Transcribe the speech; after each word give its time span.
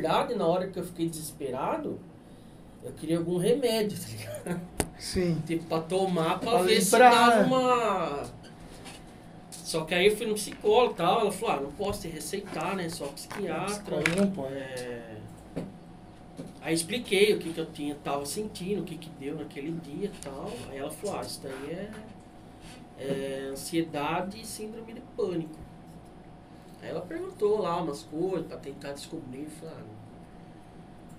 verdade, 0.00 0.34
na 0.34 0.46
hora 0.46 0.66
que 0.66 0.78
eu 0.78 0.84
fiquei 0.84 1.08
desesperado, 1.08 2.00
eu 2.82 2.92
queria 2.92 3.18
algum 3.18 3.36
remédio, 3.36 3.98
tá 3.98 4.08
ligado? 4.08 4.60
Sim. 4.98 5.42
Tipo, 5.46 5.64
pra 5.64 5.80
tomar, 5.80 6.40
pra, 6.40 6.52
Pra 6.52 6.62
ver 6.62 6.80
se 6.80 6.96
livrar, 6.96 7.12
dava 7.12 7.46
uma... 7.46 8.40
Só 9.50 9.84
que 9.84 9.94
aí 9.94 10.06
eu 10.06 10.16
fui 10.16 10.26
no 10.26 10.34
psicólogo 10.34 10.94
e 10.94 10.96
tal, 10.96 11.20
ela 11.20 11.30
falou, 11.30 11.54
ah, 11.54 11.60
não 11.60 11.72
posso 11.72 12.02
te 12.02 12.08
receitar, 12.08 12.74
né, 12.74 12.88
só 12.88 13.06
psiquiatra. 13.06 14.02
Pode. 14.34 14.54
É... 14.54 15.16
Aí 16.60 16.74
expliquei 16.74 17.32
o 17.34 17.38
que, 17.38 17.52
que 17.52 17.60
eu 17.60 17.66
tinha, 17.66 17.94
tava 17.94 18.26
sentindo, 18.26 18.82
o 18.82 18.84
que, 18.84 18.98
que 18.98 19.08
deu 19.10 19.36
naquele 19.36 19.70
dia 19.72 20.06
e 20.06 20.24
tal. 20.24 20.50
Aí 20.68 20.78
ela 20.78 20.90
falou, 20.90 21.18
ah, 21.18 21.22
isso 21.22 21.40
daí 21.42 21.70
é, 21.70 21.90
é 22.98 23.48
ansiedade 23.52 24.40
e 24.40 24.44
síndrome 24.44 24.92
de 24.92 25.00
pânico. 25.16 25.54
Aí 26.82 26.88
ela 26.88 27.02
perguntou 27.02 27.60
lá 27.60 27.80
umas 27.80 28.02
coisas 28.02 28.46
pra 28.46 28.56
tentar 28.56 28.92
descobrir. 28.92 29.46
Falei, 29.46 29.74
ah, 29.76 29.80
Não 29.80 29.99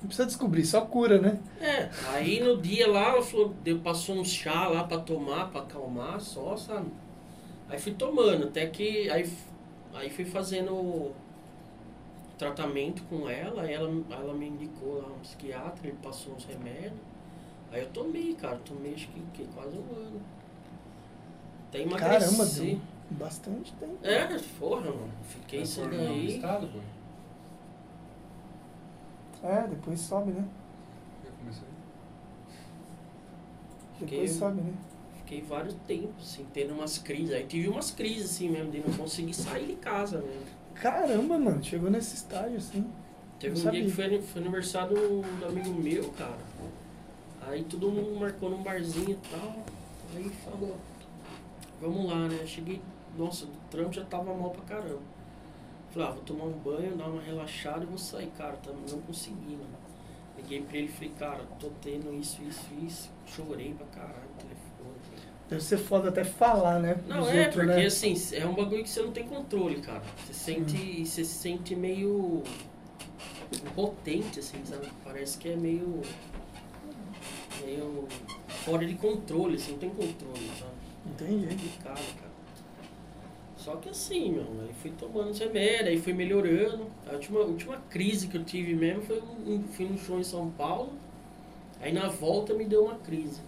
precisa 0.07 0.25
descobrir, 0.25 0.65
só 0.65 0.81
cura, 0.81 1.19
né? 1.19 1.39
é, 1.59 1.89
aí 2.13 2.39
no 2.41 2.61
dia 2.61 2.89
lá 2.89 3.09
ela 3.13 3.21
falou, 3.21 3.49
deu, 3.63 3.79
passou 3.79 4.15
um 4.15 4.25
chá 4.25 4.67
lá 4.67 4.83
pra 4.83 4.99
tomar, 4.99 5.49
pra 5.51 5.61
acalmar 5.61 6.19
só, 6.19 6.55
sabe? 6.57 6.91
Aí 7.69 7.79
fui 7.79 7.93
tomando, 7.93 8.45
até 8.47 8.67
que. 8.67 9.09
Aí, 9.09 9.31
aí 9.93 10.09
fui 10.09 10.25
fazendo 10.25 11.11
tratamento 12.37 13.03
com 13.03 13.29
ela, 13.29 13.61
aí 13.61 13.73
ela, 13.73 13.89
ela 14.09 14.33
me 14.33 14.47
indicou 14.47 15.01
lá 15.01 15.07
um 15.07 15.19
psiquiatra, 15.19 15.87
ele 15.87 15.97
passou 16.01 16.33
uns 16.33 16.45
remédios. 16.45 16.99
Aí 17.71 17.81
eu 17.81 17.89
tomei, 17.89 18.33
cara, 18.33 18.59
tomei 18.65 18.93
acho 18.93 19.07
que, 19.09 19.21
que 19.33 19.45
quase 19.53 19.77
um 19.77 19.95
ano. 19.95 20.21
Até 21.69 21.83
emagreci. 21.83 22.35
Caramba, 22.35 22.45
deu 22.45 22.81
bastante 23.11 23.73
tempo. 23.73 23.97
É, 24.03 24.27
porra, 24.59 24.89
mano. 24.89 25.11
Fiquei 25.23 25.59
Transformou 25.59 25.99
no 25.99 26.05
daí. 26.07 26.27
estado, 26.35 26.67
pô. 26.67 26.79
É, 29.43 29.67
depois 29.67 29.99
sobe, 29.99 30.31
né? 30.31 30.45
Já 31.25 31.31
começou 31.31 31.63
aí. 31.67 31.73
Depois 33.99 34.09
Fiquei- 34.11 34.27
sobe, 34.27 34.61
né? 34.61 34.73
Fiquei 35.17 35.41
vários 35.41 35.73
tempos, 35.87 36.23
assim, 36.33 36.45
tendo 36.53 36.73
umas 36.73 36.97
crises. 36.97 37.33
Aí 37.33 37.45
tive 37.45 37.69
umas 37.69 37.91
crises, 37.91 38.31
assim 38.31 38.49
mesmo, 38.49 38.71
de 38.71 38.79
não 38.79 38.93
conseguir 38.97 39.33
sair 39.33 39.65
de 39.67 39.75
casa 39.75 40.19
mesmo. 40.19 40.41
Caramba, 40.75 41.37
mano, 41.37 41.63
chegou 41.63 41.89
nesse 41.89 42.15
estágio 42.15 42.57
assim. 42.57 42.85
Teve 43.39 43.53
Não 43.55 43.61
um 43.61 43.63
sabia. 43.63 43.81
dia 43.81 43.89
que 43.89 43.95
foi, 43.95 44.21
foi 44.21 44.41
aniversário 44.41 44.95
do, 44.95 45.21
do 45.39 45.45
amigo 45.47 45.69
meu, 45.81 46.09
cara. 46.11 46.37
Aí 47.47 47.63
todo 47.63 47.89
mundo 47.89 48.19
marcou 48.19 48.49
num 48.49 48.61
barzinho 48.61 49.11
e 49.11 49.29
tal. 49.29 49.55
Aí 50.15 50.29
falou, 50.43 50.77
vamos 51.81 52.05
lá, 52.07 52.27
né? 52.27 52.45
Cheguei, 52.45 52.81
nossa, 53.17 53.45
do 53.45 53.57
trampo 53.69 53.93
já 53.93 54.03
tava 54.05 54.33
mal 54.35 54.49
pra 54.51 54.61
caramba. 54.75 54.99
Falei, 55.91 56.07
ah, 56.07 56.11
vou 56.11 56.23
tomar 56.23 56.45
um 56.45 56.51
banho, 56.51 56.95
dar 56.95 57.07
uma 57.07 57.21
relaxada 57.21 57.83
e 57.83 57.85
vou 57.85 57.97
sair, 57.97 58.31
cara. 58.37 58.53
Tá, 58.57 58.71
não 58.71 59.01
consegui, 59.01 59.57
mano. 59.57 59.81
Liguei 60.37 60.61
pra 60.61 60.77
ele 60.77 60.87
e 60.87 60.91
falei, 60.91 61.11
cara, 61.19 61.43
tô 61.59 61.69
tendo 61.81 62.13
isso, 62.13 62.41
isso, 62.43 62.65
isso. 62.81 63.09
Chorei 63.25 63.73
pra 63.73 63.85
caralho 63.87 64.29
no 64.29 64.41
telefone. 64.41 64.61
Deve 65.49 65.61
ser 65.61 65.77
foda 65.77 66.07
até 66.07 66.23
falar, 66.23 66.79
né? 66.79 66.97
Não, 67.05 67.29
é, 67.29 67.45
outros, 67.45 67.55
porque 67.55 67.81
né? 67.81 67.85
assim, 67.85 68.15
é 68.33 68.45
um 68.45 68.55
bagulho 68.55 68.83
que 68.83 68.89
você 68.89 69.01
não 69.01 69.11
tem 69.11 69.27
controle, 69.27 69.81
cara. 69.81 70.01
Você 70.25 70.33
sente, 70.33 71.05
você 71.05 71.25
se 71.25 71.33
sente 71.33 71.75
meio 71.75 72.41
impotente, 73.53 74.39
assim, 74.39 74.63
sabe? 74.63 74.87
Parece 75.03 75.37
que 75.37 75.49
é 75.49 75.57
meio. 75.57 76.01
meio 77.65 78.07
fora 78.63 78.85
de 78.85 78.95
controle, 78.95 79.55
assim, 79.55 79.73
não 79.73 79.79
tem 79.79 79.89
controle, 79.89 80.51
sabe? 80.57 80.71
Entendi. 81.05 81.47
complicado, 81.47 82.15
cara. 82.15 82.30
Só 83.63 83.75
que 83.75 83.89
assim, 83.89 84.31
meu, 84.31 84.43
aí 84.61 84.73
fui 84.81 84.91
tomando 84.91 85.29
os 85.29 85.39
remédios, 85.39 85.87
aí 85.89 86.01
fui 86.01 86.13
melhorando. 86.13 86.87
A 87.07 87.13
última, 87.13 87.39
última 87.41 87.77
crise 87.89 88.27
que 88.27 88.37
eu 88.37 88.43
tive 88.43 88.73
mesmo 88.75 89.03
foi 89.03 89.21
um, 89.21 89.55
um- 89.55 89.63
fui 89.67 89.85
num 89.85 89.97
show 89.97 90.19
em 90.19 90.23
São 90.23 90.49
Paulo, 90.51 90.93
aí 91.81 91.93
na 91.93 92.09
volta 92.09 92.53
me 92.53 92.65
deu 92.65 92.85
uma 92.85 92.95
crise. 92.97 93.41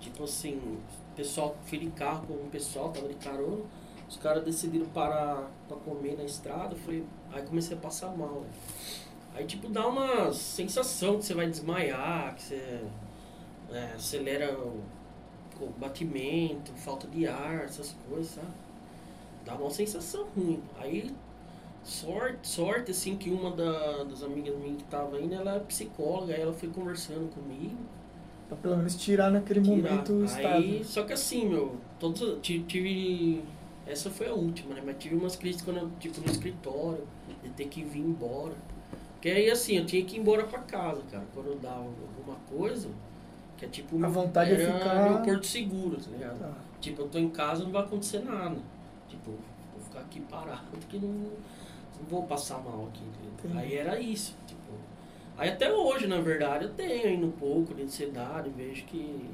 Tipo 0.00 0.24
assim, 0.24 0.56
o 0.56 1.16
pessoal, 1.16 1.56
fui 1.66 1.78
de 1.78 1.90
carro 1.92 2.26
com 2.26 2.34
o 2.34 2.48
pessoal, 2.50 2.90
tava 2.92 3.08
de 3.08 3.14
carona, 3.16 3.62
os 4.08 4.16
caras 4.16 4.44
decidiram 4.44 4.86
parar 4.88 5.50
pra 5.68 5.76
comer 5.78 6.16
na 6.18 6.24
estrada, 6.24 6.76
falei, 6.76 7.04
aí 7.32 7.42
comecei 7.44 7.76
a 7.76 7.80
passar 7.80 8.16
mal, 8.16 8.42
né? 8.42 8.48
Aí 9.34 9.46
tipo 9.46 9.68
dá 9.70 9.86
uma 9.88 10.32
sensação 10.32 11.18
que 11.18 11.24
você 11.26 11.34
vai 11.34 11.48
desmaiar, 11.48 12.34
que 12.36 12.42
você 12.42 12.82
é, 13.72 13.92
acelera 13.96 14.56
o 14.58 14.80
o 15.60 15.66
batimento, 15.78 16.72
falta 16.74 17.06
de 17.08 17.26
ar, 17.26 17.64
essas 17.64 17.94
coisas, 18.08 18.32
sabe? 18.34 18.48
Dá 19.44 19.54
uma 19.54 19.70
sensação 19.70 20.24
ruim. 20.36 20.60
Aí, 20.78 21.10
sorte, 21.82 22.46
sorte 22.48 22.90
assim, 22.92 23.16
que 23.16 23.30
uma 23.30 23.50
da- 23.50 24.04
das 24.04 24.22
amigas 24.22 24.56
minhas 24.58 24.76
que 24.78 24.84
tava 24.84 25.20
indo, 25.20 25.34
ela 25.34 25.56
é 25.56 25.58
psicóloga, 25.60 26.34
aí 26.34 26.40
ela 26.40 26.52
foi 26.52 26.68
conversando 26.68 27.28
comigo. 27.34 27.76
Pra 28.48 28.56
pelo 28.56 28.76
menos 28.76 28.94
tirar 28.96 29.30
naquele 29.30 29.60
tirar. 29.62 29.76
momento 29.76 30.12
o 30.12 30.20
Aí, 30.22 30.24
estado. 30.78 30.84
só 30.84 31.02
que 31.04 31.12
assim, 31.12 31.48
meu, 31.48 31.76
todos, 31.98 32.38
ti- 32.42 32.64
tive, 32.68 33.42
essa 33.86 34.10
foi 34.10 34.28
a 34.28 34.34
última, 34.34 34.74
né? 34.74 34.82
Mas 34.84 34.96
tive 34.98 35.14
umas 35.16 35.34
crises 35.36 35.62
quando 35.62 35.78
eu, 35.78 35.90
tipo, 35.98 36.20
no 36.20 36.26
escritório, 36.30 37.04
de 37.42 37.50
ter 37.50 37.66
que 37.68 37.82
vir 37.82 38.00
embora. 38.00 38.54
Porque 39.14 39.28
aí, 39.30 39.50
assim, 39.50 39.76
eu 39.78 39.86
tinha 39.86 40.04
que 40.04 40.16
ir 40.16 40.20
embora 40.20 40.44
pra 40.44 40.58
casa, 40.60 41.00
cara, 41.10 41.24
quando 41.34 41.46
eu 41.48 41.56
dava 41.58 41.78
alguma 41.80 42.36
coisa, 42.48 42.88
que 43.56 43.64
é 43.64 43.68
tipo... 43.68 44.04
A 44.04 44.08
vontade 44.08 44.50
é 44.50 44.62
era 44.62 44.78
ficar- 44.78 45.10
meu 45.10 45.18
porto 45.22 45.46
seguro, 45.46 45.96
tá 45.96 46.10
ligado? 46.10 46.38
Tá. 46.40 46.52
Tipo, 46.80 47.02
eu 47.02 47.08
tô 47.08 47.18
em 47.18 47.30
casa, 47.30 47.62
não 47.64 47.70
vai 47.70 47.82
acontecer 47.82 48.18
nada. 48.24 48.56
Tipo, 49.12 49.30
vou 49.30 49.84
ficar 49.84 50.00
aqui 50.00 50.20
parado, 50.20 50.62
porque 50.72 50.96
não, 50.98 51.08
não 51.08 52.08
vou 52.08 52.22
passar 52.24 52.58
mal 52.62 52.88
aqui. 52.88 53.02
Entendi. 53.44 53.58
Aí 53.58 53.76
era 53.76 54.00
isso, 54.00 54.34
tipo. 54.46 54.60
Aí 55.36 55.50
até 55.50 55.70
hoje, 55.72 56.06
na 56.06 56.20
verdade, 56.20 56.64
eu 56.64 56.70
tenho 56.72 57.06
ainda 57.08 57.26
um 57.26 57.30
pouco 57.30 57.74
de 57.74 57.82
ansiedade, 57.82 58.48
vejo 58.50 58.84
que. 58.84 59.28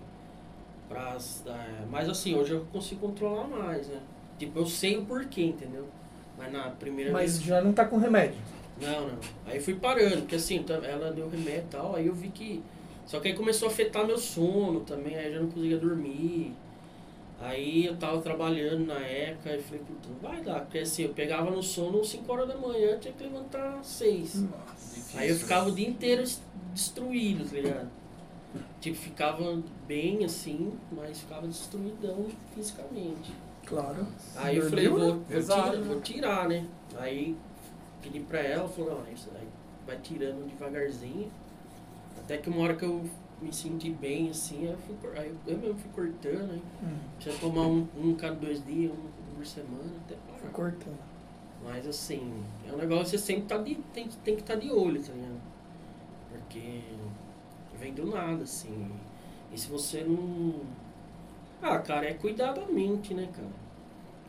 Pra, 0.88 1.16
é, 1.46 1.84
mas 1.90 2.08
assim, 2.08 2.34
hoje 2.34 2.52
eu 2.54 2.64
consigo 2.72 3.06
controlar 3.08 3.46
mais, 3.46 3.86
né? 3.88 4.00
Tipo, 4.38 4.58
eu 4.60 4.66
sei 4.66 4.96
o 4.96 5.04
porquê, 5.04 5.44
entendeu? 5.44 5.86
Mas 6.36 6.52
na 6.52 6.70
primeira 6.70 7.12
Mas 7.12 7.32
vez. 7.38 7.44
já 7.44 7.60
não 7.60 7.72
tá 7.72 7.84
com 7.84 7.98
remédio. 7.98 8.38
Não, 8.80 9.08
não. 9.08 9.18
Aí 9.46 9.60
fui 9.60 9.74
parando, 9.74 10.18
porque 10.18 10.36
assim, 10.36 10.62
tá- 10.62 10.74
ela 10.84 11.10
deu 11.12 11.28
remédio 11.28 11.60
e 11.64 11.70
tal, 11.70 11.94
aí 11.96 12.06
eu 12.06 12.14
vi 12.14 12.28
que. 12.28 12.62
Só 13.06 13.20
que 13.20 13.28
aí 13.28 13.34
começou 13.34 13.68
a 13.68 13.70
afetar 13.72 14.06
meu 14.06 14.18
sono 14.18 14.80
também, 14.80 15.16
aí 15.16 15.26
eu 15.26 15.32
já 15.34 15.40
não 15.40 15.50
conseguia 15.50 15.78
dormir. 15.78 16.54
Aí 17.40 17.86
eu 17.86 17.96
tava 17.96 18.20
trabalhando 18.20 18.86
na 18.86 18.98
época, 18.98 19.54
e 19.54 19.62
falei, 19.62 19.80
puta, 19.86 20.08
não 20.08 20.16
vai 20.30 20.42
dar, 20.42 20.60
porque 20.62 20.78
assim, 20.78 21.04
eu 21.04 21.14
pegava 21.14 21.50
no 21.50 21.62
sono 21.62 22.04
5 22.04 22.32
horas 22.32 22.48
da 22.48 22.56
manhã, 22.56 22.90
eu 22.90 23.00
tinha 23.00 23.14
que 23.14 23.22
levantar 23.22 23.78
às 23.78 23.86
6. 23.86 24.42
Nossa. 24.42 25.18
Aí 25.18 25.28
eu 25.30 25.36
ficava 25.36 25.68
o 25.68 25.72
dia 25.72 25.88
inteiro 25.88 26.22
es- 26.22 26.42
destruído, 26.74 27.48
tá 27.48 27.56
ligado? 27.56 27.88
Tipo, 28.80 28.96
ficava 28.96 29.62
bem 29.86 30.24
assim, 30.24 30.72
mas 30.90 31.20
ficava 31.20 31.46
destruidão 31.46 32.26
fisicamente. 32.54 33.32
Claro. 33.64 34.06
Aí 34.34 34.56
eu 34.56 34.68
falei, 34.68 34.88
vou, 34.88 34.98
né? 34.98 35.20
vou, 35.28 35.40
tirar, 35.42 35.80
vou 35.82 36.00
tirar, 36.00 36.48
né? 36.48 36.66
Aí 36.96 37.36
pedi 38.02 38.20
pra 38.20 38.40
ela, 38.40 38.68
falou, 38.68 38.94
não, 39.04 39.12
isso 39.12 39.28
aí 39.34 39.46
vai 39.86 39.96
tirando 39.98 40.48
devagarzinho. 40.48 41.30
Até 42.18 42.38
que 42.38 42.48
uma 42.48 42.62
hora 42.62 42.74
que 42.74 42.84
eu 42.84 43.04
me 43.40 43.52
senti 43.52 43.90
bem, 43.90 44.30
assim, 44.30 44.66
aí 44.66 44.72
eu, 44.72 44.78
fui, 44.78 44.96
aí 45.18 45.34
eu 45.46 45.58
mesmo 45.58 45.76
fui 45.78 45.90
cortando, 45.94 46.50
aí 46.52 46.62
Hum, 46.82 46.96
precisa 47.16 47.38
tomar 47.38 47.66
um, 47.66 47.86
um 47.96 48.14
cada 48.14 48.34
dois 48.34 48.64
dias, 48.64 48.92
um 48.92 49.34
por 49.36 49.46
semana, 49.46 49.92
até 50.06 50.16
parar. 50.32 50.52
cortando. 50.52 50.98
Mas 51.64 51.86
assim, 51.86 52.32
é 52.68 52.72
um 52.72 52.76
negócio 52.76 53.04
que 53.04 53.10
você 53.10 53.18
sempre 53.18 53.44
tá 53.44 53.58
de, 53.58 53.74
tem, 53.92 54.08
tem 54.24 54.34
que 54.34 54.42
estar 54.42 54.54
de 54.56 54.70
olho, 54.70 55.02
tá 55.02 55.12
ligado? 55.12 55.40
Porque 56.30 56.80
vem 57.78 57.92
do 57.92 58.06
nada, 58.06 58.42
assim. 58.42 58.90
E 59.52 59.58
se 59.58 59.68
você 59.68 60.02
não. 60.04 60.54
Ah, 61.62 61.78
cara, 61.78 62.06
é 62.08 62.14
cuidar 62.14 62.52
da 62.52 62.66
mente, 62.66 63.14
né, 63.14 63.28
cara? 63.34 63.48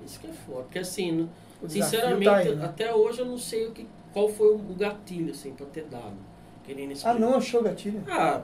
Isso 0.05 0.19
que 0.19 0.27
é 0.27 0.31
foda. 0.31 0.63
Porque 0.63 0.79
assim, 0.79 1.29
O 1.61 1.67
desafio 1.67 1.99
sinceramente, 1.99 2.25
tá 2.25 2.35
aí, 2.37 2.55
né? 2.55 2.65
até 2.65 2.93
hoje 2.95 3.19
eu 3.19 3.25
não 3.25 3.37
sei 3.37 3.67
o 3.67 3.71
que, 3.71 3.85
qual 4.13 4.29
foi 4.29 4.55
o 4.55 4.57
gatilho, 4.75 5.31
assim, 5.31 5.53
pra 5.53 5.65
ter 5.67 5.85
dado. 5.85 6.15
Querendo 6.63 6.93
Ah, 7.03 7.13
não 7.13 7.35
achou 7.35 7.61
gatilho? 7.63 8.03
Ah, 8.07 8.43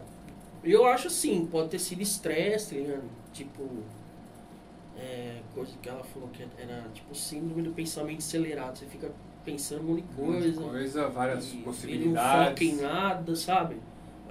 eu 0.71 0.85
acho 0.85 1.07
assim, 1.07 1.45
pode 1.45 1.69
ter 1.69 1.79
sido 1.79 2.01
estresse, 2.01 2.75
tá 2.75 2.81
ligado? 2.81 3.03
Tipo, 3.33 3.63
é, 4.97 5.39
coisa 5.53 5.71
que 5.81 5.89
ela 5.89 6.03
falou 6.03 6.29
que 6.29 6.45
era 6.57 6.85
tipo 6.93 7.13
síndrome 7.13 7.61
do 7.61 7.71
pensamento 7.71 8.19
acelerado. 8.19 8.77
Você 8.77 8.85
fica 8.85 9.11
pensando 9.43 9.81
um 9.81 9.87
monte 9.95 10.03
de 10.03 10.21
Um 10.21 10.25
monte 10.31 10.41
de 10.43 10.51
coisa. 10.53 10.69
coisa, 10.71 11.07
várias 11.09 11.45
e- 11.45 11.53
E 11.53 11.55
não 11.57 11.63
possibilidades. 11.63 12.49
foca 12.49 12.63
em 12.63 12.75
nada, 12.81 13.35
sabe? 13.35 13.75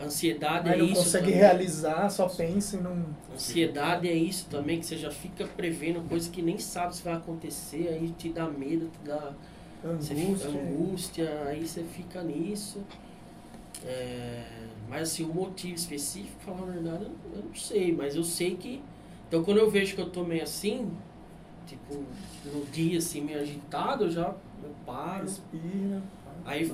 Ansiedade 0.00 0.68
Aí 0.68 0.74
é 0.74 0.78
não 0.82 0.86
isso. 0.86 0.96
consegue 1.04 1.24
também. 1.26 1.38
realizar, 1.38 2.10
só 2.10 2.28
pensa 2.28 2.76
e 2.76 2.80
não. 2.80 3.04
Ansiedade 3.32 4.08
é 4.08 4.12
isso 4.14 4.46
também, 4.50 4.80
que 4.80 4.86
você 4.86 4.96
já 4.96 5.10
fica 5.10 5.46
prevendo 5.46 6.00
coisa 6.08 6.28
que 6.28 6.42
nem 6.42 6.58
sabe 6.58 6.96
se 6.96 7.02
vai 7.02 7.14
acontecer, 7.14 7.88
aí 7.88 8.08
te 8.18 8.30
dá 8.30 8.48
medo, 8.48 8.90
te 8.90 9.08
dá 9.08 9.32
você 10.00 10.14
fica 10.14 10.28
Angústia. 10.48 10.50
angústia, 10.50 11.42
aí 11.46 11.68
você 11.68 11.84
fica 11.84 12.22
nisso. 12.24 12.80
É, 13.84 14.42
mas 14.88 15.02
assim, 15.10 15.24
o 15.24 15.34
motivo 15.34 15.74
específico, 15.74 16.38
falar 16.44 16.62
a 16.62 16.72
verdade, 16.72 17.04
eu 17.04 17.08
não, 17.10 17.38
eu 17.38 17.44
não 17.46 17.54
sei, 17.54 17.92
mas 17.92 18.14
eu 18.16 18.22
sei 18.24 18.56
que. 18.56 18.82
Então 19.28 19.42
quando 19.42 19.58
eu 19.58 19.70
vejo 19.70 19.94
que 19.94 20.00
eu 20.00 20.10
tô 20.10 20.22
meio 20.24 20.42
assim, 20.42 20.90
tipo, 21.66 22.02
no 22.44 22.64
dia 22.66 22.98
assim, 22.98 23.20
meio 23.22 23.40
agitado, 23.40 24.04
eu 24.04 24.10
já 24.10 24.34
eu 24.62 24.70
paro. 24.86 25.22
Respira. 25.24 26.02
Aí 26.44 26.72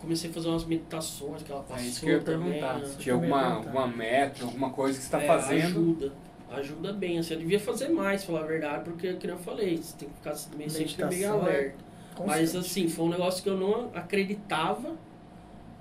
comecei 0.00 0.28
a 0.28 0.32
fazer 0.32 0.48
umas 0.48 0.64
meditações 0.64 1.42
que 1.42 1.50
ela 1.50 1.62
É 1.62 1.72
passou 1.72 1.86
isso 1.86 2.00
que 2.00 2.06
eu 2.06 2.12
ia 2.18 2.20
também, 2.20 2.52
perguntar. 2.52 2.78
né? 2.78 2.86
Se 2.86 2.98
tinha 2.98 3.14
alguma, 3.14 3.42
alguma 3.54 3.86
meta, 3.86 4.44
alguma 4.44 4.70
coisa 4.70 4.98
que 4.98 5.04
você 5.04 5.16
está 5.16 5.22
É, 5.22 5.26
fazendo. 5.26 5.64
Ajuda. 5.64 6.12
Ajuda 6.50 6.92
bem. 6.92 7.18
Assim, 7.18 7.34
eu 7.34 7.40
devia 7.40 7.58
fazer 7.58 7.88
mais, 7.88 8.22
falar 8.24 8.40
a 8.40 8.46
verdade, 8.46 8.84
porque, 8.84 9.14
como 9.14 9.32
eu 9.32 9.38
falei, 9.38 9.76
você 9.78 9.96
tem 9.96 10.08
que 10.08 10.14
ficar 10.16 10.34
meio 10.56 10.70
sempre 10.70 10.94
meio 11.06 11.10
Meditação, 11.10 11.40
alerta. 11.40 11.84
Mas 12.26 12.54
assim, 12.54 12.88
foi 12.88 13.06
um 13.06 13.08
negócio 13.08 13.42
que 13.42 13.48
eu 13.48 13.56
não 13.56 13.90
acreditava. 13.94 14.94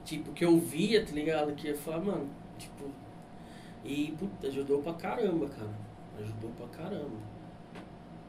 Tipo, 0.05 0.31
que 0.33 0.43
eu 0.43 0.57
via, 0.57 1.05
tá 1.05 1.11
ligado? 1.11 1.53
Que 1.53 1.69
eu 1.69 1.77
falava, 1.77 2.11
mano, 2.11 2.29
tipo. 2.57 2.85
E, 3.83 4.13
puta, 4.17 4.47
ajudou 4.47 4.81
pra 4.81 4.93
caramba, 4.93 5.47
cara. 5.47 5.71
Ajudou 6.19 6.51
pra 6.57 6.67
caramba. 6.67 7.33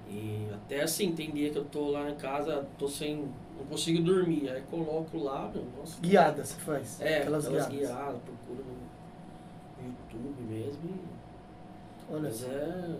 E 0.08 0.48
até 0.52 0.82
assim, 0.82 1.12
tem 1.12 1.30
dia 1.30 1.50
que 1.50 1.58
eu 1.58 1.64
tô 1.64 1.90
lá 1.90 2.10
em 2.10 2.14
casa, 2.16 2.66
tô 2.78 2.86
sem. 2.88 3.28
não 3.58 3.66
consigo 3.66 4.02
dormir. 4.02 4.48
Aí 4.50 4.62
coloco 4.70 5.18
lá, 5.18 5.50
meu, 5.52 5.64
nossa. 5.78 6.00
Guiada 6.00 6.44
você 6.44 6.58
faz. 6.60 7.00
É, 7.00 7.18
aquelas, 7.18 7.46
aquelas, 7.46 7.68
guiadas. 7.68 7.88
guiadas, 7.96 8.20
procura 8.22 8.64
no, 8.64 9.86
YouTube 9.86 10.42
mesmo. 10.42 10.80
e- 10.84 12.12
Olha 12.12 12.22
mas 12.22 12.44
é. 12.44 12.96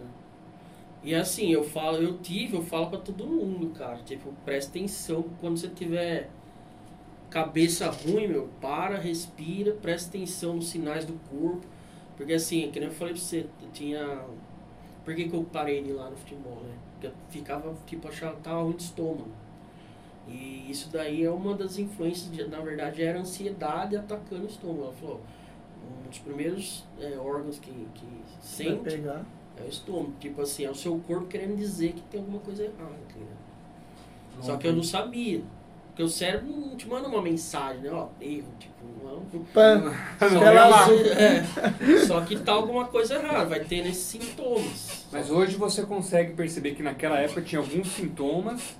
E 1.03 1.15
assim, 1.15 1.53
eu 1.53 1.63
falo, 1.63 1.99
eu 1.99 2.17
tive, 2.19 2.57
eu 2.57 2.63
falo 2.63 2.89
pra 2.89 2.99
todo 2.99 3.27
mundo, 3.27 3.71
cara. 3.79 3.99
Tipo, 4.05 4.33
presta 4.45 4.71
atenção 4.71 5.25
quando 5.41 5.59
você 5.59 5.69
tiver 5.69 6.31
cabeça 7.35 7.91
ruim, 7.91 8.29
meu, 8.29 8.49
para, 8.61 8.97
respira, 8.97 9.73
presta 9.73 10.17
atenção 10.17 10.55
nos 10.55 10.69
sinais 10.69 11.05
do 11.05 11.15
corpo. 11.29 11.67
Porque 12.17 12.33
assim, 12.33 12.71
que 12.71 12.79
nem 12.79 12.89
eu 12.89 12.95
falei 12.95 13.13
pra 13.13 13.21
você, 13.21 13.41
eu 13.61 13.69
tinha. 13.73 14.25
Por 15.05 15.17
que, 15.17 15.29
que 15.29 15.35
eu 15.35 15.43
parei 15.43 15.83
de 15.83 15.91
ir 15.91 15.95
lá 15.95 16.09
no 16.09 16.17
futebol, 16.17 16.63
né? 16.63 16.73
Porque 16.93 17.09
eu 17.09 17.13
ficava, 17.29 17.75
tipo, 17.87 18.07
achava 18.07 18.37
que 18.37 18.43
tava 18.43 18.63
ruim 18.63 18.77
de 18.77 18.85
estômago. 18.85 19.33
E 20.29 20.71
isso 20.71 20.89
daí 20.91 21.25
é 21.25 21.31
uma 21.31 21.55
das 21.55 21.77
influências, 21.77 22.31
de, 22.31 22.47
na 22.47 22.61
verdade, 22.61 23.03
era 23.03 23.19
a 23.19 23.23
ansiedade 23.23 23.97
atacando 23.97 24.45
o 24.45 24.47
estômago. 24.47 24.85
Ela 24.85 24.93
falou, 24.93 25.21
um 26.07 26.09
dos 26.09 26.19
primeiros 26.21 26.85
é, 27.01 27.19
órgãos 27.19 27.59
que, 27.59 27.73
que 27.95 28.07
sente 28.41 28.85
pegar. 28.85 29.27
é 29.57 29.63
o 29.65 29.69
estômago. 29.69 30.15
Tipo 30.21 30.41
assim, 30.41 30.65
é 30.65 30.71
o 30.71 30.75
seu 30.75 30.97
corpo 31.01 31.27
querendo 31.27 31.57
dizer 31.57 31.95
que 31.95 32.01
tem 32.03 32.21
alguma 32.21 32.39
coisa 32.39 32.63
errada, 32.63 32.97
ligado? 33.13 33.45
Só 34.41 34.57
que 34.57 34.69
eu 34.69 34.73
não 34.73 34.85
sabia. 34.85 35.43
Porque 35.95 36.03
o 36.03 36.09
cérebro 36.09 36.49
não 36.49 36.77
te 36.77 36.89
manda 36.89 37.07
uma 37.07 37.23
mensagem, 37.23 37.83
né? 37.83 37.91
Ó, 37.93 38.09
erro, 38.21 38.49
tipo, 38.59 38.75
não. 39.05 39.23
Pã. 39.53 39.95
Só, 40.19 40.41
Tela 40.41 40.83
azul. 40.83 40.99
é, 41.07 41.45
só 42.05 42.21
que 42.23 42.37
tá 42.41 42.51
alguma 42.51 42.87
coisa 42.87 43.15
errada, 43.15 43.45
vai 43.45 43.61
ter 43.61 43.85
nesses 43.85 44.03
sintomas. 44.03 45.07
Mas 45.13 45.31
hoje 45.31 45.57
você 45.57 45.85
consegue 45.85 46.33
perceber 46.35 46.75
que 46.75 46.83
naquela 46.83 47.21
época 47.21 47.43
tinha 47.43 47.61
alguns 47.61 47.87
sintomas 47.93 48.75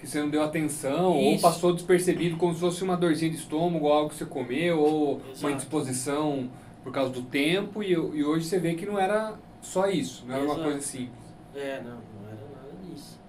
que 0.00 0.08
você 0.08 0.20
não 0.20 0.28
deu 0.28 0.42
atenção 0.42 1.12
ou 1.12 1.34
Isso. 1.34 1.42
passou 1.42 1.72
despercebido 1.72 2.36
como 2.36 2.52
se 2.52 2.58
fosse 2.58 2.82
uma 2.82 2.96
dorzinha 2.96 3.30
de 3.30 3.36
estômago, 3.36 3.86
algo 3.86 4.08
que 4.10 4.16
você 4.16 4.24
comeu 4.26 4.80
ou 4.80 5.14
uma 5.18 5.30
Exato. 5.30 5.52
indisposição 5.52 6.50
por 6.82 6.92
causa 6.92 7.10
do 7.12 7.22
tempo 7.22 7.80
e, 7.80 7.92
e 7.92 8.24
hoje 8.24 8.46
você 8.46 8.58
vê 8.58 8.74
que 8.74 8.84
não 8.84 8.98
era 8.98 9.34
só 9.62 9.88
isso, 9.88 10.24
não 10.26 10.34
era 10.34 10.42
uma 10.44 10.54
Exato. 10.54 10.62
coisa 10.64 10.78
assim. 10.80 11.10
É, 11.54 11.80
não, 11.80 11.92
não 11.92 12.28
era 12.28 12.40
nada 12.54 12.76
disso. 12.90 13.20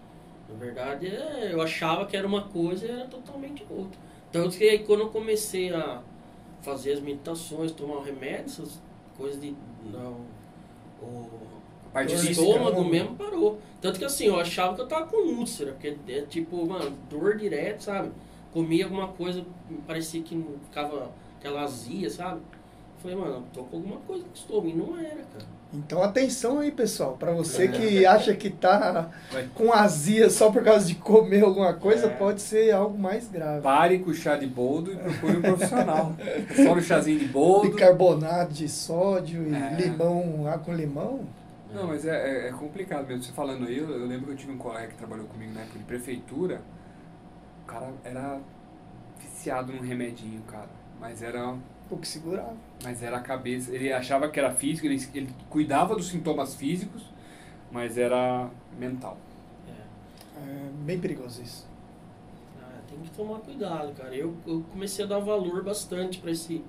Na 0.57 0.65
verdade, 0.65 1.07
é, 1.07 1.53
eu 1.53 1.61
achava 1.61 2.05
que 2.05 2.17
era 2.17 2.25
uma 2.25 2.47
coisa 2.47 2.85
e 2.85 2.89
era 2.89 3.05
totalmente 3.05 3.63
outra. 3.69 3.99
Tanto 4.31 4.57
que 4.57 4.63
aí 4.63 4.79
quando 4.79 5.01
eu 5.01 5.09
comecei 5.09 5.71
a 5.73 6.01
fazer 6.61 6.93
as 6.93 6.99
meditações, 6.99 7.71
tomar 7.71 7.97
o 7.97 8.01
remédio, 8.01 8.45
essas 8.45 8.81
coisas 9.15 9.39
de. 9.39 9.55
Não, 9.91 10.21
o, 11.01 11.29
A 11.89 11.89
parte 11.93 12.13
estômago 12.15 12.69
estômago. 12.69 12.85
mesmo 12.85 13.15
parou. 13.15 13.59
Tanto 13.79 13.99
que 13.99 14.05
assim, 14.05 14.25
eu 14.25 14.39
achava 14.39 14.75
que 14.75 14.81
eu 14.81 14.87
tava 14.87 15.05
com 15.05 15.17
úlcera, 15.17 15.73
porque 15.73 15.95
é 16.07 16.21
tipo, 16.21 16.65
mano, 16.65 16.97
dor 17.09 17.37
direto, 17.37 17.81
sabe? 17.83 18.11
Comia 18.51 18.85
alguma 18.85 19.09
coisa, 19.09 19.45
parecia 19.85 20.23
que 20.23 20.33
não 20.33 20.57
ficava 20.65 21.11
aquela 21.39 21.61
azia, 21.61 22.09
sabe? 22.09 22.41
Falei, 22.97 23.15
mano, 23.15 23.35
eu 23.35 23.43
tô 23.53 23.63
com 23.65 23.77
alguma 23.77 23.97
coisa 23.97 24.25
no 24.25 24.33
estômago. 24.33 24.69
E 24.69 24.73
não 24.73 24.97
era, 24.97 25.23
cara. 25.23 25.45
Então 25.73 26.01
atenção 26.01 26.59
aí, 26.59 26.71
pessoal. 26.71 27.17
Pra 27.17 27.31
você 27.33 27.65
É. 27.65 27.67
que 27.67 28.05
acha 28.05 28.33
que 28.33 28.49
tá 28.49 29.09
com 29.53 29.73
azia 29.73 30.29
só 30.29 30.49
por 30.49 30.63
causa 30.63 30.85
de 30.87 30.95
comer 30.95 31.43
alguma 31.43 31.73
coisa, 31.73 32.07
É. 32.07 32.09
pode 32.09 32.41
ser 32.41 32.71
algo 32.71 32.97
mais 32.97 33.27
grave. 33.27 33.61
pare 33.61 33.99
com 33.99 34.09
o 34.09 34.13
chá 34.13 34.37
de 34.37 34.47
boldo 34.47 34.93
e 34.93 34.95
procure 34.95 35.37
um 35.37 35.41
profissional. 35.41 36.13
Só 36.55 36.73
no 36.73 36.81
chazinho 36.81 37.19
de 37.19 37.25
boldo. 37.27 37.69
Bicarbonato 37.71 38.53
de 38.53 38.69
sódio 38.69 39.43
e 39.47 39.53
É. 39.53 39.75
limão, 39.81 40.47
água 40.47 40.59
com 40.59 40.73
limão. 40.73 41.21
Não, 41.73 41.85
mas 41.87 42.05
é, 42.05 42.45
é- 42.45 42.47
é 42.47 42.51
complicado 42.53 43.05
mesmo. 43.05 43.21
Você 43.23 43.33
falando 43.33 43.67
aí, 43.67 43.77
eu, 43.77 43.89
eu 43.89 44.05
lembro 44.07 44.27
que 44.27 44.31
eu 44.31 44.37
tive 44.37 44.53
um 44.53 44.57
colega 44.57 44.87
que 44.87 44.95
trabalhou 44.95 45.25
comigo 45.25 45.51
na 45.53 45.61
época 45.61 45.77
de 45.79 45.83
prefeitura. 45.85 46.61
O 47.63 47.67
cara 47.67 47.89
era 48.05 48.39
viciado 49.19 49.73
num 49.73 49.81
remedinho, 49.81 50.41
cara. 50.47 50.69
Mas 50.99 51.21
era, 51.21 51.53
O 51.89 51.97
que 51.97 52.07
segurava. 52.07 52.55
Mas 52.83 53.01
era 53.03 53.17
a 53.17 53.21
cabeça. 53.21 53.73
Ele 53.73 53.91
achava 53.91 54.29
que 54.29 54.39
era 54.39 54.51
físico, 54.51 54.85
ele, 54.87 55.01
ele 55.13 55.29
cuidava 55.49 55.95
dos 55.95 56.07
sintomas 56.09 56.55
físicos, 56.55 57.03
mas 57.71 57.97
era 57.97 58.49
mental. 58.77 59.17
É. 59.67 60.39
É 60.49 60.69
bem 60.85 60.99
perigoso 60.99 61.41
isso. 61.41 61.67
Ah, 62.61 62.79
tem 62.89 62.99
que 62.99 63.09
tomar 63.11 63.39
cuidado, 63.39 63.93
cara. 63.93 64.15
Eu, 64.15 64.35
eu 64.45 64.63
comecei 64.71 65.03
a 65.05 65.07
dar 65.07 65.19
valor 65.19 65.63
bastante 65.63 66.19
pra 66.19 66.31
esse 66.31 66.63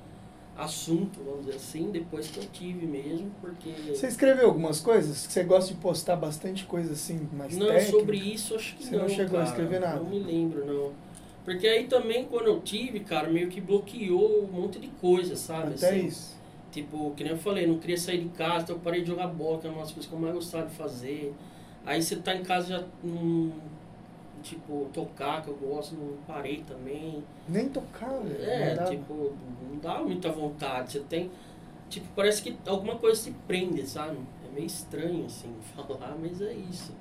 assunto, 0.56 1.20
vamos 1.24 1.44
dizer 1.46 1.56
assim, 1.56 1.90
depois 1.92 2.28
que 2.28 2.38
eu 2.40 2.44
tive 2.52 2.84
mesmo, 2.84 3.30
porque. 3.40 3.70
Você 3.94 4.08
escreveu 4.08 4.46
algumas 4.46 4.80
coisas? 4.80 5.16
Você 5.16 5.44
gosta 5.44 5.72
de 5.72 5.78
postar 5.78 6.16
bastante 6.16 6.64
coisa 6.64 6.94
assim, 6.94 7.28
mais 7.32 7.56
não, 7.56 7.68
técnica? 7.68 7.92
sobre 7.92 8.16
isso 8.16 8.56
acho 8.56 8.74
que 8.76 8.84
Você 8.84 8.96
não. 8.96 9.02
não 9.02 9.08
chegou 9.08 9.38
a 9.38 9.44
cara. 9.44 9.50
escrever 9.50 9.80
nada? 9.80 10.00
Não 10.00 10.10
me 10.10 10.18
lembro, 10.18 10.66
não. 10.66 10.92
Porque 11.48 11.66
aí 11.66 11.86
também, 11.86 12.26
quando 12.26 12.48
eu 12.48 12.60
tive, 12.60 13.00
cara, 13.00 13.26
meio 13.30 13.48
que 13.48 13.58
bloqueou 13.58 14.44
um 14.44 14.52
monte 14.52 14.78
de 14.78 14.88
coisa, 14.88 15.34
sabe? 15.34 15.76
Até 15.76 15.88
assim? 15.88 16.06
isso. 16.06 16.36
Tipo, 16.70 17.14
que 17.16 17.24
nem 17.24 17.32
eu 17.32 17.38
falei, 17.38 17.66
não 17.66 17.78
queria 17.78 17.96
sair 17.96 18.22
de 18.22 18.28
casa, 18.28 18.64
então 18.64 18.76
eu 18.76 18.82
parei 18.82 19.00
de 19.00 19.06
jogar 19.06 19.28
bola, 19.28 19.58
que 19.58 19.66
é 19.66 19.70
uma 19.70 19.80
das 19.80 19.90
coisas 19.90 20.06
que 20.06 20.14
eu 20.14 20.20
mais 20.20 20.34
gostava 20.34 20.66
de 20.66 20.74
fazer. 20.74 21.32
Aí 21.86 22.02
você 22.02 22.16
tá 22.16 22.34
em 22.34 22.42
casa 22.42 22.68
já 22.68 22.84
não. 23.02 23.50
Tipo, 24.42 24.90
tocar, 24.92 25.42
que 25.42 25.48
eu 25.48 25.54
gosto, 25.54 25.94
não 25.94 26.18
parei 26.26 26.62
também. 26.68 27.24
Nem 27.48 27.70
tocar, 27.70 28.18
velho. 28.18 28.44
É, 28.44 28.74
não 28.74 28.84
tipo, 28.84 29.32
não 29.70 29.78
dá 29.78 30.02
muita 30.02 30.30
vontade. 30.30 30.92
Você 30.92 31.00
tem. 31.00 31.30
Tipo, 31.88 32.08
parece 32.14 32.42
que 32.42 32.58
alguma 32.66 32.96
coisa 32.96 33.18
se 33.18 33.30
prende, 33.46 33.88
sabe? 33.88 34.18
É 34.46 34.54
meio 34.54 34.66
estranho, 34.66 35.24
assim, 35.24 35.48
falar, 35.74 36.14
mas 36.20 36.42
é 36.42 36.52
isso. 36.52 36.92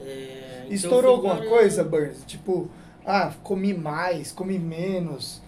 É, 0.00 0.60
então 0.66 0.74
Estourou 0.74 1.16
alguma 1.16 1.44
coisa, 1.44 1.82
Burns? 1.82 2.22
Tipo, 2.24 2.70
ah, 3.04 3.32
comi 3.42 3.74
mais, 3.74 4.32
comi 4.32 4.58
menos. 4.58 5.42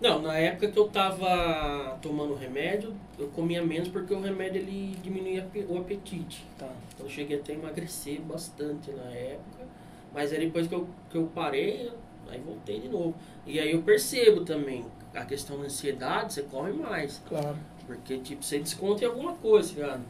Não, 0.00 0.22
na 0.22 0.34
época 0.34 0.68
que 0.68 0.78
eu 0.78 0.88
tava 0.88 1.98
tomando 2.00 2.34
remédio, 2.34 2.94
eu 3.18 3.28
comia 3.28 3.62
menos 3.62 3.88
porque 3.88 4.14
o 4.14 4.20
remédio 4.20 4.62
ele 4.62 4.96
diminuía 5.02 5.46
o 5.68 5.78
apetite. 5.78 6.46
Tá. 6.58 6.68
Então 6.94 7.04
eu 7.04 7.10
cheguei 7.10 7.38
até 7.38 7.52
a 7.52 7.56
emagrecer 7.56 8.20
bastante 8.22 8.90
na 8.92 9.10
época. 9.10 9.66
Mas 10.14 10.32
aí 10.32 10.40
depois 10.40 10.66
que 10.66 10.74
eu, 10.74 10.88
que 11.10 11.16
eu 11.16 11.30
parei, 11.34 11.92
aí 12.30 12.40
voltei 12.40 12.80
de 12.80 12.88
novo. 12.88 13.14
E 13.46 13.60
aí 13.60 13.72
eu 13.72 13.82
percebo 13.82 14.42
também 14.44 14.86
a 15.14 15.24
questão 15.24 15.58
da 15.58 15.64
ansiedade, 15.64 16.32
você 16.32 16.42
come 16.44 16.72
mais. 16.72 17.20
Claro. 17.28 17.56
Porque, 17.86 18.18
tipo, 18.18 18.42
você 18.42 18.58
desconta 18.58 19.04
em 19.04 19.08
alguma 19.08 19.34
coisa, 19.34 19.74
cara. 19.74 20.00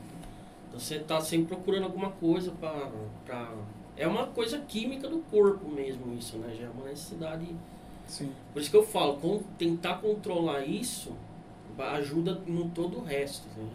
Então 0.69 0.79
você 0.79 0.99
tá 1.01 1.21
sempre 1.21 1.49
procurando 1.49 1.85
alguma 1.85 2.11
coisa 2.13 2.53
pra... 2.53 2.89
É 4.01 4.07
uma 4.07 4.27
coisa 4.27 4.59
química 4.61 5.09
do 5.09 5.19
corpo 5.31 5.69
mesmo 5.69 6.15
isso, 6.15 6.39
né? 6.39 6.55
Já 6.59 6.67
é 6.67 6.71
uma 6.71 6.87
necessidade... 6.87 7.47
Sim. 8.07 8.33
Por 8.53 8.61
isso 8.61 8.71
que 8.71 8.77
eu 8.77 8.85
falo, 8.85 9.19
com, 9.19 9.41
tentar 9.59 9.97
controlar 9.97 10.65
isso 10.65 11.13
ajuda 11.79 12.41
no 12.47 12.69
todo 12.71 12.99
o 12.99 13.03
resto, 13.03 13.47
né? 13.57 13.69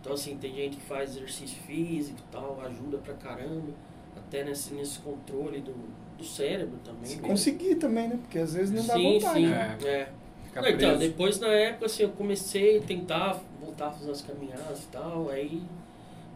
Então, 0.00 0.14
assim, 0.14 0.36
tem 0.38 0.54
gente 0.54 0.76
que 0.76 0.82
faz 0.82 1.16
exercício 1.16 1.60
físico 1.62 2.18
e 2.18 2.32
tal, 2.32 2.58
ajuda 2.64 2.98
pra 2.98 3.14
caramba. 3.14 3.72
Até 4.16 4.42
nesse, 4.44 4.72
nesse 4.72 4.98
controle 5.00 5.60
do, 5.60 5.74
do 6.16 6.24
cérebro 6.24 6.78
também. 6.84 7.04
Se 7.04 7.16
mesmo. 7.16 7.28
conseguir 7.28 7.74
também, 7.76 8.08
né? 8.08 8.18
Porque 8.20 8.38
às 8.38 8.54
vezes 8.54 8.70
não 8.70 8.86
dá 8.86 8.94
sim, 8.94 9.18
vontade. 9.18 9.40
sim, 9.40 9.46
né? 9.46 9.78
é. 9.84 10.12
Não, 10.54 10.68
então, 10.68 10.98
depois 10.98 11.38
na 11.38 11.48
época 11.48 11.86
assim, 11.86 12.02
eu 12.02 12.10
comecei 12.10 12.78
a 12.78 12.82
tentar 12.82 13.40
voltar 13.60 13.88
a 13.88 13.90
fazer 13.92 14.10
as 14.10 14.22
caminhadas 14.22 14.82
e 14.82 14.86
tal, 14.88 15.28
aí. 15.28 15.62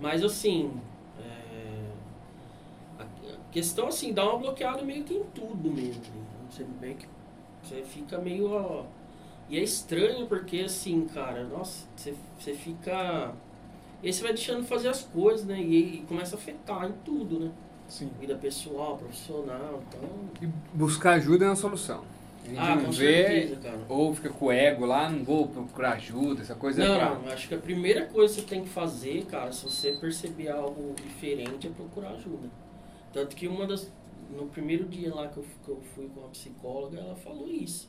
Mas 0.00 0.22
assim. 0.22 0.72
É, 3.58 3.60
questão 3.60 3.88
assim, 3.88 4.12
dá 4.12 4.24
uma 4.28 4.38
bloqueada 4.38 4.82
meio 4.82 5.04
que 5.04 5.14
em 5.14 5.24
tudo 5.34 5.70
mesmo. 5.70 6.02
né? 6.02 6.22
Você 6.50 6.64
vê 6.80 6.94
que 6.94 7.06
você 7.62 7.82
fica 7.82 8.18
meio. 8.18 8.50
ó, 8.50 8.84
e 9.48 9.58
é 9.58 9.62
estranho 9.62 10.26
porque 10.26 10.60
assim, 10.60 11.06
cara, 11.06 11.44
nossa, 11.44 11.86
você, 11.96 12.14
você 12.38 12.54
fica. 12.54 13.32
E 14.02 14.06
aí 14.06 14.12
você 14.12 14.22
vai 14.22 14.32
deixando 14.32 14.62
de 14.62 14.66
fazer 14.68 14.88
as 14.88 15.02
coisas, 15.02 15.46
né? 15.46 15.58
E, 15.60 15.96
e 15.96 16.04
começa 16.08 16.36
a 16.36 16.38
afetar 16.38 16.86
em 16.86 16.92
tudo, 17.04 17.40
né? 17.40 17.50
Sim. 17.88 18.10
Vida 18.20 18.34
pessoal, 18.36 18.96
profissional, 18.96 19.82
então. 19.88 20.08
E 20.42 20.46
buscar 20.76 21.12
ajuda 21.14 21.44
é 21.44 21.48
uma 21.48 21.56
solução. 21.56 22.02
A 22.44 22.48
gente 22.48 22.58
Ah, 22.58 22.76
não 22.76 22.84
com 22.84 22.90
vê, 22.90 23.26
certeza, 23.26 23.56
cara. 23.56 23.80
ou 23.88 24.14
fica 24.14 24.28
com 24.28 24.46
o 24.46 24.52
ego 24.52 24.84
lá, 24.84 25.08
não 25.08 25.24
vou 25.24 25.48
procurar 25.48 25.92
ajuda, 25.94 26.42
essa 26.42 26.54
coisa 26.54 26.82
é 26.84 26.88
Não, 26.88 26.94
pra... 26.96 27.14
não, 27.14 27.32
acho 27.32 27.48
que 27.48 27.54
a 27.54 27.58
primeira 27.58 28.04
coisa 28.04 28.34
que 28.34 28.40
você 28.42 28.46
tem 28.46 28.62
que 28.64 28.68
fazer, 28.68 29.24
cara, 29.24 29.50
se 29.50 29.64
você 29.64 29.92
perceber 29.92 30.50
algo 30.50 30.94
diferente, 30.94 31.66
é 31.66 31.70
procurar 31.70 32.10
ajuda. 32.10 32.50
Tanto 33.14 33.36
que 33.36 33.46
uma 33.46 33.64
das. 33.66 33.90
No 34.36 34.48
primeiro 34.48 34.88
dia 34.88 35.14
lá 35.14 35.28
que 35.28 35.36
eu, 35.36 35.46
que 35.64 35.68
eu 35.68 35.80
fui 35.94 36.08
com 36.08 36.24
a 36.24 36.28
psicóloga, 36.28 36.98
ela 36.98 37.14
falou 37.14 37.48
isso. 37.48 37.88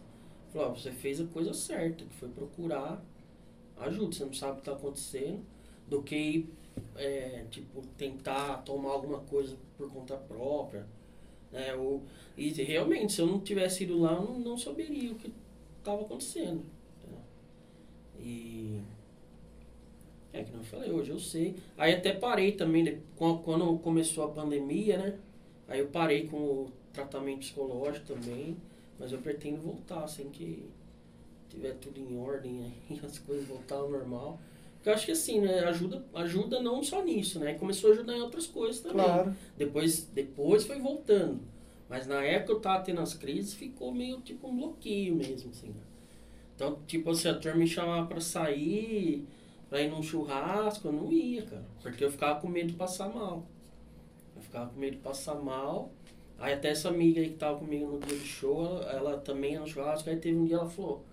Falou, 0.53 0.69
ó, 0.69 0.73
você 0.75 0.91
fez 0.91 1.19
a 1.19 1.25
coisa 1.25 1.53
certa, 1.53 2.05
que 2.05 2.13
foi 2.15 2.29
procurar 2.29 3.03
ajuda. 3.77 4.13
Você 4.13 4.25
não 4.25 4.33
sabe 4.33 4.51
o 4.51 4.55
que 4.55 4.61
está 4.61 4.73
acontecendo, 4.73 5.43
do 5.87 6.03
que 6.03 6.47
é, 6.95 7.45
tipo, 7.49 7.81
tentar 7.97 8.57
tomar 8.57 8.91
alguma 8.91 9.19
coisa 9.21 9.57
por 9.75 9.91
conta 9.91 10.15
própria. 10.15 10.85
Né? 11.51 11.73
Ou, 11.73 12.03
e 12.37 12.49
realmente, 12.51 13.13
se 13.13 13.21
eu 13.21 13.25
não 13.25 13.39
tivesse 13.39 13.83
ido 13.85 13.99
lá, 13.99 14.13
eu 14.13 14.21
não, 14.21 14.39
não 14.39 14.57
saberia 14.57 15.11
o 15.11 15.15
que 15.15 15.33
estava 15.79 16.03
acontecendo. 16.03 16.63
E. 18.19 18.79
É 20.39 20.43
que 20.43 20.51
não 20.51 20.63
falei, 20.63 20.91
hoje 20.91 21.11
eu 21.11 21.19
sei. 21.19 21.55
Aí 21.77 21.93
até 21.93 22.13
parei 22.13 22.51
também, 22.51 22.83
né, 22.83 22.99
quan- 23.15 23.37
quando 23.37 23.77
começou 23.79 24.25
a 24.25 24.27
pandemia, 24.29 24.97
né? 24.97 25.17
Aí 25.67 25.79
eu 25.79 25.87
parei 25.87 26.27
com 26.27 26.37
o 26.37 26.71
tratamento 26.91 27.39
psicológico 27.39 28.05
também, 28.05 28.57
mas 28.99 29.11
eu 29.11 29.19
pretendo 29.19 29.61
voltar 29.61 30.03
assim 30.03 30.29
que 30.29 30.65
tiver 31.49 31.73
tudo 31.75 31.99
em 31.99 32.17
ordem 32.19 32.63
aí, 32.89 32.99
as 33.05 33.17
coisas 33.19 33.47
voltar 33.47 33.75
ao 33.75 33.89
normal. 33.89 34.39
Porque 34.75 34.89
eu 34.89 34.93
acho 34.93 35.05
que 35.05 35.11
assim, 35.13 35.39
né, 35.39 35.59
ajuda, 35.61 36.05
ajuda 36.13 36.61
não 36.61 36.83
só 36.83 37.01
nisso, 37.03 37.39
né? 37.39 37.53
Começou 37.55 37.89
a 37.91 37.93
ajudar 37.93 38.15
em 38.15 38.21
outras 38.21 38.45
coisas 38.45 38.81
também. 38.81 39.05
Claro. 39.05 39.35
Depois, 39.57 40.03
depois 40.13 40.65
foi 40.65 40.79
voltando. 40.79 41.39
Mas 41.89 42.07
na 42.07 42.21
época 42.23 42.51
eu 42.53 42.59
tava 42.59 42.83
tendo 42.83 42.99
as 43.01 43.13
crises, 43.13 43.53
ficou 43.53 43.93
meio 43.93 44.19
tipo 44.21 44.47
um 44.47 44.55
bloqueio 44.57 45.15
mesmo, 45.15 45.49
assim. 45.51 45.67
né? 45.69 45.81
Então, 46.55 46.79
tipo, 46.87 47.13
se 47.15 47.27
a 47.27 47.33
turma 47.33 47.59
me 47.59 47.67
chamava 47.67 48.07
pra 48.07 48.19
sair, 48.21 49.25
pra 49.75 49.81
ir 49.81 49.89
num 49.89 50.01
churrasco, 50.01 50.87
eu 50.87 50.93
não 50.93 51.11
ia, 51.11 51.41
cara. 51.41 51.65
Porque 51.81 52.01
eu 52.01 52.09
ficava 52.09 52.39
com 52.39 52.47
medo 52.47 52.67
de 52.67 52.75
passar 52.75 53.09
mal. 53.09 53.45
Eu 54.33 54.41
ficava 54.41 54.69
com 54.69 54.79
medo 54.79 54.95
de 54.95 55.01
passar 55.01 55.35
mal. 55.35 55.91
Aí 56.39 56.53
até 56.53 56.69
essa 56.69 56.87
amiga 56.87 57.19
aí 57.19 57.31
que 57.31 57.35
tava 57.35 57.59
comigo 57.59 57.85
no 57.85 57.99
dia 57.99 58.17
do 58.17 58.23
show, 58.23 58.81
ela, 58.83 59.17
também 59.17 59.51
ia 59.51 59.59
no 59.59 59.67
churrasco, 59.67 60.09
aí 60.09 60.15
teve 60.15 60.37
um 60.37 60.45
dia 60.45 60.55
ela 60.55 60.69
falou. 60.69 61.03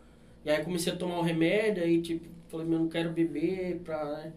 E 0.45 0.51
aí 0.51 0.63
comecei 0.63 0.93
a 0.93 0.97
tomar 0.97 1.19
o 1.19 1.23
remédio, 1.23 1.83
aí 1.83 2.01
tipo, 2.01 2.29
falei, 2.47 2.65
meu, 2.65 2.79
não 2.79 2.89
quero 2.89 3.11
beber 3.11 3.81
pra. 3.81 4.05
né, 4.05 4.33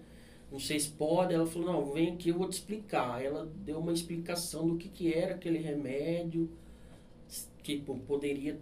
não 0.52 0.60
sei 0.60 0.80
se 0.80 0.90
pode. 0.90 1.32
Ela 1.32 1.46
falou, 1.46 1.72
não, 1.72 1.94
vem 1.94 2.14
aqui, 2.14 2.30
eu 2.30 2.38
vou 2.40 2.50
te 2.50 2.54
explicar. 2.54 3.18
Aí 3.18 3.28
ela 3.28 3.48
deu 3.64 3.78
uma 3.78 3.94
explicação 3.94 4.68
do 4.68 4.76
que, 4.76 4.90
que 4.90 5.14
era 5.14 5.36
aquele 5.36 5.60
remédio, 5.60 6.50
pô, 7.86 7.94
poderia 8.08 8.60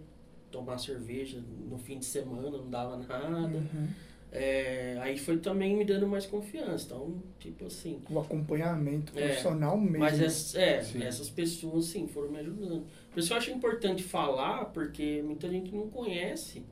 tomar 0.50 0.76
cerveja 0.76 1.42
no 1.70 1.78
fim 1.78 1.98
de 1.98 2.04
semana, 2.04 2.50
não 2.50 2.68
dava 2.68 2.98
nada. 2.98 3.56
Uhum. 3.56 3.88
É, 4.36 4.98
aí 5.00 5.16
foi 5.16 5.38
também 5.38 5.76
me 5.76 5.84
dando 5.84 6.08
mais 6.08 6.26
confiança. 6.26 6.86
Então, 6.86 7.22
tipo 7.38 7.66
assim. 7.66 8.02
O 8.10 8.18
acompanhamento 8.18 9.12
É, 9.16 9.26
profissional 9.28 9.78
mesmo. 9.78 9.98
Mas 10.00 10.20
ess- 10.20 10.56
é, 10.56 10.82
Sim. 10.82 11.02
essas 11.04 11.30
pessoas, 11.30 11.84
sim, 11.86 12.08
foram 12.08 12.30
me 12.32 12.38
ajudando. 12.40 12.84
Por 13.12 13.20
isso 13.20 13.32
eu 13.32 13.36
acho 13.36 13.50
importante 13.52 14.02
falar, 14.02 14.64
porque 14.66 15.22
muita 15.24 15.48
gente 15.48 15.72
não 15.72 15.88
conhece. 15.88 16.64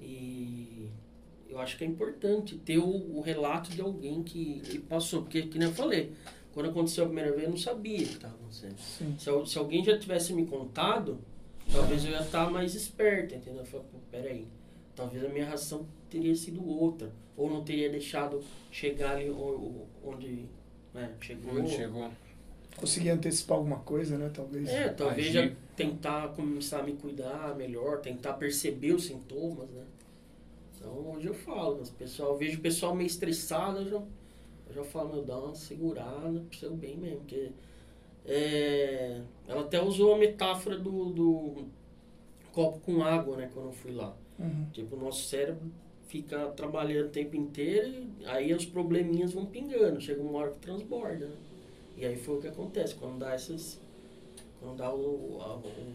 E 0.00 0.88
eu 1.48 1.58
acho 1.58 1.76
que 1.76 1.84
é 1.84 1.86
importante 1.86 2.56
ter 2.58 2.78
o, 2.78 3.16
o 3.18 3.20
relato 3.20 3.70
de 3.70 3.80
alguém 3.80 4.22
que, 4.22 4.60
que 4.60 4.78
passou. 4.78 5.22
Porque, 5.22 5.42
que 5.42 5.58
nem 5.58 5.68
eu 5.68 5.74
falei, 5.74 6.12
quando 6.52 6.70
aconteceu 6.70 7.04
a 7.04 7.06
primeira 7.06 7.30
vez, 7.32 7.44
eu 7.44 7.50
não 7.50 7.56
sabia 7.56 7.98
o 7.98 8.06
que 8.08 8.14
estava 8.14 8.34
acontecendo. 8.34 8.76
Se, 8.78 9.52
se 9.52 9.58
alguém 9.58 9.84
já 9.84 9.98
tivesse 9.98 10.32
me 10.32 10.46
contado, 10.46 11.18
talvez 11.72 12.04
eu 12.04 12.10
ia 12.10 12.20
estar 12.22 12.50
mais 12.50 12.74
esperto, 12.74 13.34
entendeu? 13.34 13.60
Eu 13.60 13.66
falei, 13.66 13.86
pô, 13.92 13.98
peraí, 14.10 14.48
talvez 14.96 15.24
a 15.24 15.28
minha 15.28 15.44
reação 15.46 15.86
teria 16.10 16.34
sido 16.34 16.66
outra. 16.66 17.10
Ou 17.36 17.48
não 17.48 17.64
teria 17.64 17.88
deixado 17.88 18.42
chegar 18.70 19.12
ali 19.12 19.30
onde 19.30 20.44
né, 20.92 21.14
chegou. 21.20 21.54
Onde 21.54 21.70
chegou? 21.70 22.10
Conseguir 22.76 23.10
antecipar 23.10 23.58
alguma 23.58 23.78
coisa, 23.78 24.18
né? 24.18 24.30
Talvez. 24.32 24.68
É, 24.68 24.88
talvez 24.88 25.28
Agir. 25.28 25.48
já 25.48 25.56
tentar 25.76 26.28
começar 26.28 26.80
a 26.80 26.82
me 26.82 26.92
cuidar 26.92 27.54
melhor, 27.56 28.00
tentar 28.00 28.34
perceber 28.34 28.92
os 28.92 29.04
sintomas, 29.04 29.68
né? 29.70 29.84
Então 30.76 30.92
hoje 31.14 31.26
eu 31.26 31.34
falo, 31.34 31.80
as 31.80 31.90
pessoal, 31.90 32.32
eu 32.32 32.38
vejo 32.38 32.58
o 32.58 32.60
pessoal 32.62 32.94
meio 32.94 33.06
estressado, 33.06 33.80
eu 33.80 33.84
já, 33.84 33.96
eu 33.96 34.74
já 34.74 34.84
falo, 34.84 35.14
meu, 35.14 35.24
dá 35.24 35.38
uma 35.38 35.54
segurada 35.54 36.40
pro 36.48 36.58
seu 36.58 36.74
bem 36.74 36.96
mesmo, 36.96 37.18
porque 37.18 37.50
é, 38.24 39.20
ela 39.46 39.62
até 39.62 39.82
usou 39.82 40.14
a 40.14 40.18
metáfora 40.18 40.78
do, 40.78 41.10
do 41.10 41.64
copo 42.52 42.80
com 42.80 43.02
água, 43.02 43.36
né, 43.36 43.50
quando 43.52 43.66
eu 43.66 43.72
fui 43.72 43.92
lá. 43.92 44.16
Uhum. 44.38 44.66
Tipo, 44.72 44.96
o 44.96 44.98
nosso 44.98 45.28
cérebro 45.28 45.70
fica 46.10 46.46
trabalhando 46.56 47.06
o 47.06 47.10
tempo 47.10 47.36
inteiro 47.36 47.88
e 48.20 48.26
aí 48.26 48.52
os 48.52 48.66
probleminhas 48.66 49.32
vão 49.32 49.46
pingando. 49.46 50.00
Chega 50.00 50.20
uma 50.22 50.38
hora 50.40 50.50
que 50.52 50.58
transborda, 50.58 51.26
né? 51.26 51.36
E 51.96 52.04
aí 52.06 52.16
foi 52.16 52.36
o 52.38 52.40
que 52.40 52.48
acontece. 52.48 52.94
Quando 52.96 53.18
dá 53.18 53.32
essas... 53.32 53.80
Quando 54.60 54.76
dá 54.76 54.92
o, 54.92 55.38
a, 55.40 55.56
o- 55.56 55.94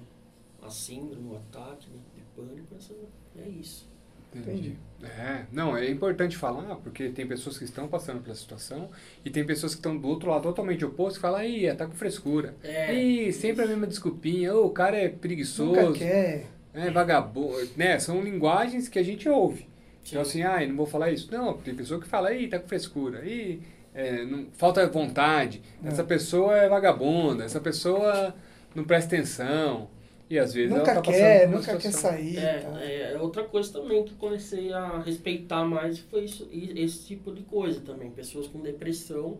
a 0.67 0.69
síndrome, 0.69 1.29
o 1.29 1.35
ataque 1.35 1.87
né, 1.89 1.99
de 2.15 2.21
pânico, 2.35 2.75
essa, 2.75 2.93
é 3.37 3.47
isso. 3.47 3.87
Entendi. 4.35 4.75
É, 5.01 5.45
não, 5.51 5.77
é 5.77 5.89
importante 5.89 6.35
falar, 6.35 6.75
porque 6.77 7.09
tem 7.09 7.25
pessoas 7.25 7.57
que 7.57 7.63
estão 7.63 7.87
passando 7.87 8.21
pela 8.21 8.35
situação 8.35 8.89
e 9.23 9.29
tem 9.29 9.45
pessoas 9.45 9.73
que 9.73 9.79
estão 9.79 9.97
do 9.97 10.07
outro 10.07 10.29
lado 10.29 10.43
totalmente 10.43 10.83
oposto 10.83 11.15
que 11.17 11.21
falam, 11.21 11.43
ih, 11.43 11.73
tá 11.75 11.85
com 11.87 11.93
frescura. 11.93 12.53
É, 12.63 12.93
Ih, 12.93 13.31
sempre 13.31 13.63
a 13.63 13.67
mesma 13.67 13.87
desculpinha, 13.87 14.53
ô, 14.53 14.65
o 14.65 14.71
cara 14.71 14.97
é 14.97 15.07
Nunca 15.07 15.19
preguiçoso, 15.19 15.93
quer. 15.93 16.47
é 16.73 16.91
vagabundo, 16.91 17.69
né? 17.77 17.97
São 17.99 18.21
linguagens 18.21 18.89
que 18.89 18.99
a 18.99 19.03
gente 19.03 19.29
ouve. 19.29 19.69
Então 20.07 20.23
Sim. 20.23 20.29
assim, 20.29 20.43
ai, 20.43 20.67
não 20.67 20.75
vou 20.75 20.85
falar 20.85 21.11
isso. 21.11 21.31
Não, 21.31 21.57
tem 21.57 21.73
pessoa 21.75 21.99
que 21.99 22.07
fala, 22.07 22.33
ih, 22.33 22.47
tá 22.47 22.59
com 22.59 22.67
frescura, 22.67 23.25
ih, 23.25 23.61
é, 23.93 24.23
não, 24.25 24.47
falta 24.53 24.85
vontade, 24.87 25.61
É. 25.83 25.87
essa 25.87 26.03
pessoa 26.03 26.55
é 26.57 26.69
vagabunda, 26.69 27.43
essa 27.43 27.59
pessoa 27.59 28.35
não 28.75 28.83
presta 28.83 29.15
atenção. 29.15 29.89
E 30.27 30.39
às 30.39 30.53
vezes 30.55 30.71
ela 30.71 30.79
Nunca 30.79 30.95
tá 30.95 31.01
passando 31.01 31.19
quer, 31.21 31.47
nunca 31.47 31.65
quer 31.77 31.91
situação. 31.91 32.11
sair. 32.11 32.37
É, 32.37 32.59
tá? 32.59 32.81
é, 32.83 33.17
outra 33.19 33.43
coisa 33.43 33.71
também 33.71 34.03
que 34.03 34.15
comecei 34.15 34.73
a 34.73 34.99
respeitar 34.99 35.63
mais 35.63 35.99
foi 35.99 36.25
isso, 36.25 36.49
esse 36.51 37.05
tipo 37.05 37.31
de 37.31 37.43
coisa 37.43 37.79
também. 37.81 38.09
Pessoas 38.09 38.47
com 38.47 38.59
depressão, 38.59 39.37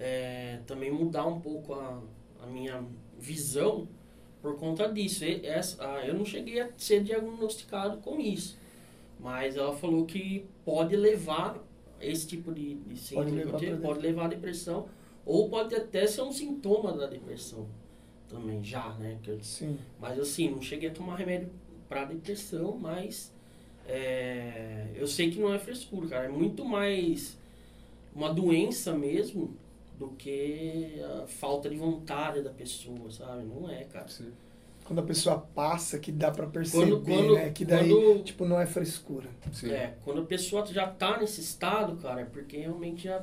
é, 0.00 0.58
também 0.66 0.90
mudar 0.90 1.26
um 1.26 1.40
pouco 1.40 1.74
a, 1.74 2.00
a 2.42 2.46
minha 2.46 2.82
visão 3.18 3.86
por 4.40 4.56
conta 4.56 4.88
disso. 4.90 5.24
E 5.26 5.46
essa, 5.46 5.76
ah, 5.84 6.06
eu 6.06 6.14
não 6.14 6.24
cheguei 6.24 6.60
a 6.60 6.68
ser 6.76 7.02
diagnosticado 7.02 7.98
com 7.98 8.18
isso, 8.18 8.56
mas 9.18 9.56
ela 9.56 9.74
falou 9.74 10.04
que 10.04 10.46
pode 10.64 10.94
levar 10.96 11.58
esse 12.00 12.26
tipo 12.26 12.52
de, 12.52 12.74
de 12.74 12.96
síndrome 12.96 13.40
eu 13.40 13.46
levar 13.46 13.58
tive, 13.58 13.76
pode 13.76 14.00
levar 14.00 14.24
a 14.26 14.28
depressão, 14.28 14.88
ou 15.24 15.48
pode 15.48 15.74
até 15.74 16.06
ser 16.06 16.22
um 16.22 16.32
sintoma 16.32 16.92
da 16.92 17.06
depressão 17.06 17.66
também, 18.28 18.62
já, 18.62 18.92
né? 18.94 19.18
Que 19.22 19.30
eu 19.30 19.42
Sim. 19.42 19.78
mas 20.00 20.18
assim, 20.18 20.50
não 20.50 20.62
cheguei 20.62 20.88
a 20.88 20.92
tomar 20.92 21.16
remédio 21.16 21.50
para 21.88 22.04
depressão, 22.04 22.76
mas 22.78 23.32
é, 23.86 24.86
eu 24.94 25.06
sei 25.06 25.30
que 25.30 25.40
não 25.40 25.52
é 25.52 25.58
frescura, 25.58 26.06
cara. 26.08 26.24
É 26.26 26.28
muito 26.28 26.64
mais 26.64 27.38
uma 28.14 28.32
doença 28.32 28.92
mesmo 28.94 29.56
do 29.98 30.10
que 30.10 31.00
a 31.22 31.26
falta 31.26 31.68
de 31.68 31.76
vontade 31.76 32.42
da 32.42 32.50
pessoa, 32.50 33.10
sabe? 33.10 33.44
Não 33.44 33.68
é, 33.68 33.84
cara. 33.84 34.08
Sim. 34.08 34.32
Quando 34.88 35.00
a 35.00 35.02
pessoa 35.02 35.36
passa, 35.54 35.98
que 35.98 36.10
dá 36.10 36.30
pra 36.30 36.46
perceber, 36.46 36.92
Quando, 36.92 37.04
quando, 37.04 37.34
né? 37.34 37.50
Que 37.50 37.62
daí, 37.62 37.90
quando, 37.90 38.24
tipo, 38.24 38.46
não 38.46 38.58
é 38.58 38.64
frescura. 38.64 39.28
Sim. 39.52 39.70
é, 39.70 39.94
quando 40.02 40.22
a 40.22 40.24
pessoa 40.24 40.64
já 40.64 40.86
tá 40.86 41.18
nesse 41.18 41.42
estado, 41.42 41.94
cara, 41.96 42.22
é 42.22 42.24
porque 42.24 42.56
realmente 42.56 43.04
já 43.04 43.22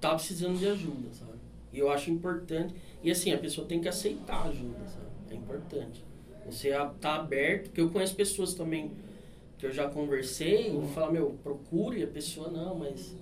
tá 0.00 0.14
precisando 0.14 0.56
de 0.56 0.68
ajuda, 0.68 1.08
sabe? 1.12 1.32
E 1.72 1.78
eu 1.80 1.90
acho 1.90 2.08
importante. 2.12 2.72
E 3.02 3.10
assim, 3.10 3.32
a 3.32 3.38
pessoa 3.38 3.66
tem 3.66 3.80
que 3.80 3.88
aceitar 3.88 4.42
a 4.42 4.44
ajuda, 4.44 4.78
sabe? 4.86 5.06
É 5.32 5.34
importante. 5.34 6.04
Você 6.46 6.70
tá 7.00 7.16
aberto, 7.16 7.64
porque 7.64 7.80
eu 7.80 7.90
conheço 7.90 8.14
pessoas 8.14 8.54
também 8.54 8.92
que 9.58 9.66
eu 9.66 9.72
já 9.72 9.88
conversei 9.88 10.68
e 10.68 10.94
fala, 10.94 11.10
meu, 11.10 11.36
procure, 11.42 12.00
a 12.04 12.06
pessoa 12.06 12.48
não, 12.48 12.76
mas 12.76 13.12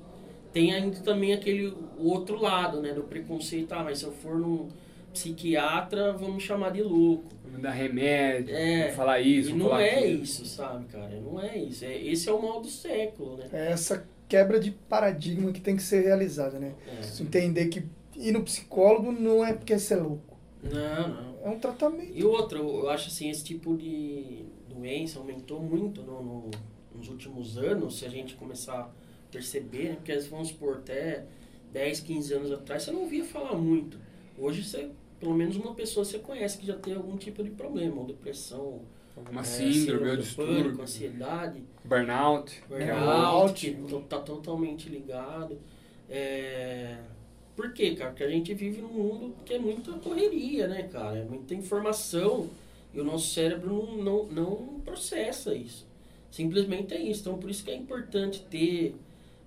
tem 0.52 0.75
ainda 0.75 1.00
também 1.00 1.33
aquele 1.33 1.75
outro 1.97 2.38
lado, 2.38 2.83
né, 2.83 2.93
do 2.93 3.05
preconceito, 3.05 3.73
ah, 3.73 3.83
mas 3.83 4.00
se 4.00 4.05
eu 4.05 4.12
for 4.12 4.38
num 4.38 4.69
psiquiatra, 5.14 6.12
vão 6.12 6.35
me 6.35 6.40
chamar 6.40 6.71
de 6.71 6.83
louco. 6.83 7.38
Dar 7.60 7.70
remédio, 7.72 8.54
É, 8.54 8.92
falar 8.92 9.20
isso, 9.20 9.50
e 9.50 9.54
não 9.54 9.68
falar 9.68 9.82
é 9.82 9.98
aquilo. 9.98 10.22
isso, 10.22 10.44
sabe, 10.46 10.84
cara? 10.86 11.20
Não 11.20 11.40
é 11.40 11.56
isso. 11.58 11.84
É, 11.84 11.96
esse 12.02 12.28
é 12.28 12.32
o 12.32 12.40
mal 12.42 12.60
do 12.60 12.68
século, 12.68 13.36
né? 13.36 13.46
É 13.52 13.72
essa 13.72 14.06
quebra 14.28 14.58
de 14.60 14.70
paradigma 14.70 15.50
que 15.52 15.60
tem 15.60 15.76
que 15.76 15.82
ser 15.82 16.02
realizada, 16.04 16.58
né? 16.58 16.74
É. 16.86 17.22
Entender 17.22 17.66
que 17.68 17.84
ir 18.16 18.32
no 18.32 18.42
psicólogo 18.42 19.10
não 19.12 19.44
é 19.44 19.52
porque 19.52 19.78
você 19.78 19.94
é 19.94 19.96
louco. 19.96 20.36
Não, 20.62 21.08
não. 21.08 21.38
É 21.44 21.48
um 21.48 21.58
tratamento. 21.58 22.10
E 22.14 22.24
outra, 22.24 22.58
eu 22.58 22.68
eu 22.80 22.90
acho 22.90 23.08
assim, 23.08 23.30
esse 23.30 23.44
tipo 23.44 23.76
de 23.76 24.44
doença 24.68 25.18
aumentou 25.18 25.60
muito 25.62 26.02
no, 26.02 26.22
no- 26.22 26.50
nos 26.94 27.08
últimos 27.08 27.56
anos, 27.56 27.98
se 27.98 28.04
a 28.04 28.08
gente 28.08 28.34
começar 28.34 28.80
a 28.80 28.88
perceber, 29.30 29.90
né? 29.90 29.94
Porque 29.96 30.16
vamos 30.30 30.48
supor, 30.48 30.78
até 30.78 31.24
10, 31.72 32.00
15 32.00 32.34
anos 32.34 32.50
atrás, 32.50 32.82
você 32.82 32.90
não 32.90 33.02
ouvia 33.02 33.24
falar 33.24 33.54
muito. 33.56 33.98
Hoje 34.36 34.64
você, 34.64 34.88
pelo 35.18 35.34
menos 35.34 35.56
uma 35.56 35.75
pessoa 35.75 36.04
você 36.04 36.18
conhece 36.18 36.58
que 36.58 36.66
já 36.66 36.76
tem 36.76 36.94
algum 36.94 37.16
tipo 37.16 37.42
de 37.42 37.50
problema, 37.50 38.00
ou 38.00 38.06
depressão, 38.06 38.80
Alguma 39.16 39.40
é, 39.40 39.44
síndrome 39.44 40.10
ou 40.10 40.16
distúrbio, 40.16 40.80
ansiedade, 40.80 41.62
burnout, 41.84 42.62
é 42.70 42.94
burnout, 42.94 43.70
Burnout. 43.70 44.06
tá 44.08 44.20
totalmente 44.20 44.88
ligado. 44.88 45.58
É... 46.08 46.98
Por 47.56 47.72
quê, 47.72 47.96
cara? 47.96 48.10
Porque 48.10 48.22
a 48.22 48.30
gente 48.30 48.54
vive 48.54 48.80
num 48.80 48.88
mundo 48.88 49.34
que 49.44 49.54
é 49.54 49.58
muita 49.58 49.92
correria, 49.94 50.68
né, 50.68 50.84
cara? 50.84 51.18
É 51.18 51.25
muita 51.25 51.54
informação. 51.54 52.48
E 52.94 53.00
o 53.00 53.04
nosso 53.04 53.34
cérebro 53.34 53.96
não, 53.96 53.96
não, 53.96 54.26
não 54.26 54.80
processa 54.80 55.52
isso. 55.54 55.84
Simplesmente 56.30 56.94
é 56.94 57.00
isso. 57.00 57.22
Então, 57.22 57.37
por 57.37 57.50
isso 57.50 57.64
que 57.64 57.70
é 57.72 57.75
importante 57.75 58.46
ter 58.48 58.94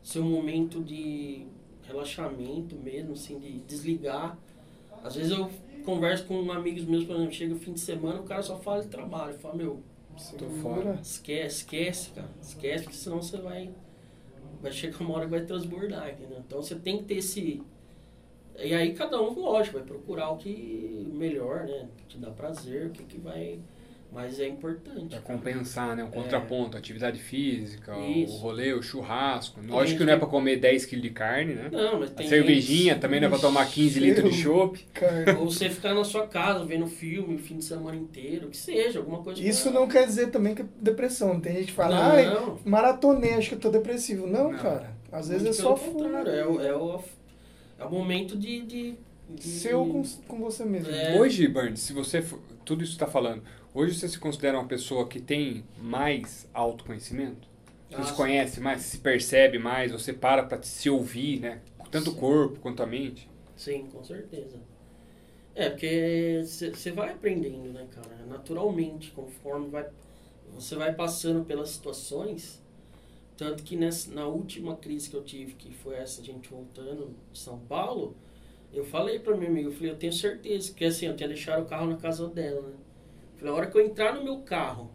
seu 0.03 0.23
momento 0.23 0.81
de 0.83 1.45
relaxamento 1.83 2.75
mesmo, 2.75 3.13
assim, 3.13 3.39
de 3.39 3.59
desligar. 3.59 4.37
Às 5.03 5.15
vezes 5.15 5.31
eu 5.31 5.50
converso 5.84 6.25
com 6.25 6.51
amigos 6.51 6.86
meus, 6.86 7.03
por 7.05 7.15
exemplo, 7.15 7.34
chega 7.34 7.53
o 7.53 7.60
fim 7.60 7.74
de 7.74 7.79
semana, 7.79 8.20
o 8.20 8.24
cara 8.24 8.41
só 8.43 8.58
fala 8.58 8.81
de 8.81 8.88
trabalho. 8.88 9.34
Eu 9.34 9.39
falo, 9.39 9.58
meu, 9.58 9.84
Tô 10.38 10.46
fora. 10.62 11.00
esquece, 11.01 11.58
esquece, 11.58 12.10
cara. 12.12 12.29
Esquece, 12.41 12.84
porque 12.84 12.98
senão 12.98 13.22
você 13.22 13.38
vai. 13.38 13.72
Vai 14.62 14.72
chegar 14.72 15.00
uma 15.01 15.15
hora 15.15 15.25
que 15.25 15.31
vai 15.31 15.41
transbordar, 15.41 16.10
entendeu? 16.12 16.38
Então 16.46 16.62
você 16.62 16.75
tem 16.75 17.00
que 17.00 17.05
ter 17.05 17.15
esse. 17.15 17.62
E 18.60 18.74
aí 18.74 18.93
cada 18.93 19.20
um, 19.22 19.34
lógico, 19.39 19.77
vai 19.77 19.88
procurar 19.88 20.29
o 20.29 20.38
que 20.38 21.10
melhor, 21.13 21.63
né? 21.65 21.89
Te 22.08 22.17
dá 22.20 22.29
prazer, 22.29 22.88
o 22.88 22.89
que, 22.91 23.03
que 23.03 23.17
vai. 23.20 23.60
Mas 24.13 24.41
é 24.41 24.47
importante. 24.47 25.07
Pra 25.07 25.19
cara. 25.19 25.21
compensar, 25.21 25.95
né? 25.95 26.03
Um 26.03 26.11
contraponto, 26.11 26.75
atividade 26.77 27.17
física, 27.17 27.95
o 27.95 28.11
Isso. 28.11 28.37
rolê, 28.39 28.73
o 28.73 28.81
churrasco. 28.81 29.61
Tem 29.61 29.69
Lógico 29.69 29.87
gente 29.91 29.97
que 29.99 30.05
não 30.05 30.11
é 30.13 30.17
pra 30.17 30.27
comer 30.27 30.57
10 30.57 30.85
kg 30.85 30.99
de 31.01 31.09
carne, 31.11 31.53
né? 31.53 31.69
Não, 31.71 31.97
mas 31.99 32.11
A 32.11 32.15
tem 32.15 32.27
cervejinha 32.27 32.91
gente- 32.93 32.99
também 33.01 33.21
não 33.21 33.27
é 33.27 33.29
pra 33.29 33.39
tomar 33.39 33.65
15 33.69 33.99
litros 34.01 34.33
de 34.35 34.41
chopp. 34.43 34.77
Carne. 34.93 35.31
Ou 35.39 35.49
você 35.49 35.69
ficar 35.69 35.93
na 35.93 36.03
sua 36.03 36.27
casa 36.27 36.65
vendo 36.65 36.87
filme 36.87 37.35
o 37.35 37.39
fim 37.39 37.57
de 37.57 37.63
semana 37.63 37.95
inteiro, 37.95 38.49
que 38.49 38.57
seja, 38.57 38.99
alguma 38.99 39.23
coisa. 39.23 39.41
Isso 39.41 39.71
pra- 39.71 39.79
não 39.79 39.87
quer 39.87 40.05
dizer 40.05 40.27
também 40.29 40.55
que 40.55 40.61
é 40.61 40.65
depressão. 40.81 41.39
Tem 41.39 41.53
gente 41.55 41.67
que 41.67 41.71
fala, 41.71 42.11
ai, 42.13 42.25
Não, 42.25 42.59
maratonei, 42.65 43.35
acho 43.35 43.47
que 43.47 43.55
eu 43.55 43.59
tô 43.59 43.69
depressivo. 43.69 44.27
Não, 44.27 44.51
Não. 44.51 44.59
cara. 44.59 44.91
Às 45.09 45.29
vezes 45.29 45.43
é 45.43 45.49
muito 45.49 45.61
só 45.61 45.73
pelo 45.73 45.93
contrário, 45.93 46.29
é, 46.31 46.45
o, 46.45 46.59
é, 46.61 46.75
o, 46.75 46.99
é 47.79 47.85
o 47.85 47.89
momento 47.89 48.37
de. 48.37 48.61
de, 48.61 48.95
de 49.29 49.43
seu 49.47 49.85
com, 49.85 50.03
com 50.27 50.39
você 50.39 50.65
mesmo. 50.65 50.91
É. 50.93 51.17
Hoje, 51.17 51.47
Bernd, 51.47 51.77
se 51.77 51.93
você. 51.93 52.21
for- 52.21 52.39
Tudo 52.65 52.83
isso 52.83 52.93
que 52.93 52.99
você 52.99 53.05
tá 53.05 53.11
falando. 53.11 53.41
Hoje 53.73 53.95
você 53.97 54.07
se 54.09 54.19
considera 54.19 54.57
uma 54.59 54.67
pessoa 54.67 55.07
que 55.07 55.19
tem 55.21 55.63
mais 55.77 56.47
autoconhecimento? 56.53 57.47
Você 57.89 57.95
Ah, 58.01 58.03
se 58.03 58.13
conhece 58.15 58.59
mais, 58.59 58.81
se 58.81 58.97
percebe 58.99 59.57
mais, 59.59 59.91
você 59.91 60.13
para 60.13 60.43
pra 60.43 60.61
se 60.61 60.89
ouvir, 60.89 61.39
né? 61.39 61.61
Tanto 61.89 62.11
o 62.11 62.15
corpo 62.15 62.59
quanto 62.59 62.83
a 62.83 62.85
mente. 62.85 63.29
Sim, 63.55 63.87
com 63.91 64.03
certeza. 64.03 64.57
É, 65.53 65.69
porque 65.69 66.41
você 66.43 66.91
vai 66.91 67.11
aprendendo, 67.11 67.71
né, 67.73 67.85
cara? 67.91 68.25
Naturalmente, 68.27 69.11
conforme 69.11 69.69
vai, 69.69 69.85
você 70.53 70.75
vai 70.75 70.93
passando 70.93 71.45
pelas 71.45 71.69
situações. 71.69 72.61
Tanto 73.37 73.63
que 73.63 73.75
nessa, 73.75 74.13
na 74.13 74.27
última 74.27 74.75
crise 74.77 75.09
que 75.09 75.15
eu 75.15 75.23
tive, 75.23 75.53
que 75.55 75.73
foi 75.73 75.95
essa 75.95 76.23
gente 76.23 76.49
voltando 76.49 77.15
de 77.31 77.39
São 77.39 77.59
Paulo, 77.59 78.15
eu 78.73 78.85
falei 78.85 79.19
pra 79.19 79.35
minha 79.35 79.49
amiga, 79.49 79.69
eu 79.69 79.73
falei, 79.73 79.91
eu 79.91 79.97
tenho 79.97 80.13
certeza, 80.13 80.73
que 80.73 80.85
assim, 80.85 81.07
eu 81.07 81.15
tinha 81.15 81.27
deixado 81.27 81.63
o 81.63 81.65
carro 81.65 81.87
na 81.87 81.97
casa 81.97 82.27
dela, 82.29 82.61
né? 82.69 82.75
Falei, 83.41 83.53
a 83.53 83.57
hora 83.57 83.65
que 83.71 83.75
eu 83.75 83.83
entrar 83.83 84.13
no 84.13 84.24
meu 84.24 84.38
carro 84.41 84.91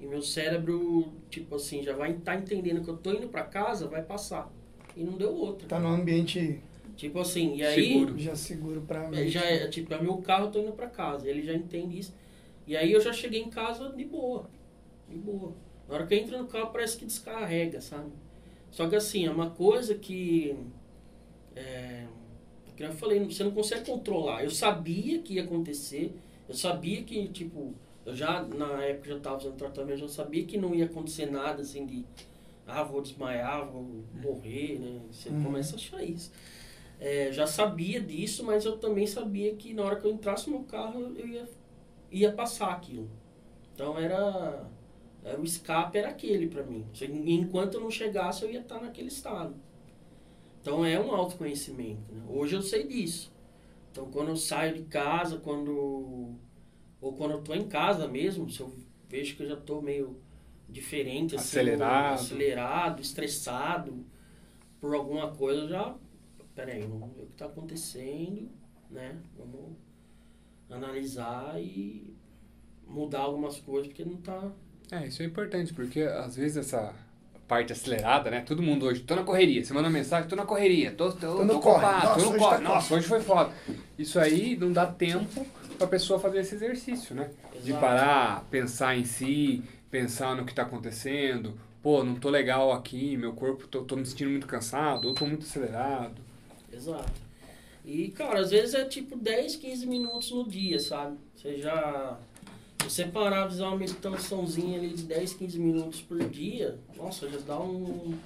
e 0.00 0.06
meu 0.06 0.20
cérebro, 0.20 1.12
tipo 1.30 1.54
assim, 1.54 1.84
já 1.84 1.94
vai 1.94 2.10
estar 2.10 2.34
entendendo 2.34 2.82
que 2.82 2.90
eu 2.90 2.96
tô 2.96 3.12
indo 3.12 3.28
pra 3.28 3.44
casa, 3.44 3.86
vai 3.86 4.02
passar. 4.02 4.52
E 4.96 5.04
não 5.04 5.12
deu 5.12 5.32
outra. 5.32 5.68
Tá 5.68 5.78
num 5.78 5.88
ambiente 5.90 6.60
Tipo 6.96 7.20
assim, 7.20 7.56
e 7.56 7.62
aí. 7.62 7.92
Seguro. 7.92 8.18
já 8.18 8.34
seguro 8.34 8.80
pra 8.80 9.04
É, 9.04 9.08
mente. 9.10 9.28
já 9.28 9.44
é, 9.44 9.68
tipo, 9.68 9.92
é 9.94 10.00
meu 10.00 10.16
carro, 10.18 10.46
eu 10.46 10.50
tô 10.50 10.58
indo 10.60 10.72
pra 10.72 10.88
casa. 10.88 11.28
Ele 11.30 11.42
já 11.42 11.52
entende 11.54 11.96
isso. 11.98 12.12
E 12.66 12.76
aí 12.76 12.90
eu 12.90 13.00
já 13.00 13.12
cheguei 13.12 13.40
em 13.40 13.50
casa 13.50 13.90
de 13.90 14.04
boa. 14.04 14.48
De 15.08 15.16
boa. 15.16 15.52
Na 15.88 15.94
hora 15.94 16.06
que 16.06 16.14
eu 16.14 16.18
entro 16.18 16.36
no 16.38 16.48
carro, 16.48 16.70
parece 16.72 16.96
que 16.96 17.04
descarrega, 17.04 17.80
sabe? 17.80 18.10
Só 18.72 18.88
que 18.88 18.96
assim, 18.96 19.26
é 19.26 19.30
uma 19.30 19.50
coisa 19.50 19.94
que. 19.94 20.56
É, 21.54 22.06
que 22.74 22.82
eu 22.82 22.92
falei, 22.92 23.22
você 23.24 23.44
não 23.44 23.50
consegue 23.52 23.84
controlar. 23.86 24.42
Eu 24.42 24.50
sabia 24.50 25.20
que 25.20 25.34
ia 25.34 25.44
acontecer. 25.44 26.12
Eu 26.48 26.54
sabia 26.54 27.02
que, 27.02 27.28
tipo, 27.28 27.74
eu 28.06 28.14
já, 28.14 28.42
na 28.42 28.82
época, 28.84 29.10
já 29.10 29.20
tava 29.20 29.38
fazendo 29.40 29.56
tratamento, 29.56 30.02
eu 30.02 30.08
sabia 30.08 30.44
que 30.46 30.58
não 30.58 30.74
ia 30.74 30.86
acontecer 30.86 31.26
nada 31.30 31.62
assim 31.62 31.86
de. 31.86 32.04
Ah, 32.66 32.82
vou 32.84 33.02
desmaiar, 33.02 33.66
vou 33.70 34.04
morrer, 34.14 34.78
né? 34.80 35.00
Você 35.12 35.28
Uhum. 35.30 35.44
começa 35.44 35.74
a 35.76 35.78
achar 35.78 36.02
isso. 36.02 36.32
É, 37.00 37.30
já 37.32 37.46
sabia 37.46 38.00
disso, 38.00 38.44
mas 38.44 38.64
eu 38.64 38.78
também 38.78 39.06
sabia 39.06 39.54
que 39.54 39.74
na 39.74 39.84
hora 39.84 39.96
que 39.96 40.06
eu 40.06 40.12
entrasse 40.12 40.50
no 40.50 40.64
carro 40.64 41.14
eu 41.18 41.26
ia, 41.28 41.48
ia 42.10 42.32
passar 42.32 42.72
aquilo. 42.72 43.10
Então 43.74 43.98
era, 43.98 44.66
era 45.24 45.40
o 45.40 45.44
escape 45.44 45.98
era 45.98 46.08
aquele 46.10 46.48
para 46.48 46.64
mim. 46.64 46.86
Enquanto 47.26 47.74
eu 47.74 47.80
não 47.80 47.90
chegasse 47.90 48.44
eu 48.44 48.50
ia 48.50 48.60
estar 48.60 48.80
naquele 48.80 49.08
estado. 49.08 49.54
Então 50.60 50.84
é 50.84 50.98
um 50.98 51.14
autoconhecimento. 51.14 52.12
Né? 52.12 52.22
Hoje 52.28 52.56
eu 52.56 52.62
sei 52.62 52.86
disso. 52.86 53.32
Então 53.92 54.10
quando 54.10 54.28
eu 54.28 54.36
saio 54.36 54.74
de 54.74 54.82
casa, 54.84 55.38
quando 55.38 56.34
ou 57.06 57.12
quando 57.14 57.32
eu 57.32 57.42
tô 57.42 57.54
em 57.54 57.68
casa 57.68 58.08
mesmo, 58.08 58.50
se 58.50 58.60
eu 58.60 58.72
vejo 59.08 59.36
que 59.36 59.42
eu 59.42 59.48
já 59.48 59.56
tô 59.56 59.80
meio 59.80 60.16
diferente, 60.68 61.36
assim, 61.36 61.58
Acelerado. 61.60 62.14
acelerado, 62.14 63.00
estressado 63.02 64.04
por 64.80 64.94
alguma 64.94 65.30
coisa, 65.30 65.62
eu 65.62 65.68
já 65.68 65.94
peraí, 66.54 66.82
vamos 66.82 67.14
ver 67.14 67.22
o 67.22 67.26
que 67.26 67.32
está 67.32 67.46
acontecendo, 67.46 68.48
né? 68.90 69.16
Vamos 69.36 69.76
analisar 70.70 71.60
e 71.60 72.14
mudar 72.86 73.20
algumas 73.20 73.58
coisas, 73.60 73.88
porque 73.88 74.04
não 74.04 74.16
tá. 74.16 74.50
É, 74.90 75.06
isso 75.06 75.22
é 75.22 75.26
importante, 75.26 75.72
porque 75.72 76.00
às 76.02 76.36
vezes 76.36 76.56
essa 76.56 76.94
parte 77.46 77.72
acelerada, 77.72 78.30
né? 78.30 78.40
Todo 78.40 78.62
mundo 78.62 78.86
hoje, 78.86 79.02
tô 79.02 79.14
na 79.14 79.22
correria, 79.22 79.64
você 79.64 79.72
manda 79.72 79.88
mensagem, 79.88 80.28
tô 80.28 80.34
na 80.34 80.44
correria, 80.44 80.92
tô, 80.92 81.12
tô, 81.12 81.44
no 81.44 81.54
tô 81.54 81.60
corre. 81.60 81.84
ocupado, 81.84 82.06
Nossa, 82.06 82.14
tô 82.20 82.20
no 82.24 82.30
hoje 82.30 82.38
corre. 82.38 82.56
tá 82.56 82.62
Nossa, 82.62 82.94
hoje 82.94 83.06
foi 83.08 83.20
foda. 83.20 83.52
Isso 83.98 84.18
aí 84.18 84.56
não 84.56 84.72
dá 84.72 84.86
tempo 84.86 85.46
pra 85.76 85.86
pessoa 85.86 86.18
fazer 86.18 86.40
esse 86.40 86.54
exercício, 86.54 87.14
né? 87.14 87.30
De 87.62 87.70
Exato. 87.70 87.80
parar, 87.80 88.44
pensar 88.50 88.96
em 88.96 89.04
si, 89.04 89.62
pensar 89.90 90.36
no 90.36 90.44
que 90.44 90.54
tá 90.54 90.62
acontecendo. 90.62 91.54
Pô, 91.82 92.02
não 92.02 92.16
tô 92.16 92.28
legal 92.28 92.72
aqui, 92.72 93.16
meu 93.16 93.32
corpo, 93.32 93.68
tô, 93.68 93.82
tô 93.84 93.96
me 93.96 94.04
sentindo 94.04 94.30
muito 94.30 94.46
cansado, 94.46 95.08
ou 95.08 95.14
tô 95.14 95.26
muito 95.26 95.46
acelerado. 95.46 96.20
Exato. 96.72 97.12
E, 97.84 98.08
cara, 98.08 98.40
às 98.40 98.50
vezes 98.50 98.74
é 98.74 98.84
tipo 98.84 99.16
10, 99.16 99.56
15 99.56 99.86
minutos 99.86 100.32
no 100.32 100.48
dia, 100.48 100.80
sabe? 100.80 101.16
Você 101.34 101.58
já. 101.58 102.18
Você 102.82 103.04
parar 103.04 103.48
fazer 103.48 103.62
uma 103.62 103.76
meditaçãozinha 103.76 104.78
ali 104.78 104.90
de 104.90 105.04
10, 105.04 105.34
15 105.34 105.58
minutos 105.58 106.00
por 106.00 106.18
dia, 106.28 106.78
nossa, 106.96 107.28
já 107.28 107.38
dá 107.38 107.60
um, 107.60 108.16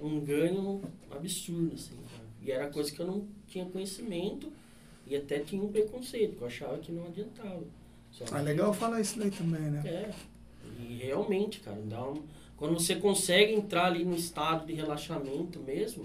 um 0.00 0.20
ganho 0.20 0.80
absurdo, 1.10 1.74
assim, 1.74 1.96
cara. 1.96 2.28
E 2.42 2.50
era 2.50 2.68
coisa 2.68 2.92
que 2.92 3.00
eu 3.00 3.06
não 3.06 3.26
tinha 3.48 3.64
conhecimento 3.66 4.52
e 5.08 5.16
até 5.16 5.38
tinha 5.40 5.62
um 5.62 5.68
preconceito, 5.72 6.36
que 6.36 6.42
eu 6.42 6.46
achava 6.46 6.78
que 6.78 6.92
não 6.92 7.06
adiantava. 7.06 7.62
Só 8.10 8.24
Ah, 8.24 8.38
que- 8.38 8.44
legal 8.44 8.72
falar 8.74 9.00
isso 9.00 9.18
daí 9.18 9.30
também, 9.30 9.60
né? 9.62 9.82
É. 9.86 10.10
E 10.80 10.96
realmente, 11.02 11.60
cara, 11.60 11.80
dá 11.82 12.08
um... 12.08 12.22
quando 12.56 12.74
você 12.74 12.94
consegue 12.96 13.52
entrar 13.54 13.86
ali 13.86 14.04
no 14.04 14.14
estado 14.14 14.66
de 14.66 14.72
relaxamento 14.74 15.58
mesmo, 15.60 16.04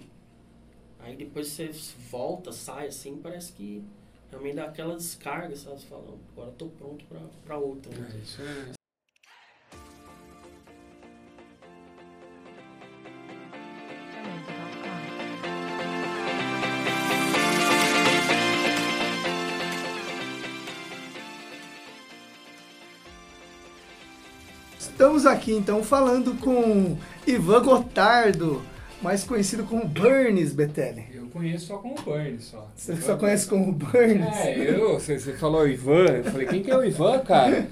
aí 0.99 1.15
depois 1.15 1.47
você 1.47 1.69
volta, 2.09 2.51
sai 2.51 2.87
assim, 2.87 3.17
parece 3.17 3.51
que 3.53 3.83
realmente 4.31 4.55
dá 4.55 4.65
aquela 4.65 4.95
descarga, 4.95 5.55
sabe? 5.55 5.79
Você 5.81 5.87
fala, 5.87 6.03
agora 6.31 6.49
eu 6.49 6.53
tô 6.55 6.67
pronto 6.67 7.05
pra, 7.05 7.19
pra 7.45 7.57
outra. 7.57 7.91
né? 7.95 8.11
É, 8.13 8.17
isso 8.17 8.41
é... 8.41 8.71
Estamos 25.03 25.25
aqui 25.25 25.51
então 25.51 25.83
falando 25.83 26.33
com 26.39 26.95
Ivan 27.27 27.61
Gotardo, 27.61 28.61
mais 29.01 29.25
conhecido 29.25 29.65
como 29.65 29.85
Burns 29.85 30.53
Betelli. 30.53 31.03
Eu 31.13 31.25
conheço 31.25 31.65
só 31.65 31.77
com 31.79 31.89
o 31.89 31.95
Burn, 31.95 32.39
só. 32.39 32.71
Você 32.73 32.95
só 32.95 33.17
conhece 33.17 33.45
como 33.45 33.69
Burns? 33.73 34.25
É, 34.37 34.69
eu, 34.69 34.93
você, 34.93 35.19
você 35.19 35.33
falou 35.33 35.67
Ivan, 35.67 36.05
eu 36.05 36.23
falei, 36.23 36.47
quem 36.47 36.63
que 36.63 36.71
é 36.71 36.77
o 36.77 36.85
Ivan, 36.85 37.19
cara? 37.19 37.67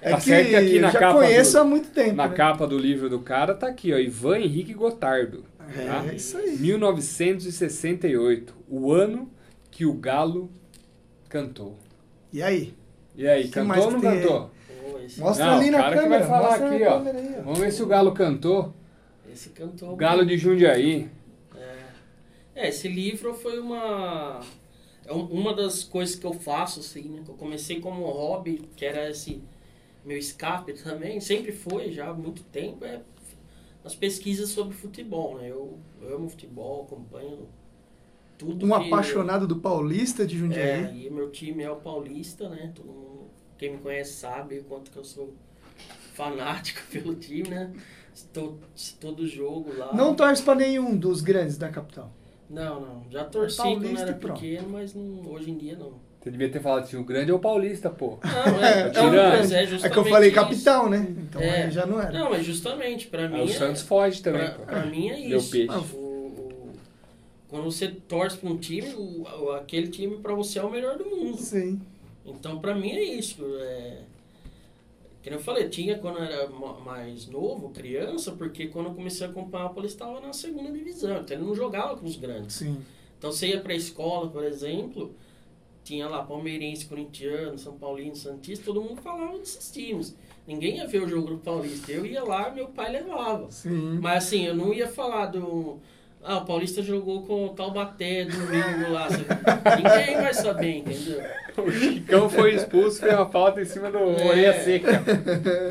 É 0.00 0.12
tá 0.12 0.16
que 0.16 0.22
certo 0.22 0.48
que 0.48 0.56
aqui 0.56 0.78
na 0.78 0.88
eu 0.88 0.92
já 0.92 0.98
capa 0.98 1.18
conheço 1.18 1.52
do- 1.52 1.58
há 1.58 1.64
muito 1.64 1.90
tempo. 1.90 2.16
Na 2.16 2.28
né? 2.28 2.34
capa 2.34 2.66
do 2.66 2.78
livro 2.78 3.10
do 3.10 3.20
cara 3.20 3.54
tá 3.54 3.66
aqui, 3.66 3.92
ó, 3.92 3.98
Ivan 3.98 4.38
Henrique 4.38 4.72
Gotardo. 4.72 5.44
tá? 5.58 6.06
É 6.10 6.14
isso 6.14 6.38
aí. 6.38 6.56
1968, 6.56 8.54
o 8.66 8.90
ano 8.90 9.30
que 9.70 9.84
o 9.84 9.92
galo 9.92 10.50
cantou. 11.28 11.78
E 12.32 12.42
aí? 12.42 12.72
E 13.14 13.28
aí, 13.28 13.44
Que 13.44 13.50
cantou 13.50 13.84
ou 13.84 13.90
não 13.90 14.00
tem 14.00 14.08
aí? 14.08 14.22
Cantou? 15.10 15.12
Esse, 15.12 15.20
Mostra 15.20 15.46
Não, 15.46 15.58
ali 15.58 15.70
na 15.70 15.78
cara 15.78 15.96
que 15.96 16.02
câmera. 16.02 16.26
vai 16.26 16.28
falar 16.40 16.54
aqui, 16.54 16.84
ó. 16.84 16.98
aí, 17.00 17.34
ó. 17.38 17.42
Vamos 17.42 17.58
ver 17.58 17.72
se 17.72 17.82
o 17.82 17.86
galo 17.86 18.12
cantou. 18.12 18.74
esse 19.32 19.50
cantor. 19.50 19.92
O 19.92 19.96
galo 19.96 20.24
de 20.26 20.36
Jundiaí. 20.36 21.08
É, 22.54 22.68
esse 22.68 22.88
livro 22.88 23.32
foi 23.34 23.58
uma. 23.58 24.40
É 25.06 25.12
um- 25.12 25.26
uma 25.26 25.54
das 25.54 25.82
coisas 25.84 26.14
que 26.14 26.26
eu 26.26 26.32
faço, 26.32 26.80
assim, 26.80 27.02
né? 27.08 27.22
Que 27.24 27.30
eu 27.30 27.34
comecei 27.36 27.80
como 27.80 28.02
hobby, 28.04 28.68
que 28.76 28.84
era 28.84 29.08
esse 29.10 29.40
meu 30.04 30.16
escape 30.18 30.72
também, 30.74 31.20
sempre 31.20 31.52
foi 31.52 31.90
já 31.92 32.08
há 32.10 32.14
muito 32.14 32.42
tempo, 32.44 32.84
é 32.84 33.00
as 33.84 33.94
pesquisas 33.94 34.50
sobre 34.50 34.74
futebol, 34.74 35.36
né? 35.38 35.48
Eu 35.50 35.78
amo 36.12 36.28
futebol, 36.28 36.82
acompanho 36.84 37.46
tudo 38.38 38.66
Um 38.66 38.68
que- 38.68 38.86
apaixonado 38.88 39.46
do 39.46 39.56
Paulista 39.56 40.26
de 40.26 40.36
É, 40.36 40.38
Jundiaí. 40.38 41.06
e 41.06 41.10
meu 41.10 41.30
time 41.30 41.62
é 41.62 41.70
o 41.70 41.76
Paulista, 41.76 42.48
né? 42.48 42.72
Todo 42.74 42.86
mundo 42.86 43.09
quem 43.60 43.72
me 43.72 43.78
conhece 43.78 44.14
sabe 44.14 44.58
o 44.58 44.64
quanto 44.64 44.90
que 44.90 44.96
eu 44.96 45.04
sou 45.04 45.32
fanático 46.14 46.80
pelo 46.90 47.14
time, 47.14 47.48
né? 47.48 47.70
Estou 48.14 48.58
todo 49.00 49.26
jogo 49.26 49.72
lá. 49.76 49.92
Não 49.94 50.14
torce 50.14 50.42
pra 50.42 50.54
nenhum 50.54 50.96
dos 50.96 51.20
grandes 51.20 51.56
da 51.56 51.68
capital. 51.68 52.10
Não, 52.48 52.80
não. 52.80 53.04
Já 53.10 53.24
torci 53.24 53.58
Paulista 53.58 53.86
quando 53.88 53.98
era 54.00 54.12
pronto. 54.14 54.40
pequeno, 54.40 54.68
mas 54.70 54.94
não- 54.94 55.30
hoje 55.30 55.50
em 55.50 55.56
dia 55.56 55.76
não. 55.76 55.92
Você 56.20 56.30
devia 56.30 56.50
ter 56.50 56.60
falado 56.60 56.82
assim, 56.84 56.96
o 56.98 57.04
grande 57.04 57.30
é 57.30 57.34
o 57.34 57.38
paulista, 57.38 57.88
pô. 57.88 58.18
Não, 58.22 58.62
é, 58.64 58.80
É, 58.80 58.84
não, 58.84 58.92
tirando. 59.10 59.38
mas 59.38 59.52
é 59.52 59.62
É 59.64 59.88
que 59.88 59.96
eu 59.96 60.04
falei 60.04 60.28
isso. 60.30 60.34
capital, 60.34 60.90
né? 60.90 61.06
Então 61.16 61.40
É. 61.40 61.62
aí 61.64 61.70
já 61.70 61.86
não 61.86 61.98
era. 62.00 62.12
Não, 62.12 62.28
mas 62.30 62.44
justamente, 62.44 63.06
pra 63.06 63.26
mim. 63.28 63.36
Aí 63.36 63.46
o 63.46 63.50
é- 63.50 63.52
Santos 63.54 63.82
foge 63.82 64.20
também, 64.22 64.42
pra, 64.42 64.50
pô. 64.54 64.62
pra 64.66 64.84
mim 64.86 65.08
é 65.08 65.18
isso. 65.18 65.50
peixe. 65.50 65.72
O- 65.72 65.96
o- 65.96 66.70
quando 67.48 67.64
você 67.64 67.88
torce 67.88 68.36
pra 68.36 68.50
um 68.50 68.58
time, 68.58 68.92
o- 68.94 69.52
aquele 69.52 69.88
time 69.88 70.16
pra 70.18 70.34
você 70.34 70.58
é 70.58 70.62
o 70.62 70.70
melhor 70.70 70.98
do 70.98 71.06
mundo. 71.06 71.38
Sim. 71.38 71.80
Então, 72.24 72.58
pra 72.58 72.74
mim 72.74 72.90
é 72.90 73.02
isso. 73.02 73.44
É... 73.60 74.02
Que 75.22 75.28
nem 75.28 75.38
eu 75.38 75.44
falei, 75.44 75.68
tinha 75.68 75.98
quando 75.98 76.16
eu 76.18 76.24
era 76.24 76.48
ma- 76.48 76.80
mais 76.80 77.26
novo, 77.26 77.68
criança, 77.70 78.32
porque 78.32 78.68
quando 78.68 78.86
eu 78.86 78.94
comecei 78.94 79.26
a 79.26 79.30
acompanhar 79.30 79.66
o 79.66 79.74
Paulista 79.74 80.04
estava 80.04 80.20
na 80.26 80.32
segunda 80.32 80.72
divisão, 80.72 81.18
então 81.20 81.36
ele 81.36 81.44
não 81.46 81.54
jogava 81.54 81.94
com 81.96 82.06
os 82.06 82.16
grandes. 82.16 82.56
Sim. 82.56 82.80
Então 83.18 83.30
você 83.30 83.48
ia 83.48 83.60
pra 83.60 83.74
escola, 83.74 84.30
por 84.30 84.42
exemplo, 84.42 85.14
tinha 85.84 86.08
lá 86.08 86.22
palmeirense, 86.24 86.86
corintiano, 86.86 87.58
São 87.58 87.76
Paulino, 87.76 88.16
Santista, 88.16 88.64
todo 88.64 88.80
mundo 88.80 89.02
falava 89.02 89.38
desses 89.38 89.70
times. 89.70 90.16
Ninguém 90.46 90.78
ia 90.78 90.86
ver 90.86 91.02
o 91.02 91.08
jogo 91.08 91.28
do 91.28 91.38
Paulista. 91.38 91.92
Eu 91.92 92.06
ia 92.06 92.24
lá, 92.24 92.50
meu 92.50 92.68
pai 92.68 92.90
levava. 92.90 93.50
Sim. 93.50 93.98
Mas 94.00 94.24
assim, 94.24 94.46
eu 94.46 94.54
não 94.54 94.72
ia 94.72 94.88
falar 94.88 95.26
do. 95.26 95.78
Ah, 96.22 96.38
o 96.38 96.44
Paulista 96.44 96.82
jogou 96.82 97.22
com 97.22 97.46
o 97.46 97.48
Taubaté 97.50 98.24
domingo 98.26 98.92
lá. 98.92 99.08
Ninguém 99.08 100.16
vai 100.16 100.34
saber, 100.34 100.76
entendeu? 100.78 101.20
O 101.56 101.70
Chicão 101.72 102.28
foi 102.28 102.54
expulso, 102.54 103.00
fez 103.00 103.14
uma 103.14 103.26
falta 103.26 103.60
em 103.62 103.64
cima 103.64 103.90
do 103.90 103.98
É. 103.98 104.26
orelha 104.28 104.62
seca. 104.64 105.02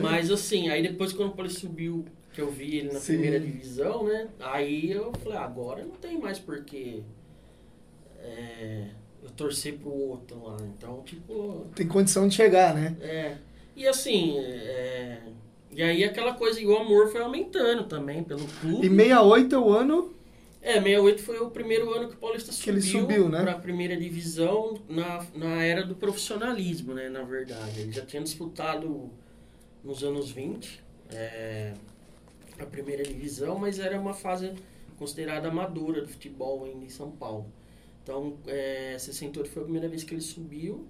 Mas 0.02 0.32
assim, 0.32 0.70
aí 0.70 0.82
depois 0.82 1.14
quando 1.14 1.30
o 1.30 1.36
Paulista 1.36 1.60
subiu, 1.62 2.04
que 2.34 2.42
eu 2.42 2.50
vi 2.50 2.78
ele 2.78 2.94
na 2.94 3.00
Sim. 3.00 3.14
primeira 3.14 3.40
divisão, 3.40 4.04
né? 4.06 4.28
Aí 4.40 4.92
eu 4.92 5.12
falei, 5.24 5.38
ah, 5.38 5.44
agora 5.44 5.84
não 5.84 5.96
tem 5.96 6.18
mais 6.20 6.40
porque 6.40 7.02
é, 8.22 8.86
eu 9.24 9.30
torcer 9.32 9.74
pro 9.78 9.92
outro 9.92 10.44
lá. 10.46 10.58
Então, 10.78 11.02
tipo, 11.06 11.68
Tem 11.76 11.88
condição 11.88 12.28
de 12.28 12.36
chegar, 12.36 12.74
né? 12.74 12.96
é. 13.02 13.36
E 13.76 13.88
assim, 13.88 14.38
é, 14.40 15.20
e 15.72 15.82
aí 15.82 16.04
aquela 16.04 16.34
coisa, 16.34 16.60
e 16.60 16.66
o 16.66 16.76
amor 16.78 17.08
foi 17.12 17.22
aumentando 17.22 17.84
também 17.86 18.24
pelo 18.24 18.44
clube. 18.60 18.86
E 18.86 18.90
68 18.90 19.56
é 19.56 19.58
o 19.60 19.70
ano. 19.72 20.14
É, 20.62 20.74
68 20.74 21.22
foi 21.22 21.40
o 21.40 21.50
primeiro 21.50 21.94
ano 21.94 22.10
que 22.10 22.16
o 22.16 22.18
Paulista 22.18 22.52
Que 22.52 22.58
subiu, 22.58 22.74
ele 22.74 22.82
subiu, 22.82 23.30
né? 23.30 23.42
para 23.42 23.54
a 23.54 23.60
primeira 23.60 23.96
divisão 23.96 24.78
na, 24.90 25.26
na 25.34 25.64
era 25.64 25.86
do 25.86 25.96
profissionalismo, 25.96 26.94
né, 26.94 27.08
na 27.08 27.24
verdade. 27.24 27.80
Ele 27.80 27.92
já 27.92 28.06
tinha 28.06 28.22
disputado 28.22 29.10
nos 29.84 30.04
anos 30.04 30.32
20 30.32 30.84
é, 31.12 31.74
a 32.60 32.66
primeira 32.66 33.04
divisão, 33.04 33.58
mas 33.58 33.80
era 33.80 34.00
uma 34.00 34.14
fase 34.14 34.54
considerada 34.98 35.48
amadora 35.48 36.02
do 36.02 36.08
futebol 36.08 36.66
ainda 36.66 36.86
em 36.86 36.90
São 36.90 37.10
Paulo. 37.12 37.52
Então, 38.04 38.38
é, 38.46 38.98
68 39.00 39.50
foi 39.50 39.62
a 39.62 39.66
primeira 39.66 39.88
vez 39.88 40.04
que 40.04 40.14
ele 40.14 40.22
subiu, 40.22 40.86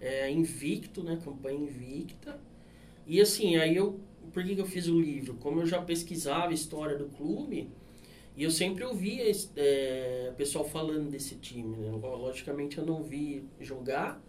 é, 0.00 0.30
invicto, 0.30 1.02
né, 1.02 1.18
campanha 1.22 1.58
invicta. 1.58 2.38
E 3.06 3.20
assim, 3.20 3.56
aí 3.56 3.76
eu, 3.76 4.00
por 4.32 4.42
que, 4.42 4.54
que 4.54 4.60
eu 4.60 4.66
fiz 4.66 4.88
o 4.88 4.98
livro? 4.98 5.34
Como 5.34 5.60
eu 5.60 5.66
já 5.66 5.80
pesquisava 5.82 6.48
a 6.48 6.54
história 6.54 6.96
do 6.96 7.06
clube, 7.06 7.68
e 8.36 8.44
eu 8.44 8.50
sempre 8.50 8.84
ouvia 8.84 9.24
é, 9.56 10.32
pessoal 10.36 10.64
falando 10.64 11.10
desse 11.10 11.36
time, 11.36 11.76
né? 11.76 11.90
Logicamente 11.90 12.78
eu 12.78 12.84
não 12.86 13.02
vi 13.02 13.44
jogar, 13.60 14.22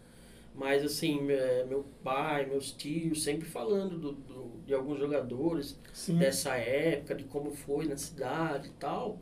mas 0.56 0.84
assim, 0.84 1.30
é, 1.32 1.66
meu 1.66 1.86
pai, 2.04 2.46
meus 2.46 2.72
tios, 2.72 3.24
sempre 3.24 3.48
falando 3.48 3.98
do, 4.00 4.12
do- 4.14 4.52
de 4.66 4.74
alguns 4.74 5.00
jogadores 5.00 5.78
Sim. 5.94 6.18
dessa 6.18 6.56
época, 6.58 7.16
de 7.16 7.24
como 7.26 7.52
foi 7.52 7.86
na 7.86 7.98
cidade 7.98 8.70
e 8.70 8.72
tal. 8.74 9.20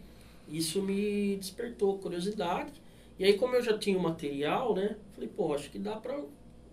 Isso 0.47 0.81
me 0.81 1.35
despertou 1.37 1.97
curiosidade. 1.99 2.73
E 3.17 3.25
aí, 3.25 3.33
como 3.37 3.55
eu 3.55 3.61
já 3.61 3.77
tinha 3.77 3.97
o 3.97 4.01
material, 4.01 4.75
né? 4.75 4.97
Falei, 5.13 5.29
pô, 5.29 5.53
acho 5.53 5.71
que 5.71 5.79
dá 5.79 5.95
para 5.97 6.19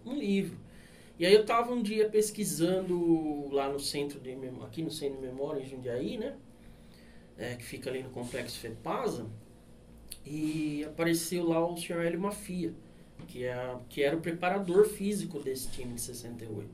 um 0.04 0.14
livro. 0.14 0.58
E 1.18 1.26
aí 1.26 1.34
eu 1.34 1.44
tava 1.46 1.72
um 1.72 1.82
dia 1.82 2.08
pesquisando 2.08 3.48
lá 3.52 3.68
no 3.72 3.78
centro 3.78 4.18
de 4.20 4.34
memória, 4.34 4.66
aqui 4.66 4.82
no 4.82 4.90
Centro 4.90 5.20
de 5.20 5.26
Memória, 5.26 5.60
em 5.62 5.66
Jundiaí, 5.66 6.18
né? 6.18 6.36
É, 7.38 7.54
que 7.54 7.64
fica 7.64 7.90
ali 7.90 8.02
no 8.02 8.10
Complexo 8.10 8.58
FEPASA. 8.58 9.26
E 10.24 10.84
apareceu 10.84 11.48
lá 11.48 11.66
o 11.66 11.76
senhor 11.76 12.04
Hélio 12.04 12.20
Mafia, 12.20 12.72
que, 13.26 13.44
é, 13.44 13.76
que 13.88 14.02
era 14.02 14.16
o 14.16 14.20
preparador 14.20 14.86
físico 14.86 15.40
desse 15.40 15.68
time 15.68 15.94
de 15.94 16.00
68. 16.00 16.68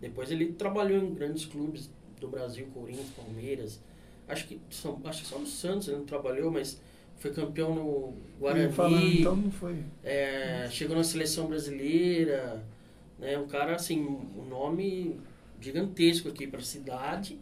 Depois 0.00 0.30
ele 0.30 0.52
trabalhou 0.52 1.02
em 1.02 1.14
grandes 1.14 1.44
clubes 1.44 1.90
do 2.20 2.28
Brasil, 2.28 2.66
Corinthians, 2.74 3.10
Palmeiras. 3.10 3.80
Acho 4.26 4.46
que, 4.46 4.60
são, 4.70 5.00
acho 5.04 5.22
que 5.22 5.28
só 5.28 5.38
no 5.38 5.46
Santos 5.46 5.88
ele 5.88 5.98
não 5.98 6.04
trabalhou, 6.04 6.50
mas 6.50 6.80
foi 7.18 7.32
campeão 7.32 7.74
no 7.74 8.14
ia 8.56 8.70
falar, 8.70 8.90
Guarani. 8.90 9.20
então 9.20 9.36
não 9.36 9.50
foi. 9.50 9.82
É, 10.04 10.68
chegou 10.70 10.96
na 10.96 11.04
seleção 11.04 11.46
brasileira, 11.46 12.64
né? 13.18 13.38
Um 13.38 13.46
cara 13.46 13.74
assim, 13.74 14.00
um 14.00 14.44
nome 14.48 15.18
gigantesco 15.60 16.28
aqui 16.28 16.46
para 16.46 16.60
a 16.60 16.64
cidade. 16.64 17.38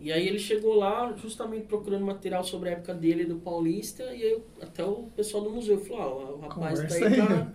E 0.00 0.12
aí 0.12 0.28
ele 0.28 0.38
chegou 0.38 0.76
lá 0.76 1.12
justamente 1.16 1.66
procurando 1.66 2.04
material 2.04 2.44
sobre 2.44 2.68
a 2.68 2.72
época 2.72 2.94
dele 2.94 3.24
do 3.24 3.36
Paulista 3.36 4.04
e 4.14 4.22
aí 4.22 4.42
até 4.60 4.84
o 4.84 5.04
pessoal 5.16 5.42
do 5.42 5.50
museu 5.50 5.78
falou, 5.80 6.20
ah, 6.20 6.30
o 6.34 6.38
rapaz 6.38 6.78
Conversa 6.78 7.00
daí 7.00 7.04
aí, 7.08 7.16
tá, 7.16 7.52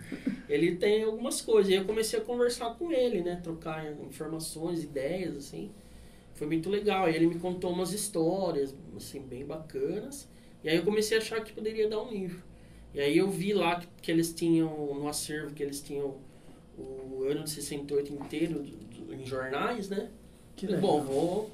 ele 0.49 0.75
tem 0.75 1.03
algumas 1.03 1.41
coisas. 1.41 1.69
E 1.71 1.75
aí 1.75 1.79
eu 1.81 1.85
comecei 1.85 2.19
a 2.19 2.21
conversar 2.23 2.75
com 2.75 2.91
ele, 2.91 3.21
né? 3.21 3.39
Trocar 3.41 3.85
informações, 4.03 4.83
ideias, 4.83 5.37
assim. 5.37 5.71
Foi 6.33 6.47
muito 6.47 6.69
legal. 6.69 7.09
E 7.09 7.15
ele 7.15 7.27
me 7.27 7.39
contou 7.39 7.71
umas 7.71 7.93
histórias, 7.93 8.75
assim, 8.97 9.21
bem 9.21 9.45
bacanas. 9.45 10.27
E 10.63 10.69
aí 10.69 10.77
eu 10.77 10.83
comecei 10.83 11.17
a 11.17 11.21
achar 11.21 11.43
que 11.43 11.53
poderia 11.53 11.87
dar 11.89 12.01
um 12.01 12.11
livro. 12.11 12.43
E 12.93 12.99
aí 12.99 13.17
eu 13.17 13.29
vi 13.29 13.53
lá 13.53 13.79
que, 13.79 13.87
que 14.01 14.11
eles 14.11 14.33
tinham, 14.33 14.69
no 14.95 15.07
acervo, 15.07 15.53
que 15.53 15.63
eles 15.63 15.81
tinham 15.81 16.15
o 16.77 17.23
ano 17.29 17.43
de 17.43 17.49
68 17.51 18.13
inteiro 18.13 18.59
do- 18.61 19.05
do- 19.05 19.13
em 19.13 19.25
jornais, 19.25 19.89
né? 19.89 20.09
Que 20.55 20.65
legal. 20.67 20.81
Bom, 20.81 21.01
vou 21.01 21.51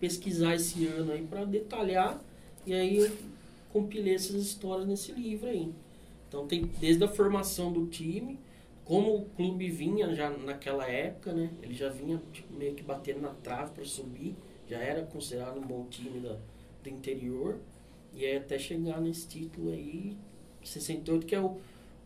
pesquisar 0.00 0.54
esse 0.54 0.86
ano 0.86 1.12
aí 1.12 1.22
para 1.22 1.44
detalhar. 1.44 2.22
E 2.66 2.74
aí 2.74 2.98
eu 2.98 3.10
compilei 3.72 4.14
essas 4.14 4.36
histórias 4.36 4.86
nesse 4.86 5.12
livro 5.12 5.48
aí. 5.48 5.72
Então 6.28 6.46
tem 6.46 6.66
desde 6.80 7.02
a 7.04 7.08
formação 7.08 7.72
do 7.72 7.86
time, 7.86 8.38
como 8.84 9.16
o 9.16 9.24
clube 9.30 9.70
vinha 9.70 10.14
já 10.14 10.30
naquela 10.30 10.86
época, 10.86 11.32
né? 11.32 11.50
Ele 11.62 11.74
já 11.74 11.88
vinha 11.88 12.20
tipo, 12.32 12.52
meio 12.54 12.74
que 12.74 12.82
batendo 12.82 13.20
na 13.20 13.30
trave 13.30 13.72
para 13.72 13.84
subir, 13.84 14.34
já 14.68 14.78
era 14.78 15.02
considerado 15.02 15.58
um 15.58 15.66
bom 15.66 15.86
time 15.90 16.20
da, 16.20 16.36
do 16.82 16.88
interior. 16.88 17.58
E 18.14 18.24
aí 18.24 18.36
até 18.36 18.58
chegar 18.58 19.00
nesse 19.00 19.28
título 19.28 19.70
aí, 19.70 20.16
68, 20.64 21.26
que 21.26 21.34
é 21.34 21.40
o 21.40 21.58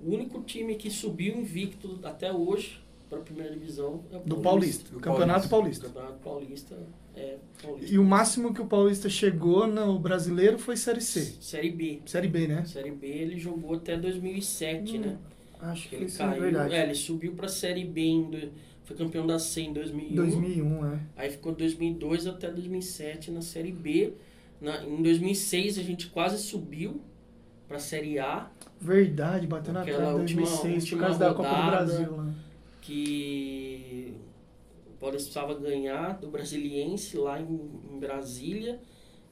único 0.04 0.42
time 0.42 0.74
que 0.74 0.90
subiu 0.90 1.36
invicto 1.36 1.98
até 2.02 2.32
hoje 2.32 2.81
para 3.12 3.20
a 3.20 3.22
primeira 3.22 3.52
divisão. 3.52 4.02
É 4.10 4.16
o 4.16 4.20
Do 4.20 4.36
Paulista. 4.38 4.90
Do 4.90 4.98
Campeonato 5.00 5.46
O 5.46 5.50
Paulista. 5.50 5.86
Campeonato 5.86 6.18
Paulista 6.24 6.78
é 7.14 7.36
Paulista. 7.62 7.92
E 7.94 7.98
o 7.98 8.04
máximo 8.04 8.54
que 8.54 8.62
o 8.62 8.66
Paulista 8.66 9.08
chegou 9.10 9.66
no 9.66 9.98
brasileiro 9.98 10.58
foi 10.58 10.76
Série 10.78 11.02
C. 11.02 11.34
Série 11.40 11.70
B. 11.70 12.00
Série 12.06 12.28
B, 12.28 12.46
né? 12.48 12.64
Série 12.64 12.90
B 12.90 13.06
ele 13.06 13.38
jogou 13.38 13.74
até 13.74 13.96
2007, 13.98 14.96
Hum, 14.96 15.00
né? 15.00 15.18
Acho 15.60 15.88
que 15.90 15.94
Ele 15.96 16.06
isso 16.06 16.22
é 16.22 16.26
caiu. 16.26 16.40
verdade. 16.42 16.74
É, 16.74 16.82
ele 16.84 16.94
subiu 16.94 17.34
pra 17.34 17.48
Série 17.48 17.84
B, 17.84 18.00
em 18.00 18.30
do- 18.30 18.48
foi 18.84 18.96
campeão 18.96 19.26
da 19.26 19.38
C 19.38 19.60
em 19.60 19.72
2001. 19.72 20.14
2001, 20.16 20.86
é. 20.94 20.98
Aí 21.16 21.30
ficou 21.30 21.54
2002 21.54 22.26
até 22.26 22.50
2007 22.50 23.30
na 23.30 23.42
Série 23.42 23.70
B. 23.72 24.14
Na, 24.60 24.82
em 24.84 25.02
2006 25.02 25.78
a 25.78 25.82
gente 25.82 26.06
quase 26.08 26.38
subiu 26.38 27.00
pra 27.68 27.78
Série 27.78 28.18
A, 28.18 28.50
Verdade, 28.80 29.46
bateu 29.46 29.72
na 29.72 29.82
Aquela 29.82 29.98
trave 29.98 30.16
em 30.16 30.20
última- 30.22 30.42
2006 30.42 30.90
por 30.90 30.98
causa 30.98 31.18
da 31.20 31.32
Copa 31.34 31.48
do 31.48 31.54
rodada. 31.54 31.70
Brasil 31.86 32.16
lá. 32.16 32.34
Que 32.82 34.12
o 34.86 34.98
Paulista 35.00 35.30
precisava 35.30 35.54
ganhar 35.58 36.18
do 36.18 36.28
Brasiliense 36.28 37.16
lá 37.16 37.40
em, 37.40 37.70
em 37.90 37.98
Brasília. 37.98 38.78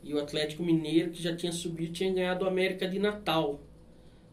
E 0.02 0.14
o 0.14 0.18
Atlético 0.18 0.62
Mineiro, 0.62 1.10
que 1.10 1.22
já 1.22 1.36
tinha 1.36 1.52
subido, 1.52 1.92
tinha 1.92 2.10
ganhado 2.10 2.46
o 2.46 2.48
América 2.48 2.88
de 2.88 2.98
Natal, 2.98 3.60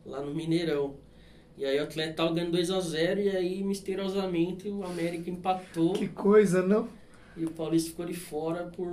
lá 0.06 0.22
no 0.22 0.34
Mineirão. 0.34 0.96
E 1.58 1.66
aí 1.66 1.78
o 1.78 1.84
Atlético 1.84 2.16
tava 2.16 2.34
ganhando 2.34 2.58
2x0 2.58 3.18
e 3.26 3.30
aí, 3.30 3.64
misteriosamente, 3.64 4.70
o 4.70 4.84
América 4.86 5.30
empatou 5.30 5.92
Que 5.94 6.08
coisa, 6.08 6.62
não? 6.66 6.88
e 7.36 7.46
o 7.46 7.52
Paulista 7.52 7.90
ficou 7.90 8.06
de 8.06 8.14
fora 8.14 8.66
por. 8.66 8.88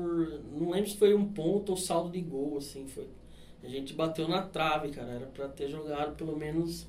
Não 0.52 0.70
lembro 0.70 0.90
se 0.90 0.96
foi 0.96 1.14
um 1.14 1.24
ponto 1.24 1.70
ou 1.70 1.76
saldo 1.76 2.10
de 2.10 2.20
gol, 2.20 2.58
assim. 2.58 2.86
Foi. 2.88 3.06
A 3.62 3.68
gente 3.68 3.94
bateu 3.94 4.26
na 4.28 4.42
trave, 4.42 4.88
cara. 4.90 5.12
Era 5.12 5.26
pra 5.26 5.48
ter 5.48 5.68
jogado 5.68 6.16
pelo 6.16 6.36
menos 6.36 6.86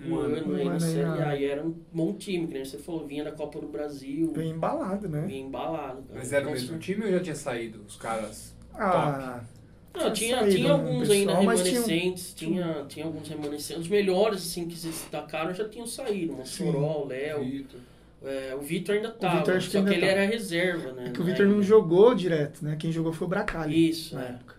um, 0.00 0.10
Um 0.12 0.18
ano. 0.18 0.36
ano, 0.36 0.52
Um 0.52 0.56
aí 0.56 0.64
na 0.64 0.70
ano 0.72 0.84
aí 0.84 0.92
Série 0.92 1.04
na- 1.04 1.28
A. 1.28 1.36
E 1.36 1.44
era 1.44 1.64
um 1.66 1.74
bom 1.92 2.12
time, 2.14 2.46
que 2.46 2.54
nem 2.54 2.64
você 2.64 2.78
falou, 2.78 3.06
vinha 3.06 3.24
da 3.24 3.32
Copa 3.32 3.60
do 3.60 3.68
Brasil, 3.68 4.32
Bem 4.32 4.50
embalado, 4.50 5.08
né? 5.08 5.22
vinha 5.26 5.40
embalado. 5.46 6.02
Cara. 6.02 6.18
Mas 6.18 6.32
era 6.32 6.46
o 6.48 6.50
mesmo 6.50 6.78
time 6.78 7.04
ou 7.04 7.10
já 7.12 7.20
tinha 7.20 7.34
saído 7.36 7.82
os 7.86 7.96
caras? 7.96 8.54
Ah, 8.74 9.40
Não, 9.94 10.12
tinha, 10.12 10.38
saído, 10.40 10.56
tinha 10.56 10.68
né, 10.68 10.74
alguns 10.74 11.08
pessoal, 11.08 11.36
ainda 11.36 11.42
mas 11.42 11.60
tinha 11.62 11.72
remanescentes, 11.80 12.34
tinha, 12.34 12.84
tinha, 12.88 13.04
alguns 13.06 13.28
remanescentes. 13.28 13.82
Os 13.82 13.88
melhores, 13.88 14.38
assim, 14.42 14.66
que 14.66 14.76
se 14.76 14.88
destacaram 14.88 15.54
já 15.54 15.68
tinham 15.68 15.86
saído. 15.86 16.32
O 16.32 16.36
Mossoró, 16.38 17.02
o 17.02 17.06
Léo, 17.06 17.44
Vitor. 17.44 17.80
É, 18.24 18.54
o 18.54 18.60
Vitor 18.60 18.94
ainda 18.96 19.10
tava, 19.10 19.42
que 19.42 19.60
só 19.60 19.70
que 19.70 19.76
ainda 19.76 19.92
ele 19.92 20.00
tá. 20.00 20.06
era 20.06 20.24
reserva, 20.26 20.92
né? 20.92 21.08
É 21.08 21.10
que 21.10 21.20
o 21.20 21.24
na 21.24 21.30
Vitor 21.30 21.46
não 21.46 21.62
jogou 21.62 22.14
direto, 22.14 22.64
né? 22.64 22.74
Quem 22.76 22.90
jogou 22.90 23.12
foi 23.12 23.26
o 23.26 23.30
Bracali. 23.30 23.90
Isso, 23.90 24.14
na 24.14 24.24
é. 24.24 24.28
época. 24.30 24.54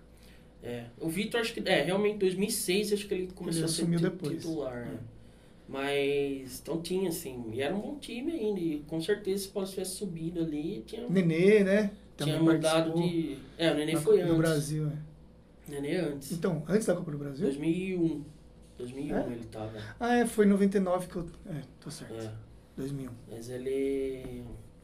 É. 0.63 0.83
O 0.99 1.09
Vitor, 1.09 1.41
acho 1.41 1.53
que. 1.53 1.67
É, 1.67 1.81
realmente, 1.83 2.15
em 2.15 2.19
2006, 2.19 2.93
acho 2.93 3.07
que 3.07 3.13
ele 3.13 3.29
começou 3.35 3.59
Ele 3.63 3.65
a 3.65 3.67
ser 3.67 4.29
titular. 4.29 4.85
né? 4.85 4.97
Mas. 5.67 6.59
Então 6.61 6.81
tinha, 6.81 7.09
assim. 7.09 7.43
E 7.51 7.61
era 7.61 7.75
um 7.75 7.79
bom 7.81 7.97
time 7.99 8.31
ainda. 8.31 8.59
E 8.59 8.79
com 8.87 8.99
certeza, 9.01 9.43
se 9.43 9.49
o 9.49 9.51
Paulista 9.51 9.75
tivesse 9.81 9.95
subido 9.97 10.39
ali, 10.41 10.83
tinha, 10.85 11.07
Nenê, 11.09 11.63
né? 11.63 11.91
tinha 12.17 12.35
Também 12.37 12.39
mudado 12.55 12.91
participou 12.93 13.01
de. 13.09 13.37
É, 13.57 13.71
o 13.71 13.75
Nenê 13.75 13.93
na 13.93 13.99
foi 14.01 14.13
Copa 14.17 14.23
antes. 14.25 14.35
do 14.35 14.41
Brasil. 14.41 14.87
é. 14.87 15.71
Nenê 15.71 15.95
antes. 15.97 16.31
Então, 16.31 16.63
antes 16.69 16.85
da 16.85 16.95
Copa 16.95 17.11
do 17.11 17.17
Brasil? 17.17 17.45
2001. 17.45 18.23
2001 18.77 19.17
É? 19.17 19.25
ele 19.31 19.45
tava. 19.45 19.71
Ah, 19.99 20.15
é, 20.17 20.25
foi 20.27 20.45
em 20.45 20.49
99 20.49 21.07
que 21.07 21.15
eu. 21.15 21.25
É, 21.49 21.61
tô 21.79 21.89
certo. 21.89 22.13
É. 22.13 22.31
2001. 22.77 23.09
Mas 23.31 23.49
ele. 23.49 24.43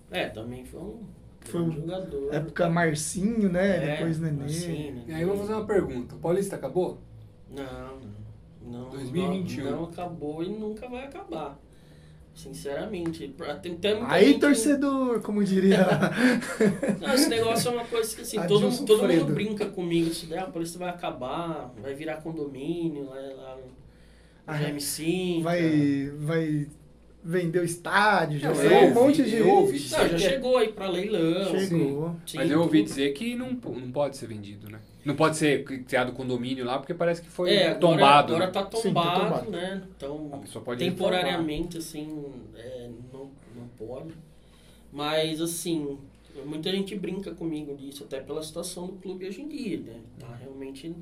É, 0.09 0.27
também 0.29 0.65
foi 0.65 0.79
um 0.81 0.99
Foi 1.41 1.61
um- 1.61 1.71
jogador. 1.71 2.33
Época 2.33 2.69
Marcinho, 2.69 3.49
né? 3.51 3.77
É, 3.77 3.95
Depois 3.97 4.19
Nenê. 4.19 4.45
assim, 4.45 4.91
né? 4.91 5.03
E 5.07 5.13
aí 5.13 5.21
eu 5.21 5.27
vou 5.29 5.37
fazer 5.37 5.53
uma 5.53 5.65
pergunta. 5.65 6.15
O 6.15 6.19
Paulista 6.19 6.55
acabou? 6.55 6.97
Não, 7.49 7.63
não. 7.97 8.20
Não 8.65 8.89
2021. 8.89 9.63
Não, 9.65 9.71
não 9.77 9.83
acabou 9.85 10.43
e 10.43 10.49
nunca 10.49 10.87
vai 10.89 11.03
acabar. 11.05 11.57
Sinceramente. 12.33 13.27
Pra- 13.27 13.55
Tem, 13.55 13.75
tem 13.75 13.95
muita 13.95 14.13
Aí, 14.13 14.27
gente- 14.27 14.39
torcedor, 14.39 15.21
como 15.21 15.43
diria. 15.43 15.85
Não, 17.01 17.13
esse 17.13 17.27
negócio 17.29 17.69
é 17.69 17.73
uma 17.73 17.85
coisa 17.85 18.15
que 18.15 18.21
assim, 18.21 18.37
Adilson 18.37 18.69
todo, 18.85 18.87
todo 18.87 19.03
Fredo. 19.03 19.21
mundo 19.25 19.33
brinca 19.33 19.65
comigo. 19.65 20.09
Isso 20.09 20.25
daí, 20.27 20.39
ah, 20.39 20.43
a 20.43 20.47
polícia 20.47 20.79
vai 20.79 20.89
acabar, 20.89 21.73
vai 21.81 21.93
virar 21.93 22.17
condomínio 22.21 23.03
lá, 23.09 23.15
lá 23.15 23.57
no 23.57 23.63
Ah, 24.47 24.57
GM5. 24.57 25.41
vai, 25.43 26.11
vai 26.19 26.67
vender 27.23 27.59
o 27.59 27.63
estádio, 27.65 28.39
já 28.39 28.51
eu 28.51 28.87
um 28.87 28.93
monte 28.93 29.23
de. 29.23 29.35
eu 29.35 29.49
ouvi 29.49 29.73
Não, 29.79 29.87
já 29.87 30.09
que 30.09 30.15
é- 30.15 30.17
chegou 30.17 30.57
aí 30.57 30.69
pra 30.69 30.87
leilão. 30.89 31.59
Chegou. 31.59 32.15
Sim, 32.25 32.37
Mas 32.37 32.49
eu 32.49 32.61
ouvi 32.61 32.79
tudo. 32.79 32.87
dizer 32.87 33.11
que 33.11 33.35
não, 33.35 33.51
não 33.51 33.91
pode 33.91 34.15
ser 34.17 34.27
vendido, 34.27 34.69
né? 34.69 34.79
Não 35.03 35.15
pode 35.15 35.35
ser 35.37 35.63
criado 35.63 36.11
condomínio 36.13 36.63
lá, 36.63 36.77
porque 36.77 36.93
parece 36.93 37.21
que 37.21 37.29
foi 37.29 37.51
É, 37.53 37.69
agora, 37.69 37.79
tombado. 37.79 38.35
agora 38.35 38.45
né? 38.47 38.51
tá 38.51 38.61
Sim, 38.77 38.93
tá 38.93 39.01
tombado, 39.01 39.19
tombado. 39.21 39.51
né? 39.51 39.83
Então, 39.97 40.43
temporariamente, 40.77 41.77
assim, 41.77 42.23
é, 42.55 42.89
não, 43.11 43.31
não 43.55 43.67
pode. 43.77 44.13
Mas, 44.91 45.41
assim, 45.41 45.97
muita 46.45 46.69
gente 46.71 46.95
brinca 46.95 47.31
comigo 47.33 47.75
disso, 47.75 48.03
até 48.03 48.19
pela 48.19 48.43
situação 48.43 48.87
do 48.87 48.93
clube 48.93 49.27
hoje 49.27 49.41
em 49.41 49.47
dia, 49.47 49.79
né? 49.79 49.99
Tá 50.19 50.35
realmente... 50.35 50.93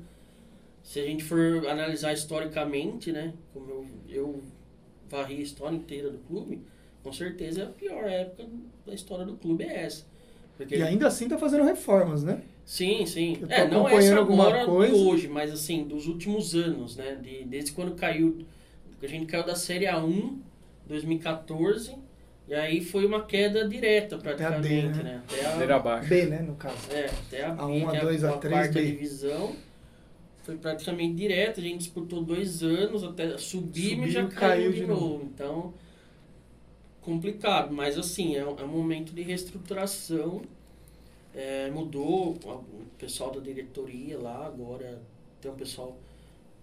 Se 0.82 0.98
a 0.98 1.04
gente 1.04 1.22
for 1.22 1.66
analisar 1.68 2.12
historicamente, 2.14 3.12
né? 3.12 3.34
Como 3.52 3.68
eu, 3.70 3.86
eu 4.08 4.42
varri 5.10 5.36
a 5.36 5.40
história 5.40 5.76
inteira 5.76 6.08
do 6.10 6.18
clube, 6.20 6.62
com 7.02 7.12
certeza 7.12 7.64
a 7.64 7.66
pior 7.66 8.04
época 8.08 8.46
da 8.86 8.94
história 8.94 9.24
do 9.26 9.36
clube 9.36 9.62
é 9.64 9.84
essa. 9.84 10.06
Porque 10.56 10.76
E 10.76 10.82
ainda 10.82 11.06
assim 11.06 11.28
tá 11.28 11.36
fazendo 11.38 11.64
reformas, 11.64 12.24
né? 12.24 12.42
Sim, 12.70 13.04
sim. 13.04 13.36
Eu 13.40 13.48
tô 13.48 13.52
É, 13.54 13.66
não 13.68 13.80
acompanhando 13.80 13.98
essa 13.98 14.16
alguma 14.18 14.44
agora 14.46 14.64
coisa. 14.64 14.94
de 14.94 15.00
hoje, 15.00 15.26
mas 15.26 15.50
assim, 15.50 15.82
dos 15.82 16.06
últimos 16.06 16.54
anos, 16.54 16.94
né? 16.94 17.16
De, 17.16 17.44
desde 17.44 17.72
quando 17.72 17.96
caiu. 17.96 18.46
A 19.02 19.06
gente 19.08 19.26
caiu 19.26 19.44
da 19.44 19.56
Série 19.56 19.86
A1, 19.86 20.38
2014, 20.86 21.96
e 22.46 22.54
aí 22.54 22.80
foi 22.80 23.04
uma 23.06 23.24
queda 23.24 23.68
direta 23.68 24.18
praticamente, 24.18 24.98
né? 24.98 25.02
né? 25.02 25.22
Até 25.26 25.44
a, 25.44 25.50
Ladeira 25.50 25.76
abaixo. 25.76 26.08
B, 26.08 26.26
né, 26.26 26.42
no 26.42 26.54
caso. 26.54 26.76
é, 26.92 27.06
até 27.06 27.44
a, 27.44 27.52
A 27.54 27.66
B, 27.66 27.72
um, 27.72 27.88
a 27.88 27.90
que 27.90 27.96
é 27.96 28.00
dois, 28.00 28.22
a 28.22 28.30
a 28.30 28.38
três, 28.38 28.52
quarta 28.54 28.74
B. 28.78 28.86
divisão. 28.86 29.56
Foi 30.44 30.56
praticamente 30.56 31.14
direto, 31.14 31.58
a 31.58 31.62
gente 31.62 31.78
disputou 31.78 32.22
dois 32.22 32.62
anos 32.62 33.02
até 33.02 33.36
subir 33.36 33.90
Subiu, 33.90 34.06
e 34.06 34.10
já 34.12 34.26
caiu 34.26 34.38
caiu, 34.38 34.72
de 34.72 34.80
de 34.82 34.86
novo. 34.86 35.00
novo. 35.00 35.24
Então, 35.34 35.74
complicado, 37.00 37.72
mas 37.74 37.98
assim, 37.98 38.36
é, 38.36 38.46
um- 38.46 38.56
é 38.58 38.62
um 38.64 38.68
momento 38.68 39.12
de 39.12 39.22
reestruturação. 39.22 40.42
É, 41.34 41.70
mudou 41.70 42.32
o 42.34 42.86
pessoal 42.98 43.30
da 43.30 43.40
diretoria 43.40 44.18
lá, 44.18 44.46
agora 44.46 45.00
tem 45.40 45.50
um 45.50 45.54
pessoal 45.54 45.96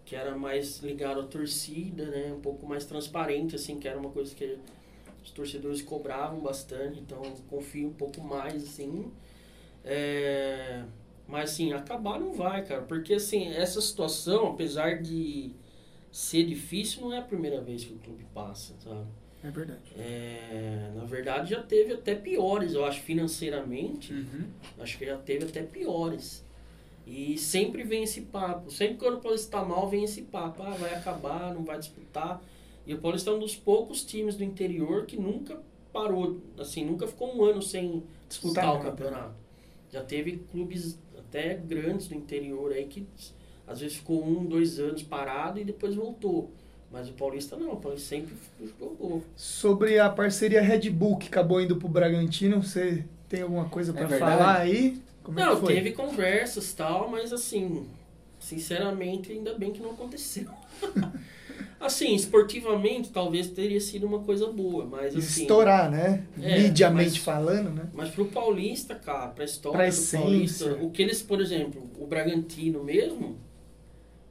que 0.06 0.16
era 0.16 0.38
mais 0.38 0.80
ligado 0.80 1.20
à 1.22 1.24
torcida, 1.26 2.06
né? 2.06 2.34
Um 2.34 2.42
pouco 2.42 2.66
mais 2.66 2.86
transparente, 2.86 3.56
assim, 3.56 3.80
que 3.80 3.88
era 3.88 4.00
uma 4.00 4.10
coisa 4.10 4.34
que 4.36 4.58
os 5.24 5.32
torcedores 5.32 5.82
cobravam 5.82 6.40
bastante, 6.40 7.00
então 7.00 7.22
confio 7.50 7.90
um 7.90 7.94
pouco 7.94 8.22
mais, 8.22 8.64
assim. 8.64 9.12
É, 9.84 10.84
mas 11.28 11.52
assim, 11.52 11.74
acabar 11.74 12.20
não 12.20 12.34
vai, 12.34 12.64
cara, 12.66 12.82
porque 12.84 13.16
assim, 13.16 13.48
essa 13.50 13.82
situação, 13.82 14.48
apesar 14.48 15.02
de 15.02 15.52
ser 16.12 16.46
difícil, 16.46 17.02
não 17.02 17.14
é 17.14 17.20
a 17.20 17.22
primeira 17.22 17.62
vez 17.62 17.84
que 17.84 17.94
o 17.94 18.00
clube 18.00 18.26
passa, 18.34 18.74
sabe? 18.80 19.08
É 19.44 19.52
verdade. 19.52 19.80
É, 19.96 20.92
na 20.96 21.06
verdade 21.06 21.52
já 21.52 21.62
teve 21.62 21.94
até 21.94 22.16
piores, 22.16 22.74
eu 22.74 22.84
acho, 22.86 23.02
financeiramente. 23.02 24.12
Uhum. 24.14 24.48
Acho 24.80 24.98
que 24.98 25.06
já 25.06 25.18
teve 25.18 25.46
até 25.46 25.64
piores. 25.64 26.46
E 27.06 27.38
sempre 27.38 27.84
vem 27.84 28.04
esse 28.04 28.22
papo. 28.22 28.70
Sempre 28.70 28.98
quando 28.98 29.18
o 29.18 29.22
Paulista 29.22 29.58
tá 29.58 29.64
mal, 29.64 29.88
vem 29.88 30.04
esse 30.04 30.24
papo. 30.24 30.62
Ah, 30.62 30.72
vai 30.72 30.94
acabar, 30.94 31.54
não 31.54 31.64
vai 31.64 31.80
disputar. 31.80 32.42
E 32.86 32.94
o 32.94 33.00
Paulista 33.00 33.30
é 33.30 33.34
um 33.34 33.40
dos 33.40 33.56
poucos 33.56 34.04
times 34.04 34.36
do 34.36 34.44
interior 34.44 35.06
que 35.06 35.18
nunca 35.18 35.62
parou, 35.94 36.40
assim, 36.60 36.86
nunca 36.86 37.08
ficou 37.08 37.36
um 37.36 37.44
ano 37.44 37.62
sem 37.62 38.04
disputar 38.30 38.66
Disputar 38.66 38.76
o 38.76 38.80
campeonato. 38.82 39.36
Já 39.90 40.04
teve 40.04 40.38
clubes 40.52 41.00
até 41.18 41.56
grandes 41.56 42.08
do 42.08 42.16
interior 42.16 42.72
aí 42.72 42.86
que 42.86 43.06
às 43.66 43.80
vezes 43.80 43.98
ficou 43.98 44.26
um, 44.26 44.46
dois 44.46 44.80
anos 44.80 45.04
parado 45.04 45.60
e 45.60 45.64
depois 45.64 45.96
voltou. 45.96 46.52
Mas 46.92 47.10
o 47.10 47.14
Paulista 47.14 47.56
não, 47.58 47.74
o 47.74 47.78
Paulista 47.78 48.08
sempre 48.10 48.34
jogou. 48.80 49.22
Sobre 49.36 50.00
a 50.00 50.10
parceria 50.10 50.62
Red 50.62 50.90
Bull 50.90 51.18
que 51.18 51.28
acabou 51.28 51.62
indo 51.62 51.76
pro 51.76 51.88
Bragantino, 51.88 52.64
você 52.64 53.04
tem 53.28 53.42
alguma 53.42 53.66
coisa 53.66 53.92
pra 53.94 54.04
É 54.06 54.20
falar 54.20 54.58
aí? 54.60 54.98
Como 55.22 55.38
é 55.40 55.46
não, 55.46 55.56
que 55.56 55.62
foi? 55.62 55.74
teve 55.76 55.92
conversas 55.92 56.72
e 56.72 56.76
tal, 56.78 57.10
mas 57.10 57.34
assim, 57.34 57.86
sinceramente, 58.40 59.32
ainda 59.32 59.54
bem 59.56 59.72
que 59.74 59.82
não 59.82 59.92
aconteceu. 59.92 60.48
assim, 61.80 62.16
esportivamente, 62.16 63.10
talvez 63.10 63.48
teria 63.50 63.82
sido 63.82 64.08
uma 64.08 64.20
coisa 64.20 64.48
boa, 64.48 64.86
mas 64.86 65.16
assim. 65.16 65.42
Estourar, 65.42 65.92
né? 65.92 66.24
É, 66.42 66.62
Mediamente 66.62 67.10
mas- 67.12 67.18
falando, 67.18 67.70
né? 67.70 67.90
Mas 67.94 68.10
pro 68.12 68.26
Paulista, 68.26 68.96
cara, 68.96 69.28
pra 69.28 69.44
história 69.46 69.78
Pra 69.78 69.86
do 69.86 69.90
essência. 69.90 70.20
Paulista, 70.20 70.74
o 70.82 70.90
que 70.90 71.02
eles, 71.02 71.22
por 71.22 71.42
exemplo, 71.42 71.84
o 72.00 72.08
Bragantino 72.08 72.84
mesmo, 72.84 73.38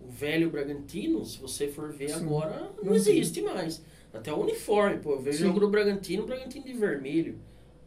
o 0.06 0.10
velho 0.10 0.50
Bragantino, 0.50 1.24
se 1.24 1.38
você 1.38 1.68
for 1.68 1.92
ver 1.92 2.10
Sim. 2.10 2.16
agora, 2.24 2.70
não, 2.76 2.84
Não 2.90 2.94
existe 2.94 3.40
mais. 3.42 3.82
Até 4.12 4.32
o 4.32 4.40
uniforme, 4.40 4.98
pô, 4.98 5.12
eu 5.12 5.20
vejo 5.20 5.36
o 5.36 5.40
Sim. 5.40 5.46
jogo 5.46 5.60
do 5.60 5.68
Bragantino, 5.68 6.22
o 6.22 6.26
Bragantino 6.26 6.64
de 6.64 6.72
vermelho. 6.72 7.38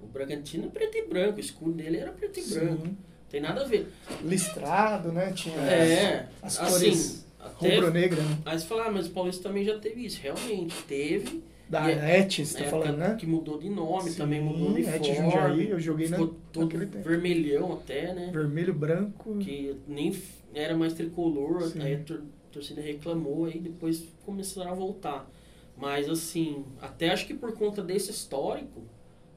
O 0.01 0.05
Bragantino 0.07 0.65
é 0.65 0.69
preto 0.69 0.97
e 0.97 1.07
branco, 1.07 1.37
o 1.37 1.39
escudo 1.39 1.71
dele 1.73 1.97
era 1.97 2.11
preto 2.11 2.39
e 2.39 2.43
branco. 2.53 2.85
Sim. 2.87 2.97
Tem 3.29 3.41
nada 3.41 3.61
a 3.61 3.65
ver. 3.65 3.87
Listrado, 4.23 5.11
né? 5.11 5.31
Tinha 5.33 5.55
É, 5.55 6.27
as 6.41 6.59
assim, 6.59 6.71
cores 6.71 7.25
até, 7.39 7.75
rubro-negra, 7.75 8.21
né? 8.21 8.37
Aí 8.45 8.59
você 8.59 8.65
fala, 8.65 8.85
ah, 8.85 8.91
mas 8.91 9.07
o 9.07 9.11
Paulista 9.11 9.43
também 9.43 9.63
já 9.63 9.77
teve 9.79 10.05
isso. 10.05 10.19
Realmente, 10.21 10.75
teve. 10.87 11.43
Da 11.69 11.91
E- 11.91 12.21
ET, 12.21 12.45
você 12.45 12.57
tá 12.57 12.65
falando, 12.65 12.97
né? 12.97 13.15
Que 13.19 13.27
mudou 13.27 13.59
de 13.59 13.69
nome, 13.69 14.09
Sim, 14.09 14.17
também 14.17 14.41
mudou 14.41 14.73
de 14.73 14.81
uniforme. 14.83 15.15
Jundiaí, 15.15 15.69
eu 15.69 15.79
joguei 15.79 16.09
na- 16.09 16.17
todo 16.51 16.67
vermelhão 17.03 17.73
até, 17.73 18.13
né? 18.13 18.31
Vermelho, 18.33 18.73
branco. 18.73 19.37
Que 19.37 19.75
nem 19.87 20.11
era 20.53 20.75
mais 20.77 20.93
tricolor, 20.93 21.63
Sim. 21.63 21.81
aí 21.81 21.95
a 21.95 22.03
tor- 22.03 22.23
torcida 22.51 22.81
reclamou, 22.81 23.45
aí 23.45 23.59
depois 23.59 24.07
começaram 24.25 24.71
a 24.71 24.75
voltar. 24.75 25.29
Mas 25.77 26.09
assim, 26.09 26.65
até 26.81 27.09
acho 27.11 27.25
que 27.27 27.33
por 27.33 27.53
conta 27.53 27.81
desse 27.81 28.11
histórico, 28.11 28.81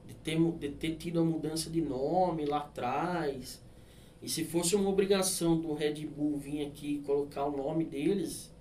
de 0.05 0.13
ter, 0.15 0.37
de 0.59 0.69
ter 0.69 0.95
tido 0.95 1.19
a 1.19 1.23
mudança 1.23 1.69
de 1.69 1.81
nome 1.81 2.45
lá 2.45 2.57
atrás, 2.59 3.61
e 4.21 4.29
se 4.29 4.43
fosse 4.45 4.75
uma 4.75 4.89
obrigação 4.89 5.59
do 5.59 5.73
Red 5.73 6.05
Bull 6.05 6.37
vir 6.37 6.65
aqui 6.65 6.95
e 6.95 6.99
colocar 6.99 7.45
o 7.45 7.55
nome 7.55 7.83
deles 7.85 8.51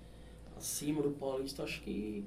acima 0.57 1.03
do 1.03 1.11
Paulista, 1.11 1.63
acho 1.63 1.81
que. 1.83 2.25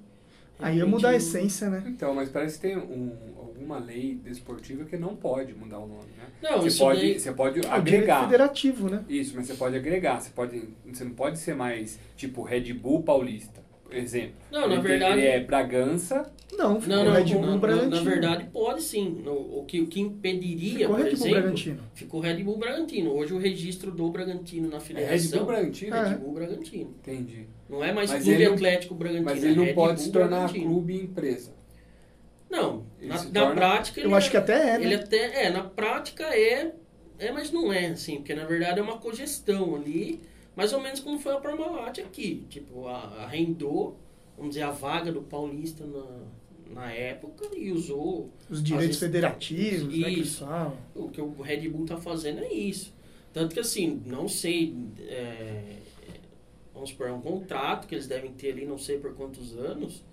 Aí 0.59 0.77
ia 0.77 0.85
mudar 0.85 1.09
a 1.09 1.15
essência, 1.15 1.69
né? 1.69 1.83
Então, 1.87 2.13
mas 2.13 2.29
parece 2.29 2.55
que 2.55 2.61
tem 2.67 2.77
um, 2.77 3.11
alguma 3.37 3.77
lei 3.77 4.15
desportiva 4.23 4.85
que 4.85 4.95
não 4.97 5.15
pode 5.15 5.53
mudar 5.53 5.79
o 5.79 5.87
nome, 5.87 6.07
né? 6.17 6.25
Não, 6.41 6.61
você 6.61 6.67
isso 6.69 6.79
pode, 6.79 7.01
daí- 7.01 7.19
você 7.19 7.31
pode 7.33 7.65
É 7.65 7.69
o 7.69 7.73
agregar. 7.73 8.23
federativo, 8.23 8.89
né? 8.89 9.03
Isso, 9.09 9.33
mas 9.35 9.47
você 9.47 9.53
pode 9.55 9.75
agregar. 9.75 10.21
Você, 10.21 10.29
pode, 10.29 10.69
você 10.85 11.03
não 11.03 11.11
pode 11.11 11.39
ser 11.39 11.55
mais 11.55 11.99
tipo 12.15 12.41
Red 12.43 12.71
Bull 12.73 13.03
Paulista. 13.03 13.64
Exemplo. 13.97 14.34
Não, 14.51 14.65
Ele 14.65 14.75
na 14.75 14.81
tem- 14.81 14.89
verdade. 14.91 15.17
Ele 15.19 15.27
é 15.27 15.39
Bragança. 15.39 16.31
Não, 16.58 16.79
ficou 16.79 16.95
Não, 16.97 17.05
não, 17.05 17.12
Red 17.13 17.23
Bull 17.34 17.41
na, 17.41 17.58
Bragantino. 17.58 17.95
na 17.95 18.01
verdade 18.01 18.49
pode 18.53 18.81
sim. 18.81 19.21
No- 19.23 19.60
o, 19.60 19.65
que, 19.65 19.81
o 19.81 19.88
que 19.88 19.99
impediria, 19.99 20.79
Ficou 20.88 20.95
por 20.95 20.97
Red 20.97 21.03
Bull 21.03 21.13
exemplo, 21.13 21.31
Bragantino. 21.41 21.79
ficou 21.93 22.19
Red 22.21 22.43
Bull 22.43 22.58
Bragantino. 22.58 23.12
Hoje 23.13 23.34
o 23.34 23.38
registro 23.38 23.91
do 23.91 24.10
Bragantino 24.10 24.67
na 24.69 24.75
É 24.75 24.79
Red 24.79 24.86
federação 24.86 25.38
Bull 25.39 25.47
Bragantino? 25.47 25.95
É. 25.95 26.08
Red 26.10 26.15
Bull 26.17 26.34
Bragantino. 26.34 26.95
Entendi. 27.01 27.47
Não 27.69 27.84
é 27.84 27.91
mais 27.91 28.12
Mas 28.12 28.23
Clube 28.23 28.36
ele 28.36 28.45
não- 28.47 28.53
Atlético 28.53 28.95
Bragantino. 28.95 29.25
Mas 29.29 29.43
é 29.43 29.47
ele 29.47 29.55
não 29.55 29.63
Red 29.65 29.73
pode 29.73 29.95
Bull 29.95 30.03
se 30.05 30.12
tornar 30.12 30.27
Bragantino. 30.29 30.65
clube 30.65 30.93
e 30.93 31.01
empresa. 31.03 31.51
Não, 32.49 32.84
Ele 32.99 33.10
na, 33.10 33.15
na 33.15 33.23
torna- 33.41 33.55
prática 33.55 33.99
ele 33.99 34.08
Eu 34.10 34.15
acho 34.15 34.27
é- 34.27 34.31
que 34.31 34.38
até 34.38 34.53
é, 34.53 34.77
né? 34.77 34.86
Ele 34.86 34.95
até 34.95 35.45
é, 35.45 35.49
na 35.49 35.63
prática 35.63 36.23
é, 36.23 36.71
é, 37.19 37.31
mas 37.31 37.51
não 37.51 37.73
é, 37.73 37.88
assim, 37.88 38.17
porque 38.17 38.34
na 38.36 38.45
verdade 38.45 38.79
é 38.79 38.84
uma 38.84 38.97
cogestão 38.97 39.75
ali, 39.75 40.21
mais 40.55 40.71
ou 40.73 40.79
menos 40.81 40.99
como 40.99 41.19
foi 41.19 41.33
a 41.33 41.39
Parmalat 41.39 41.99
aqui. 41.99 42.45
Tipo, 42.49 42.87
a, 42.87 43.23
arrendou, 43.23 43.97
vamos 44.37 44.51
dizer, 44.55 44.63
a 44.63 44.71
vaga 44.71 45.11
do 45.11 45.21
Paulista 45.21 45.85
na, 45.85 46.05
na 46.73 46.91
época 46.91 47.47
e 47.55 47.71
usou 47.71 48.29
Os 48.49 48.61
direitos 48.63 48.87
vezes- 48.97 48.99
federativos, 49.01 49.97
né, 49.97 50.09
que 50.09 50.19
Isso. 50.19 50.45
o 50.95 51.09
que 51.09 51.21
o 51.21 51.41
Red 51.41 51.67
Bull 51.69 51.85
tá 51.85 51.97
fazendo 51.97 52.39
é 52.39 52.51
isso. 52.53 52.93
Tanto 53.33 53.53
que 53.53 53.59
assim, 53.59 54.01
não 54.05 54.27
sei. 54.29 54.75
é, 54.99 55.77
vamos 56.73 56.91
supor, 56.91 57.07
é 57.09 57.11
um 57.13 57.19
contrato 57.21 57.85
que 57.87 57.93
eles 57.95 58.07
devem 58.07 58.31
ter 58.31 58.51
ali, 58.53 58.65
não 58.65 58.77
sei 58.77 58.97
por 58.97 59.13
quantos 59.13 59.57
anos. 59.57 60.03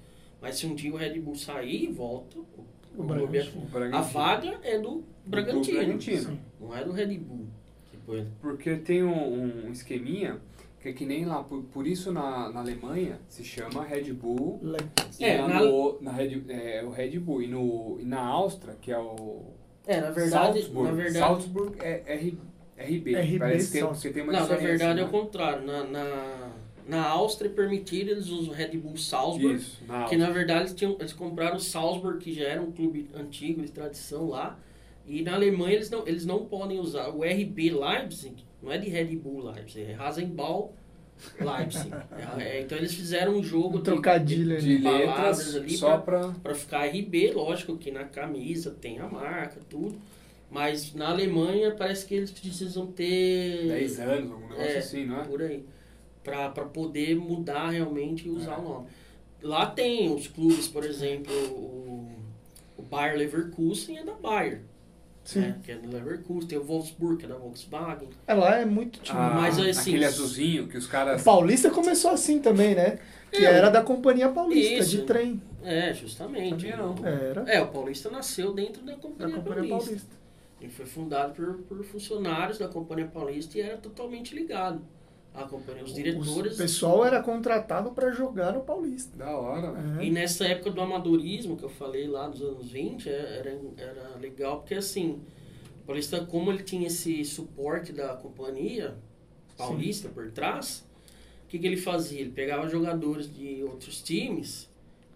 Mas 0.41 0.57
se 0.57 0.67
um 0.67 0.75
dia 0.75 0.93
o 0.93 0.97
Red 0.97 1.21
Bull 1.21 1.37
sair, 1.37 1.87
volta. 1.93 2.37
O, 2.39 2.47
O 2.97 3.03
o 3.03 3.05
Bragantino. 3.05 3.63
O 3.63 3.67
Bragantino. 3.67 3.97
a 3.97 4.01
vaga 4.01 4.59
é 4.65 4.77
do 4.77 5.05
Bragantino. 5.25 5.77
Bragantino. 5.79 6.21
Sim. 6.31 6.41
Não 6.61 6.77
é 6.77 6.85
do 6.85 6.91
Red 6.91 7.17
Bull. 7.19 7.47
Ele- 8.09 8.27
Porque 8.41 8.77
tem 8.77 9.03
um, 9.03 9.67
um 9.67 9.73
esqueminha 9.73 10.39
que 10.81 10.89
é 10.89 10.93
que 10.93 11.07
nem 11.07 11.25
lá, 11.25 11.43
por, 11.45 11.63
por 11.65 11.87
isso 11.87 12.11
na, 12.13 12.51
na 12.51 12.59
Alemanha 12.61 13.19
se 13.29 13.45
chama 13.45 13.85
Red 13.85 14.13
Bull. 14.13 14.59
Le- 14.63 14.79
e 15.21 15.25
É, 15.25 15.41
lá 15.41 15.47
na- 15.49 15.61
no, 15.63 15.99
na 16.01 16.11
Red, 16.13 16.43
é 16.49 16.83
o 16.85 16.91
Red 16.91 17.19
Bull. 17.21 17.43
E, 17.43 17.47
no, 17.47 17.99
e 18.01 18.05
na 18.05 18.21
Áustria, 18.21 18.75
que 18.81 18.91
é 18.91 18.99
o 18.99 19.43
É, 19.87 20.01
na 20.01 20.11
verdade. 20.11 20.61
Salzburg, 20.63 20.89
Na 20.91 20.95
verdade 20.97 21.19
Salzburg 21.19 21.77
é 21.81 22.03
R, 22.07 22.39
RB. 22.77 23.15
RB 23.15 23.39
Parece 23.39 23.67
que 23.73 23.79
tem, 23.79 23.87
porque 23.87 24.11
tem 24.11 24.23
uma 24.25 24.33
Não, 24.33 24.41
na 24.49 24.57
verdade 24.57 24.99
é 24.99 25.03
né? 25.03 25.09
o 25.09 25.11
contrário. 25.11 25.65
Na, 25.65 25.85
na, 25.85 26.51
na 26.89 27.07
Áustria 27.11 27.49
é 27.49 27.53
permitido, 27.53 28.11
eles 28.11 28.27
usam 28.29 28.53
o 28.53 28.57
Red 28.57 28.77
Bull 28.77 28.97
Salzburg. 28.97 29.55
Isso, 29.55 29.85
na 29.87 30.07
Que 30.07 30.17
na 30.17 30.31
verdade 30.31 30.63
eles, 30.63 30.75
tinham, 30.75 30.97
eles 30.99 31.13
compraram 31.13 31.57
o 31.57 31.61
Salzburg, 31.61 32.19
que 32.19 32.33
já 32.35 32.43
era 32.49 32.61
um 32.61 32.73
clube 32.73 33.09
antigo 33.15 33.63
de 33.63 33.71
tradição 33.71 34.29
lá. 34.31 34.59
E 35.07 35.23
na 35.23 35.35
Alemanha 35.35 35.75
eles 35.75 35.91
não, 35.91 36.07
eles 36.07 36.25
não 36.25 36.45
podem 36.47 36.79
usar 36.79 37.09
o 37.09 37.23
RB 37.23 37.71
Leipzig, 37.73 38.45
não 38.63 38.71
é 38.73 38.79
de 38.79 38.89
Red 38.89 39.17
Bull 39.17 39.51
Leipzig, 39.51 39.83
é 39.91 39.93
Rasenball 39.93 40.75
Leipzig. 41.41 41.91
É, 42.39 42.43
é, 42.59 42.61
então 42.63 42.79
eles 42.79 42.95
fizeram 42.95 43.35
um 43.37 43.43
jogo 43.43 43.79
Um 43.79 43.83
trocadilho 43.83 44.61
de 44.61 44.75
ali. 44.77 44.83
palavras 44.83 45.39
letras 45.39 45.57
ali 45.57 45.77
só 45.77 45.99
pra... 45.99 46.29
para 46.43 46.55
ficar 46.55 46.87
RB, 46.87 47.33
lógico 47.33 47.77
que 47.77 47.91
na 47.91 48.05
camisa 48.05 48.71
tem 48.71 48.99
a 49.01 49.09
marca, 49.09 49.61
tudo. 49.69 50.01
Mas 50.51 50.95
na 50.95 51.09
Alemanha 51.09 51.75
parece 51.75 52.05
que 52.07 52.15
eles 52.15 52.31
precisam 52.31 52.87
ter 52.87 53.69
10 53.69 54.01
anos, 54.01 54.31
algum 54.33 54.49
negócio 54.49 54.63
É, 54.71 54.77
assim, 54.79 55.07
não 55.07 55.21
é? 55.21 55.25
por 55.25 55.43
aí. 55.43 55.65
Pra, 56.23 56.51
pra 56.51 56.65
poder 56.67 57.17
mudar 57.17 57.71
realmente 57.71 58.29
e 58.29 58.31
usar 58.31 58.59
o 58.59 58.63
nome. 58.63 58.87
Lá 59.43 59.67
tem 59.67 60.15
os 60.15 60.29
clubes, 60.29 60.69
por 60.69 60.85
exemplo, 60.85 61.33
o, 61.51 62.07
o 62.77 62.83
Bayer 62.83 63.17
Leverkusen 63.19 63.99
é 63.99 64.05
da 64.05 64.13
Bayer. 64.13 64.61
Sim. 65.25 65.41
Né? 65.41 65.59
Que 65.63 65.73
é 65.73 65.77
do 65.77 65.91
Leverkusen. 65.91 66.49
Tem 66.49 66.59
o 66.59 66.65
Wolfsburg, 66.65 67.19
que 67.19 67.25
é 67.25 67.29
da 67.29 67.37
Volkswagen. 67.37 68.09
É, 68.27 68.35
lá 68.35 68.57
é 68.57 68.65
muito 68.65 69.01
time. 69.01 69.19
Ah, 69.19 69.35
Mas, 69.41 69.59
assim, 69.59 69.91
aquele 69.91 70.05
azulzinho 70.05 70.67
que 70.69 70.77
os 70.77 70.87
O 70.87 70.91
caras... 70.91 71.23
Paulista 71.23 71.71
começou 71.71 72.11
assim 72.11 72.41
também, 72.41 72.75
né? 72.75 72.99
Que 73.31 73.45
É, 73.47 73.51
era 73.53 73.71
da 73.71 73.83
Companhia 73.83 74.29
Paulista, 74.29 74.75
isso. 74.75 74.91
de 74.91 75.03
trem. 75.03 75.41
É, 75.63 75.95
justamente. 75.95 76.69
Não. 76.77 76.95
Era 77.07 77.43
É, 77.47 77.61
o 77.63 77.69
Paulista 77.69 78.11
nasceu 78.11 78.53
dentro 78.53 78.83
da 78.83 78.93
da 78.93 78.99
Companhia, 78.99 79.37
Companhia 79.37 79.69
Paulista. 79.69 79.87
Paulista. 79.91 80.17
Ele 80.61 80.71
foi 80.71 80.87
fundado 80.87 81.33
por, 81.35 81.55
por 81.63 81.85
funcionários 81.85 82.59
da 82.59 82.69
Companhia 82.69 83.07
Paulista 83.07 83.59
e 83.59 83.61
era 83.63 83.77
totalmente 83.79 84.35
ligado 84.35 84.81
à 85.35 85.45
companhia. 85.45 85.83
Os 85.85 85.95
diretores. 85.95 86.55
O 86.55 86.57
pessoal 86.59 87.05
era 87.05 87.23
contratado 87.23 87.93
para 87.93 88.11
jogar 88.13 88.53
no 88.53 88.61
Paulista. 88.61 89.17
Da 89.17 89.31
hora, 89.37 89.73
velho. 89.73 90.01
É. 90.01 90.05
E 90.05 90.11
nessa 90.11 90.47
época 90.47 90.71
do 90.71 90.81
amadorismo 90.81 91.57
que 91.57 91.63
eu 91.63 91.71
falei 91.71 92.07
lá 92.07 92.29
nos 92.29 92.43
anos 92.43 92.71
20, 92.71 93.09
é- 93.09 93.39
era, 93.39 93.61
era 93.79 94.17
legal 94.19 94.59
porque 94.59 94.75
assim, 94.75 95.21
o 95.83 95.87
Paulista, 95.87 96.25
como 96.27 96.51
ele 96.51 96.63
tinha 96.63 96.87
esse 96.87 97.25
suporte 97.25 97.93
da 97.93 98.15
companhia 98.15 98.95
paulista 99.57 100.09
por 100.09 100.31
trás, 100.31 100.85
o 101.45 101.49
que, 101.49 101.59
que 101.59 101.67
ele 101.67 101.77
fazia? 101.77 102.21
Ele 102.21 102.31
pegava 102.31 102.69
jogadores 102.69 103.33
de 103.33 103.63
outros 103.63 104.01
times, 104.03 104.69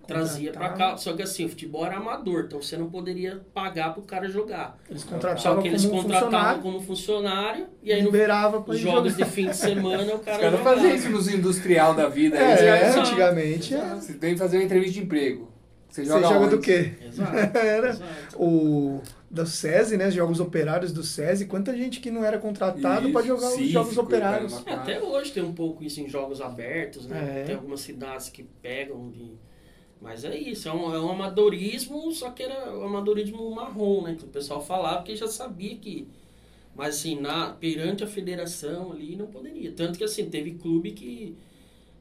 trazia 0.07 0.53
pra 0.53 0.69
Contratava. 0.69 0.91
cá. 0.93 0.97
Só 0.99 1.13
que 1.15 1.23
assim, 1.23 1.45
o 1.45 1.49
futebol 1.49 1.85
era 1.85 1.97
amador, 1.97 2.45
então 2.47 2.61
você 2.63 2.77
não 2.77 2.89
poderia 2.89 3.41
pagar 3.53 3.93
pro 3.95 4.03
cara 4.03 4.29
jogar. 4.29 4.79
Eles 4.89 5.03
Só 5.03 5.09
contratavam 5.11 5.63
que 5.63 5.69
eles 5.69 5.85
como 5.85 6.03
contratavam 6.03 6.31
funcionário, 6.31 6.63
como 6.63 6.81
funcionário 6.81 7.67
e 7.83 7.93
aí 7.93 8.01
liberava 8.03 8.61
para 8.63 8.73
nos 8.73 8.81
jogos 8.83 9.13
jogar. 9.13 9.25
de 9.25 9.31
fim 9.31 9.49
de 9.49 9.57
semana 9.57 10.13
o 10.13 10.17
Os 10.17 10.23
cara 10.25 10.39
caras 10.39 10.59
jogava. 10.59 10.77
faziam 10.77 10.95
isso 10.97 11.11
nos 11.11 11.29
industrial 11.29 11.95
da 11.95 12.09
vida. 12.09 12.37
os 12.37 12.43
É, 12.43 12.57
caras- 12.67 12.83
Exato. 12.89 13.01
antigamente 13.01 13.75
é. 13.75 13.95
Você 13.97 14.13
tem 14.15 14.33
que 14.35 14.39
fazer 14.39 14.57
uma 14.59 14.65
entrevista 14.65 14.95
de 14.95 15.01
emprego. 15.05 15.51
Você 15.89 16.05
Você 16.05 16.11
joga, 16.11 16.29
joga 16.29 16.41
onde? 16.41 16.51
do 16.57 16.61
quê? 16.61 16.93
Exato, 17.07 17.33
Era. 17.59 17.89
exato. 17.89 18.13
O 18.37 19.01
do 19.31 19.47
SESI, 19.47 19.97
né? 19.97 20.09
Os 20.09 20.15
jogos 20.15 20.41
operários 20.41 20.93
do 20.93 21.03
SESI. 21.03 21.47
Quanta 21.47 21.75
gente 21.77 22.01
que 22.01 22.11
não 22.11 22.23
era 22.25 22.39
contratado 22.39 23.11
para 23.11 23.27
jogar 23.27 23.49
os 23.49 23.67
jogos 23.69 23.97
operários. 23.97 24.63
É, 24.67 24.73
até 24.75 25.01
hoje 25.03 25.33
tem 25.33 25.43
um 25.43 25.55
pouco 25.55 25.83
isso 25.83 26.01
em 26.01 26.09
jogos 26.09 26.41
abertos, 26.41 27.07
né? 27.07 27.41
É. 27.41 27.45
Tem 27.45 27.55
algumas 27.55 27.81
cidades 27.81 28.29
que 28.29 28.43
pegam 28.63 29.11
de. 29.11 29.33
Mas 30.01 30.25
é 30.25 30.37
isso, 30.39 30.69
é 30.69 30.73
um, 30.73 30.95
é 30.95 31.01
um 31.01 31.11
amadorismo, 31.11 32.13
só 32.13 32.31
que 32.31 32.43
era 32.43 32.77
um 32.77 32.85
amadorismo 32.85 33.51
marrom, 33.51 34.03
né? 34.03 34.15
Que 34.15 34.25
o 34.25 34.29
pessoal 34.29 34.63
falava 34.65 34.99
porque 34.99 35.17
já 35.17 35.27
sabia 35.27 35.77
que. 35.77 36.07
Mas 36.75 36.97
assim, 36.97 37.19
na, 37.19 37.51
perante 37.55 38.05
a 38.05 38.07
federação 38.07 38.93
ali 38.93 39.17
não 39.17 39.27
poderia. 39.27 39.73
Tanto 39.73 39.97
que 39.99 40.05
assim, 40.05 40.29
teve 40.29 40.53
clube 40.55 40.93
que, 40.93 41.35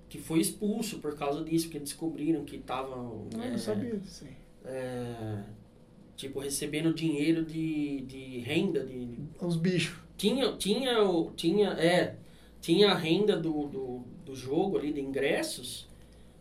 que 0.09 0.17
foi 0.19 0.39
expulso 0.39 0.99
por 0.99 1.15
causa 1.15 1.43
disso, 1.43 1.67
porque 1.67 1.79
descobriram 1.79 2.43
que 2.43 2.57
estavam. 2.57 3.27
Não, 3.33 3.41
é, 3.41 3.51
não 3.51 3.57
sabia 3.57 3.93
aí. 3.93 4.01
é, 4.65 5.43
tipo, 6.17 6.39
recebendo 6.39 6.93
dinheiro 6.93 7.45
de, 7.45 8.01
de 8.01 8.39
renda, 8.39 8.83
de, 8.85 9.07
Os 9.39 9.55
bichos. 9.55 9.97
tinha, 10.17 10.51
tinha, 10.57 11.01
o- 11.03 11.31
tinha, 11.31 11.69
é, 11.69 12.17
tinha 12.59 12.91
a 12.91 12.95
renda 12.95 13.37
do, 13.37 13.67
do, 13.67 14.03
do 14.25 14.35
jogo 14.35 14.77
ali, 14.77 14.91
de 14.91 14.99
ingressos, 14.99 15.87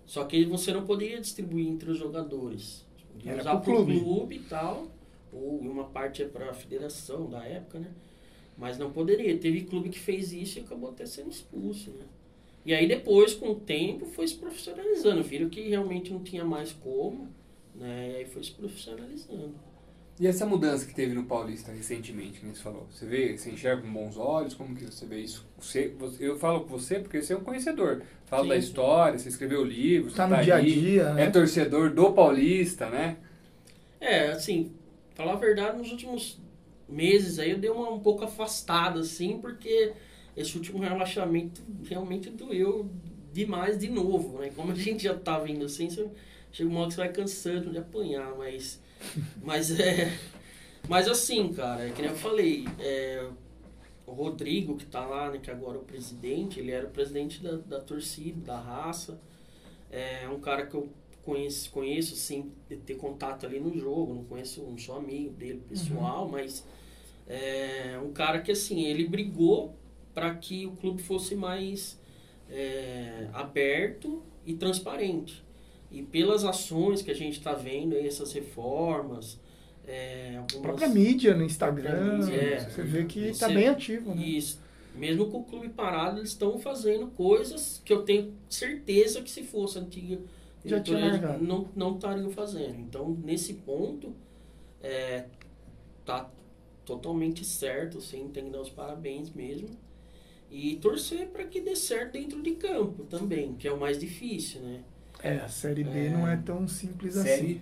só 0.06 0.24
que 0.24 0.44
você 0.44 0.72
não 0.72 0.84
poderia 0.84 1.20
distribuir 1.20 1.66
entre 1.68 1.90
os 1.90 1.98
jogadores. 1.98 2.84
Podia 3.12 3.32
Era 3.32 3.40
usar 3.40 3.56
pro 3.56 3.74
clube. 3.74 4.00
clube 4.00 4.36
e 4.36 4.40
tal, 4.40 4.88
ou 5.32 5.58
uma 5.58 5.84
parte 5.84 6.22
é 6.22 6.26
para 6.28 6.50
a 6.50 6.54
federação 6.54 7.28
da 7.28 7.44
época, 7.44 7.78
né? 7.78 7.92
Mas 8.56 8.78
não 8.78 8.90
poderia. 8.92 9.36
Teve 9.38 9.62
clube 9.62 9.88
que 9.88 9.98
fez 9.98 10.32
isso 10.32 10.58
e 10.58 10.62
acabou 10.62 10.90
até 10.90 11.06
sendo 11.06 11.30
expulso, 11.30 11.90
né? 11.90 12.06
E 12.64 12.72
aí 12.72 12.86
depois, 12.86 13.34
com 13.34 13.50
o 13.50 13.54
tempo, 13.56 14.06
foi 14.06 14.26
se 14.26 14.36
profissionalizando. 14.36 15.22
Viram 15.22 15.48
que 15.48 15.68
realmente 15.68 16.12
não 16.12 16.22
tinha 16.22 16.44
mais 16.44 16.72
como, 16.72 17.28
né? 17.74 18.12
E 18.12 18.16
aí 18.16 18.24
foi 18.26 18.42
se 18.42 18.52
profissionalizando. 18.52 19.54
E 20.18 20.26
essa 20.28 20.46
mudança 20.46 20.86
que 20.86 20.94
teve 20.94 21.12
no 21.12 21.24
Paulista 21.24 21.72
recentemente, 21.72 22.38
que 22.40 22.46
você 22.46 22.62
falou? 22.62 22.86
Você 22.90 23.04
vê, 23.04 23.36
você 23.36 23.50
enxerga 23.50 23.82
com 23.82 23.92
bons 23.92 24.16
olhos? 24.16 24.54
Como 24.54 24.74
que 24.74 24.84
você 24.84 25.06
vê 25.06 25.20
isso? 25.20 25.44
Você, 25.58 25.88
você- 25.98 26.28
eu 26.28 26.38
falo 26.38 26.60
com 26.60 26.68
você 26.68 27.00
porque 27.00 27.20
você 27.20 27.32
é 27.32 27.36
um 27.36 27.42
conhecedor. 27.42 28.02
Fala 28.26 28.44
Sim, 28.44 28.48
da 28.48 28.56
sim. 28.60 28.64
história, 28.64 29.18
você 29.18 29.28
escreveu 29.28 29.64
livros, 29.64 30.14
Tá 30.14 30.26
você 30.26 30.28
no 30.28 30.38
dia 30.38 30.56
a 30.56 30.60
dia, 30.60 31.12
É 31.16 31.26
né? 31.26 31.30
torcedor 31.30 31.90
do 31.90 32.12
Paulista, 32.12 32.88
né? 32.90 33.16
É, 34.00 34.28
assim, 34.28 34.72
falar 35.14 35.32
a 35.34 35.36
verdade, 35.36 35.78
nos 35.78 35.90
últimos 35.90 36.38
meses 36.88 37.38
aí 37.38 37.50
eu 37.50 37.58
dei 37.58 37.70
uma 37.70 37.90
um 37.90 38.00
pouco 38.00 38.24
afastada, 38.24 39.00
assim, 39.00 39.38
porque 39.40 39.94
esse 40.36 40.56
último 40.56 40.78
relaxamento 40.78 41.62
realmente 41.88 42.28
doeu 42.30 42.90
demais 43.32 43.78
de 43.78 43.88
novo, 43.88 44.38
né? 44.38 44.50
Como 44.54 44.72
a 44.72 44.74
gente 44.74 45.02
já 45.04 45.14
tá 45.18 45.38
vindo 45.38 45.64
assim, 45.64 45.88
você, 45.88 46.08
chega 46.52 46.68
uma 46.68 46.80
hora 46.80 46.88
que 46.88 46.94
você 46.94 47.00
vai 47.00 47.12
cansando 47.12 47.70
de 47.70 47.78
apanhar, 47.78 48.34
mas. 48.36 48.80
Mas 49.42 49.78
é. 49.78 50.16
Mas 50.88 51.08
assim, 51.08 51.52
cara, 51.52 51.86
é 51.86 51.90
que 51.90 52.02
nem 52.02 52.10
eu 52.10 52.16
falei, 52.16 52.66
é, 52.78 53.26
o 54.06 54.12
Rodrigo, 54.12 54.76
que 54.76 54.84
tá 54.84 55.04
lá, 55.06 55.30
né, 55.30 55.38
que 55.38 55.50
agora 55.50 55.78
é 55.78 55.80
o 55.80 55.84
presidente, 55.84 56.60
ele 56.60 56.70
era 56.70 56.86
o 56.86 56.90
presidente 56.90 57.42
da, 57.42 57.56
da 57.56 57.80
torcida, 57.80 58.40
da 58.40 58.58
raça. 58.58 59.18
É 59.90 60.28
um 60.28 60.40
cara 60.40 60.66
que 60.66 60.74
eu 60.74 60.90
conheço, 61.24 61.70
conheço 61.70 62.14
assim, 62.14 62.52
de 62.68 62.76
ter 62.76 62.96
contato 62.96 63.46
ali 63.46 63.58
no 63.58 63.76
jogo, 63.78 64.14
não 64.14 64.24
conheço, 64.24 64.62
não 64.62 64.76
sou 64.76 64.96
amigo 64.96 65.32
dele 65.32 65.62
pessoal, 65.68 66.28
mas 66.28 66.66
é 67.26 67.98
um 68.04 68.12
cara 68.12 68.40
que 68.40 68.52
assim, 68.52 68.84
ele 68.84 69.06
brigou 69.08 69.74
para 70.12 70.34
que 70.34 70.66
o 70.66 70.72
clube 70.72 71.02
fosse 71.02 71.34
mais 71.34 71.98
é, 72.50 73.28
aberto 73.32 74.22
e 74.44 74.54
transparente. 74.54 75.43
E 75.94 76.02
pelas 76.02 76.44
ações 76.44 77.02
que 77.02 77.10
a 77.10 77.14
gente 77.14 77.38
está 77.38 77.52
vendo, 77.52 77.94
aí, 77.94 78.04
essas 78.06 78.32
reformas, 78.32 79.38
é, 79.86 80.34
A 80.36 80.40
algumas... 80.40 80.60
própria 80.62 80.88
mídia 80.88 81.34
no 81.36 81.44
Instagram, 81.44 82.18
mídia, 82.18 82.34
é. 82.34 82.58
você 82.68 82.82
vê 82.82 83.04
que 83.04 83.32
Você- 83.32 83.38
tá 83.46 83.48
bem 83.48 83.68
ativo, 83.68 84.12
né? 84.12 84.20
E 84.22 84.44
mesmo 84.96 85.26
com 85.30 85.38
o 85.38 85.44
clube 85.44 85.68
parado, 85.68 86.18
eles 86.18 86.30
estão 86.30 86.58
fazendo 86.58 87.06
coisas 87.08 87.80
que 87.84 87.92
eu 87.92 88.02
tenho 88.02 88.32
certeza 88.48 89.22
que 89.22 89.30
se 89.30 89.44
fosse 89.44 89.78
antiga 89.78 90.18
Já 90.64 90.80
tinha 90.80 90.98
largado. 90.98 91.44
não 91.44 91.68
não 91.76 91.94
estariam 91.94 92.30
fazendo. 92.30 92.80
Então, 92.80 93.16
nesse 93.24 93.54
ponto, 93.54 94.12
é, 94.82 95.26
tá 96.04 96.28
totalmente 96.84 97.44
certo, 97.44 98.00
sim, 98.00 98.28
tem 98.32 98.44
que 98.46 98.50
dar 98.50 98.60
os 98.62 98.70
parabéns 98.70 99.30
mesmo. 99.32 99.68
E 100.50 100.76
torcer 100.76 101.28
para 101.28 101.44
que 101.44 101.60
dê 101.60 101.74
certo 101.76 102.12
dentro 102.12 102.42
de 102.42 102.52
campo 102.52 103.04
também, 103.04 103.54
que 103.54 103.66
é 103.68 103.72
o 103.72 103.78
mais 103.78 103.98
difícil, 103.98 104.60
né? 104.60 104.82
É, 105.24 105.36
a 105.44 105.48
Série 105.48 105.82
B 105.84 106.06
É. 106.06 106.10
não 106.10 106.28
é 106.28 106.36
tão 106.36 106.66
simples 106.68 107.14
Série 107.14 107.30
assim. 107.32 107.60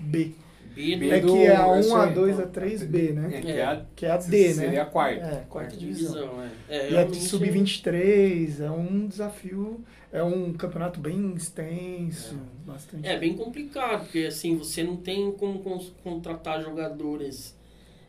B. 0.00 0.32
B 0.74 1.08
É 1.08 1.20
do- 1.20 1.32
que 1.32 1.38
é 1.44 1.56
a 1.56 1.68
eu 1.68 1.74
1, 1.74 1.82
sei, 1.84 1.92
a 1.94 2.06
2, 2.06 2.34
então. 2.34 2.44
a 2.44 2.48
3B, 2.48 3.12
né? 3.12 3.30
É, 3.32 3.40
que 3.40 3.50
é 3.52 3.64
a, 3.64 3.84
Que 3.94 4.06
é 4.06 4.10
a 4.10 4.16
D, 4.16 4.48
né? 4.48 4.52
Seria 4.54 4.82
a 4.82 4.86
quarta. 4.86 5.20
É, 5.20 5.20
quarta 5.30 5.44
quarta 5.48 5.76
divisão. 5.76 6.12
divisão. 6.14 6.42
É, 6.68 6.76
é, 6.76 6.82
E 6.82 6.86
a 6.88 6.98
realmente- 6.98 7.22
Sub-23 7.28 8.60
é 8.60 8.70
um 8.70 9.06
desafio, 9.06 9.84
é 10.12 10.20
um 10.22 10.52
campeonato 10.52 10.98
bem 10.98 11.32
extenso, 11.36 12.36
bastante. 12.66 13.06
É 13.06 13.16
bem 13.16 13.34
complicado, 13.36 14.00
porque 14.04 14.26
assim, 14.26 14.56
você 14.56 14.82
não 14.82 14.96
tem 14.96 15.30
como 15.32 15.60
contratar 16.02 16.60
jogadores 16.60 17.56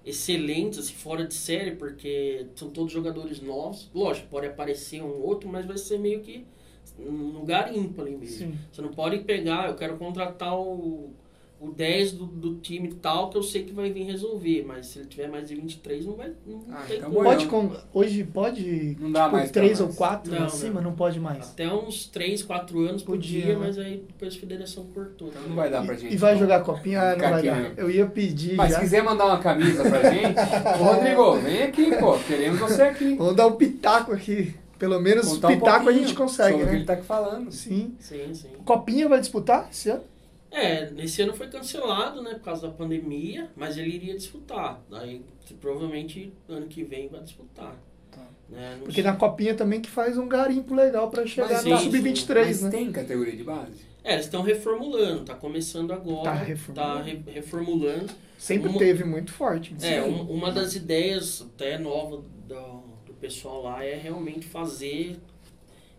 excelentes, 0.04 0.80
assim, 0.80 0.94
fora 0.94 1.26
de 1.28 1.34
série, 1.36 1.72
porque 1.76 2.48
são 2.56 2.70
todos 2.72 2.92
jogadores 2.92 3.42
novos. 3.42 3.90
Lógico, 3.94 4.28
pode 4.30 4.48
aparecer 4.48 5.02
um 5.04 5.22
outro, 5.22 5.48
mas 5.50 5.66
vai 5.68 5.78
ser 5.78 6.00
meio 6.00 6.22
que 6.22 6.46
um 7.00 7.38
lugar 7.40 7.74
ímpar 7.76 8.06
ali 8.06 8.16
mesmo. 8.16 8.38
Sim. 8.38 8.56
Você 8.72 8.82
não 8.82 8.90
pode 8.90 9.20
pegar, 9.20 9.70
eu 9.70 9.76
quero 9.76 9.98
contratar 9.98 10.58
o, 10.58 11.10
o 11.60 11.72
10 11.72 12.12
do, 12.14 12.26
do 12.26 12.56
time 12.56 12.90
tal 13.02 13.30
que 13.30 13.38
eu 13.38 13.44
sei 13.44 13.64
que 13.64 13.72
vai 13.74 13.90
vir 13.92 14.04
resolver, 14.04 14.64
mas 14.68 14.88
se 14.88 15.00
ele 15.00 15.08
tiver 15.08 15.28
mais 15.30 15.48
de 15.48 15.56
23, 15.56 16.06
não 16.06 16.14
vai. 16.16 16.32
Não 16.46 16.62
Ah, 16.72 16.84
tem 16.88 16.98
então 16.98 17.12
como. 17.12 17.24
Pode 17.24 17.46
com, 17.48 17.72
hoje 17.94 18.24
pode 18.24 18.98
Não 19.00 19.12
dá 19.12 19.28
mais 19.30 19.52
pra 19.52 19.62
3 19.62 19.80
ou 19.80 19.86
mais. 19.88 19.98
4 19.98 20.32
Não, 20.36 20.46
acima, 20.46 20.82
não. 20.82 20.90
não. 20.92 20.96
pode 20.98 21.20
mais. 21.20 21.50
Até 21.52 21.72
uns 21.74 22.08
3, 22.08 22.44
4 22.44 22.80
anos 22.82 23.04
Podia, 23.04 23.42
podia, 23.42 23.54
né? 23.60 23.66
mas 23.68 23.78
aí 23.80 24.04
depois 24.08 24.36
a 24.36 24.40
federação 24.40 24.86
cortou. 24.94 25.30
Então 25.30 25.42
não 25.48 25.56
vai 25.56 25.70
dar 25.72 25.86
pra 25.86 25.96
E, 25.96 25.98
gente. 25.98 26.14
e 26.14 26.18
vai 26.18 26.32
então. 26.34 26.42
jogar 26.44 26.64
copinha? 26.64 27.02
Ah, 27.02 27.16
não 27.16 27.30
vai 27.30 27.44
dar. 27.44 27.56
né? 27.62 27.74
Eu 27.78 27.90
ia 27.90 28.06
pedir 28.06 28.56
Mas 28.56 28.72
já. 28.72 28.76
se 28.78 28.82
quiser 28.84 29.04
mandar 29.04 29.26
uma 29.26 29.40
camisa 29.40 29.82
pra 29.90 30.12
gente, 30.12 30.40
Rodrigo, 30.78 31.34
vem 31.38 31.64
aqui, 31.64 31.96
pô. 31.98 32.18
Queremos 32.20 32.60
você 32.60 32.82
aqui. 32.84 33.16
Vamos 33.16 33.36
dar 33.36 33.48
um 33.48 33.54
pitaco 33.56 34.12
aqui. 34.12 34.54
Pelo 34.78 35.00
menos 35.00 35.28
Contar 35.28 35.48
um 35.48 35.52
pitaco 35.52 35.78
a 35.78 35.84
pouquinho 35.84 36.08
gente 36.08 36.16
consegue, 36.18 36.52
sobre 36.52 36.64
o 36.64 36.68
que 36.68 36.74
né? 36.74 36.78
ele 36.80 36.86
tá 36.86 36.94
aqui 36.94 37.06
falando. 37.06 37.52
Sim. 37.52 37.96
Sim, 38.00 38.34
sim. 38.34 38.50
Copinha 38.66 39.08
vai 39.08 39.20
disputar 39.20 39.70
esse 39.72 39.90
ano? 39.90 40.04
É, 40.52 40.90
nesse 40.92 41.22
ano 41.22 41.34
foi 41.34 41.48
cancelado, 41.48 42.22
né, 42.22 42.36
por 42.36 42.42
causa 42.44 42.68
da 42.68 42.74
pandemia, 42.74 43.50
mas 43.56 43.78
ele 43.78 43.90
iria 43.90 44.16
disputar. 44.16 44.82
Aí 44.92 45.22
provavelmente 45.60 46.32
ano 46.48 46.66
que 46.68 46.84
vem 46.84 47.08
vai 47.10 47.22
disputar. 47.22 47.76
Tá. 48.12 48.22
Né? 48.50 48.78
Porque 48.80 49.02
sei. 49.02 49.04
na 49.04 49.16
copinha 49.16 49.54
também 49.54 49.82
que 49.82 49.90
faz 49.90 50.18
um 50.18 50.28
garimpo 50.28 50.74
legal 50.74 51.10
pra 51.10 51.26
chegar 51.26 51.50
Mas 51.50 51.62
sim, 51.82 51.92
Sub-23, 51.92 52.36
Mas 52.46 52.62
né? 52.62 52.70
tem 52.70 52.92
categoria 52.92 53.36
de 53.36 53.44
base? 53.44 53.86
É, 54.04 54.14
eles 54.14 54.26
estão 54.26 54.44
reformulando, 54.44 55.26
tá 55.26 55.34
começando 55.36 55.92
agora. 55.92 56.24
Tá 56.24 56.34
reformulando. 56.34 56.94
tá 56.98 57.02
re- 57.04 57.22
reformulando. 57.34 58.14
Sempre 58.38 58.70
Uma- 58.70 58.78
teve 58.80 59.04
muito 59.04 59.34
forte. 59.34 59.76
É, 59.82 60.04
Sim. 60.04 60.10
um- 60.10 60.22
uma 60.32 60.52
das 60.52 60.76
ideias 60.76 61.42
até 61.42 61.78
nova 61.78 62.22
do 62.48 62.85
pessoal 63.26 63.64
lá 63.64 63.84
é 63.84 63.96
realmente 63.96 64.46
fazer. 64.46 65.18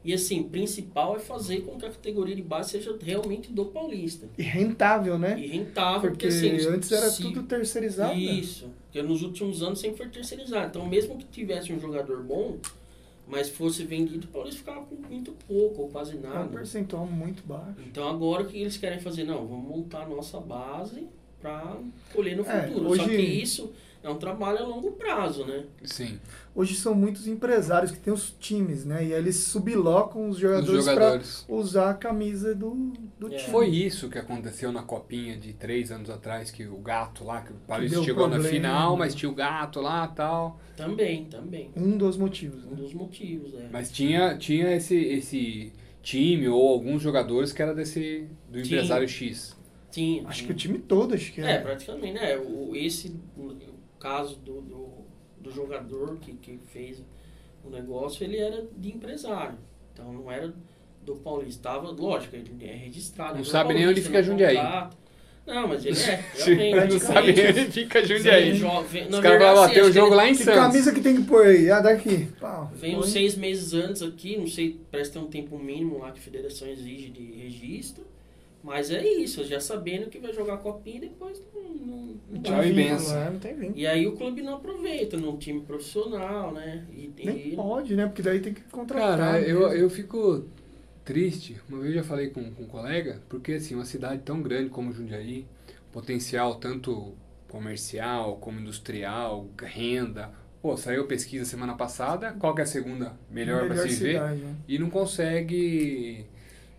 E 0.05 0.15
assim, 0.15 0.45
principal 0.45 1.17
é 1.17 1.19
fazer 1.19 1.63
com 1.63 1.77
que 1.77 1.85
a 1.85 1.91
categoria 1.91 2.37
de 2.37 2.43
base 2.43 2.71
seja 2.71 2.97
realmente 3.03 3.53
do 3.53 3.65
paulista. 3.67 4.29
E 4.39 4.43
rentável, 4.43 5.19
né? 5.19 5.37
E 5.39 5.49
rentável, 5.49 6.11
Porque 6.13 6.29
porque, 6.29 6.47
assim, 6.47 6.69
antes 6.69 6.93
era 6.93 7.11
se- 7.11 7.21
tudo 7.23 7.43
terceirizado. 7.43 8.13
né? 8.13 8.19
Isso. 8.21 8.71
Porque 8.85 9.03
nos 9.03 9.23
últimos 9.23 9.63
anos 9.65 9.81
sempre 9.81 9.97
foi 9.97 10.09
terceirizado. 10.09 10.69
Então, 10.69 10.87
mesmo 10.87 11.19
que 11.19 11.25
tivesse 11.25 11.73
um 11.73 11.81
jogador 11.81 12.23
bom, 12.23 12.57
mas 13.27 13.49
fosse 13.49 13.83
vendido, 13.83 14.29
o 14.29 14.31
Paulista 14.31 14.59
ficava 14.61 14.87
com 14.87 14.95
muito 14.95 15.33
pouco, 15.49 15.83
ou 15.83 15.89
quase 15.89 16.13
É 16.13 16.19
um 16.19 16.21
nada. 16.23 16.49
percentual 16.51 17.05
muito 17.07 17.43
baixo. 17.45 17.75
Então, 17.85 18.09
agora 18.09 18.45
o 18.45 18.47
que 18.47 18.59
eles 18.59 18.77
querem 18.77 19.01
fazer? 19.01 19.25
Não, 19.25 19.45
vamos 19.45 19.69
montar 19.69 20.03
a 20.03 20.09
nossa 20.09 20.39
base 20.39 21.09
para 21.43 21.77
colher 22.15 22.37
no 22.37 22.47
É, 22.49 22.63
futuro. 22.69 22.95
Só 22.95 23.03
hoje- 23.03 23.09
que 23.17 23.23
isso 23.23 23.73
é 24.07 24.11
um 24.11 24.17
trabalho 24.19 24.59
a 24.59 24.63
longo 24.67 24.93
prazo, 24.93 25.45
né? 25.45 25.65
Sim. 25.85 26.19
Hoje 26.55 26.75
são 26.75 26.95
muitos 26.95 27.27
empresários 27.27 27.91
que 27.91 27.99
têm 27.99 28.13
os 28.13 28.31
times, 28.39 28.85
né? 28.85 29.05
E 29.05 29.13
aí 29.13 29.19
eles 29.21 29.37
sublocam 29.37 30.29
os 30.29 30.39
jogadores, 30.39 30.85
jogadores. 30.85 31.45
pra 31.47 31.55
usar 31.57 31.91
a 31.91 31.95
camisa 31.95 32.55
do, 32.55 32.93
do 33.19 33.27
É. 33.27 33.37
time. 33.37 33.51
Foi 33.51 33.69
isso 33.69 34.09
que 34.09 34.19
aconteceu 34.19 34.71
na 34.73 34.83
copinha 34.83 35.37
de 35.37 35.53
três 35.53 35.91
anos 35.91 36.09
atrás, 36.09 36.51
que 36.51 36.67
o 36.67 36.77
gato 36.79 37.25
lá, 37.25 37.43
que 37.43 37.53
o 37.53 37.57
Paulista 37.67 37.97
deu 37.97 38.05
chegou 38.05 38.25
na 38.29 38.35
problema. 38.37 38.55
final, 38.55 38.97
mas 38.97 39.15
tinha 39.15 39.29
o 39.31 39.35
gato 39.35 39.81
lá 39.81 40.09
e 40.11 40.15
tal. 40.17 40.61
Também, 40.77 41.25
também. 41.25 41.71
Um 41.77 41.97
dos 41.99 42.17
motivos. 42.17 42.65
Um 42.65 42.71
Né? 42.71 42.77
dos 42.77 42.95
motivos, 42.95 43.55
é. 43.55 43.69
Mas 43.73 43.91
tinha, 43.91 44.37
tinha 44.39 44.75
esse, 44.75 44.97
esse 44.97 45.73
time 46.03 46.49
ou 46.49 46.69
alguns 46.69 47.03
jogadores 47.03 47.53
que 47.53 47.61
era 47.61 47.75
desse 47.75 48.29
do 48.49 48.63
Tinha. 48.63 48.77
empresário 48.79 49.09
X. 49.09 49.57
Tinha. 49.91 50.27
Acho 50.29 50.45
que 50.45 50.53
o 50.53 50.55
time 50.55 50.79
todo, 50.79 51.15
acho 51.15 51.33
que 51.33 51.41
É, 51.41 51.53
é. 51.53 51.59
praticamente, 51.59 52.13
né? 52.15 52.37
O, 52.37 52.75
esse 52.77 53.17
caso 53.99 54.37
do, 54.37 54.61
do, 54.61 54.89
do 55.41 55.51
jogador 55.51 56.17
que, 56.19 56.33
que 56.35 56.59
fez 56.73 57.03
o 57.65 57.71
negócio, 57.71 58.23
ele 58.25 58.39
era 58.39 58.65
de 58.77 58.89
empresário. 58.89 59.59
Então 59.93 60.13
não 60.13 60.31
era 60.31 60.53
do 61.03 61.17
Paulista. 61.17 61.71
Tava, 61.71 61.91
lógico, 61.91 62.37
ele 62.37 62.53
é 62.65 62.75
registrado. 62.75 63.35
Não 63.35 63.43
do 63.43 63.49
sabe 63.49 63.75
nem 63.75 63.89
onde 63.89 64.01
Paulista, 64.01 64.09
fica 64.11 64.21
no 64.23 64.27
Jundiaí. 64.27 64.57
contrato. 64.57 64.97
Não, 65.47 65.69
mas 65.69 65.85
ele 65.87 65.97
é. 66.01 66.25
Realmente, 66.35 66.93
não 66.93 66.99
sabe 67.01 67.33
praticamente. 67.33 67.61
onde 67.61 67.71
fica 67.71 68.05
Jundiaí. 68.05 68.51
vem- 68.91 69.09
Os 69.09 69.21
caras 69.21 69.39
vão 69.43 69.55
bater 69.55 69.83
o 69.85 69.87
que 69.87 69.93
jogo 69.93 70.07
ele 70.09 70.17
lá 70.17 70.29
em 70.29 70.33
Que 70.35 70.43
Santos. 70.43 70.61
camisa 70.61 70.93
que 70.93 71.01
tem 71.01 71.17
que 71.17 71.23
pôr 71.23 71.47
aí? 71.47 71.71
Ah, 71.71 71.81
daqui. 71.81 72.27
Pau. 72.41 72.71
Vem 72.75 72.97
uns 72.99 73.11
seis 73.11 73.37
meses 73.37 73.73
antes 73.73 74.03
aqui, 74.03 74.37
não 74.37 74.49
sei, 74.49 74.81
parece 74.91 75.13
ter 75.13 75.21
um 75.21 75.29
tempo 75.29 75.57
mínimo 75.57 75.99
lá 76.01 76.11
que 76.11 76.19
a 76.19 76.23
federação 76.23 76.67
exige 76.69 77.11
de 77.11 77.23
registro. 77.41 78.05
Mas 78.67 78.91
é 78.91 79.07
isso, 79.07 79.45
já 79.45 79.61
sabendo 79.61 80.11
que 80.11 80.19
vai 80.19 80.33
jogar 80.33 80.55
a 80.55 80.59
copinha 80.59 80.97
e 80.97 81.01
depois 81.01 81.41
não, 81.55 81.63
não, 81.63 82.15
não 82.33 82.43
Tchau 82.43 82.57
vai. 82.57 82.69
e 82.69 82.73
benção. 82.73 83.17
é, 83.17 83.31
não 83.31 83.39
tem 83.39 83.55
vínculo. 83.55 83.79
E 83.79 83.87
aí 83.87 84.07
o 84.09 84.17
clube 84.17 84.43
não 84.43 84.55
aproveita 84.57 85.17
num 85.17 85.37
time 85.37 85.61
profissional, 85.61 86.53
né? 86.53 86.85
E, 86.93 87.13
Nem 87.25 87.53
e- 87.53 87.57
pode, 87.57 87.95
né? 87.95 88.07
Porque 88.07 88.23
daí 88.23 88.41
tem 88.41 88.53
que 88.53 88.63
contratar. 88.63 89.17
Cara, 89.19 89.41
eu, 89.41 89.61
mesmo. 89.61 89.75
eu 89.75 89.89
fico 89.89 90.45
triste. 91.05 91.57
Uma 91.69 91.79
vez 91.79 91.95
eu 91.95 92.03
já 92.03 92.05
falei 92.09 92.31
com, 92.31 92.51
com 92.53 92.65
um 92.65 92.67
colega, 92.67 93.23
porque 93.29 93.53
assim, 93.53 93.77
uma 93.77 93.85
cidade 93.85 94.23
tão 94.25 94.43
grande 94.43 94.69
como 94.69 94.93
Jundiaí, 94.93 95.47
potencial 95.93 96.57
tanto 96.57 97.15
comercial 97.49 98.37
como 98.39 98.59
industrial, 98.59 99.47
renda. 99.63 100.31
Pô, 100.61 100.77
saiu 100.77 101.07
pesquisa 101.07 101.45
semana 101.45 101.77
passada, 101.77 102.33
qual 102.41 102.53
que 102.53 102.61
é 102.63 102.65
a 102.65 102.67
segunda 102.67 103.13
melhor, 103.31 103.69
para 103.69 103.77
se 103.77 103.89
viver? 103.91 104.15
cidade, 104.15 104.41
né? 104.41 104.57
E 104.67 104.77
não 104.77 104.91
consegue. 104.91 106.27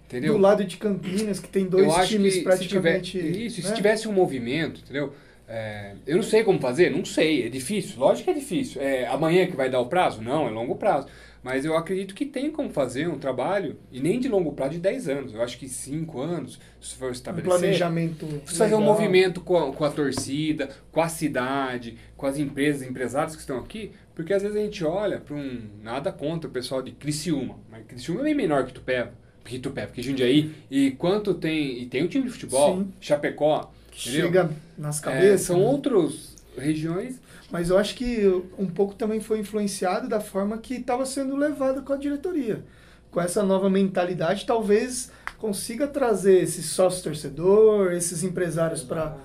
Entendeu? 0.07 0.33
Do 0.33 0.39
lado 0.39 0.63
de 0.63 0.77
Campinas, 0.77 1.39
que 1.39 1.49
tem 1.49 1.65
dois 1.65 2.07
times 2.07 2.39
praticamente. 2.39 3.11
Se 3.11 3.23
tiver, 3.23 3.37
isso, 3.37 3.61
né? 3.61 3.67
se 3.67 3.75
tivesse 3.75 4.07
um 4.07 4.13
movimento, 4.13 4.81
entendeu? 4.81 5.13
É, 5.47 5.93
eu 6.05 6.17
não 6.17 6.23
sei 6.23 6.43
como 6.43 6.59
fazer, 6.59 6.89
não 6.89 7.05
sei, 7.05 7.45
é 7.45 7.49
difícil, 7.49 7.97
lógico 7.99 8.25
que 8.25 8.31
é 8.31 8.33
difícil. 8.33 8.81
É 8.81 9.05
amanhã 9.07 9.45
que 9.47 9.55
vai 9.55 9.69
dar 9.69 9.79
o 9.79 9.87
prazo? 9.87 10.21
Não, 10.21 10.47
é 10.47 10.49
longo 10.49 10.75
prazo. 10.75 11.07
Mas 11.43 11.63
eu 11.63 11.77
acredito 11.77 12.13
que 12.13 12.25
tem 12.25 12.51
como 12.51 12.69
fazer 12.69 13.07
um 13.07 13.17
trabalho, 13.17 13.77
e 13.89 14.01
nem 14.01 14.19
de 14.19 14.27
longo 14.27 14.51
prazo 14.51 14.73
de 14.73 14.79
10 14.79 15.07
anos. 15.07 15.33
Eu 15.33 15.41
acho 15.41 15.57
que 15.57 15.69
5 15.69 16.19
anos, 16.19 16.59
se 16.81 16.95
for 16.95 17.09
um 17.09 17.11
estabelecer. 17.11 17.59
planejamento. 17.59 18.25
Precisa 18.25 18.65
fazer 18.65 18.75
um 18.75 18.81
movimento 18.81 19.39
com 19.39 19.57
a, 19.57 19.71
com 19.71 19.85
a 19.85 19.89
torcida, 19.89 20.69
com 20.91 20.99
a 20.99 21.07
cidade, 21.07 21.97
com 22.17 22.25
as 22.25 22.37
empresas, 22.37 22.81
empresários 22.81 23.35
que 23.35 23.41
estão 23.41 23.59
aqui, 23.59 23.91
porque 24.13 24.33
às 24.33 24.41
vezes 24.41 24.57
a 24.57 24.61
gente 24.61 24.83
olha 24.83 25.19
para 25.19 25.35
um. 25.35 25.61
Nada 25.81 26.11
contra 26.11 26.49
o 26.49 26.51
pessoal 26.51 26.81
de 26.81 26.91
Criciúma, 26.91 27.57
mas 27.71 27.85
Criciúma 27.85 28.21
é 28.21 28.23
bem 28.23 28.35
menor 28.35 28.65
que 28.65 28.73
Tupéva, 28.73 29.13
que 29.47 29.59
Tupéva, 29.59 29.91
que 29.91 30.01
Jundiaí. 30.01 30.51
E 30.69 30.91
quanto 30.91 31.33
tem. 31.33 31.81
E 31.81 31.85
tem 31.87 32.03
um 32.03 32.07
time 32.07 32.25
de 32.25 32.31
futebol, 32.31 32.77
Sim. 32.79 32.91
Chapecó, 33.01 33.71
Que 33.91 34.09
entendeu? 34.09 34.27
chega 34.27 34.49
nas 34.77 34.99
É, 34.99 35.03
cabeças. 35.03 35.41
são 35.41 35.59
né? 35.59 35.65
outras 35.65 36.35
regiões. 36.57 37.19
Mas 37.49 37.69
eu 37.69 37.77
acho 37.77 37.95
que 37.95 38.25
um 38.59 38.67
pouco 38.67 38.93
também 38.93 39.21
foi 39.21 39.39
influenciado 39.39 40.09
da 40.09 40.19
forma 40.19 40.57
que 40.57 40.73
estava 40.75 41.05
sendo 41.05 41.35
levado 41.35 41.81
com 41.83 41.93
a 41.93 41.97
diretoria. 41.97 42.61
Com 43.09 43.21
essa 43.21 43.41
nova 43.41 43.69
mentalidade, 43.69 44.45
talvez 44.45 45.09
consiga 45.37 45.87
trazer 45.87 46.43
esse 46.43 46.61
sócio 46.61 47.03
torcedor, 47.03 47.93
esses 47.93 48.21
empresários 48.21 48.83
para 48.83 49.15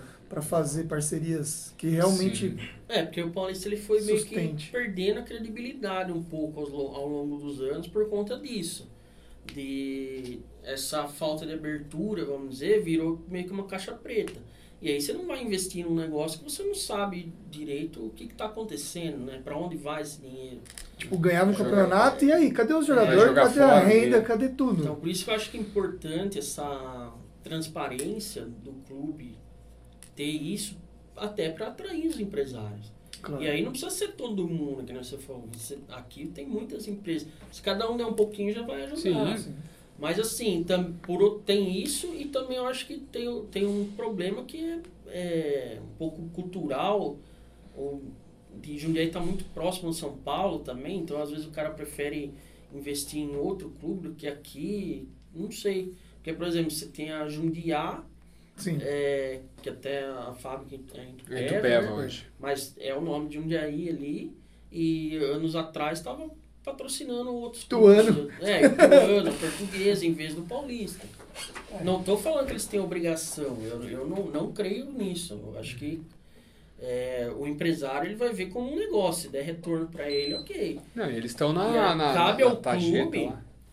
fazer 0.40 0.84
parcerias 0.84 1.74
que 1.76 1.88
realmente. 1.88 2.50
Sim. 2.50 2.58
É, 2.88 3.02
porque 3.02 3.22
o 3.22 3.30
Paulista 3.30 3.66
ele 3.68 3.76
foi 3.76 4.00
meio 4.02 4.18
Sustente. 4.20 4.66
que 4.66 4.72
perdendo 4.72 5.18
a 5.20 5.22
credibilidade 5.22 6.12
um 6.12 6.22
pouco 6.22 6.60
lo- 6.60 6.94
ao 6.94 7.08
longo 7.08 7.38
dos 7.38 7.60
anos 7.60 7.88
por 7.88 8.08
conta 8.08 8.38
disso. 8.38 8.88
De 9.46 10.40
essa 10.62 11.08
falta 11.08 11.44
de 11.44 11.52
abertura, 11.52 12.24
vamos 12.24 12.50
dizer, 12.54 12.82
virou 12.82 13.20
meio 13.28 13.44
que 13.46 13.52
uma 13.52 13.66
caixa 13.66 13.92
preta. 13.92 14.40
E 14.80 14.88
aí 14.90 15.00
você 15.00 15.12
não 15.12 15.26
vai 15.26 15.42
investir 15.42 15.84
num 15.86 15.94
negócio 15.94 16.38
que 16.40 16.44
você 16.50 16.62
não 16.64 16.74
sabe 16.74 17.32
direito 17.50 18.04
o 18.04 18.10
que 18.10 18.24
está 18.24 18.46
acontecendo, 18.46 19.18
né? 19.18 19.40
Para 19.44 19.56
onde 19.56 19.76
vai 19.76 20.02
esse 20.02 20.20
dinheiro. 20.20 20.60
Tipo, 20.96 21.14
um 21.44 21.52
Jogar- 21.52 21.70
campeonato 21.70 22.24
e 22.24 22.32
aí? 22.32 22.50
Cadê 22.50 22.74
os 22.74 22.86
Vai 22.88 22.96
jogadores? 22.96 23.22
jogar 23.28 23.48
Cadê 23.48 23.60
a 23.60 23.78
renda? 23.78 24.22
Cadê 24.22 24.48
tudo? 24.48 24.82
Então, 24.82 24.96
por 24.96 25.08
isso 25.08 25.24
que 25.24 25.30
eu 25.30 25.34
acho 25.34 25.50
que 25.50 25.56
é 25.56 25.60
importante 25.60 26.38
essa 26.38 27.12
transparência 27.44 28.42
do 28.44 28.72
clube 28.86 29.36
ter 30.16 30.24
isso 30.24 30.76
até 31.16 31.50
para 31.50 31.68
atrair 31.68 32.08
os 32.08 32.18
empresários. 32.18 32.92
Claro. 33.22 33.42
E 33.42 33.48
aí 33.48 33.62
não 33.62 33.70
precisa 33.70 33.90
ser 33.90 34.08
todo 34.12 34.46
mundo, 34.48 34.84
que 34.84 34.92
nem 34.92 35.02
você 35.02 35.16
falou. 35.16 35.48
Você- 35.52 35.78
aqui 35.88 36.26
tem 36.26 36.46
muitas 36.46 36.86
empresas. 36.88 37.28
Se 37.52 37.62
cada 37.62 37.90
um 37.90 37.96
der 37.96 38.04
um 38.06 38.14
pouquinho, 38.14 38.52
já 38.52 38.62
vai 38.62 38.82
ajudar. 38.84 39.38
Sim. 39.38 39.54
Mas 39.98 40.18
assim, 40.18 40.64
tam, 40.64 40.92
por, 40.94 41.22
outro- 41.22 41.42
tem 41.46 41.80
isso 41.80 42.12
e 42.14 42.24
também 42.26 42.56
eu 42.56 42.66
acho 42.66 42.86
que 42.86 42.98
tem, 42.98 43.44
tem 43.46 43.64
um 43.66 43.90
problema 43.92 44.42
que 44.44 44.56
é, 44.58 44.80
é 45.06 45.80
um 45.80 45.96
pouco 45.96 46.22
cultural. 46.30 47.16
Ou 47.76 48.02
de 48.60 48.76
Jundiaí 48.76 49.06
está 49.06 49.20
muito 49.20 49.44
próximo 49.54 49.90
de 49.90 49.96
São 49.96 50.14
Paulo 50.18 50.58
também, 50.58 50.98
então 50.98 51.22
às 51.22 51.30
vezes 51.30 51.46
o 51.46 51.50
cara 51.50 51.70
prefere 51.70 52.34
investir 52.74 53.20
em 53.20 53.36
outro 53.36 53.70
clube 53.80 54.08
do 54.08 54.14
que 54.14 54.26
aqui. 54.26 55.08
Não 55.34 55.50
sei. 55.50 55.94
Porque, 56.16 56.32
por 56.32 56.46
exemplo, 56.46 56.70
você 56.70 56.86
tem 56.86 57.10
a 57.12 57.28
Jundiá 57.28 58.04
Sim. 58.56 58.78
é, 58.80 59.40
que 59.62 59.68
até 59.68 60.04
a 60.04 60.32
fábrica 60.34 60.76
é 60.94 61.02
em 61.02 61.08
É 61.08 61.12
Itupeva, 61.12 61.40
Itupeva 61.40 61.86
né? 61.86 62.04
hoje. 62.04 62.26
mas 62.38 62.74
é 62.78 62.94
o 62.94 63.00
nome 63.00 63.28
de 63.28 63.34
Jundiaí 63.36 63.88
ali, 63.88 64.36
e 64.70 65.16
anos 65.16 65.56
atrás 65.56 65.98
estava 65.98 66.30
patrocinando 66.64 67.34
outros 67.34 67.64
clubes. 67.64 68.06
É, 68.40 68.66
Ituano, 68.66 69.32
português, 69.34 70.02
em 70.02 70.12
vez 70.12 70.34
do 70.34 70.42
paulista. 70.42 71.04
Não 71.82 72.00
estou 72.00 72.16
falando 72.16 72.46
que 72.46 72.52
eles 72.52 72.66
têm 72.66 72.80
obrigação, 72.80 73.58
eu, 73.62 73.82
eu 73.88 74.06
não, 74.06 74.26
não 74.26 74.52
creio 74.52 74.86
nisso. 74.92 75.34
Eu 75.34 75.58
acho 75.58 75.76
que 75.76 76.00
é, 76.80 77.30
o 77.36 77.46
empresário 77.46 78.08
ele 78.08 78.16
vai 78.16 78.32
ver 78.32 78.46
como 78.46 78.72
um 78.72 78.76
negócio, 78.76 79.22
se 79.22 79.28
der 79.28 79.42
retorno 79.42 79.88
para 79.88 80.10
ele, 80.10 80.34
ok. 80.34 80.80
Não, 80.94 81.06
eles 81.06 81.32
estão 81.32 81.52
na, 81.52 81.68
E 81.68 81.72
na, 81.72 81.90
aí, 81.90 81.98
na, 81.98 82.14
cabe 82.14 82.44
na 82.44 82.50
ao 82.50 82.56
tarjeta 82.56 83.02
clube 83.02 83.32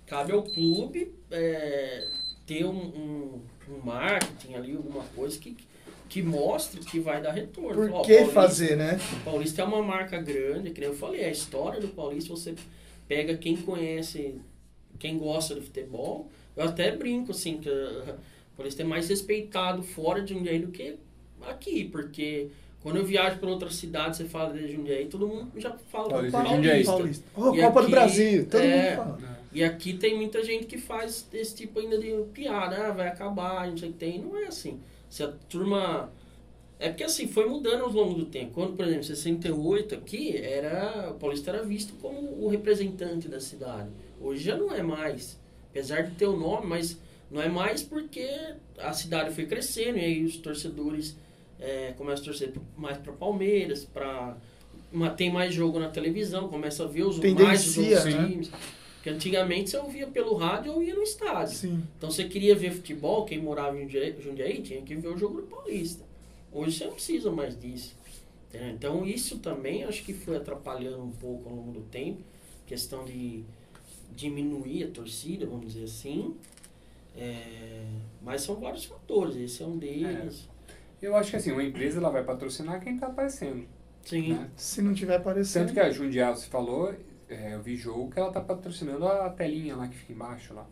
cabe 0.09 0.31
ao 0.33 0.41
clube 0.41 1.13
é, 1.29 2.07
ter 2.45 2.65
um, 2.65 2.71
um, 2.71 3.41
um 3.71 3.85
marketing 3.85 4.55
ali, 4.55 4.75
alguma 4.75 5.03
coisa 5.15 5.37
que, 5.39 5.55
que 6.07 6.21
mostre 6.21 6.79
que 6.81 6.99
vai 6.99 7.21
dar 7.21 7.31
retorno. 7.31 7.75
Por 7.75 7.91
Ó, 7.91 8.01
que 8.01 8.13
Paulista- 8.13 8.33
fazer, 8.33 8.77
né? 8.77 8.99
O 9.13 9.23
Paulista 9.23 9.61
é 9.61 9.65
uma 9.65 9.81
marca 9.81 10.19
grande, 10.21 10.71
que 10.71 10.81
nem 10.81 10.89
eu 10.89 10.95
falei, 10.95 11.25
a 11.25 11.31
história 11.31 11.79
do 11.79 11.87
Paulista, 11.89 12.29
você 12.29 12.55
pega 13.07 13.37
quem 13.37 13.55
conhece, 13.57 14.35
quem 14.97 15.17
gosta 15.17 15.55
do 15.55 15.61
futebol, 15.61 16.29
eu 16.55 16.65
até 16.65 16.91
brinco 16.95 17.31
assim, 17.31 17.57
que 17.57 17.69
uh, 17.69 18.15
o 18.53 18.57
Paulista 18.57 18.81
é 18.81 18.85
mais 18.85 19.07
respeitado 19.09 19.81
fora 19.83 20.21
de 20.21 20.33
Jundiaí 20.33 20.59
do 20.59 20.67
que 20.71 20.97
aqui, 21.41 21.85
porque 21.85 22.49
quando 22.81 22.97
eu 22.97 23.05
viajo 23.05 23.39
para 23.39 23.49
outra 23.49 23.69
cidade, 23.69 24.17
você 24.17 24.25
fala 24.25 24.53
de 24.53 24.71
Jundiaí, 24.71 25.07
todo 25.07 25.27
mundo 25.27 25.51
já 25.57 25.71
fala 25.91 26.09
Paulista 26.09 26.37
do 26.37 26.43
Paulista. 26.43 26.55
Jundiaí. 26.55 26.85
Paulista. 26.85 27.25
Oh, 27.35 27.41
Copa 27.53 27.71
do 27.71 27.79
aqui, 27.79 27.91
Brasil, 27.91 28.45
todo 28.45 28.61
é, 28.61 28.95
mundo 28.95 28.95
fala. 28.97 29.38
E 29.51 29.63
aqui 29.63 29.93
tem 29.93 30.15
muita 30.15 30.43
gente 30.43 30.65
que 30.65 30.77
faz 30.77 31.27
esse 31.33 31.55
tipo 31.55 31.79
ainda 31.79 31.97
de 31.97 32.11
piada, 32.33 32.87
ah, 32.87 32.91
vai 32.91 33.07
acabar, 33.07 33.67
não 33.67 33.77
sei 33.77 33.89
o 33.89 33.91
que 33.93 33.97
tem. 33.97 34.19
Não 34.19 34.37
é 34.37 34.45
assim. 34.45 34.79
Se 35.09 35.23
a 35.23 35.27
turma. 35.49 36.11
É 36.77 36.89
porque 36.89 37.03
assim, 37.03 37.27
foi 37.27 37.45
mudando 37.45 37.83
ao 37.83 37.91
longo 37.91 38.13
do 38.13 38.25
tempo. 38.25 38.53
Quando, 38.53 38.75
por 38.75 38.85
exemplo, 38.85 39.03
em 39.03 39.07
68 39.07 39.95
aqui, 39.95 40.37
era, 40.37 41.11
o 41.11 41.15
Paulista 41.15 41.51
era 41.51 41.63
visto 41.63 41.93
como 41.95 42.19
o 42.41 42.47
representante 42.47 43.27
da 43.27 43.41
cidade. 43.41 43.89
Hoje 44.21 44.43
já 44.43 44.55
não 44.55 44.73
é 44.73 44.81
mais. 44.81 45.37
Apesar 45.71 46.03
de 46.03 46.15
ter 46.15 46.25
o 46.25 46.37
nome, 46.37 46.67
mas 46.67 46.97
não 47.29 47.41
é 47.41 47.49
mais 47.49 47.83
porque 47.83 48.27
a 48.77 48.93
cidade 48.93 49.33
foi 49.33 49.45
crescendo 49.45 49.97
e 49.97 50.05
aí 50.05 50.23
os 50.23 50.37
torcedores 50.37 51.17
é, 51.59 51.93
começam 51.97 52.23
a 52.23 52.25
torcer 52.25 52.53
mais 52.77 52.97
para 52.97 53.11
Palmeiras, 53.13 53.83
para 53.83 54.37
tem 55.15 55.31
mais 55.31 55.53
jogo 55.53 55.79
na 55.79 55.89
televisão, 55.89 56.47
começa 56.47 56.83
a 56.83 56.87
ver 56.87 57.03
os 57.03 57.19
mais 57.19 57.67
os 57.67 57.75
Tendencia, 57.75 57.97
outros 57.97 58.15
né? 58.15 58.27
times. 58.27 58.51
Porque 58.99 59.09
antigamente 59.09 59.69
você 59.69 59.77
ouvia 59.77 60.07
pelo 60.07 60.35
rádio 60.35 60.73
ou 60.73 60.83
ia 60.83 60.93
no 60.93 61.01
estádio. 61.01 61.55
Sim. 61.55 61.83
Então 61.97 62.11
você 62.11 62.25
queria 62.25 62.53
ver 62.53 62.73
futebol, 62.73 63.23
quem 63.23 63.41
morava 63.41 63.77
em 63.79 63.83
Jundiaí, 63.83 64.15
Jundiaí 64.21 64.61
tinha 64.61 64.81
que 64.81 64.93
ver 64.93 65.07
o 65.07 65.17
jogo 65.17 65.39
do 65.41 65.47
Paulista. 65.47 66.03
Hoje 66.51 66.77
você 66.77 66.85
não 66.85 66.93
precisa 66.93 67.31
mais 67.31 67.57
disso. 67.57 67.95
entendeu? 68.49 68.69
Então 68.69 69.05
isso 69.05 69.39
também 69.39 69.85
acho 69.85 70.03
que 70.03 70.13
foi 70.13 70.35
atrapalhando 70.35 71.01
um 71.01 71.11
pouco 71.11 71.49
ao 71.49 71.55
longo 71.55 71.71
do 71.71 71.81
tempo. 71.81 72.19
Questão 72.67 73.05
de 73.05 73.41
diminuir 74.13 74.83
a 74.83 74.87
torcida, 74.89 75.45
vamos 75.45 75.73
dizer 75.73 75.85
assim. 75.85 76.35
É, 77.15 77.85
mas 78.21 78.41
são 78.41 78.55
vários 78.55 78.83
fatores, 78.83 79.37
esse 79.37 79.63
é 79.63 79.65
um 79.65 79.77
deles. 79.77 80.47
Eu 81.01 81.15
acho 81.15 81.31
que 81.31 81.37
assim, 81.37 81.51
uma 81.53 81.63
empresa 81.63 81.99
ela 81.99 82.09
vai 82.09 82.23
patrocinar 82.23 82.83
quem 82.83 82.97
tá 82.97 83.07
aparecendo. 83.07 83.65
Sim. 84.03 84.33
Né? 84.33 84.49
Se 84.57 84.81
não 84.81 84.93
tiver 84.93 85.15
aparecendo. 85.15 85.67
Tanto 85.67 85.73
que 85.73 85.79
a 85.79 85.89
Jundial 85.89 86.35
se 86.35 86.47
falou, 86.47 86.93
é, 87.29 87.53
eu 87.53 87.61
vi 87.61 87.75
jogo 87.75 88.09
que 88.11 88.19
ela 88.19 88.31
tá 88.31 88.41
patrocinando 88.41 89.07
a 89.07 89.29
telinha 89.29 89.75
lá 89.75 89.87
que 89.87 89.95
fica 89.95 90.13
embaixo 90.13 90.53
lá. 90.53 90.65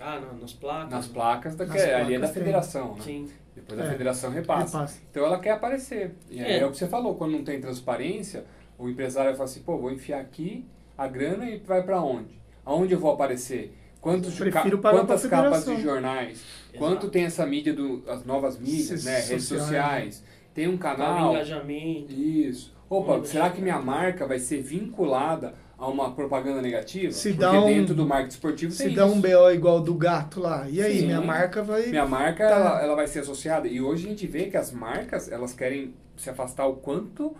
Ah, 0.00 0.18
não, 0.18 0.38
nas 0.38 0.52
placas. 0.52 0.90
Nas 0.90 1.06
né? 1.08 1.14
placas, 1.14 1.54
da, 1.56 1.66
Nas 1.66 1.74
que 1.76 1.82
ali 1.82 1.92
é 2.14 2.18
da 2.18 2.20
placas 2.20 2.30
tem. 2.30 2.42
federação, 2.42 2.94
né? 2.94 3.00
Sim. 3.02 3.28
Depois 3.54 3.80
a 3.80 3.84
É. 3.84 3.90
federação 3.90 4.30
repassa. 4.30 4.78
Repassa. 4.78 5.00
Então 5.10 5.24
ela 5.26 5.38
quer 5.38 5.50
aparecer. 5.50 6.14
E 6.30 6.40
aí 6.40 6.52
É. 6.52 6.58
é. 6.60 6.66
o 6.66 6.70
que 6.70 6.78
você 6.78 6.86
falou, 6.88 7.16
quando 7.16 7.32
não 7.32 7.44
tem 7.44 7.60
transparência, 7.60 8.44
o 8.78 8.88
empresário 8.88 9.32
fala 9.32 9.44
assim, 9.44 9.60
pô, 9.62 9.76
vou 9.76 9.90
enfiar 9.92 10.20
aqui 10.20 10.64
a 10.96 11.06
grana 11.06 11.48
e 11.50 11.58
vai 11.58 11.82
pra 11.82 12.00
onde? 12.00 12.40
Aonde 12.64 12.94
eu 12.94 12.98
vou 13.00 13.12
aparecer? 13.12 13.76
Quantos 14.00 14.38
quantas 14.38 15.26
capas 15.26 15.64
federação. 15.64 15.74
de 15.76 15.82
jornais? 15.82 16.30
Exato. 16.72 16.78
Quanto 16.78 17.10
tem 17.10 17.24
essa 17.24 17.44
mídia, 17.44 17.74
do, 17.74 18.02
as 18.08 18.24
novas 18.24 18.58
mídias, 18.58 18.88
Redes 18.90 19.04
né? 19.04 19.20
Redes 19.20 19.44
sociais. 19.44 20.14
sociais. 20.14 20.24
Tem 20.54 20.66
um 20.66 20.78
Para 20.78 20.94
o 20.94 20.96
canal. 20.96 21.30
engajamento. 21.32 22.12
Isso. 22.12 22.74
Opa, 22.88 23.22
será 23.24 23.50
que 23.50 23.60
minha 23.60 23.78
marca 23.78 24.26
vai 24.26 24.38
ser 24.38 24.62
vinculada 24.62 25.54
a 25.80 25.88
uma 25.88 26.12
propaganda 26.12 26.60
negativa? 26.60 27.10
Se 27.12 27.30
Porque 27.30 27.40
dá 27.40 27.52
um- 27.52 27.66
dentro 27.66 27.94
do 27.94 28.06
marketing 28.06 28.34
esportivo 28.34 28.72
Se 28.72 28.84
tem 28.84 28.94
dá 28.94 29.06
isso. 29.06 29.14
um 29.14 29.20
BO 29.20 29.50
igual 29.50 29.80
do 29.80 29.94
gato 29.94 30.38
lá. 30.38 30.68
E 30.68 30.80
aí, 30.82 31.00
Sim. 31.00 31.06
minha 31.06 31.20
marca 31.22 31.62
vai. 31.62 31.86
Minha 31.86 32.06
marca, 32.06 32.46
Tá. 32.46 32.54
ela, 32.54 32.82
ela 32.82 32.94
vai 32.94 33.06
ser 33.08 33.20
associada. 33.20 33.66
E 33.66 33.80
hoje 33.80 34.06
a 34.06 34.10
gente 34.10 34.26
vê 34.26 34.44
que 34.50 34.56
as 34.56 34.70
marcas, 34.70 35.32
elas 35.32 35.54
querem 35.54 35.94
se 36.16 36.28
afastar 36.28 36.66
o 36.66 36.74
quanto 36.76 37.34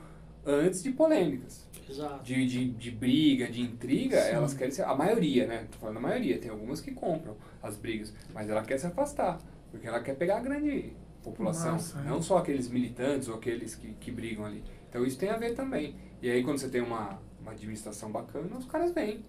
antes 0.45 0.83
de 0.83 0.91
polêmicas. 0.91 1.69
Exato. 1.89 2.23
De, 2.25 2.47
de, 2.47 2.71
de 2.71 2.91
briga, 2.91 3.47
de 3.49 3.61
intriga, 3.61 4.21
Sim. 4.23 4.31
elas 4.31 4.55
querem 4.55 4.73
ser... 4.73 4.85
A 4.85 4.95
maioria, 4.95 5.47
né? 5.47 5.67
Tô 5.71 5.79
falando 5.79 5.99
a 5.99 6.01
maioria. 6.01 6.39
Tem 6.39 6.51
algumas 6.51 6.81
que 6.81 6.93
compram 6.93 7.37
as 7.63 7.77
brigas. 7.77 8.15
Mas 8.33 8.49
ela 8.49 8.63
quer 8.63 8.79
se 8.79 8.87
afastar. 8.87 9.39
Porque 9.71 9.87
ela 9.87 10.01
quer 10.01 10.15
pegar 10.15 10.39
a 10.39 10.41
grande 10.41 10.93
população. 11.23 11.73
Massa, 11.73 11.99
é. 12.01 12.09
não 12.09 12.23
só 12.23 12.39
aqueles 12.39 12.69
militantes 12.71 13.29
ou 13.29 13.35
aqueles 13.35 13.75
que, 13.75 13.89
que 14.01 14.11
brigam 14.11 14.47
ali. 14.47 14.63
Então 14.89 15.05
isso 15.05 15.19
tem 15.19 15.29
a 15.31 15.37
ver 15.37 15.55
também. 15.55 15.95
E 16.23 16.31
aí 16.31 16.43
quando 16.43 16.59
você 16.59 16.69
tem 16.69 16.81
uma, 16.81 17.19
uma 17.51 17.53
administração 17.53 18.11
bacana, 18.11 18.57
os 18.57 18.65
caras 18.67 18.93
vêm. 18.93 19.21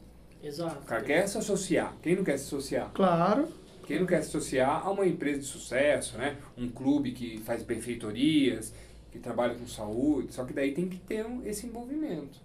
Exato. 0.44 0.80
O 0.80 0.86
cara 0.86 1.04
quer 1.04 1.28
se 1.28 1.38
associar. 1.38 1.96
Quem 2.02 2.16
não 2.16 2.24
quer 2.24 2.38
se 2.38 2.46
associar? 2.46 2.92
Claro. 2.94 3.48
Quem 3.86 4.00
não 4.00 4.06
quer 4.06 4.22
se 4.22 4.30
associar 4.30 4.86
a 4.86 4.92
uma 4.92 5.06
empresa 5.06 5.40
de 5.40 5.46
sucesso, 5.46 6.18
né? 6.18 6.38
Um 6.58 6.70
clube 6.70 7.12
que 7.12 7.40
faz 7.40 7.64
benfeitorias, 7.64 8.74
que 9.12 9.20
trabalha 9.20 9.56
com 9.56 9.68
saúde, 9.68 10.34
só 10.34 10.46
que 10.46 10.54
daí 10.54 10.72
tem 10.74 10.88
que 10.88 10.98
ter 10.98 11.26
um- 11.26 11.44
esse 11.46 11.66
envolvimento. 11.66 12.40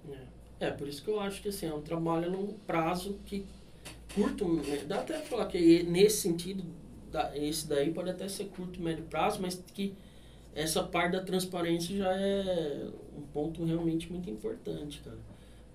É. 0.59 0.67
é, 0.67 0.71
por 0.71 0.89
isso 0.89 1.03
que 1.05 1.09
eu 1.11 1.21
acho 1.21 1.41
que 1.43 1.49
assim, 1.51 1.67
é 1.67 1.75
um 1.75 1.83
trabalho 1.83 2.27
a 2.27 2.33
longo 2.33 2.55
prazo 2.67 3.19
que 3.27 3.47
curto, 4.15 4.49
né, 4.55 4.85
dá 4.89 4.97
até 5.01 5.19
pra 5.19 5.23
falar 5.27 5.47
que 5.47 5.83
nesse 5.85 6.17
sentido, 6.23 6.65
esse 7.35 7.69
daí 7.69 7.93
pode 7.93 8.11
até 8.11 8.27
ser 8.29 8.47
curto, 8.47 8.81
médio 8.81 9.05
prazo, 9.05 9.41
mas 9.41 9.63
que 9.75 9.95
essa 10.55 10.83
parte 10.83 11.13
da 11.13 11.23
transparência 11.23 11.95
já 11.97 12.11
é 12.13 12.89
um 13.17 13.21
ponto 13.33 13.63
realmente 13.65 14.11
muito 14.11 14.29
importante, 14.31 15.01
cara. 15.05 15.19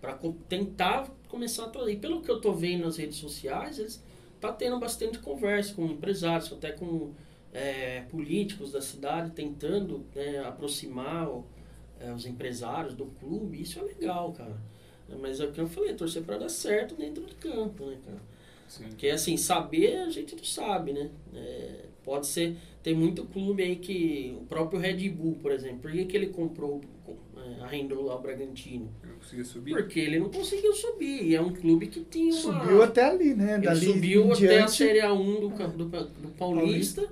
Para 0.01 0.17
tentar 0.49 1.09
começar 1.29 1.65
a 1.65 1.69
trazer. 1.69 1.93
E 1.93 1.97
pelo 1.97 2.21
que 2.21 2.29
eu 2.31 2.41
tô 2.41 2.53
vendo 2.53 2.85
nas 2.85 2.97
redes 2.97 3.17
sociais, 3.17 3.79
eles 3.79 4.03
tá 4.39 4.51
tendo 4.51 4.79
bastante 4.79 5.19
conversa 5.19 5.73
com 5.75 5.85
empresários, 5.85 6.51
até 6.51 6.71
com 6.71 7.11
é, 7.53 8.01
políticos 8.09 8.71
da 8.71 8.81
cidade, 8.81 9.31
tentando 9.31 10.05
né, 10.15 10.39
aproximar 10.39 11.29
o- 11.29 11.45
é, 11.99 12.11
os 12.13 12.25
empresários 12.25 12.93
do 12.95 13.05
clube. 13.05 13.61
Isso 13.61 13.79
é 13.79 13.83
legal, 13.83 14.31
cara. 14.33 14.57
Mas 15.19 15.39
é 15.41 15.45
o 15.45 15.51
que 15.51 15.59
eu 15.59 15.67
falei, 15.67 15.93
torcer 15.93 16.23
para 16.23 16.37
dar 16.37 16.49
certo 16.49 16.95
dentro 16.95 17.23
do 17.25 17.35
campo, 17.35 17.85
né, 17.85 17.97
cara? 18.05 18.19
Sim. 18.67 18.85
Porque 18.85 19.09
assim, 19.09 19.35
saber 19.35 19.97
a 19.97 20.09
gente 20.09 20.35
não 20.35 20.43
sabe, 20.43 20.93
né? 20.93 21.09
É, 21.35 21.85
pode 22.03 22.27
ser. 22.27 22.55
Tem 22.81 22.93
muito 22.95 23.25
clube 23.25 23.61
aí 23.61 23.75
que. 23.75 24.37
O 24.41 24.45
próprio 24.45 24.79
Red 24.79 25.09
Bull, 25.09 25.35
por 25.41 25.51
exemplo, 25.51 25.79
por 25.79 25.91
que, 25.91 26.05
que 26.05 26.15
ele 26.15 26.27
comprou, 26.27 26.79
arrendou 27.61 28.03
lá 28.03 28.15
o 28.15 28.21
Bragantino? 28.21 28.89
Não 29.03 29.15
consegui 29.15 29.43
subir. 29.43 29.71
Porque 29.71 29.99
ele 29.99 30.19
não 30.19 30.29
conseguiu 30.29 30.73
subir. 30.73 31.23
E 31.23 31.35
é 31.35 31.41
um 31.41 31.53
clube 31.53 31.87
que 31.87 32.01
tinha 32.01 32.33
uma. 32.33 32.61
Subiu 32.61 32.83
até 32.83 33.05
ali, 33.05 33.33
né? 33.33 33.55
Ele 33.55 33.65
Dali 33.65 33.85
subiu 33.85 34.31
até 34.31 34.33
a 34.33 34.35
diante. 34.35 34.71
Série 34.71 34.99
A1 34.99 35.39
do, 35.39 35.49
do, 35.49 35.85
do 35.85 36.27
Paulista, 36.37 37.07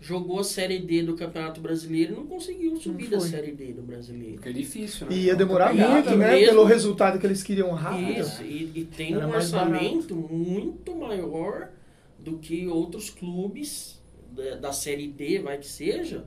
jogou 0.00 0.40
a 0.40 0.44
Série 0.44 0.78
D 0.78 1.02
do 1.02 1.14
Campeonato 1.14 1.60
Brasileiro 1.60 2.14
e 2.14 2.16
não 2.16 2.26
conseguiu 2.26 2.76
subir 2.76 3.08
da 3.08 3.20
foi. 3.20 3.28
Série 3.28 3.52
D 3.52 3.72
do 3.72 3.82
Brasileiro. 3.82 4.34
Porque 4.34 4.48
é 4.48 4.52
difícil, 4.52 5.06
né? 5.06 5.14
E 5.14 5.24
ia 5.24 5.36
demorar 5.36 5.70
Outra 5.70 5.86
pegada. 5.86 6.10
muito, 6.10 6.18
né? 6.18 6.30
mesmo. 6.32 6.46
Pelo 6.46 6.64
resultado 6.64 7.18
que 7.18 7.26
eles 7.26 7.42
queriam 7.42 7.70
rápido. 7.72 8.20
Isso, 8.20 8.42
e, 8.42 8.72
e 8.74 8.84
tem 8.84 9.14
Era 9.14 9.26
um 9.26 9.30
orçamento 9.30 10.14
muito 10.14 10.94
maior 10.94 11.70
do 12.18 12.38
que 12.38 12.66
outros 12.66 13.10
clubes 13.10 14.00
da, 14.30 14.56
da 14.56 14.72
Série 14.72 15.08
D, 15.08 15.38
vai 15.40 15.58
que 15.58 15.66
seja. 15.66 16.24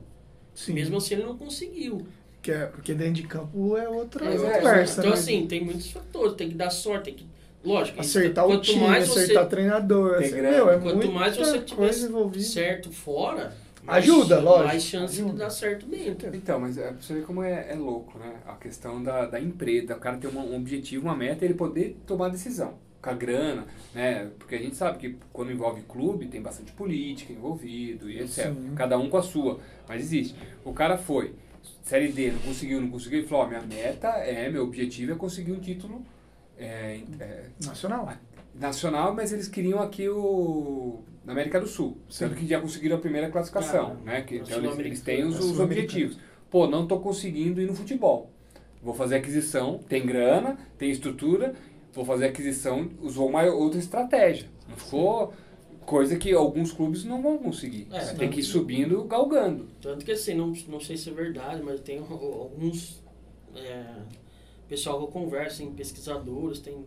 Sim. 0.54 0.72
Mesmo 0.72 0.96
assim, 0.96 1.14
ele 1.14 1.24
não 1.24 1.36
conseguiu. 1.36 2.06
Que 2.44 2.52
é- 2.52 2.66
porque 2.66 2.92
dentro 2.92 3.14
de 3.14 3.22
campo 3.22 3.74
é 3.76 3.88
outra 3.88 4.26
Mas 4.26 4.42
é, 4.42 4.58
conversa, 4.58 5.00
então, 5.00 5.10
né? 5.12 5.16
assim, 5.18 5.46
tem 5.46 5.64
muitos 5.64 5.90
fatores. 5.90 6.34
Tem 6.36 6.50
que 6.50 6.54
dar 6.54 6.68
sorte, 6.68 7.04
tem 7.06 7.14
que. 7.14 7.26
Lógico, 7.64 7.98
isso- 8.02 8.18
acertar 8.18 8.44
o 8.44 8.48
quanto 8.48 8.62
time, 8.64 8.86
mais 8.86 9.10
acertar 9.10 9.44
você 9.44 9.48
treinador. 9.50 10.18
Tem 10.18 10.26
assim, 10.26 10.40
meu, 10.42 10.68
é 10.70 10.78
Quanto 10.78 10.96
muita 10.96 11.12
mais 11.12 11.34
você 11.38 11.58
tiver 11.60 11.94
envolvida. 11.96 12.44
certo 12.44 12.92
fora, 12.92 13.56
mais, 13.82 14.04
Ajuda, 14.04 14.38
lógico. 14.40 14.66
mais 14.68 14.82
chance 14.82 15.14
Ajuda. 15.14 15.32
de 15.32 15.38
dar 15.38 15.48
certo 15.48 15.86
dentro. 15.86 16.36
Então, 16.36 16.60
mas 16.60 16.76
é, 16.76 16.88
pra 16.88 16.96
você 17.00 17.14
ver 17.14 17.22
como 17.24 17.42
é, 17.42 17.68
é 17.70 17.74
louco, 17.74 18.18
né? 18.18 18.34
A 18.46 18.52
questão 18.56 19.02
da, 19.02 19.24
da 19.24 19.40
empresa, 19.40 19.96
o 19.96 19.98
cara 19.98 20.18
ter 20.18 20.26
uma- 20.26 20.42
um 20.44 20.54
objetivo, 20.56 21.06
uma 21.06 21.16
meta, 21.16 21.46
ele 21.46 21.54
poder 21.54 21.96
tomar 22.06 22.28
decisão. 22.28 22.74
Com 23.00 23.08
a 23.10 23.14
grana, 23.14 23.64
né? 23.94 24.28
Porque 24.38 24.54
a 24.54 24.58
gente 24.58 24.76
sabe 24.76 24.98
que 24.98 25.16
quando 25.32 25.50
envolve 25.50 25.80
clube, 25.88 26.26
tem 26.26 26.42
bastante 26.42 26.72
política 26.72 27.32
envolvido 27.32 28.10
e 28.10 28.18
etc. 28.20 28.46
Sim. 28.52 28.72
Cada 28.76 28.98
um 28.98 29.08
com 29.08 29.16
a 29.16 29.22
sua. 29.22 29.58
Mas 29.88 30.02
existe. 30.02 30.34
O 30.64 30.72
cara 30.74 30.96
foi, 30.98 31.32
Série 31.82 32.08
D, 32.08 32.30
não 32.32 32.38
conseguiu, 32.40 32.80
não 32.80 32.90
conseguiu, 32.90 33.18
ele 33.20 33.28
falou, 33.28 33.44
ó, 33.44 33.48
minha 33.48 33.62
meta 33.62 34.08
é, 34.08 34.48
meu 34.50 34.64
objetivo 34.64 35.12
é 35.12 35.14
conseguir 35.14 35.52
um 35.52 35.60
título 35.60 36.02
é, 36.58 37.00
é, 37.20 37.44
Nacional. 37.64 38.12
nacional, 38.54 39.14
mas 39.14 39.32
eles 39.32 39.48
queriam 39.48 39.80
aqui 39.80 40.08
o 40.08 41.00
na 41.24 41.32
América 41.32 41.58
do 41.60 41.66
Sul. 41.66 41.96
Sim. 42.08 42.26
Sendo 42.26 42.34
que 42.34 42.46
já 42.46 42.60
conseguiram 42.60 42.96
a 42.96 43.00
primeira 43.00 43.30
classificação, 43.30 43.96
Ah, 44.02 44.04
né? 44.04 44.22
Que, 44.22 44.36
então 44.36 44.58
eles, 44.58 44.78
eles 44.78 45.00
têm 45.00 45.24
os, 45.24 45.38
os 45.38 45.58
objetivos. 45.58 46.18
Pô, 46.50 46.66
não 46.66 46.86
tô 46.86 47.00
conseguindo 47.00 47.60
ir 47.60 47.66
no 47.66 47.74
futebol. 47.74 48.30
Vou 48.82 48.92
fazer 48.94 49.16
aquisição, 49.16 49.78
tem 49.88 50.04
grana, 50.04 50.58
tem 50.76 50.90
estrutura, 50.90 51.54
vou 51.92 52.04
fazer 52.04 52.26
aquisição, 52.26 52.90
usou 53.00 53.28
uma 53.28 53.42
outra 53.44 53.78
estratégia. 53.78 54.46
Não 54.68 54.76
ficou 54.76 55.32
coisa 55.84 56.16
que 56.18 56.32
alguns 56.32 56.72
clubes 56.72 57.04
não 57.04 57.22
vão 57.22 57.38
conseguir. 57.38 57.86
É, 57.92 58.14
ter 58.14 58.24
não. 58.26 58.32
que 58.32 58.40
ir 58.40 58.44
subindo, 58.44 59.04
galgando. 59.04 59.68
Tanto 59.80 60.04
que 60.04 60.12
assim, 60.12 60.34
não, 60.34 60.52
não 60.68 60.80
sei 60.80 60.96
se 60.96 61.08
é 61.10 61.12
verdade, 61.12 61.62
mas 61.62 61.80
tem 61.80 61.98
alguns 61.98 63.02
é, 63.54 63.84
pessoal 64.68 64.98
que 64.98 65.04
eu 65.04 65.08
converso, 65.08 65.58
tem 65.58 65.72
pesquisadores, 65.72 66.58
tem 66.60 66.84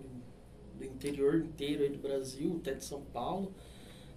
do 0.78 0.86
interior 0.86 1.36
inteiro 1.38 1.84
aí 1.84 1.90
do 1.90 1.98
Brasil, 1.98 2.58
até 2.62 2.74
de 2.74 2.84
São 2.84 3.02
Paulo, 3.14 3.52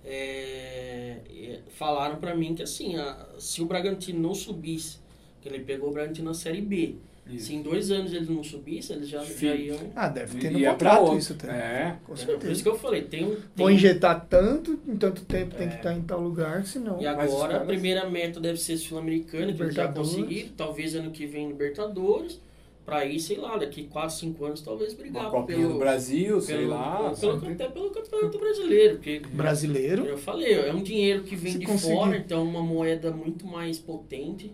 é, 0.04 1.20
é, 1.28 1.60
falaram 1.70 2.16
pra 2.16 2.34
mim 2.34 2.54
que 2.54 2.62
assim, 2.62 2.96
a- 2.96 3.28
se 3.38 3.62
o 3.62 3.66
Bragantino 3.66 4.18
não 4.20 4.34
subisse, 4.34 4.98
que 5.40 5.48
ele 5.48 5.60
pegou 5.64 5.88
o 5.90 5.92
Bragantino 5.92 6.28
na 6.28 6.34
Série 6.34 6.60
B, 6.60 6.96
se 7.38 7.54
em 7.54 7.62
dois 7.62 7.90
anos 7.90 8.12
eles 8.12 8.28
não 8.28 8.42
subissem, 8.42 8.96
eles 8.96 9.08
já, 9.08 9.22
já 9.22 9.54
iam... 9.54 9.78
Ah, 9.94 10.08
deve 10.08 10.38
ter 10.38 10.50
no 10.50 10.60
contrato 10.64 11.16
isso 11.16 11.34
também. 11.34 11.56
É. 11.56 11.96
Com 12.04 12.12
Entendeu? 12.14 12.14
Por 12.14 12.14
isso 12.14 12.26
certeza. 12.26 12.62
que 12.62 12.68
eu 12.68 12.78
falei, 12.78 13.02
tem 13.02 13.24
um... 13.24 13.36
Vou 13.54 13.66
tem- 13.68 13.76
injetar 13.76 14.26
tanto, 14.28 14.78
em 14.88 14.96
tanto 14.96 15.22
tempo 15.24 15.54
tem 15.54 15.68
que 15.68 15.74
É. 15.74 15.76
estar 15.76 15.92
em 15.94 16.02
tal 16.02 16.20
lugar, 16.20 16.64
senão. 16.64 17.00
E 17.00 17.06
agora 17.06 17.58
a 17.58 17.60
primeira 17.60 18.08
meta 18.08 18.40
deve 18.40 18.58
ser 18.58 18.76
Sul-Americana, 18.76 19.52
que 19.52 19.62
eles 19.62 19.74
já 19.74 19.82
Libertadores. 19.84 20.10
conseguiram. 20.10 20.48
Talvez 20.56 20.94
ano 20.94 21.10
que 21.10 21.26
vem 21.26 21.46
Libertadores. 21.48 22.40
Pra 22.86 23.04
ir, 23.04 23.20
sei 23.20 23.36
lá, 23.36 23.56
daqui 23.56 23.84
4, 23.84 24.16
5 24.16 24.44
anos 24.44 24.62
talvez 24.62 24.94
brigar 24.94 25.24
Uma 25.24 25.30
copinha 25.30 25.58
pelo, 25.58 25.74
do 25.74 25.78
Brasil, 25.78 26.40
sei 26.40 26.56
pelo, 26.56 26.70
lá. 26.70 27.14
pelo, 27.20 27.36
até 27.52 27.68
pelo 27.68 27.90
campeonato 27.90 28.36
brasileiro. 28.38 28.94
Porque, 28.96 29.22
Brasileiro. 29.32 30.04
eu 30.06 30.18
falei, 30.18 30.54
é 30.54 30.72
um 30.72 30.82
dinheiro 30.82 31.22
que 31.22 31.36
vem 31.36 31.52
Se 31.52 31.58
de 31.60 31.66
conseguir. 31.66 31.94
fora, 31.94 32.16
então 32.16 32.42
uma 32.42 32.62
moeda 32.62 33.12
muito 33.12 33.46
mais 33.46 33.78
potente. 33.78 34.50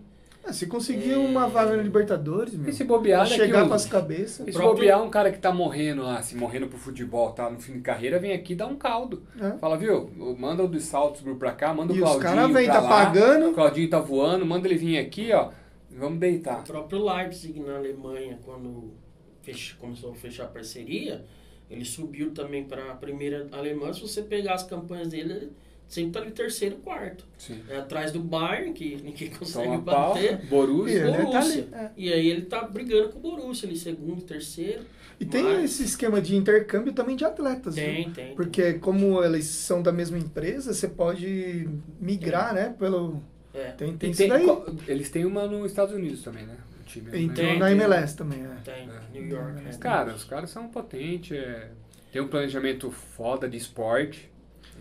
Ah, 0.47 0.53
se 0.53 0.65
conseguir 0.67 1.11
É. 1.11 1.17
uma 1.17 1.47
vaga 1.47 1.75
na 1.75 1.83
Libertadores, 1.83 2.53
meu. 2.55 2.69
E 2.69 2.73
se 2.73 2.83
bobear, 2.85 3.23
daqui 3.25 3.35
chegar 3.35 3.63
uns- 3.63 3.67
com 3.67 3.73
as 3.73 3.85
cabeças. 3.85 4.47
E 4.47 4.51
se 4.51 4.57
próprio- 4.57 4.75
bobear 4.75 5.03
um 5.03 5.09
cara 5.09 5.29
que 5.31 5.39
tá 5.39 5.51
morrendo 5.53 6.03
lá, 6.03 6.21
se 6.21 6.35
morrendo 6.37 6.67
pro 6.67 6.77
futebol, 6.77 7.31
tá 7.31 7.49
no 7.49 7.59
fim 7.59 7.73
de 7.73 7.79
carreira, 7.81 8.17
vem 8.17 8.31
aqui 8.31 8.53
e 8.53 8.55
dá 8.55 8.65
um 8.65 8.75
caldo. 8.77 9.23
É. 9.39 9.57
Fala, 9.57 9.77
viu? 9.77 10.09
Manda 10.39 10.63
o 10.63 10.67
do 10.67 10.79
Salzburg 10.79 11.37
pra 11.37 11.51
cá, 11.51 11.73
manda 11.73 11.91
o 11.91 11.95
E 11.95 11.99
os 11.99 12.03
Claudinho 12.05 12.23
caras 12.35 12.53
vêm, 12.53 12.65
pra 12.65 12.73
tá 12.75 12.79
lá. 12.81 12.89
pagando. 12.89 13.49
O 13.49 13.53
Claudinho 13.53 13.89
tá 13.89 13.99
voando, 13.99 14.45
manda 14.45 14.67
ele 14.67 14.77
vir 14.77 14.97
aqui, 14.99 15.31
ó. 15.33 15.49
Vamos 15.91 16.17
O 16.17 16.19
deitar. 16.19 16.63
próprio 16.63 17.03
Leipzig 17.03 17.59
na 17.59 17.75
Alemanha, 17.75 18.39
quando 18.45 18.93
fech- 19.41 19.75
começou 19.79 20.11
a 20.11 20.15
fechar 20.15 20.43
a 20.45 20.47
parceria, 20.47 21.25
ele 21.69 21.83
subiu 21.83 22.31
também 22.31 22.63
para 22.63 22.91
a 22.91 22.95
primeira 22.95 23.47
alemã. 23.51 23.91
Se 23.91 23.99
você 24.01 24.21
pegar 24.21 24.53
as 24.53 24.63
campanhas 24.63 25.09
dele, 25.09 25.33
ele 25.33 25.51
sempre 25.87 26.11
tá 26.11 26.19
ali 26.21 26.31
terceiro, 26.31 26.75
quarto. 26.77 27.25
Sim. 27.37 27.61
É 27.69 27.77
atrás 27.77 28.11
do 28.11 28.19
Bayern, 28.19 28.73
que 28.73 28.95
ninguém 29.03 29.29
consegue 29.37 29.67
Toma 29.67 29.81
pau. 29.81 30.13
bater. 30.13 30.33
E 30.43 30.45
Borussia. 30.47 30.99
ele 31.07 31.11
tá 31.11 31.23
Borussia. 31.23 31.39
ali. 31.41 31.69
é. 31.73 31.91
E 31.97 32.13
aí 32.13 32.27
ele 32.29 32.41
tá 32.43 32.61
brigando 32.63 33.09
com 33.09 33.19
o 33.19 33.21
Borussia, 33.21 33.67
ali, 33.67 33.77
segundo, 33.77 34.21
terceiro. 34.23 34.83
E 35.19 35.25
tem 35.25 35.43
Mas- 35.43 35.63
esse 35.71 35.83
esquema 35.83 36.21
de 36.21 36.35
intercâmbio 36.35 36.93
também 36.93 37.15
de 37.15 37.25
atletas. 37.25 37.75
viu? 37.75 37.83
Tem, 37.85 38.11
tem. 38.11 38.35
Porque 38.35 38.73
como 38.73 39.23
eles 39.23 39.45
são 39.45 39.81
da 39.81 39.91
mesma 39.91 40.17
empresa, 40.17 40.73
você 40.73 40.87
pode 40.87 41.67
migrar, 41.99 42.53
né? 42.53 42.75
Pelo. 42.77 43.23
É, 43.53 43.71
Tem, 43.71 43.97
tem 43.97 44.09
E 44.09 44.11
isso 44.11 44.19
tem- 44.21 44.29
daí. 44.29 44.45
co- 44.45 44.65
eles 44.87 45.09
têm 45.09 45.25
uma 45.25 45.47
nos 45.47 45.71
Estados 45.71 45.95
Unidos 45.95 46.21
também, 46.21 46.45
né? 46.45 46.55
Time, 46.85 47.05
né? 47.05 47.11
Tem, 47.33 47.57
na 47.57 47.65
tem. 47.65 47.73
MLS 47.75 48.15
também, 48.15 48.43
é. 48.45 48.55
tem. 48.63 48.87
É. 48.87 49.01
New 49.19 49.27
York. 49.27 49.61
Mas, 49.65 49.75
é. 49.75 49.79
Cara, 49.79 50.13
os 50.13 50.23
caras 50.23 50.51
são 50.51 50.67
potentes, 50.67 51.35
é, 51.35 51.71
tem 52.13 52.21
um 52.21 52.27
planejamento 52.27 52.91
foda 52.91 53.49
de 53.49 53.57
esporte. 53.57 54.29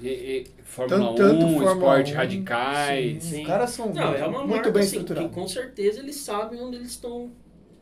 E, 0.02 0.08
e, 0.08 0.46
Fórmula 0.62 1.00
Tanto, 1.00 1.14
tanto 1.16 1.46
1, 1.46 1.52
Fórmula 1.54 1.72
esporte 1.72 2.12
1, 2.12 2.16
radicais. 2.16 3.24
sim. 3.24 3.30
Sim. 3.30 3.40
Os 3.42 3.46
caras 3.46 3.70
são 3.70 3.92
Não, 3.94 4.14
é 4.14 4.26
uma 4.26 4.38
muito 4.40 4.50
marca 4.50 4.70
bem 4.70 4.82
assim, 4.82 4.90
que 4.92 4.96
estruturados. 4.98 5.34
com 5.34 5.48
certeza 5.48 6.00
eles 6.00 6.16
sabem 6.16 6.60
onde 6.60 6.76
eles 6.76 6.90
estão, 6.90 7.30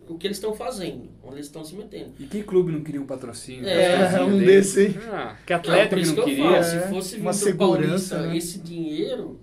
o 0.08 0.14
que 0.16 0.26
eles 0.26 0.36
estão 0.36 0.54
fazendo, 0.54 1.08
onde 1.24 1.36
eles 1.36 1.46
estão 1.46 1.64
se 1.64 1.74
metendo. 1.74 2.12
E 2.20 2.24
que 2.24 2.42
clube 2.44 2.70
não 2.70 2.82
queria 2.82 3.00
um 3.00 3.06
patrocínio? 3.06 3.66
É, 3.68 3.98
Patrocínio 3.98 4.26
um 4.34 4.38
dele? 4.38 4.46
desse 4.46 4.80
aí. 4.80 4.96
Ah, 5.10 5.36
que 5.44 5.52
Não, 5.52 5.58
atleta 5.60 5.96
por 5.96 5.98
que 5.98 6.06
não 6.06 6.14
que 6.14 6.22
queria. 6.22 6.44
falo, 6.44 6.56
É, 6.56 6.62
se 6.62 6.78
fosse 6.88 7.16
uma 7.16 7.32
segurança, 7.32 8.14
Paulista 8.16 8.18
né? 8.20 8.36
esse 8.36 8.58
dinheiro, 8.60 9.40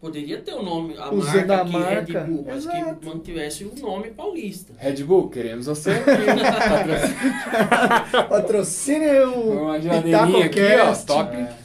poderia 0.00 0.38
ter 0.40 0.54
o 0.54 0.62
nome, 0.62 0.96
a 0.98 1.12
Usando 1.14 1.46
marca 1.46 1.54
a 1.54 1.62
aqui, 1.62 1.72
marca, 1.72 2.20
Red 2.20 2.26
Bull, 2.26 2.44
mas 2.48 2.56
exato. 2.66 2.96
que 2.96 3.06
mantivesse 3.06 3.64
o 3.64 3.74
nome 3.80 4.10
paulista. 4.10 4.72
Red 4.76 5.04
Bull, 5.04 5.28
queremos 5.30 5.66
você. 5.66 5.92
Patrocínio. 6.02 8.28
Patrocina 8.28 9.26
o 9.28 9.62
Uma 9.62 9.80
geladeirinha 9.80 10.46
aqui, 10.46 10.60
ó, 10.80 10.92
top. 11.06 11.36
É. 11.36 11.61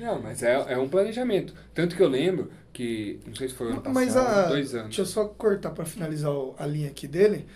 Não, 0.00 0.20
mas 0.20 0.42
é, 0.42 0.54
é 0.72 0.78
um 0.78 0.88
planejamento. 0.88 1.54
Tanto 1.74 1.94
que 1.94 2.02
eu 2.02 2.08
lembro 2.08 2.50
que, 2.72 3.20
não 3.26 3.34
sei 3.34 3.48
se 3.48 3.54
foi 3.54 3.68
ano 3.68 3.82
passado, 3.82 3.94
Mas 3.94 4.16
a, 4.16 4.48
dois 4.48 4.74
anos. 4.74 4.86
deixa 4.86 5.02
eu 5.02 5.06
só 5.06 5.24
cortar 5.26 5.70
para 5.70 5.84
finalizar 5.84 6.32
a 6.58 6.66
linha 6.66 6.88
aqui 6.88 7.06
dele. 7.06 7.46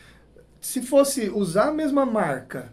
Se 0.60 0.82
fosse 0.82 1.30
usar 1.30 1.68
a 1.68 1.72
mesma 1.72 2.04
marca 2.04 2.72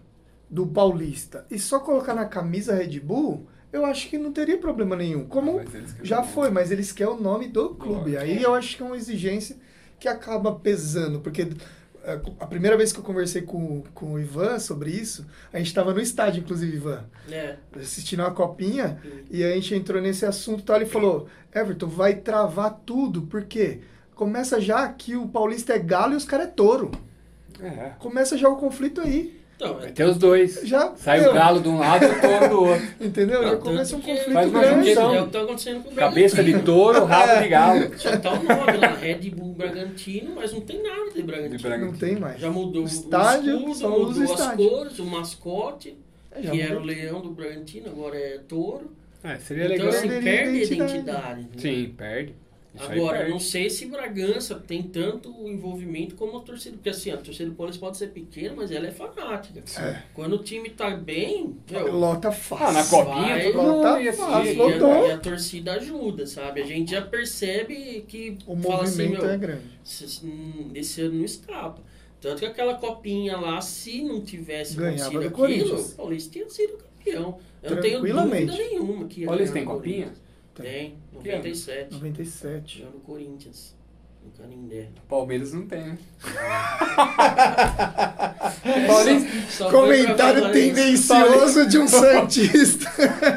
do 0.50 0.68
Paulista 0.68 1.46
e 1.50 1.58
só 1.58 1.80
colocar 1.80 2.14
na 2.14 2.26
camisa 2.26 2.76
Red 2.76 3.00
Bull, 3.00 3.48
eu 3.72 3.86
acho 3.86 4.10
que 4.10 4.18
não 4.18 4.34
teria 4.34 4.58
problema 4.58 4.96
nenhum. 4.96 5.26
Como 5.26 5.64
querem 5.64 5.88
já 6.04 6.24
foi, 6.24 6.50
mas 6.50 6.72
eles 6.72 6.92
querem 6.92 7.14
o 7.14 7.20
nome 7.20 7.48
do 7.48 7.70
clube. 7.76 8.18
Aí 8.18 8.42
eu 8.42 8.54
acho 8.54 8.76
que 8.76 8.84
é 8.84 8.86
uma 8.86 8.98
exigência 8.98 9.56
que 9.98 10.08
acaba 10.08 10.54
pesando, 10.56 11.22
porque 11.22 11.48
a 12.40 12.48
primeira 12.48 12.76
vez 12.76 12.92
que 12.92 13.00
eu 13.00 13.04
conversei 13.04 13.42
com, 13.44 13.84
com 13.94 14.14
o 14.14 14.20
Ivan 14.20 14.58
sobre 14.60 14.90
isso, 14.92 15.26
a 15.54 15.58
gente 15.58 15.68
estava 15.68 15.94
no 15.94 16.00
estádio, 16.02 16.42
inclusive, 16.42 16.78
Ivan, 16.78 17.04
É. 17.30 17.58
assistindo 17.80 18.22
uma 18.22 18.32
copinha, 18.32 19.00
e 19.30 19.44
a 19.44 19.52
gente 19.54 19.76
entrou 19.76 20.02
nesse 20.02 20.26
assunto 20.26 20.62
e 20.62 20.64
tal, 20.64 20.76
ele 20.78 20.86
falou, 20.86 21.28
Everton, 21.54 21.88
vai 21.88 22.16
travar 22.16 22.82
tudo, 22.86 23.24
porque 23.24 23.82
começa 24.16 24.60
já 24.62 24.88
que 24.90 25.16
o 25.16 25.28
Paulista 25.28 25.74
é 25.74 25.80
galo 25.80 26.14
e 26.14 26.16
os 26.16 26.26
caras 26.26 26.48
é 26.48 26.50
touro. 26.52 26.92
É. 27.60 27.92
Começa 28.00 28.38
já 28.38 28.50
o 28.50 28.56
conflito 28.58 29.02
aí. 29.02 29.41
Então, 29.62 29.76
Vai 29.76 29.88
é, 29.90 29.92
ter 29.92 30.04
os 30.06 30.18
dois. 30.18 30.60
Já, 30.64 30.92
Sai 30.96 31.22
meu, 31.22 31.30
o 31.30 31.34
galo 31.36 31.62
de 31.62 31.70
um 31.70 31.78
lado 31.78 32.04
e 32.04 32.08
o 32.08 32.20
touro 32.22 32.50
do 32.50 32.64
outro. 32.64 32.88
Entendeu? 33.00 33.42
Não, 33.44 33.50
já 33.50 33.56
começa 33.58 33.96
um 33.96 34.02
conflito 34.02 34.32
faz 34.34 34.50
uma 34.50 34.60
grande. 34.60 34.90
é, 34.90 34.96
junção. 34.96 35.16
é 35.16 35.22
o 35.22 35.26
que 35.28 35.32
tá 35.32 35.42
acontecendo 35.42 35.84
com 35.84 35.90
o 35.92 35.96
Cabeça 35.96 36.44
de 36.44 36.60
touro, 36.64 37.06
rabo 37.06 37.42
de 37.44 37.48
galo. 37.50 38.00
Só 38.00 38.18
tá 38.18 38.32
o 38.34 38.44
nome 38.44 38.78
lá, 38.78 38.88
Red 38.96 39.30
Bull 39.30 39.54
Bragantino, 39.54 40.34
mas 40.36 40.52
não 40.52 40.62
tem 40.62 40.82
nada 40.82 41.12
de 41.14 41.22
Bragantino. 41.22 41.58
De 41.58 41.64
Bragantino. 41.64 41.92
Não 41.92 41.98
tem 42.00 42.16
mais. 42.16 42.40
Já 42.42 42.50
mudou 42.50 42.82
O 42.82 42.86
estádio, 42.88 43.54
o 43.68 43.72
escudo, 43.72 43.90
mudou 44.08 44.24
as 44.24 44.32
estádio. 44.32 44.70
cores, 44.70 45.00
o 45.00 45.06
mascote, 45.06 45.98
É, 46.32 46.42
que 46.42 46.60
era 46.62 46.80
o 46.80 46.84
leão 46.84 47.22
do 47.22 47.30
Bragantino, 47.30 47.88
agora 47.90 48.18
é 48.18 48.40
touro. 48.48 48.92
É, 49.24 49.38
seria 49.38 49.66
Então, 49.66 49.76
legal. 49.78 49.90
assim, 49.90 50.08
Perderia 50.10 50.32
perde 50.42 50.50
a 50.50 50.64
identidade. 50.64 50.92
identidade. 50.98 51.42
né? 51.42 51.48
Sim, 51.58 51.94
perde. 51.96 52.36
Isso 52.74 52.90
Agora, 52.90 53.28
não 53.28 53.38
sei 53.38 53.70
se 53.70 53.86
Bragança 53.86 54.56
tem 54.56 54.82
tanto 54.82 55.30
envolvimento 55.46 56.16
como 56.16 56.38
a 56.38 56.42
torcida. 56.42 56.78
Porque 56.78 56.90
assim, 56.90 57.12
a 57.12 57.18
torcida 57.18 57.50
do 57.50 57.56
Paulista 57.56 57.82
pode 57.82 57.98
ser 57.98 58.08
pequena, 58.08 58.54
mas 58.56 58.72
ela 58.72 58.88
é 58.88 58.92
fanática. 58.92 59.62
É. 59.78 60.04
Quando 60.14 60.36
o 60.36 60.38
time 60.38 60.70
tá 60.70 60.90
bem, 60.92 61.54
meu, 61.70 61.92
Lota 61.94 62.32
fácil. 62.32 62.68
Ah, 62.68 62.72
na 62.72 62.84
copinha 62.86 63.36
vai, 63.36 63.52
todo 63.52 63.62
mundo 63.62 63.82
tá 63.82 64.02
ia 64.02 64.14
fácil, 64.14 64.64
assistir. 64.64 64.80
e, 64.80 64.84
a, 64.84 65.08
e 65.08 65.12
a 65.12 65.18
torcida 65.18 65.74
ajuda, 65.74 66.26
sabe? 66.26 66.62
A 66.62 66.66
gente 66.66 66.92
já 66.92 67.02
percebe 67.02 68.06
que 68.08 68.38
O 68.48 68.56
fala 68.56 68.84
assim, 68.84 69.04
movimento 69.04 69.22
meu, 69.22 69.32
é 69.32 69.38
grande. 69.38 69.64
hum, 70.24 70.70
esse 70.74 71.02
ano 71.02 71.16
não 71.16 71.26
escapa. 71.26 71.82
Tanto 72.22 72.40
que 72.40 72.46
aquela 72.46 72.76
copinha 72.76 73.36
lá, 73.36 73.60
se 73.60 74.02
não 74.02 74.22
tivesse 74.22 74.78
Ganhava 74.78 75.10
acontecido 75.26 75.30
do 75.30 75.44
aquilo, 75.44 75.82
o 75.82 75.90
Paulista 75.96 76.32
tinha 76.32 76.50
sido 76.50 76.78
campeão. 76.78 77.38
Eu 77.64 77.72
não 77.76 77.82
tenho 77.82 78.00
Tranquilamente. 78.00 78.46
dúvida 78.46 78.64
nenhuma 78.70 79.08
que 79.08 79.22
ia 79.22 79.28
Paulista 79.28 79.54
tem 79.54 79.66
copinha? 79.66 80.14
Corinthians. 80.56 80.94
Tem, 81.14 81.22
97. 81.34 81.94
97. 81.94 82.78
Ganhou 82.80 82.94
no 82.94 83.00
Corinthians, 83.02 83.76
no 84.24 84.32
Canindé. 84.32 84.90
Palmeiras 85.08 85.54
não 85.54 85.68
tem, 85.68 85.82
né? 85.88 85.98
Paulista, 88.88 89.30
só 89.50 89.70
foi 89.70 89.72
pra 89.72 89.82
Comentário 89.82 90.52
tendencioso 90.52 91.68
de 91.68 91.78
um 91.80 91.88
Santista. 91.88 92.90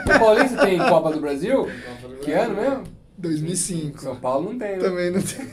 O 0.04 0.08
Paulista 0.18 0.64
tem 0.64 0.78
Copa 0.78 1.12
do 1.12 1.20
Brasil? 1.20 1.56
Copa 1.58 2.08
do 2.08 2.16
Que 2.20 2.32
Brasil. 2.32 2.50
ano 2.52 2.60
mesmo? 2.60 2.84
2005. 3.18 4.00
São 4.00 4.16
Paulo 4.16 4.52
não 4.52 4.58
tem, 4.58 4.72
né? 4.72 4.78
Também 4.78 5.10
não 5.10 5.22
tem. 5.22 5.46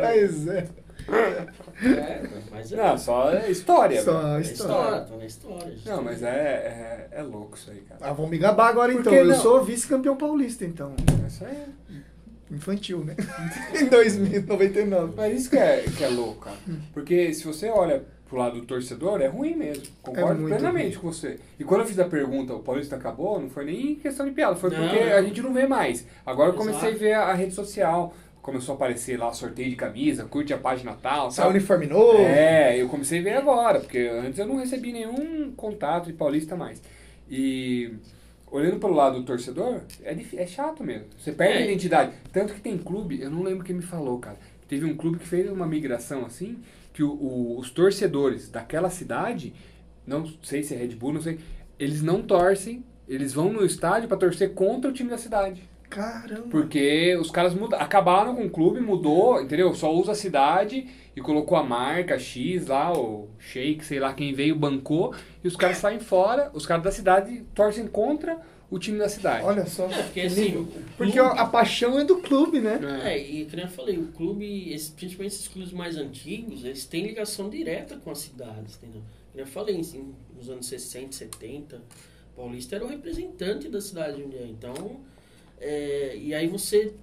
Pois 0.00 0.46
é. 0.48 0.68
É, 1.82 2.22
mas 2.50 2.72
é. 2.72 2.76
Não, 2.76 2.98
só 2.98 3.30
é 3.30 3.50
história. 3.50 4.02
Só 4.02 4.20
velho. 4.20 4.36
É 4.36 4.40
história. 4.40 4.42
história, 4.42 5.00
tá 5.02 5.16
na 5.16 5.24
história. 5.24 5.74
Não, 5.86 6.02
mas 6.02 6.22
é, 6.22 7.08
é, 7.12 7.18
é 7.18 7.22
louco 7.22 7.56
isso 7.56 7.70
aí, 7.70 7.80
cara. 7.80 8.00
Ah, 8.02 8.12
vamos 8.12 8.30
me 8.30 8.38
gabar 8.38 8.68
agora 8.68 8.92
então. 8.92 9.12
Eu 9.12 9.34
sou 9.36 9.62
vice-campeão 9.64 10.16
paulista, 10.16 10.64
então. 10.64 10.94
Isso 11.26 11.44
aí. 11.44 12.02
Infantil, 12.50 13.04
né? 13.04 13.14
em 13.78 13.86
2099. 13.86 15.12
Mas 15.16 15.40
isso 15.40 15.50
que 15.50 15.58
é, 15.58 15.84
que 15.96 16.02
é 16.02 16.08
louco, 16.08 16.46
cara. 16.46 16.56
Porque 16.92 17.32
se 17.34 17.44
você 17.44 17.68
olha 17.68 18.02
pro 18.28 18.38
lado 18.38 18.60
do 18.60 18.66
torcedor, 18.66 19.20
é 19.20 19.26
ruim 19.26 19.54
mesmo. 19.54 19.84
Concordo 20.02 20.40
muito 20.40 20.54
plenamente 20.54 20.96
ruim. 20.96 21.00
com 21.00 21.12
você. 21.12 21.38
E 21.58 21.64
quando 21.64 21.80
eu 21.80 21.86
fiz 21.86 21.98
a 21.98 22.04
pergunta, 22.04 22.54
o 22.54 22.60
Paulista 22.60 22.96
acabou, 22.96 23.40
não 23.40 23.48
foi 23.48 23.64
nem 23.64 23.94
questão 23.96 24.26
de 24.26 24.32
piada, 24.32 24.54
foi 24.54 24.70
Não, 24.70 24.78
porque 24.78 25.02
não. 25.02 25.16
a 25.16 25.22
gente 25.22 25.40
não 25.42 25.52
vê 25.52 25.66
mais. 25.66 26.06
Agora 26.26 26.50
eu 26.50 26.54
comecei 26.54 26.92
a 26.92 26.96
ver 26.96 27.12
a, 27.14 27.22
a 27.26 27.34
rede 27.34 27.54
social, 27.54 28.14
começou 28.48 28.72
a 28.72 28.76
aparecer 28.76 29.18
lá 29.18 29.30
sorteio 29.32 29.68
de 29.68 29.76
camisa, 29.76 30.24
curte 30.24 30.54
a 30.54 30.58
página 30.58 30.94
tal, 31.02 31.30
Sai 31.30 31.44
tal. 31.44 31.50
uniforme 31.50 31.86
novo. 31.86 32.16
É, 32.18 32.80
eu 32.80 32.88
comecei 32.88 33.20
a 33.20 33.22
ver 33.22 33.36
agora, 33.36 33.78
porque 33.80 33.98
antes 33.98 34.38
eu 34.38 34.46
não 34.46 34.56
recebi 34.56 34.90
nenhum 34.90 35.52
contato 35.52 36.06
de 36.06 36.14
paulista 36.14 36.56
mais. 36.56 36.80
E 37.30 37.92
olhando 38.50 38.78
pelo 38.80 38.94
lado 38.94 39.18
do 39.18 39.24
torcedor, 39.26 39.82
é, 40.02 40.16
é 40.36 40.46
chato 40.46 40.82
mesmo. 40.82 41.04
Você 41.18 41.30
perde 41.32 41.58
É. 41.58 41.62
a 41.62 41.64
identidade. 41.66 42.12
Tanto 42.32 42.54
que 42.54 42.60
tem 42.60 42.78
clube, 42.78 43.20
eu 43.20 43.30
não 43.30 43.42
lembro 43.42 43.64
quem 43.64 43.76
me 43.76 43.82
falou, 43.82 44.18
cara. 44.18 44.38
Teve 44.66 44.86
um 44.86 44.96
clube 44.96 45.18
que 45.18 45.26
fez 45.28 45.50
uma 45.50 45.66
migração 45.66 46.24
assim, 46.24 46.58
que 46.94 47.02
o- 47.02 47.10
o- 47.12 47.58
os 47.58 47.70
torcedores 47.70 48.48
daquela 48.48 48.88
cidade, 48.88 49.52
não 50.06 50.26
sei 50.42 50.62
se 50.62 50.74
é 50.74 50.78
Red 50.78 50.88
Bull, 50.96 51.12
não 51.12 51.20
sei, 51.20 51.38
eles 51.78 52.02
não 52.02 52.22
torcem, 52.22 52.82
eles 53.06 53.32
vão 53.34 53.52
no 53.52 53.64
estádio 53.64 54.08
pra 54.08 54.16
torcer 54.16 54.54
contra 54.54 54.90
o 54.90 54.94
time 54.94 55.10
da 55.10 55.18
cidade. 55.18 55.62
Caramba. 55.88 56.48
Porque 56.50 57.16
os 57.20 57.30
caras 57.30 57.54
muda, 57.54 57.76
acabaram 57.76 58.34
com 58.36 58.44
o 58.46 58.50
clube, 58.50 58.80
mudou, 58.80 59.40
entendeu? 59.40 59.74
Só 59.74 59.92
usa 59.92 60.12
a 60.12 60.14
cidade 60.14 60.86
e 61.16 61.20
colocou 61.20 61.56
a 61.56 61.62
marca 61.62 62.18
X 62.18 62.66
lá, 62.66 62.92
o 62.92 63.28
Shake, 63.38 63.84
sei 63.84 63.98
lá 63.98 64.12
quem 64.12 64.32
veio, 64.34 64.54
bancou, 64.54 65.14
e 65.42 65.48
os 65.48 65.56
caras 65.56 65.78
saem 65.78 65.98
fora, 65.98 66.50
os 66.54 66.66
caras 66.66 66.84
da 66.84 66.92
cidade 66.92 67.44
torcem 67.54 67.86
contra 67.86 68.38
o 68.70 68.78
time 68.78 68.98
da 68.98 69.08
cidade. 69.08 69.44
Olha 69.46 69.64
só. 69.66 69.86
É, 69.86 70.02
porque 70.02 70.20
que 70.20 70.26
assim, 70.26 70.56
o 70.56 70.66
Porque 70.96 71.18
clube- 71.18 71.38
a 71.38 71.46
paixão 71.46 71.98
é 71.98 72.04
do 72.04 72.18
clube, 72.18 72.60
né? 72.60 72.78
É. 73.04 73.18
E 73.18 73.46
como 73.46 73.62
eu 73.62 73.68
falei, 73.68 73.96
o 73.96 74.08
clube, 74.08 74.70
esse- 74.72 74.92
principalmente 74.92 75.32
esses 75.32 75.48
clubes 75.48 75.72
mais 75.72 75.96
antigos, 75.96 76.64
eles 76.64 76.84
têm 76.84 77.06
ligação 77.06 77.48
direta 77.48 77.96
com 77.96 78.10
as 78.10 78.18
cidades, 78.18 78.76
entendeu? 78.76 79.00
Como 79.32 79.42
eu 79.42 79.46
falei, 79.46 79.80
assim, 79.80 80.12
nos 80.36 80.50
anos 80.50 80.66
60, 80.66 81.12
70, 81.12 81.80
Paulista 82.36 82.76
era 82.76 82.84
o 82.84 82.88
representante 82.88 83.68
da 83.70 83.80
cidade 83.80 84.16
de 84.18 84.22
Jundiaí. 84.24 84.50
Então, 84.50 85.00
é, 85.60 86.16
e 86.16 86.34
aí 86.34 86.46
você 86.46 86.94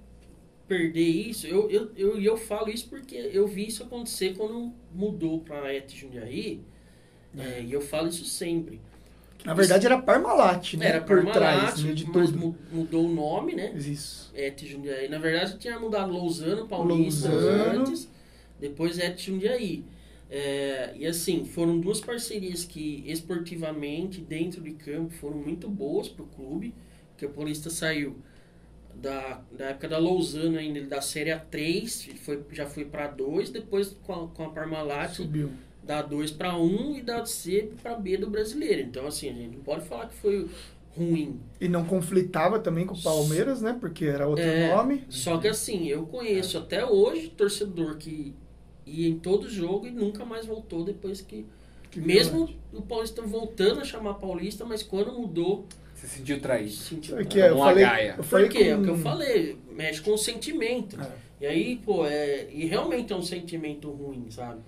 perder 0.68 1.08
isso, 1.08 1.46
eu, 1.48 1.70
eu, 1.70 1.92
eu, 1.96 2.20
e 2.20 2.26
eu 2.26 2.38
falo 2.38 2.70
isso 2.70 2.90
porque 2.90 3.16
eu 3.16 3.48
vi 3.48 3.68
isso 3.68 3.84
acontecer 3.84 4.36
quando 4.36 4.74
mudou 4.94 5.40
para 5.42 5.74
ET 5.74 5.90
Jundiaí, 5.92 6.62
é, 7.38 7.62
e 7.62 7.72
eu 7.72 7.82
falo 7.82 8.08
isso 8.08 8.26
sempre. 8.26 8.80
Na 9.44 9.54
verdade 9.54 9.86
era 9.86 10.02
Parmalat, 10.02 10.74
né? 10.74 10.88
Era 10.88 11.02
Por 11.02 11.24
Parmalat, 11.24 11.34
trás 11.34 11.84
né, 11.84 11.94
de 11.94 12.06
tudo. 12.06 12.36
mu- 12.36 12.56
mudou 12.72 13.06
o 13.06 13.14
nome, 13.14 13.54
né? 13.54 13.74
Isso. 13.78 14.32
Et 14.34 14.66
Jundiaí. 14.66 15.08
Na 15.08 15.20
verdade, 15.20 15.60
tinha 15.60 15.80
mudado 15.80 16.12
Lousano, 16.12 16.68
Paulista 16.68 17.30
Lousano. 17.30 17.82
antes, 17.82 18.10
depois 18.60 18.98
Et 18.98 19.16
Jundiaí. 19.20 19.84
É, 20.32 20.94
e 20.98 21.06
assim, 21.06 21.46
foram 21.46 21.80
duas 21.80 22.02
parcerias 22.02 22.66
que 22.66 23.04
esportivamente, 23.06 24.20
dentro 24.20 24.62
de 24.62 24.72
campo, 24.72 25.14
foram 25.14 25.38
muito 25.38 25.70
boas 25.70 26.08
para 26.10 26.24
o 26.24 26.28
clube, 26.28 26.74
porque 27.12 27.28
o 27.28 27.30
Paulista 27.30 27.70
saiu 27.70 28.16
da, 29.02 29.44
da 29.52 29.66
época 29.68 29.88
da 29.90 29.98
Lousano 29.98 30.58
ainda, 30.58 30.82
da 30.86 31.02
Série 31.02 31.32
A3, 31.32 32.16
foi, 32.18 32.44
já 32.52 32.66
foi 32.68 32.86
para 32.86 33.08
2, 33.08 33.50
depois 33.50 33.96
com 34.04 34.14
a, 34.14 34.28
com 34.30 34.44
a 34.46 34.50
Parmalat 34.52 35.16
Subiu. 35.16 35.52
da 35.84 36.02
2 36.02 36.32
para 36.32 36.58
1 36.58 36.98
e 36.98 37.02
da 37.04 37.26
C 37.26 37.72
para 37.82 37.96
B 37.96 38.18
do 38.18 38.30
brasileiro. 38.30 38.82
Então, 38.82 39.06
assim, 39.08 39.30
a 39.30 39.34
gente 39.34 39.56
não 39.58 39.64
pode 39.64 39.86
falar 39.88 40.08
que 40.10 40.16
foi 40.16 40.50
ruim. 40.96 41.40
E 41.60 41.68
não 41.68 41.86
conflitava 41.86 42.60
também 42.60 42.86
com 42.86 42.96
o 42.96 43.02
Palmeiras, 43.02 43.62
né? 43.62 43.78
Porque 43.80 44.06
era 44.06 44.28
outro 44.28 44.44
É, 44.44 44.68
nome. 44.68 45.06
Só 45.10 45.38
que 45.38 45.48
assim, 45.48 45.88
eu 45.88 46.06
conheço 46.08 46.58
até 46.58 46.86
hoje 46.86 47.30
torcedor 47.30 47.98
que 47.98 48.34
ia 48.86 49.08
em 49.10 49.20
todo 49.20 49.50
jogo 49.50 49.88
e 49.88 49.92
nunca 49.92 50.26
mais 50.26 50.46
voltou 50.46 50.84
depois 50.84 51.22
que. 51.22 51.46
Que 51.92 52.02
mesmo 52.02 52.46
verdade. 52.46 52.60
o 52.74 52.82
Paulista 52.82 53.22
voltando 53.22 53.80
a 53.80 53.84
chamar 53.86 54.16
Paulista, 54.16 54.66
mas 54.66 54.84
quando 54.84 55.14
mudou, 55.14 55.66
Você 56.06 56.12
se 56.12 56.18
sentiu 56.20 56.40
traído. 56.40 56.72
sentiu. 56.72 57.26
Que 57.26 57.42
é, 57.42 57.50
eu 57.50 57.56
Uma 57.56 57.66
falei, 57.66 57.84
gaia. 57.86 58.16
eu 58.18 58.24
falei 58.24 58.46
Por 58.48 58.56
quê? 58.58 58.64
É 58.64 58.76
o 58.76 58.78
com- 58.78 58.84
que 58.84 58.90
eu 58.90 58.98
falei, 58.98 59.58
mexe 59.76 60.02
com 60.02 60.12
o 60.14 60.18
sentimento. 60.18 61.00
É. 61.02 61.12
E 61.42 61.46
aí, 61.46 61.82
pô, 61.84 62.06
é, 62.06 62.48
e 62.52 62.66
realmente 62.66 63.12
é 63.12 63.16
um 63.16 63.22
sentimento 63.22 63.90
ruim, 63.90 64.28
sabe? 64.30 64.60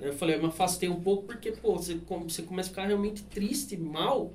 Eu 0.00 0.12
falei, 0.12 0.36
eu 0.36 0.40
me 0.40 0.48
afastei 0.48 0.88
um 0.88 1.00
pouco 1.00 1.24
porque, 1.24 1.52
pô, 1.52 1.76
você, 1.76 1.94
com- 2.06 2.24
você 2.28 2.42
começa 2.42 2.68
a 2.68 2.70
ficar 2.70 2.86
realmente 2.86 3.22
triste, 3.24 3.76
mal, 3.76 4.32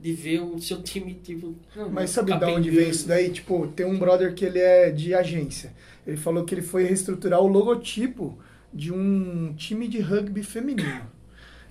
de 0.00 0.12
ver 0.12 0.40
o 0.40 0.58
seu 0.60 0.82
time, 0.82 1.14
tipo. 1.14 1.54
Mas 1.90 2.10
sabe 2.10 2.36
de 2.36 2.44
onde 2.44 2.70
vem 2.70 2.88
isso 2.90 3.06
daí? 3.06 3.30
Tipo, 3.30 3.66
tem 3.68 3.86
um 3.86 3.98
brother 3.98 4.34
que 4.34 4.44
ele 4.44 4.58
é 4.58 4.90
de 4.90 5.14
agência. 5.14 5.72
Ele 6.06 6.16
falou 6.16 6.44
que 6.44 6.54
ele 6.54 6.62
foi 6.62 6.84
reestruturar 6.84 7.40
o 7.40 7.46
logotipo 7.46 8.36
de 8.74 8.92
um 8.92 9.52
time 9.54 9.86
de 9.86 10.00
rugby 10.00 10.42
feminino. 10.42 11.02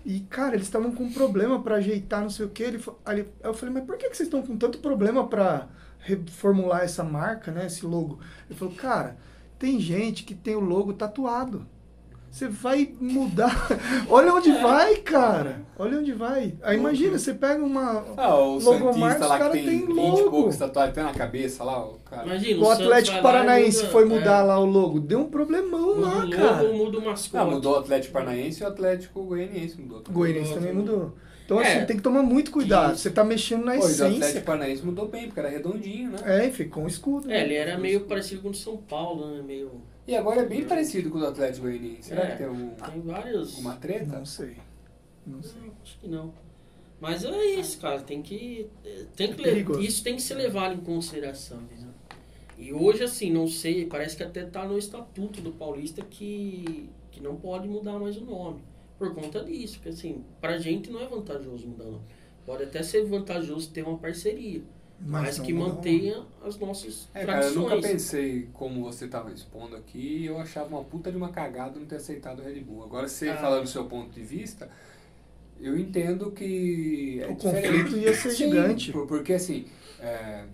E, 0.04 0.22
cara, 0.22 0.56
eles 0.56 0.68
estavam 0.68 0.94
com 0.94 1.12
problema 1.12 1.62
pra 1.62 1.76
ajeitar, 1.76 2.22
não 2.22 2.30
sei 2.30 2.46
o 2.46 2.50
quê. 2.50 2.64
Ele, 2.64 2.84
aí 3.06 3.28
eu 3.44 3.54
falei, 3.54 3.74
mas 3.76 3.86
por 3.86 3.98
que 3.98 4.10
que 4.10 4.18
vocês 4.18 4.28
estão 4.28 4.42
com 4.42 4.58
tanto 4.58 4.80
problema 4.80 5.28
pra 5.28 5.68
reformular 6.00 6.82
essa 6.82 7.04
marca, 7.04 7.52
né? 7.52 7.68
Esse 7.68 7.86
logo? 7.86 8.20
Ele 8.50 8.58
falou, 8.58 8.74
cara, 8.74 9.18
tem 9.60 9.80
gente 9.80 10.24
que 10.24 10.34
tem 10.34 10.56
o 10.56 10.60
logo 10.60 10.94
tatuado. 10.94 11.68
Você 12.32 12.48
vai 12.48 12.90
mudar. 13.02 13.68
Olha 14.10 14.34
onde 14.34 14.52
É. 14.52 14.62
vai, 14.62 14.96
cara. 14.96 15.64
Olha 15.78 16.00
onde 16.00 16.14
vai. 16.14 16.54
Aí 16.64 16.78
imagina, 16.78 17.20
você 17.20 17.34
pega 17.34 17.62
uma. 17.62 18.06
Ah, 18.16 18.38
o 18.38 18.58
Logomarca, 18.58 19.26
lá 19.28 19.38
cara 19.38 19.52
que 19.52 19.64
tem 19.66 19.80
tem 19.80 19.88
20 19.88 19.96
logo. 19.98 20.20
e 20.20 20.30
poucos 20.30 20.56
tatuagens 20.58 20.98
até 20.98 21.04
na 21.04 21.14
cabeça 21.14 21.62
lá, 21.64 21.86
o 21.86 22.00
cara. 22.06 22.26
Imagina, 22.28 22.62
O 22.62 22.66
Santos 22.66 22.86
Atlético 22.86 23.22
Paranaense 23.22 23.78
muda- 23.80 23.90
foi 23.92 24.06
mudar 24.06 24.40
é, 24.40 24.44
lá 24.44 24.60
o 24.60 24.66
logo. 24.66 25.00
Deu 25.02 25.20
um 25.20 25.26
problemão 25.30 25.96
muda 25.96 26.08
lá, 26.08 26.16
o 26.16 26.20
logo, 26.22 26.32
cara. 26.32 26.64
muda 26.74 26.98
o 27.00 27.06
mascote. 27.06 27.44
Ah, 27.44 27.46
mudou 27.46 27.74
o 27.74 27.80
Atlético 27.80 28.14
Paranaense 28.14 28.62
e 28.62 28.64
o 28.64 28.68
Atlético 28.68 29.24
Goianiense 29.24 29.82
mudou. 29.82 30.04
O 30.08 30.12
Goianiense 30.14 30.54
também 30.54 30.74
mudou. 30.74 31.14
Então, 31.52 31.62
É. 31.62 31.76
assim, 31.78 31.86
tem 31.86 31.98
que 31.98 32.02
tomar 32.04 32.24
muito 32.24 32.50
cuidado. 32.50 32.94
Isso. 32.94 33.04
Você 33.04 33.12
tá 33.12 33.26
mexendo 33.26 33.66
na 33.66 33.74
Pô, 33.74 33.80
e 33.80 33.82
o 33.82 33.86
essência. 33.88 34.08
Atlético 34.08 34.46
Paranaense 34.46 34.86
mudou 34.86 35.08
bem, 35.10 35.26
porque 35.26 35.40
era 35.42 35.50
redondinho, 35.50 36.12
né? 36.12 36.18
É, 36.24 36.48
e 36.48 36.52
ficou 36.52 36.84
um 36.84 36.88
escudo. 36.88 37.26
É, 37.30 37.34
né? 37.34 37.44
ele 37.44 37.56
era 37.56 37.78
meio 37.78 38.06
parecido 38.06 38.42
com 38.42 38.48
o 38.48 38.52
de 38.52 38.58
São 38.60 38.78
Paulo, 38.78 39.36
né? 39.36 39.42
Meio. 39.42 39.70
E 40.08 40.16
agora 40.16 40.42
é 40.42 40.46
bem 40.46 40.64
parecido 40.64 41.10
com 41.10 41.18
o 41.18 41.20
do 41.20 41.28
Atlético 41.28 41.64
Goianiense. 41.66 42.04
Será 42.04 42.24
É. 42.24 42.32
que 42.32 42.38
tem 42.38 42.46
algum, 42.48 42.70
Tem 42.70 43.02
vários. 43.02 43.50
alguma 43.56 43.76
treta? 43.76 44.18
Não 44.18 44.26
sei. 44.26 44.56
Não 45.28 45.44
sei. 45.44 45.62
Não, 45.62 45.74
acho 45.84 46.00
que 46.00 46.08
não. 46.08 46.34
Mas 47.02 47.26
é 47.26 47.46
isso, 47.46 47.80
cara. 47.80 48.00
Tem 48.00 48.22
que. 48.22 48.70
Tem 49.18 49.34
que 49.34 49.44
É 49.50 49.82
isso 49.82 50.02
tem 50.04 50.16
que 50.16 50.22
ser 50.22 50.36
levado 50.36 50.76
em 50.76 50.80
consideração, 50.80 51.60
entendeu? 51.64 51.90
E 52.58 52.72
hoje, 52.72 53.04
assim, 53.04 53.30
não 53.30 53.48
sei, 53.48 53.88
parece 53.88 54.16
que 54.16 54.24
até 54.24 54.46
tá 54.46 54.64
no 54.66 54.78
estatuto 54.78 55.42
do 55.42 55.52
Paulista 55.52 56.02
que, 56.08 56.90
que 57.12 57.20
não 57.22 57.36
pode 57.36 57.68
mudar 57.68 58.00
mais 58.00 58.16
o 58.16 58.22
nome. 58.24 58.62
Por 59.02 59.16
conta 59.16 59.44
disso. 59.44 59.78
Porque 59.78 59.90
assim, 59.90 60.24
pra 60.40 60.60
gente 60.60 60.92
não 60.92 61.02
é 61.02 61.08
vantajoso 61.08 61.68
mudar 61.68 61.86
o 61.86 61.92
nome. 61.94 62.04
Pode 62.46 62.64
até 62.64 62.84
ser 62.84 63.04
vantajoso 63.06 63.70
ter 63.72 63.82
uma 63.84 63.98
parceria. 63.98 64.62
Mas, 65.04 65.40
não 65.40 65.46
que 65.46 65.52
mantenha 65.54 66.24
as 66.46 66.56
nossas 66.60 67.10
É, 67.16 67.26
cara, 67.26 67.40
eu 67.40 67.52
tradições. 67.54 67.72
nunca 67.76 67.88
pensei 67.88 68.48
como 68.54 68.84
você 68.84 69.08
tava 69.08 69.32
expondo 69.32 69.76
aqui 69.76 70.26
eu 70.26 70.38
achava 70.38 70.68
uma 70.70 70.84
puta 70.84 71.10
de 71.12 71.18
uma 71.18 71.30
cagada 71.30 71.80
não 71.80 71.88
ter 71.88 71.96
aceitado 71.96 72.40
o 72.42 72.44
Red 72.44 72.60
Bull. 72.60 72.84
Agora, 72.84 73.08
você 73.08 73.30
Ah. 73.30 73.38
falando 73.38 73.64
do 73.64 73.70
seu 73.70 73.86
ponto 73.86 74.12
de 74.12 74.22
vista, 74.22 74.70
eu 75.60 75.76
entendo 75.76 76.30
que. 76.32 77.20
é 77.20 77.28
O 77.28 77.34
diferente. 77.36 77.68
conflito 77.84 77.98
ia 77.98 78.14
ser 78.14 78.30
Sim, 78.30 78.38
gigante. 78.50 78.92
por- 78.92 79.08
Porque 79.08 79.34
assim, 79.34 79.66
é, 80.00 80.46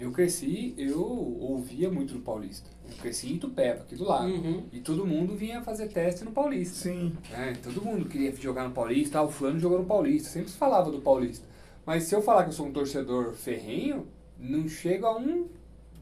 eu 0.00 0.10
cresci, 0.10 0.74
eu 0.78 0.98
ouvia 0.98 1.90
muito 1.90 2.14
do 2.14 2.20
Paulista. 2.20 2.70
Eu 2.90 2.96
cresci 2.96 3.34
em 3.34 3.38
Tupéva, 3.38 3.82
aqui 3.82 3.94
do 3.94 4.04
lado. 4.04 4.32
Uhum. 4.32 4.64
E 4.72 4.80
todo 4.80 5.06
mundo 5.06 5.36
vinha 5.36 5.60
fazer 5.60 5.88
teste 5.88 6.24
no 6.24 6.32
Paulista. 6.32 6.74
Sim. 6.74 7.12
né? 7.30 7.52
Todo 7.62 7.84
mundo 7.84 8.06
queria 8.06 8.34
jogar 8.34 8.66
no 8.66 8.74
Paulista, 8.74 9.18
ah, 9.18 9.22
o 9.22 9.30
fulano 9.30 9.60
jogou 9.60 9.78
no 9.78 9.84
Paulista. 9.84 10.30
Sempre 10.30 10.50
se 10.50 10.56
falava 10.56 10.90
do 10.90 11.02
Paulista. 11.02 11.46
Mas 11.84 12.04
se 12.04 12.14
eu 12.14 12.22
falar 12.22 12.44
que 12.44 12.48
eu 12.48 12.54
sou 12.54 12.66
um 12.66 12.72
torcedor 12.72 13.34
ferrenho, 13.34 14.06
não 14.38 14.66
chego 14.66 15.04
a 15.04 15.18
um 15.18 15.46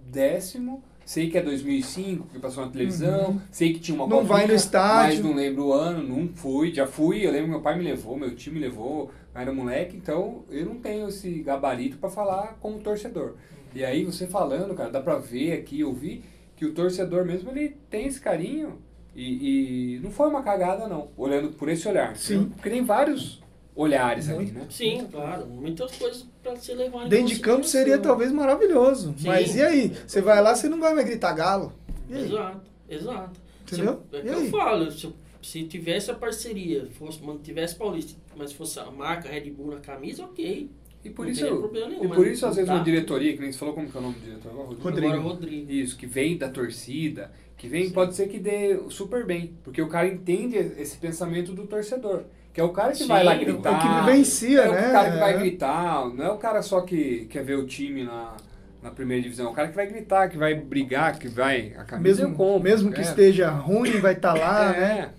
décimo. 0.07 0.83
Sei 1.05 1.29
que 1.29 1.39
é 1.39 1.43
2005, 1.43 2.29
que 2.29 2.39
passou 2.39 2.65
na 2.65 2.71
televisão. 2.71 3.31
Uhum. 3.31 3.41
Sei 3.51 3.73
que 3.73 3.81
tinha 3.81 3.97
uma 3.97 4.07
Não 4.07 4.25
vai 4.25 4.47
no 4.47 4.55
estádio. 4.55 5.25
Mas 5.25 5.25
não 5.25 5.35
lembro 5.35 5.69
o 5.69 5.73
ano, 5.73 6.07
não 6.07 6.29
fui. 6.29 6.73
Já 6.73 6.87
fui, 6.87 7.27
eu 7.27 7.33
lembro 7.33 7.47
que 7.47 7.51
meu 7.53 7.61
pai 7.63 7.77
me 7.77 7.83
levou, 7.83 8.17
meu 8.17 8.37
time 8.37 8.61
me 8.61 8.67
levou. 8.67 9.11
eu 9.35 9.41
Era 9.41 9.53
moleque, 9.53 9.97
então 9.97 10.45
eu 10.51 10.67
não 10.67 10.77
tenho 10.77 11.09
esse 11.09 11.41
gabarito 11.41 11.97
pra 11.97 12.09
falar 12.11 12.59
como 12.61 12.79
torcedor. 12.79 13.35
E 13.75 13.85
aí 13.85 14.05
você 14.05 14.27
falando, 14.27 14.75
cara, 14.75 14.91
dá 14.91 15.01
pra 15.01 15.19
ver 15.19 15.53
aqui, 15.53 15.85
ouvir 15.85 16.23
que 16.57 16.64
o 16.64 16.75
torcedor 16.75 17.25
mesmo 17.25 17.51
ele 17.51 17.77
tem 17.89 18.07
esse 18.07 18.21
carinho 18.21 18.79
e, 19.14 19.95
e 19.95 20.01
não 20.01 20.11
foi 20.11 20.29
uma 20.29 20.43
cagada 20.43 20.89
não, 20.89 21.09
olhando 21.16 21.51
por 21.51 21.69
esse 21.69 21.87
olhar. 21.89 22.16
Sim. 22.16 22.51
Porque 22.51 22.69
tem 22.69 22.85
vários 22.85 23.41
olhares 23.75 24.29
ali, 24.29 24.47
Muito. 24.47 24.55
né? 24.55 24.66
Sim, 24.69 25.07
claro. 25.11 25.47
Muitas 25.47 25.97
coisas 25.97 26.27
pra 26.43 26.57
se 26.57 26.75
levar 26.75 27.07
em 27.07 27.09
Dentro 27.09 27.35
de 27.35 27.41
campo 27.41 27.64
seria 27.64 27.97
talvez 27.99 28.33
maravilhoso. 28.33 29.14
Sim. 29.16 29.29
Mas 29.29 29.55
e 29.55 29.62
aí? 29.62 29.97
Você 30.07 30.21
vai 30.21 30.43
lá, 30.43 30.55
você 30.55 30.69
não 30.69 30.81
vai 30.81 30.95
mais 30.95 31.07
gritar 31.07 31.33
galo. 31.33 31.73
E 32.09 32.14
aí? 32.14 32.25
Exato, 32.25 32.71
exato. 32.89 33.41
Entendeu? 33.62 34.03
Se, 34.11 34.16
é 34.16 34.19
E 34.19 34.23
que 34.23 34.29
eu 34.29 34.51
falo, 34.51 34.91
se, 34.91 35.14
se 35.41 35.62
tivesse 35.64 36.11
a 36.11 36.14
parceria, 36.14 36.89
fosse, 36.99 37.23
mantivesse 37.23 37.77
Paulista, 37.77 38.19
mas 38.37 38.53
fosse 38.53 38.81
a 38.81 38.91
marca 38.91 39.29
Red 39.29 39.51
Bull 39.51 39.75
na 39.75 39.81
camisa, 39.81 40.25
ok. 40.25 40.69
E 41.09 41.11
por 41.11 41.25
Não 41.27 41.33
isso, 41.33 41.45
nenhum, 41.73 42.05
e 42.05 42.09
por 42.09 42.27
isso 42.27 42.47
às 42.47 42.57
vezes 42.57 42.69
dá. 42.69 42.75
uma 42.77 42.85
diretoria, 42.85 43.33
que 43.35 43.41
nem 43.41 43.51
você 43.53 43.59
falou 43.59 43.75
como 43.75 43.89
que 43.89 43.97
é 43.97 44.01
o 44.01 44.03
nome 44.03 44.15
do 44.17 44.21
diretor 44.25 44.51
agora? 44.51 44.67
Rodrigo? 44.69 44.85
Rodrigo. 44.89 45.09
Agora 45.15 45.23
Rodrigo. 45.35 45.73
Isso, 45.73 45.97
que 45.97 46.07
vem 46.07 46.37
da 46.37 46.49
torcida, 46.49 47.31
que 47.57 47.67
vem, 47.67 47.87
Sim. 47.87 47.93
pode 47.93 48.15
ser 48.15 48.29
que 48.29 48.39
dê 48.39 48.79
super 48.89 49.25
bem, 49.27 49.53
porque 49.65 49.81
o 49.83 49.89
cara 49.89 50.07
entende 50.07 50.57
esse 50.57 50.97
pensamento 50.99 51.53
do 51.53 51.67
torcedor, 51.67 52.23
que 52.53 52.61
é 52.61 52.65
o 52.65 52.69
cara 52.71 52.93
que 52.93 52.99
Sim, 52.99 53.07
vai 53.09 53.25
lá 53.25 53.35
é 53.35 53.39
gritar. 53.39 53.73
É 53.73 53.77
o 53.77 53.81
que 54.05 54.11
vivencia, 54.11 54.61
é 54.63 54.71
né? 54.71 54.89
o 54.89 54.93
cara 54.93 55.11
que 55.13 55.19
vai 55.19 55.35
É. 55.35 55.39
gritar, 55.39 56.09
não 56.15 56.25
é 56.25 56.31
o 56.31 56.37
cara 56.39 56.63
só 56.63 56.81
que 56.83 57.27
quer 57.31 57.43
ver 57.45 57.57
o 57.57 57.67
time 57.67 58.05
na, 58.05 58.37
na 58.83 58.91
primeira 58.91 59.23
divisão, 59.23 59.47
é 59.47 59.51
o 59.51 59.53
cara 59.53 59.69
que 59.69 59.75
vai 59.77 59.87
gritar, 59.87 60.29
que 60.29 60.37
vai 60.39 60.55
brigar, 60.55 61.19
que 61.19 61.29
vai. 61.29 61.73
A 61.77 61.85
camisa 61.85 62.23
eu 62.23 62.29
Mesmo, 62.29 62.37
compro. 62.37 62.63
mesmo 62.63 62.93
que 62.93 63.01
é. 63.01 63.03
esteja 63.03 63.51
ruim, 63.51 63.99
vai 64.01 64.13
estar 64.15 64.35
lá, 64.35 64.71
né? 64.77 65.11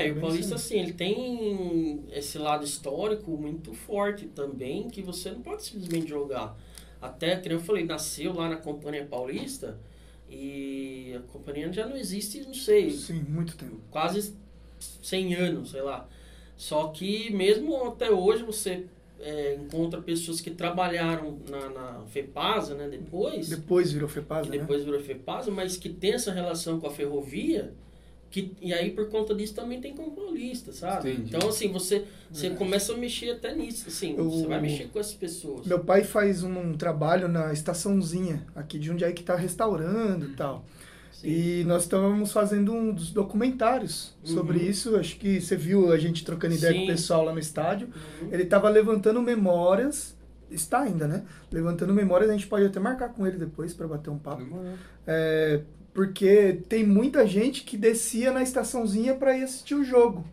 É. 0.00 0.08
E 0.08 0.12
o 0.12 0.20
Paulista, 0.20 0.54
assim, 0.54 0.78
ele 0.78 0.92
tem 0.92 2.04
esse 2.12 2.38
lado 2.38 2.64
histórico 2.64 3.30
muito 3.36 3.72
forte 3.74 4.26
também, 4.26 4.88
que 4.88 5.02
você 5.02 5.30
não 5.30 5.40
pode 5.42 5.64
simplesmente 5.64 6.08
jogar. 6.08 6.56
Até, 7.00 7.36
como 7.36 7.52
eu 7.54 7.60
falei, 7.60 7.84
nasceu 7.84 8.32
lá 8.32 8.48
na 8.48 8.56
Companhia 8.56 9.04
Paulista 9.04 9.78
e 10.28 11.14
a 11.16 11.20
companhia 11.32 11.72
já 11.72 11.86
não 11.86 11.96
existe, 11.96 12.40
não 12.42 12.54
sei, 12.54 12.90
Sim, 12.90 13.24
muito 13.28 13.56
tempo. 13.56 13.80
quase 13.90 14.34
100 15.02 15.34
anos, 15.34 15.70
sei 15.70 15.82
lá. 15.82 16.08
Só 16.56 16.88
que 16.88 17.32
mesmo 17.32 17.84
até 17.86 18.10
hoje 18.10 18.42
você 18.42 18.84
é, 19.20 19.54
encontra 19.54 20.02
pessoas 20.02 20.40
que 20.40 20.50
trabalharam 20.50 21.38
na, 21.48 21.68
na 21.70 22.06
FEPASA, 22.06 22.74
né, 22.74 22.88
depois, 22.88 23.48
Depois 23.48 23.92
virou 23.92 24.08
FEPASA, 24.08 24.50
que 24.50 24.56
né? 24.56 24.62
depois 24.62 24.84
virou 24.84 25.00
FEPASA, 25.00 25.50
mas 25.50 25.76
que 25.76 25.88
tem 25.88 26.12
essa 26.12 26.32
relação 26.32 26.78
com 26.80 26.86
a 26.86 26.90
ferrovia, 26.90 27.72
que, 28.30 28.52
e 28.60 28.72
aí 28.74 28.90
por 28.90 29.08
conta 29.08 29.34
disso 29.34 29.54
também 29.54 29.80
tem 29.80 29.94
paulista, 29.94 30.72
sabe? 30.72 31.12
Entendi. 31.12 31.34
Então 31.34 31.48
assim, 31.48 31.72
você, 31.72 32.04
você 32.30 32.48
É. 32.48 32.50
começa 32.50 32.92
a 32.92 32.96
mexer 32.96 33.30
até 33.30 33.54
nisso, 33.54 33.84
assim, 33.88 34.14
Eu- 34.16 34.30
você 34.30 34.46
vai 34.46 34.60
mexer 34.60 34.88
com 34.88 34.98
essas 35.00 35.14
pessoas. 35.14 35.66
Meu 35.66 35.80
pai 35.80 36.04
faz 36.04 36.42
um, 36.42 36.58
um 36.58 36.72
trabalho 36.76 37.26
na 37.28 37.52
estaçãozinha 37.52 38.46
aqui 38.54 38.78
de 38.78 38.86
Jundiaí 38.88 39.12
que 39.12 39.22
tá 39.22 39.34
restaurando 39.34 40.26
e 40.26 40.34
tal. 40.34 40.64
Sim. 41.12 41.28
E 41.28 41.64
nós 41.64 41.82
estávamos 41.82 42.30
fazendo 42.30 42.72
um 42.72 42.92
dos 42.92 43.10
documentários 43.10 44.14
sobre 44.22 44.58
Uhum. 44.58 44.64
isso. 44.70 44.94
Acho 44.96 45.16
que 45.18 45.40
você 45.40 45.56
viu 45.56 45.90
a 45.92 45.98
gente 45.98 46.24
trocando 46.24 46.54
ideia 46.54 46.72
com 46.72 46.78
o 46.80 46.82
Sim. 46.82 46.86
pessoal 46.86 47.24
lá 47.24 47.32
no 47.32 47.40
estádio. 47.40 47.88
Uhum. 48.22 48.28
Ele 48.30 48.44
estava 48.44 48.68
levantando 48.68 49.20
memórias, 49.20 50.16
está 50.48 50.80
ainda, 50.82 51.08
né? 51.08 51.24
Levantando 51.50 51.92
memórias, 51.92 52.30
a 52.30 52.34
gente 52.34 52.46
pode 52.46 52.66
até 52.66 52.78
marcar 52.78 53.08
com 53.08 53.26
ele 53.26 53.36
depois 53.36 53.74
para 53.74 53.88
bater 53.88 54.10
um 54.10 54.18
papo. 54.18 54.46
É, 55.06 55.62
porque 55.98 56.60
tem 56.68 56.86
muita 56.86 57.26
gente 57.26 57.64
que 57.64 57.76
descia 57.76 58.30
na 58.30 58.40
estaçãozinha 58.40 59.16
para 59.16 59.36
ir 59.36 59.42
assistir 59.42 59.74
o 59.74 59.82
jogo. 59.82 60.24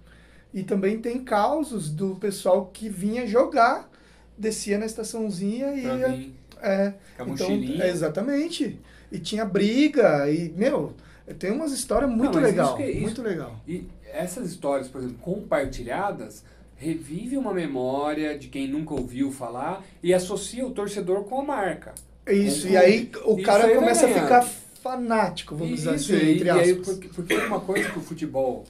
E 0.53 0.61
também 0.61 0.99
tem 1.01 1.24
causos 1.24 1.89
do 1.89 2.18
pessoal 2.18 2.70
que 2.72 2.88
vinha 2.88 3.26
jogar, 3.26 3.89
descia 4.38 4.78
na 4.78 4.86
estaçãozinha 4.86 5.74
e 5.76 5.82
Pra 5.82 5.97
ia. 5.97 6.30
É, 6.61 6.93
então, 7.20 7.49
é, 7.82 7.89
exatamente. 7.89 8.80
E 9.11 9.18
tinha 9.18 9.43
briga, 9.43 10.30
e, 10.30 10.53
meu, 10.55 10.93
tem 11.39 11.49
umas 11.49 11.72
histórias 11.72 12.11
muito 12.11 12.36
Não, 12.36 12.43
legal. 12.43 12.68
isso 12.68 12.78
que 12.78 12.84
é 12.84 12.91
isso. 12.91 13.01
Muito 13.01 13.22
legal. 13.24 13.59
E 13.68 13.88
essas 14.13 14.47
histórias, 14.47 14.88
por 14.88 15.01
exemplo, 15.01 15.18
compartilhadas, 15.18 16.43
revive 16.76 17.39
uma 17.39 17.55
memória 17.55 18.38
de 18.38 18.49
quem 18.49 18.68
nunca 18.68 18.93
ouviu 18.93 19.32
falar 19.32 19.84
e 20.03 20.13
associa 20.13 20.63
o 20.63 20.70
torcedor 20.70 21.24
com 21.24 21.39
a 21.39 21.43
marca. 21.43 21.95
Isso, 22.28 22.68
e 22.68 22.78
aí 22.78 23.09
o 23.24 23.41
cara 23.41 23.74
começa 23.74 24.05
a 24.05 24.09
ficar 24.09 24.47
fanático, 24.86 25.56
vamos 25.56 25.78
dizer 25.78 25.96
Isso, 25.96 26.14
assim, 26.14 26.26
e, 26.26 26.34
entre 26.36 26.48
e 26.48 26.52
aí, 26.52 26.72
aspas. 26.72 26.86
porque, 26.86 27.08
porque 27.08 27.34
uma 27.38 27.60
coisa 27.60 27.90
que 27.90 27.98
o 27.98 28.02
futebol 28.04 28.64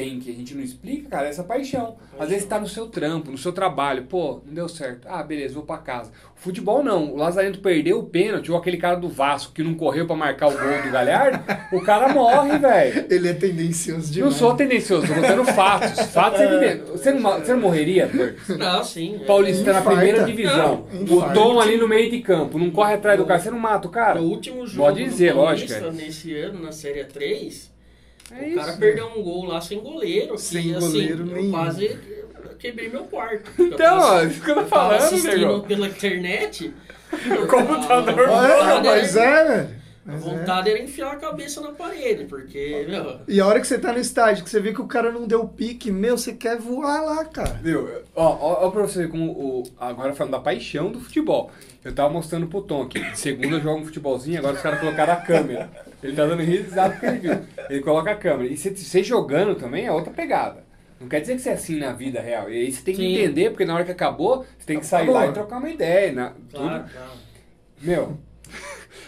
tem 0.00 0.18
que 0.18 0.30
a 0.30 0.34
gente 0.34 0.54
não 0.54 0.62
explica, 0.62 1.10
cara, 1.10 1.26
é 1.26 1.30
essa 1.30 1.44
paixão. 1.44 1.96
Às 2.18 2.30
vezes 2.30 2.46
tá 2.46 2.58
no 2.58 2.66
seu 2.66 2.86
trampo, 2.86 3.30
no 3.30 3.36
seu 3.36 3.52
trabalho, 3.52 4.04
pô, 4.04 4.40
não 4.46 4.54
deu 4.54 4.66
certo. 4.68 5.06
Ah, 5.06 5.22
beleza, 5.22 5.52
vou 5.54 5.62
pra 5.62 5.76
casa. 5.76 6.10
O 6.34 6.40
futebol 6.40 6.82
não. 6.82 7.12
O 7.12 7.16
Lazarento 7.16 7.58
perdeu 7.60 7.98
o 7.98 8.04
pênalti, 8.04 8.50
ou 8.50 8.56
aquele 8.56 8.78
cara 8.78 8.96
do 8.96 9.10
Vasco 9.10 9.52
que 9.52 9.62
não 9.62 9.74
correu 9.74 10.06
pra 10.06 10.16
marcar 10.16 10.48
o 10.48 10.52
gol 10.52 10.82
do 10.82 10.90
Galhardo, 10.90 11.38
o 11.70 11.82
cara 11.82 12.14
morre, 12.14 12.58
velho. 12.58 13.06
Ele 13.12 13.28
é 13.28 13.34
tendencioso 13.34 14.06
Não 14.06 14.10
demais. 14.12 14.34
sou 14.36 14.54
tendencioso, 14.54 15.06
tô 15.06 15.14
contando 15.14 15.44
fatos. 15.44 16.00
Fatos 16.10 16.40
evidentes. 16.40 16.88
Você 16.88 17.12
não, 17.12 17.38
você 17.38 17.52
não 17.52 17.60
morreria, 17.60 18.06
Bert? 18.06 18.36
Não, 18.58 18.82
sim. 18.82 19.16
é. 19.22 19.26
Paulista 19.26 19.72
na 19.72 19.82
primeira 19.82 20.24
divisão. 20.24 20.86
Não, 20.92 21.18
o. 21.18 21.34
Tom 21.34 21.60
ali 21.60 21.76
no 21.76 21.86
meio 21.86 22.10
de 22.10 22.20
campo, 22.20 22.58
não 22.58 22.70
corre 22.70 22.94
atrás 22.94 23.18
do 23.18 23.26
cara, 23.26 23.38
você 23.38 23.50
não 23.50 23.58
mata 23.58 23.86
o 23.86 23.90
cara. 23.90 24.20
O 24.20 24.24
último 24.24 24.66
jogo 24.66 24.88
Pode 24.88 25.04
dizer, 25.04 25.34
lógico, 25.34 25.72
é. 25.72 25.90
nesse 25.90 26.34
ano, 26.36 26.60
na 26.60 26.72
Série 26.72 27.04
3, 27.04 27.70
É 28.32 28.48
o 28.48 28.54
cara 28.54 28.70
isso. 28.70 28.78
perdeu 28.78 29.06
um 29.08 29.22
gol 29.22 29.44
lá 29.46 29.60
sem 29.60 29.80
goleiro. 29.80 30.34
que, 30.34 30.40
Sem 30.40 30.74
assim, 30.74 30.86
goleiro 30.86 31.20
eu 31.22 31.26
nenhum. 31.36 31.50
quase 31.50 31.98
quebrei 32.58 32.88
meu 32.88 33.04
quarto. 33.04 33.50
Então, 33.58 33.98
ó, 33.98 34.22
isso 34.22 34.40
que 34.42 34.50
eu 34.50 34.54
tô 34.54 34.60
eu 34.60 34.66
tava 34.66 34.68
falando, 34.98 35.02
assistindo 35.02 35.62
pela 35.66 35.86
internet. 35.88 36.74
O 37.12 37.46
computador 37.48 38.28
a 38.28 38.76
vontade 38.76 38.86
mas 38.86 39.16
era- 39.16 39.40
é, 39.40 39.56
velho. 39.56 39.79
A 40.06 40.14
é. 40.14 40.16
vontade 40.16 40.70
era 40.70 40.78
enfiar 40.82 41.12
a 41.12 41.16
cabeça 41.16 41.60
na 41.60 41.72
parede, 41.72 42.24
porque, 42.24 42.86
meu, 42.88 43.20
E 43.28 43.38
a 43.38 43.46
hora 43.46 43.60
que 43.60 43.66
você 43.66 43.78
tá 43.78 43.92
no 43.92 43.98
estádio, 43.98 44.42
que 44.42 44.50
você 44.50 44.58
vê 44.58 44.72
que 44.72 44.80
o 44.80 44.86
cara 44.86 45.12
não 45.12 45.26
deu 45.26 45.46
pique, 45.46 45.90
meu, 45.90 46.16
você 46.16 46.32
quer 46.32 46.58
voar 46.58 47.02
lá, 47.02 47.24
cara. 47.26 47.60
Viu? 47.62 47.86
Ó, 48.14 48.24
ó, 48.24 48.66
ó 48.66 48.70
pra 48.70 48.82
você 48.82 49.00
ver 49.00 49.10
como 49.10 49.30
o. 49.30 49.62
Agora 49.78 50.14
falando 50.14 50.32
da 50.32 50.40
paixão 50.40 50.90
do 50.90 51.00
futebol. 51.00 51.50
Eu 51.84 51.94
tava 51.94 52.10
mostrando 52.10 52.46
pro 52.46 52.62
Tom 52.62 52.82
aqui. 52.82 52.98
De 52.98 53.18
segunda 53.18 53.56
eu 53.56 53.60
jogo 53.60 53.80
um 53.80 53.84
futebolzinho, 53.84 54.38
agora 54.38 54.54
os 54.56 54.62
caras 54.62 54.80
colocaram 54.80 55.12
a 55.12 55.16
câmera. 55.16 55.70
Ele 56.02 56.16
tá 56.16 56.26
dando 56.26 56.42
risada 56.42 56.90
porque 56.94 57.06
ele 57.06 57.18
viu. 57.18 57.38
Ele 57.68 57.80
coloca 57.82 58.10
a 58.10 58.16
câmera. 58.16 58.48
E 58.50 58.56
você, 58.56 58.70
você 58.70 59.02
jogando 59.02 59.54
também 59.54 59.86
é 59.86 59.92
outra 59.92 60.12
pegada. 60.12 60.64
Não 60.98 61.08
quer 61.08 61.20
dizer 61.20 61.36
que 61.36 61.42
você 61.42 61.50
é 61.50 61.52
assim 61.54 61.78
na 61.78 61.92
vida 61.92 62.20
real. 62.20 62.50
E 62.50 62.58
aí 62.58 62.72
você 62.72 62.82
tem 62.82 62.94
que 62.94 63.02
Sim. 63.02 63.14
entender, 63.16 63.50
porque 63.50 63.64
na 63.64 63.74
hora 63.74 63.84
que 63.84 63.92
acabou, 63.92 64.44
você 64.58 64.66
tem 64.66 64.78
que 64.80 64.86
sair 64.86 65.04
Acabou. 65.04 65.20
lá 65.20 65.26
e 65.28 65.32
trocar 65.32 65.58
uma 65.58 65.68
ideia. 65.70 66.12
Na, 66.12 66.30
claro, 66.30 66.38
tudo. 66.50 66.90
claro. 66.92 67.10
Meu. 67.80 68.18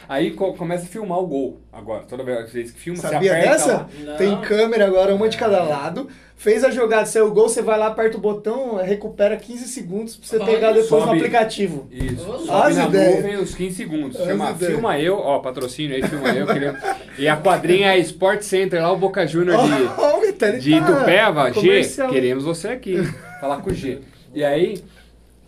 Aí 0.08 0.32
co- 0.32 0.52
começa 0.54 0.84
a 0.84 0.88
filmar 0.88 1.18
o 1.18 1.26
gol. 1.26 1.60
Agora, 1.72 2.02
toda 2.04 2.22
vez 2.22 2.50
que 2.50 2.64
filma, 2.72 2.98
Sabia 3.00 3.20
você 3.20 3.28
aperta 3.30 3.50
dessa? 3.50 3.86
lá. 4.04 4.16
Tem 4.16 4.40
câmera 4.40 4.86
agora, 4.86 5.14
uma 5.14 5.28
de 5.28 5.36
cada 5.36 5.62
lado. 5.62 6.08
Fez 6.36 6.64
a 6.64 6.70
jogada, 6.72 7.06
saiu 7.06 7.28
o 7.28 7.30
gol, 7.30 7.48
você 7.48 7.62
vai 7.62 7.78
lá, 7.78 7.86
aperta 7.86 8.16
o 8.18 8.20
botão, 8.20 8.74
recupera 8.76 9.36
15 9.36 9.68
segundos 9.68 10.16
pra 10.16 10.26
você 10.26 10.36
Olha, 10.38 10.46
pegar 10.46 10.72
depois 10.72 10.90
no 10.90 10.98
sobe. 11.06 11.18
aplicativo. 11.18 11.86
Isso. 11.88 12.32
As 12.32 12.40
Sobe 12.42 12.74
na 12.74 12.86
ideias. 12.88 13.14
nuvem 13.16 13.36
os 13.36 13.54
15 13.54 13.76
segundos. 13.76 14.20
As 14.20 14.26
Chama 14.26 14.50
ideias. 14.50 14.72
Filma 14.72 14.98
Eu, 14.98 15.18
ó, 15.18 15.38
patrocínio 15.38 15.94
aí, 15.94 16.02
Filma 16.02 16.28
Eu. 16.30 16.46
queria- 16.48 16.76
E 17.16 17.28
a 17.28 17.36
quadrinha 17.36 17.92
é 17.94 17.98
Sport 18.00 18.42
Center, 18.42 18.82
lá 18.82 18.90
o 18.90 18.96
Boca 18.96 19.24
Júnior 19.24 19.56
de, 19.56 19.72
Ó, 19.96 20.18
o 20.18 20.20
Vitani 20.20 20.58
de 20.58 20.74
Itupeva. 20.74 21.52
G, 21.52 21.82
queremos 22.10 22.42
você 22.42 22.68
aqui. 22.68 22.96
Falar 23.40 23.58
com 23.58 23.70
o 23.70 23.74
G. 23.74 24.00
E 24.34 24.42
aí, 24.44 24.82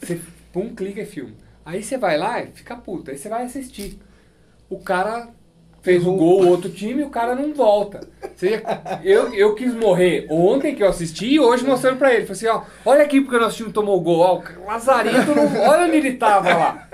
você 0.01 0.21
pum, 0.53 0.73
clica 0.77 1.01
e 1.01 1.07
filma. 1.07 1.31
Aí 1.67 1.83
você 1.83 1.99
vai 1.99 2.17
lá 2.17 2.41
e 2.43 2.49
fica 2.55 2.77
puto. 2.77 3.11
Aí 3.11 3.19
você 3.19 3.29
vai 3.29 3.43
assistir. 3.45 3.99
O 4.75 4.79
cara 4.81 5.29
fez 5.83 6.07
o 6.07 6.12
gol, 6.14 6.45
o 6.45 6.49
outro 6.49 6.70
time, 6.70 7.03
e 7.03 7.05
o 7.05 7.11
cara 7.11 7.35
não 7.35 7.53
volta. 7.53 8.01
Você- 8.35 8.62
eu, 9.03 9.35
eu 9.35 9.55
quis 9.55 9.75
morrer 9.75 10.27
ontem 10.31 10.75
que 10.75 10.83
eu 10.83 10.89
assisti 10.89 11.27
e 11.35 11.41
hoje 11.41 11.64
mostrando 11.64 11.99
pra 11.99 12.12
ele. 12.14 12.27
Falei 12.27 12.33
assim, 12.33 12.47
ó, 12.47 12.62
olha 12.85 13.03
aqui 13.05 13.20
porque 13.20 13.37
o 13.37 13.41
nosso 13.41 13.57
time 13.59 13.72
tomou 13.72 14.01
gol. 14.01 14.20
Ó, 14.20 14.43
o 14.62 14.66
Lazarento, 14.66 15.35
não, 15.35 15.61
olha 15.68 15.85
onde 15.87 15.97
ele 15.97 16.14
tava 16.14 16.49
lá. 16.55 16.89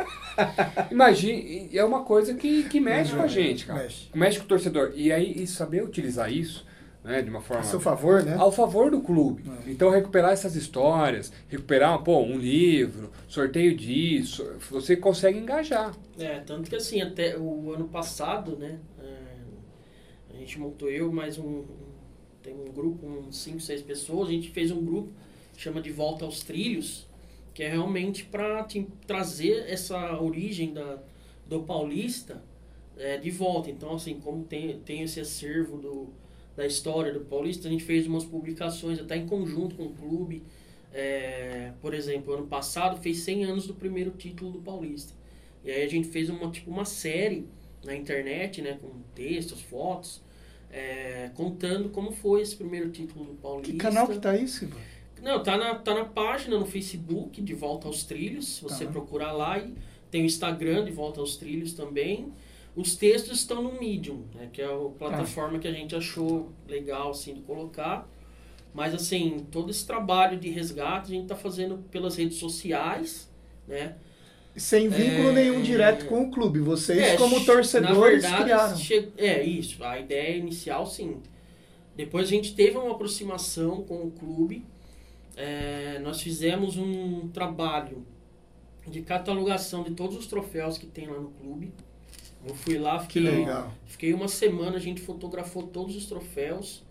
Imagina, 0.91 1.68
é 1.72 1.85
uma 1.85 2.01
coisa 2.03 2.35
que, 2.35 2.64
que 2.64 2.81
mexe 2.81 3.14
com 3.14 3.22
a 3.22 3.26
gente, 3.26 3.66
cara. 3.66 3.81
Mexe. 3.83 4.09
Mexe 4.14 4.39
com 4.39 4.45
o 4.45 4.49
torcedor. 4.49 4.93
E 4.95 5.12
aí, 5.12 5.35
e 5.37 5.47
saber 5.47 5.83
utilizar 5.85 6.33
isso, 6.33 6.66
né, 7.03 7.23
de 7.23 7.31
uma 7.31 7.41
forma 7.41 7.63
A 7.63 7.67
seu 7.67 7.81
favor, 7.81 8.23
né? 8.23 8.35
ao 8.37 8.53
favor 8.53 8.91
do 8.91 9.01
clube. 9.01 9.45
Então, 9.67 9.91
recuperar 9.91 10.33
essas 10.33 10.55
histórias, 10.55 11.33
recuperar 11.49 12.03
pô, 12.03 12.19
um 12.21 12.37
livro, 12.39 13.11
sorteio 13.29 13.75
disso, 13.77 14.45
você 14.71 14.97
consegue 14.97 15.39
engajar. 15.39 15.95
É, 16.19 16.41
tanto 16.41 16.69
que 16.69 16.77
assim, 16.77 17.01
até 17.01 17.39
o 17.39 17.73
ano 17.73 17.89
passado, 17.89 18.57
né, 18.57 18.79
é, 19.03 20.35
a 20.35 20.37
gente 20.37 20.59
montou 20.59 20.91
eu 20.91 21.11
mais 21.13 21.39
um, 21.39 21.43
um- 21.47 21.67
tem 22.43 22.55
um 22.55 22.73
grupo, 22.73 23.07
uns 23.07 23.37
5, 23.39 23.61
6 23.61 23.83
pessoas, 23.83 24.29
a 24.29 24.33
gente 24.33 24.51
fez 24.51 24.71
um 24.71 24.83
grupo, 24.85 25.11
chama 25.57 25.81
de 25.81 25.91
Volta 25.91 26.25
aos 26.25 26.43
Trilhos, 26.43 27.07
que 27.53 27.63
é 27.63 27.69
realmente 27.69 28.25
para 28.25 28.67
trazer 29.07 29.65
essa 29.69 30.19
origem 30.21 30.73
da, 30.73 30.99
do 31.47 31.63
paulista 31.63 32.43
é, 32.97 33.19
de 33.19 33.31
volta. 33.31 33.71
Então, 33.71 33.95
assim, 33.95 34.19
como 34.21 34.45
tem, 34.45 34.79
tem 34.81 35.03
esse 35.03 35.21
acervo 35.21 35.77
do, 35.77 36.09
da 36.57 36.67
história 36.67 37.13
do 37.13 37.21
paulista, 37.21 37.69
a 37.69 37.71
gente 37.71 37.85
fez 37.85 38.07
umas 38.07 38.25
publicações 38.25 38.99
até 39.01 39.17
em 39.17 39.27
conjunto 39.27 39.75
com 39.77 39.85
o 39.85 39.91
clube. 39.95 40.43
É, 40.93 41.73
por 41.81 41.95
exemplo, 41.95 42.35
ano 42.35 42.47
passado 42.47 43.01
fez 43.01 43.19
100 43.21 43.45
anos 43.45 43.67
do 43.67 43.75
primeiro 43.75 44.11
título 44.11 44.51
do 44.53 44.59
paulista. 44.59 45.13
E 45.65 45.71
aí 45.71 45.83
a 45.85 45.89
gente 45.89 46.09
fez 46.09 46.29
uma, 46.29 46.51
tipo, 46.51 46.71
uma 46.71 46.85
série 46.85 47.47
na 47.85 47.95
internet, 47.95 48.61
né, 48.61 48.79
com 48.81 48.89
textos, 49.15 49.61
fotos, 49.61 50.21
é, 50.73 51.31
contando 51.35 51.89
como 51.91 52.13
foi 52.13 52.43
esse 52.43 52.57
primeiro 52.57 52.91
título 52.91 53.25
do 53.25 53.35
Paulista. 53.35 53.73
Que 53.73 53.79
canal 53.79 54.07
que 54.07 54.19
tá 54.19 54.37
isso, 54.37 54.65
Ivan? 54.65 54.79
Não, 55.23 55.43
tá 55.43 55.57
na, 55.57 55.75
tá 55.75 55.95
na 55.95 56.05
página 56.05 56.59
no 56.59 56.65
Facebook 56.67 57.41
de 57.43 57.55
Volta 57.55 57.87
aos 57.89 58.05
Trilhos, 58.05 58.57
se 58.57 58.63
você 58.63 58.85
Tá. 58.87 58.91
procurar 58.93 59.33
lá. 59.33 59.59
E 59.59 59.75
tem 60.11 60.23
o 60.23 60.27
Instagram 60.27 60.85
de 60.85 60.91
Volta 60.93 61.21
aos 61.21 61.37
Trilhos 61.37 61.73
também. 61.73 62.33
Os 62.81 62.97
textos 62.97 63.39
estão 63.41 63.62
no 63.62 63.72
Medium, 63.78 64.22
né, 64.35 64.49
que 64.53 64.62
é 64.62 64.64
a 64.66 64.76
plataforma 64.99 65.59
que 65.59 65.68
a 65.68 65.72
gente 65.72 65.95
achou 65.95 66.51
legal 66.68 67.11
assim, 67.11 67.35
de 67.35 67.41
colocar. 67.43 68.09
Mas 68.72 68.95
assim, 68.95 69.47
todo 69.51 69.70
esse 69.70 69.85
trabalho 69.87 70.39
de 70.39 70.49
resgate 70.49 71.07
a 71.12 71.14
gente 71.14 71.24
está 71.24 71.37
fazendo 71.37 71.78
pelas 71.91 72.16
redes 72.16 72.39
sociais, 72.39 73.28
né? 73.66 73.97
Sem 74.57 74.89
vínculo 74.89 75.31
É. 75.31 75.33
nenhum 75.33 75.62
direto 75.62 76.07
com 76.07 76.22
o 76.24 76.31
clube. 76.31 76.61
Vocês, 76.61 76.99
É, 76.99 77.16
como 77.16 77.39
na 77.39 77.45
torcedores, 77.45 78.22
verdade, 78.22 78.43
criaram. 78.45 78.76
che- 78.76 79.09
É, 79.16 79.43
isso. 79.43 79.83
A 79.85 79.99
ideia 79.99 80.37
inicial, 80.37 80.87
sim. 80.87 81.18
Depois 81.97 82.26
a 82.28 82.31
gente 82.31 82.55
teve 82.55 82.76
uma 82.78 82.93
aproximação 82.93 83.83
com 83.83 84.03
o 84.07 84.11
clube. 84.11 84.64
É, 85.37 85.99
nós 86.01 86.20
fizemos 86.20 86.76
um 86.76 87.28
trabalho 87.28 88.05
de 88.87 89.03
catalogação 89.03 89.83
de 89.85 89.93
todos 89.93 90.16
os 90.16 90.26
troféus 90.26 90.78
que 90.78 90.87
tem 90.87 91.07
lá 91.09 91.18
no 91.18 91.31
clube. 91.31 91.72
Eu 92.45 92.55
fui 92.55 92.78
lá, 92.78 92.99
Que 93.07 93.20
fiquei, 93.20 93.22
legal. 93.22 93.72
fiquei 93.86 94.14
uma 94.14 94.28
semana, 94.28 94.76
a 94.76 94.80
gente 94.80 95.01
fotografou 95.01 95.64
todos 95.66 95.95
os 95.97 96.07
troféus. 96.07 96.84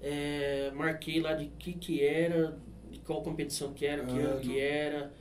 É, 0.00 0.70
marquei 0.74 1.20
lá 1.20 1.32
de 1.34 1.46
que 1.58 1.74
que 1.74 2.02
era, 2.02 2.58
de 2.90 2.98
qual 3.00 3.22
competição 3.22 3.72
que 3.72 3.86
era, 3.86 4.04
que 4.04 4.18
ano 4.18 4.40
que 4.40 4.58
era. 4.58 5.12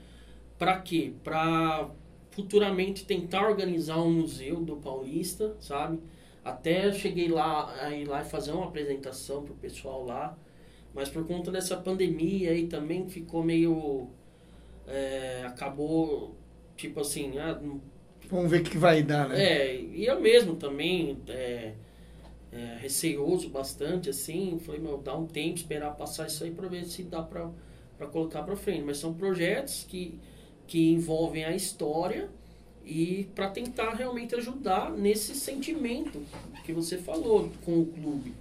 Pra 0.57 0.79
quê? 0.81 1.13
Pra 1.23 1.89
futuramente 2.31 3.05
tentar 3.05 3.47
organizar 3.47 3.97
um 4.01 4.11
museu 4.11 4.61
do 4.61 4.77
Paulista, 4.77 5.55
sabe? 5.59 5.99
Até 6.43 6.91
cheguei 6.93 7.27
lá, 7.29 7.71
a 7.81 7.91
ir 7.95 8.05
lá 8.05 8.21
e 8.21 8.25
fazer 8.25 8.51
uma 8.51 8.65
apresentação 8.67 9.43
pro 9.43 9.53
pessoal 9.55 10.03
lá. 10.05 10.37
Mas 10.93 11.09
por 11.09 11.25
conta 11.25 11.51
dessa 11.51 11.77
pandemia 11.77 12.51
aí 12.51 12.67
também 12.67 13.07
ficou 13.09 13.43
meio. 13.43 14.09
é, 14.87 15.43
acabou, 15.45 16.35
tipo 16.75 16.99
assim, 16.99 17.37
ah, 17.39 17.57
não 17.61 17.81
Vamos 18.31 18.49
ver 18.49 18.61
o 18.61 18.63
que 18.63 18.77
vai 18.77 19.03
dar, 19.03 19.27
né? 19.27 19.43
é, 19.43 19.75
e 19.75 20.05
eu 20.05 20.19
mesmo 20.21 20.55
também, 20.55 21.17
é, 21.27 21.73
é, 22.51 22.77
receoso 22.79 23.49
bastante, 23.49 24.09
assim, 24.09 24.59
falei, 24.65 24.79
meu, 24.79 24.97
dá 24.97 25.15
um 25.15 25.25
tempo, 25.25 25.57
esperar 25.57 25.91
passar 25.95 26.27
isso 26.27 26.43
aí 26.43 26.51
pra 26.51 26.67
ver 26.67 26.85
se 26.85 27.03
dá 27.03 27.21
pra, 27.21 27.49
pra 27.97 28.07
colocar 28.07 28.43
pra 28.43 28.55
frente. 28.55 28.83
Mas 28.83 28.97
são 28.97 29.13
projetos 29.13 29.85
que, 29.87 30.17
que 30.67 30.91
envolvem 30.91 31.43
a 31.43 31.53
história 31.55 32.29
e 32.85 33.29
pra 33.35 33.49
tentar 33.49 33.93
realmente 33.93 34.33
ajudar 34.35 34.91
nesse 34.91 35.35
sentimento 35.35 36.21
que 36.63 36.73
você 36.73 36.97
falou 36.97 37.51
com 37.63 37.79
o 37.81 37.85
clube, 37.85 38.33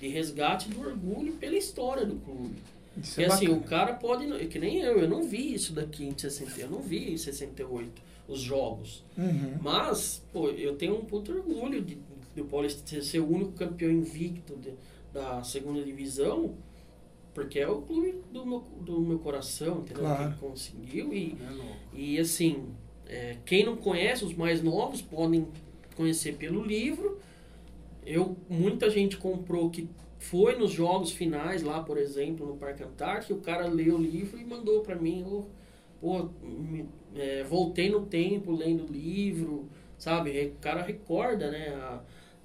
de 0.00 0.08
resgate 0.08 0.68
do 0.70 0.80
orgulho 0.80 1.32
pela 1.34 1.56
história 1.56 2.04
do 2.06 2.16
clube. 2.16 2.56
Isso 2.96 3.14
Porque 3.14 3.22
é 3.22 3.26
assim, 3.26 3.46
bacana. 3.46 3.60
o 3.60 3.68
cara 3.68 3.92
pode, 3.94 4.32
é 4.32 4.46
que 4.46 4.58
nem 4.58 4.80
eu, 4.80 4.98
eu 4.98 5.08
não 5.08 5.22
vi 5.22 5.54
isso 5.54 5.72
daqui 5.72 6.04
em 6.04 6.16
60, 6.16 6.60
eu 6.60 6.70
não 6.70 6.80
vi 6.80 7.12
em 7.12 7.16
68, 7.16 7.90
os 8.32 8.40
jogos. 8.40 9.04
Uhum. 9.16 9.56
Mas, 9.60 10.24
pô, 10.32 10.48
eu 10.48 10.76
tenho 10.76 10.96
um 10.98 11.04
puto 11.04 11.32
orgulho 11.32 11.82
de, 11.82 11.98
do 12.34 12.44
Paulista 12.44 12.82
ser- 12.86 13.02
ser 13.02 13.20
o 13.20 13.28
único 13.30 13.52
campeão 13.52 13.90
invicto 13.90 14.56
de- 14.56 14.74
da 15.12 15.42
segunda 15.44 15.82
divisão, 15.82 16.54
porque 17.34 17.58
é 17.58 17.68
o 17.68 17.82
clube 17.82 18.14
do 18.32 18.44
meu, 18.46 18.60
do 18.80 19.00
meu 19.00 19.18
coração, 19.18 19.78
entendeu? 19.80 20.02
Claro. 20.04 20.32
Que 20.32 20.38
conseguiu 20.38 21.12
e, 21.14 21.36
É 21.94 21.98
e 21.98 22.18
assim, 22.18 22.66
é, 23.06 23.36
quem 23.44 23.64
não 23.64 23.76
conhece, 23.76 24.24
os 24.24 24.34
mais 24.34 24.62
novos 24.62 25.00
podem 25.02 25.46
conhecer 25.96 26.36
pelo 26.36 26.62
livro. 26.64 27.18
Eu, 28.04 28.36
muita 28.48 28.90
gente 28.90 29.16
comprou 29.16 29.70
que 29.70 29.88
foi 30.18 30.56
nos 30.56 30.72
jogos 30.72 31.10
finais 31.12 31.62
lá, 31.62 31.82
por 31.82 31.98
exemplo, 31.98 32.46
no 32.46 32.56
Parque 32.56 32.82
Antártico, 32.82 33.34
o 33.34 33.40
cara 33.40 33.66
leu 33.66 33.96
o 33.96 34.02
livro 34.02 34.38
e 34.40 34.44
mandou 34.44 34.80
pra 34.80 34.94
mim, 34.96 35.24
ô, 35.24 35.44
pô, 36.00 36.28
me- 36.42 36.86
é, 37.16 37.42
voltei 37.44 37.90
no 37.90 38.06
tempo 38.06 38.52
lendo 38.52 38.84
o 38.84 38.92
livro, 38.92 39.68
sabe? 39.98 40.30
O 40.46 40.60
cara 40.60 40.82
recorda, 40.82 41.50
né, 41.50 41.68
a- 41.68 42.00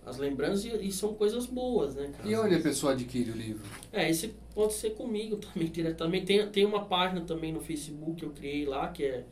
as 0.05 0.17
lembranças 0.17 0.63
e, 0.65 0.87
e 0.87 0.91
são 0.91 1.13
coisas 1.13 1.45
boas, 1.45 1.95
né, 1.95 2.09
cara? 2.15 2.29
E 2.29 2.35
onde 2.35 2.55
a 2.55 2.59
pessoa 2.61 2.93
adquire 2.93 3.29
o 3.31 3.35
livro? 3.35 3.63
É, 3.91 4.09
esse 4.09 4.33
pode 4.55 4.73
ser 4.73 4.91
comigo 4.91 5.35
também, 5.53 5.67
diretamente. 5.69 6.25
Tem, 6.25 6.47
tem 6.49 6.65
uma 6.65 6.85
página 6.85 7.21
também 7.21 7.51
no 7.51 7.59
Facebook 7.59 8.13
que 8.15 8.25
eu 8.25 8.29
criei 8.31 8.65
lá, 8.65 8.87
que 8.89 9.03
é, 9.03 9.25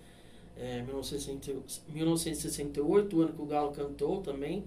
é 0.57 0.81
1960 0.81 1.53
1968, 1.93 3.15
o 3.17 3.21
ano 3.21 3.33
que 3.33 3.41
o 3.41 3.45
Galo 3.45 3.71
cantou 3.71 4.21
também. 4.21 4.63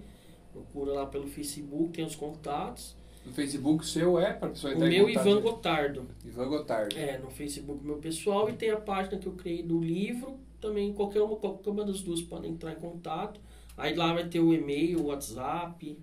Procura 0.51 0.93
lá 0.93 1.05
pelo 1.05 1.27
Facebook, 1.27 1.93
tem 1.93 2.03
os 2.05 2.15
contatos. 2.15 2.95
No 3.25 3.31
Facebook 3.31 3.83
o 3.83 3.87
seu 3.87 4.17
é 4.19 4.33
para 4.33 4.49
pessoa 4.49 4.73
O 4.73 4.75
entrar 4.77 4.87
em 4.91 4.97
meu. 4.97 5.09
Ivan 5.09 5.41
Gotardo. 5.41 6.07
Ivan 6.25 6.47
Gotardo. 6.47 6.97
É, 6.97 7.17
no 7.19 7.29
Facebook 7.29 7.85
meu 7.85 7.97
pessoal 7.97 8.49
e 8.49 8.53
tem 8.53 8.71
a 8.71 8.77
página 8.77 9.17
que 9.19 9.27
eu 9.27 9.33
criei 9.33 9.61
do 9.61 9.79
livro. 9.79 10.39
Também 10.59 10.93
qualquer 10.93 11.21
uma, 11.21 11.35
qualquer 11.35 11.69
uma 11.69 11.85
das 11.85 12.01
duas 12.01 12.21
podem 12.21 12.51
entrar 12.51 12.73
em 12.73 12.79
contato. 12.79 13.39
Aí 13.77 13.95
lá 13.95 14.13
vai 14.13 14.27
ter 14.27 14.39
o 14.39 14.53
e-mail, 14.53 14.99
o 14.99 15.05
WhatsApp. 15.07 15.97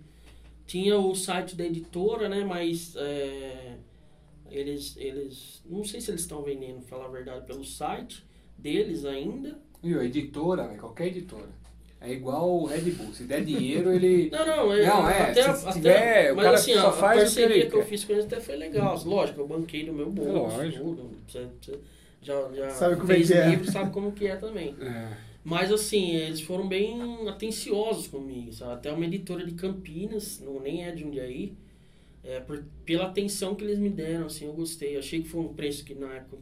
Tinha 0.67 0.99
o 0.99 1.15
site 1.15 1.55
da 1.55 1.65
editora, 1.65 2.29
né? 2.29 2.45
Mas 2.45 2.97
é, 2.97 3.77
eles, 4.51 4.97
eles. 4.97 5.63
Não 5.65 5.85
sei 5.85 6.01
se 6.01 6.11
eles 6.11 6.23
estão 6.23 6.43
vendendo, 6.43 6.81
falar 6.83 7.07
a 7.07 7.11
verdade, 7.11 7.47
pelo 7.47 7.65
site 7.65 8.25
deles 8.57 9.05
ainda. 9.05 9.59
Viu? 9.83 10.03
Editora, 10.03 10.69
né? 10.69 10.77
qualquer 10.79 11.09
editora. 11.09 11.49
É 12.01 12.13
igual 12.13 12.63
o 12.63 12.67
Red 12.67 12.91
Bull. 12.93 13.13
Se 13.13 13.25
der 13.25 13.45
dinheiro, 13.45 13.93
ele. 13.93 14.29
Não, 14.33 14.47
não, 14.47 14.73
é. 14.73 14.87
Não, 14.87 15.09
é, 15.09 15.31
até, 15.31 15.43
se 15.43 15.67
até, 15.67 15.73
tiver, 15.73 16.33
o 16.33 16.37
mas 16.37 16.47
assim, 16.47 16.75
só 16.75 16.89
a, 16.89 16.93
faz 16.93 17.03
a 17.03 17.15
que 17.15 17.21
parceria 17.21 17.57
ele 17.57 17.71
que, 17.71 17.77
eu 17.77 17.85
fiz 17.85 18.05
com 18.05 18.13
eles 18.13 18.27
até 18.27 18.39
foi 18.39 18.57
legal. 18.57 19.03
Lógico, 19.05 19.41
eu 19.41 19.49
banquei 19.49 19.85
do 19.85 19.93
meu 19.93 20.11
bolso. 20.11 20.57
Lógico. 20.57 20.85
Tudo, 20.85 21.11
já, 22.27 22.53
já 22.53 22.71
Sabe 22.71 22.97
como 22.97 23.13
é 23.13 23.15
fez 23.17 23.29
que 23.29 23.35
é. 23.35 23.49
livro, 23.51 23.71
sabe 23.71 23.91
como 23.93 24.13
que 24.13 24.27
é 24.27 24.37
também. 24.37 24.75
É. 24.81 25.13
Mas 25.45 25.71
assim, 25.73 26.11
eles 26.11 26.41
foram 26.41 26.67
bem 26.67 27.29
atenciosos 27.29 28.09
comigo, 28.09 28.53
sabe? 28.53 28.73
Até 28.73 28.93
uma 28.93 29.05
editora 29.05 29.45
de 29.47 29.53
Campinas, 29.55 30.41
não 30.45 30.59
nem 30.61 30.85
é 30.85 30.91
de 30.91 31.03
Jundiaí, 31.03 31.55
é, 32.25 32.41
por, 32.41 32.65
pela 32.85 33.05
atenção 33.07 33.55
que 33.55 33.63
eles 33.65 33.79
me 33.79 33.89
deram, 33.89 34.27
assim, 34.27 34.47
eu 34.47 34.53
gostei. 34.53 34.97
Achei 34.99 35.23
que 35.23 35.29
foi 35.29 35.41
um 35.43 35.55
preço 35.55 35.85
que 35.85 35.95
na 35.95 36.13
época 36.15 36.39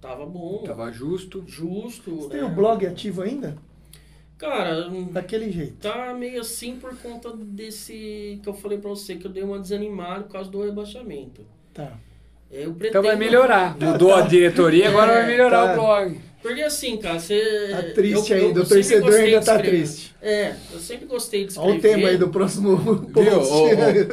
tava 0.00 0.26
bom, 0.26 0.64
Tava 0.64 0.90
justo. 0.90 1.44
justo. 1.46 2.16
Você 2.16 2.30
tem 2.30 2.40
né? 2.40 2.46
o 2.46 2.50
blog 2.54 2.84
ativo 2.84 3.22
ainda? 3.22 3.56
Cara, 4.36 4.88
Daquele 5.12 5.52
jeito. 5.52 5.74
tá 5.76 6.14
meio 6.14 6.40
assim 6.40 6.76
por 6.76 6.96
conta 6.96 7.30
desse 7.36 8.40
que 8.42 8.48
eu 8.48 8.54
falei 8.54 8.78
pra 8.78 8.88
você, 8.88 9.14
que 9.16 9.26
eu 9.26 9.30
dei 9.30 9.42
uma 9.42 9.58
desanimada 9.60 10.24
por 10.24 10.32
causa 10.32 10.50
do 10.50 10.62
rebaixamento. 10.64 11.42
Tá. 11.74 11.96
Eu 12.50 12.72
pretendo... 12.74 12.88
Então 12.88 13.02
vai 13.02 13.16
melhorar. 13.16 13.76
Mudou 13.80 14.14
a 14.14 14.22
diretoria, 14.22 14.88
agora 14.88 15.12
vai 15.12 15.26
melhorar 15.26 15.66
tá. 15.68 15.72
o 15.72 15.76
blog. 15.76 16.20
Porque 16.42 16.62
assim, 16.62 16.96
cara, 16.96 17.18
você... 17.20 17.68
Tá 17.70 17.82
triste 17.94 18.32
eu- 18.32 18.38
eu- 18.38 18.46
ainda, 18.46 18.60
eu 18.60 18.62
o 18.62 18.66
sempre 18.66 18.82
torcedor 18.82 19.06
gostei 19.10 19.24
ainda 19.26 19.44
tá 19.44 19.58
triste. 19.58 20.14
É, 20.22 20.54
eu 20.72 20.78
sempre 20.80 21.06
gostei 21.06 21.44
de 21.44 21.50
escrever. 21.52 21.68
Olha 21.70 21.78
o 21.78 21.82
tema 21.82 22.08
aí 22.08 22.16
do 22.16 22.28
próximo 22.28 22.76
Viu? 22.76 22.96
post. 23.12 23.52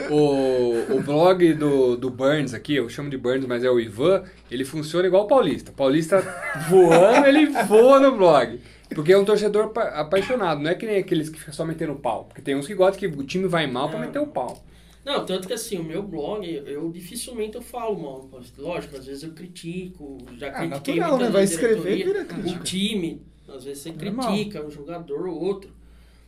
O, 0.10 0.16
o, 0.16 0.96
o 1.00 1.02
blog 1.04 1.54
do, 1.54 1.96
do 1.96 2.10
Burns 2.10 2.54
aqui, 2.54 2.76
eu 2.76 2.90
chamo 2.90 3.10
de 3.10 3.18
Burns, 3.18 3.46
mas 3.46 3.64
é 3.64 3.72
o 3.72 3.80
Ivan, 3.80 4.24
ele 4.52 4.66
funciona 4.66 5.08
igual 5.08 5.24
o 5.24 5.28
Paulista. 5.28 5.72
Paulista 5.72 6.22
voando, 6.70 7.26
ele 7.28 7.46
voa 7.66 8.00
no 8.00 8.18
blog. 8.18 8.60
Porque 8.94 9.12
é 9.14 9.18
um 9.18 9.26
torcedor 9.26 9.70
pa- 9.70 9.84
apaixonado, 9.90 10.62
não 10.62 10.70
é 10.70 10.76
que 10.76 10.86
nem 10.86 10.98
aqueles 10.98 11.30
que 11.30 11.40
ficam 11.40 11.54
só 11.54 11.66
metendo 11.66 11.96
pau. 11.96 12.26
Porque 12.26 12.42
tem 12.42 12.56
uns 12.56 12.68
que 12.68 12.74
gostam 12.74 13.00
que 13.00 13.08
o 13.08 13.24
time 13.24 13.48
vai 13.48 13.68
mal 13.68 13.90
pra 13.90 14.00
Não. 14.00 14.06
meter 14.06 14.20
o 14.20 14.28
pau. 14.28 14.62
Não, 15.08 15.26
tanto 15.26 15.47
que 15.47 15.53
assim, 15.53 15.78
o 15.78 15.84
meu 15.86 16.03
blog, 16.03 16.45
eu 16.45 16.91
dificilmente 16.91 17.55
eu 17.55 17.62
falo 17.62 17.97
mal. 17.97 18.30
Lógico, 18.58 18.97
às 18.97 19.05
vezes 19.05 19.24
eu 19.24 19.32
critico, 19.32 20.18
já 20.38 20.49
Ah, 20.49 20.68
critiquei 20.68 20.95
natural, 20.95 21.18
né? 21.18 21.30
Vai 21.30 21.43
escrever, 21.45 22.03
vira 22.03 22.26
crítica. 22.26 22.60
O 22.60 22.64
time, 22.66 23.22
às 23.47 23.64
vezes 23.64 23.84
você 23.84 23.91
Normal. 23.93 24.34
critica 24.34 24.66
um 24.66 24.70
jogador 24.70 25.30
ou 25.30 25.39
outro. 25.41 25.72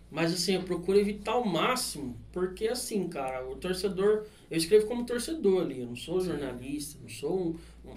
Mas 0.09 0.33
assim, 0.33 0.53
eu 0.55 0.63
procuro 0.63 0.97
evitar 0.97 1.33
ao 1.33 1.45
máximo, 1.45 2.15
porque 2.31 2.69
assim, 2.69 3.09
cara, 3.09 3.45
o 3.45 3.57
torcedor, 3.57 4.23
eu 4.49 4.57
escrevo 4.57 4.87
como 4.87 5.05
torcedor 5.05 5.63
ali, 5.63 5.81
eu 5.81 5.85
não 5.85 5.95
sou 5.97 6.21
jornalista, 6.21 6.97
não 7.01 7.09
sou 7.09 7.37
um, 7.37 7.55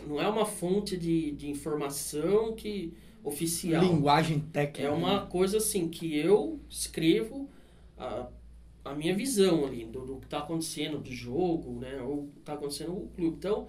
não 0.09 0.21
é 0.21 0.29
uma 0.29 0.45
fonte 0.45 0.97
de, 0.97 1.31
de 1.31 1.49
informação 1.49 2.55
que 2.55 2.93
oficial. 3.23 3.85
Linguagem 3.85 4.41
técnica. 4.41 4.83
É 4.83 4.91
uma 4.91 5.27
coisa 5.27 5.59
assim 5.59 5.89
que 5.89 6.19
eu 6.19 6.59
escrevo 6.69 7.49
a, 7.97 8.27
a 8.85 8.95
minha 8.95 9.15
visão 9.15 9.65
ali 9.65 9.85
do, 9.85 10.05
do 10.05 10.17
que 10.17 10.25
está 10.27 10.39
acontecendo 10.39 10.99
do 10.99 11.11
jogo, 11.13 11.79
né? 11.81 12.01
Ou 12.03 12.29
está 12.39 12.55
acontecendo 12.55 12.93
no 12.93 13.09
clube. 13.09 13.37
Então, 13.37 13.69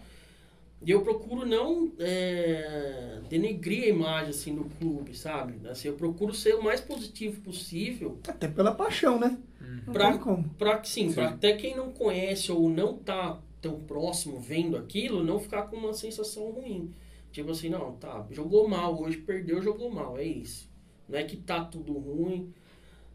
eu 0.86 1.02
procuro 1.02 1.46
não 1.46 1.92
é, 2.00 3.22
denegrir 3.30 3.84
a 3.86 3.88
imagem 3.88 4.30
assim 4.32 4.54
do 4.56 4.66
clube, 4.66 5.16
sabe? 5.16 5.66
Assim, 5.68 5.88
eu 5.88 5.96
procuro 5.96 6.34
ser 6.34 6.56
o 6.56 6.64
mais 6.64 6.82
positivo 6.82 7.42
possível 7.42 8.20
Até 8.28 8.48
pela 8.48 8.74
paixão, 8.74 9.18
né? 9.20 9.38
Não 9.86 9.94
Pra- 9.94 10.12
tem 10.12 10.20
como. 10.20 10.50
para 10.58 10.78
que 10.80 10.90
sim, 10.90 11.10
Sim. 11.10 11.16
para 11.16 11.30
até 11.30 11.54
quem 11.54 11.76
não 11.76 11.92
conhece 11.92 12.52
ou 12.52 12.70
não 12.70 12.98
tá 12.98 13.40
tão 13.62 13.80
próximo 13.80 14.40
vendo 14.40 14.76
aquilo, 14.76 15.24
não 15.24 15.40
ficar 15.40 15.64
com 15.64 15.78
uma 15.78 15.94
sensação 15.94 16.52
ruim. 16.52 16.94
Tipo 17.32 17.52
assim, 17.52 17.70
não, 17.70 17.94
tá, 17.94 18.28
jogou 18.32 18.68
mal 18.68 19.02
hoje, 19.02 19.18
perdeu, 19.18 19.62
jogou 19.62 19.90
mal, 19.90 20.18
é 20.18 20.24
isso. 20.26 20.70
Não 21.08 21.18
é 21.18 21.24
que 21.24 21.38
tá 21.38 21.64
tudo 21.64 21.94
ruim. 21.94 22.54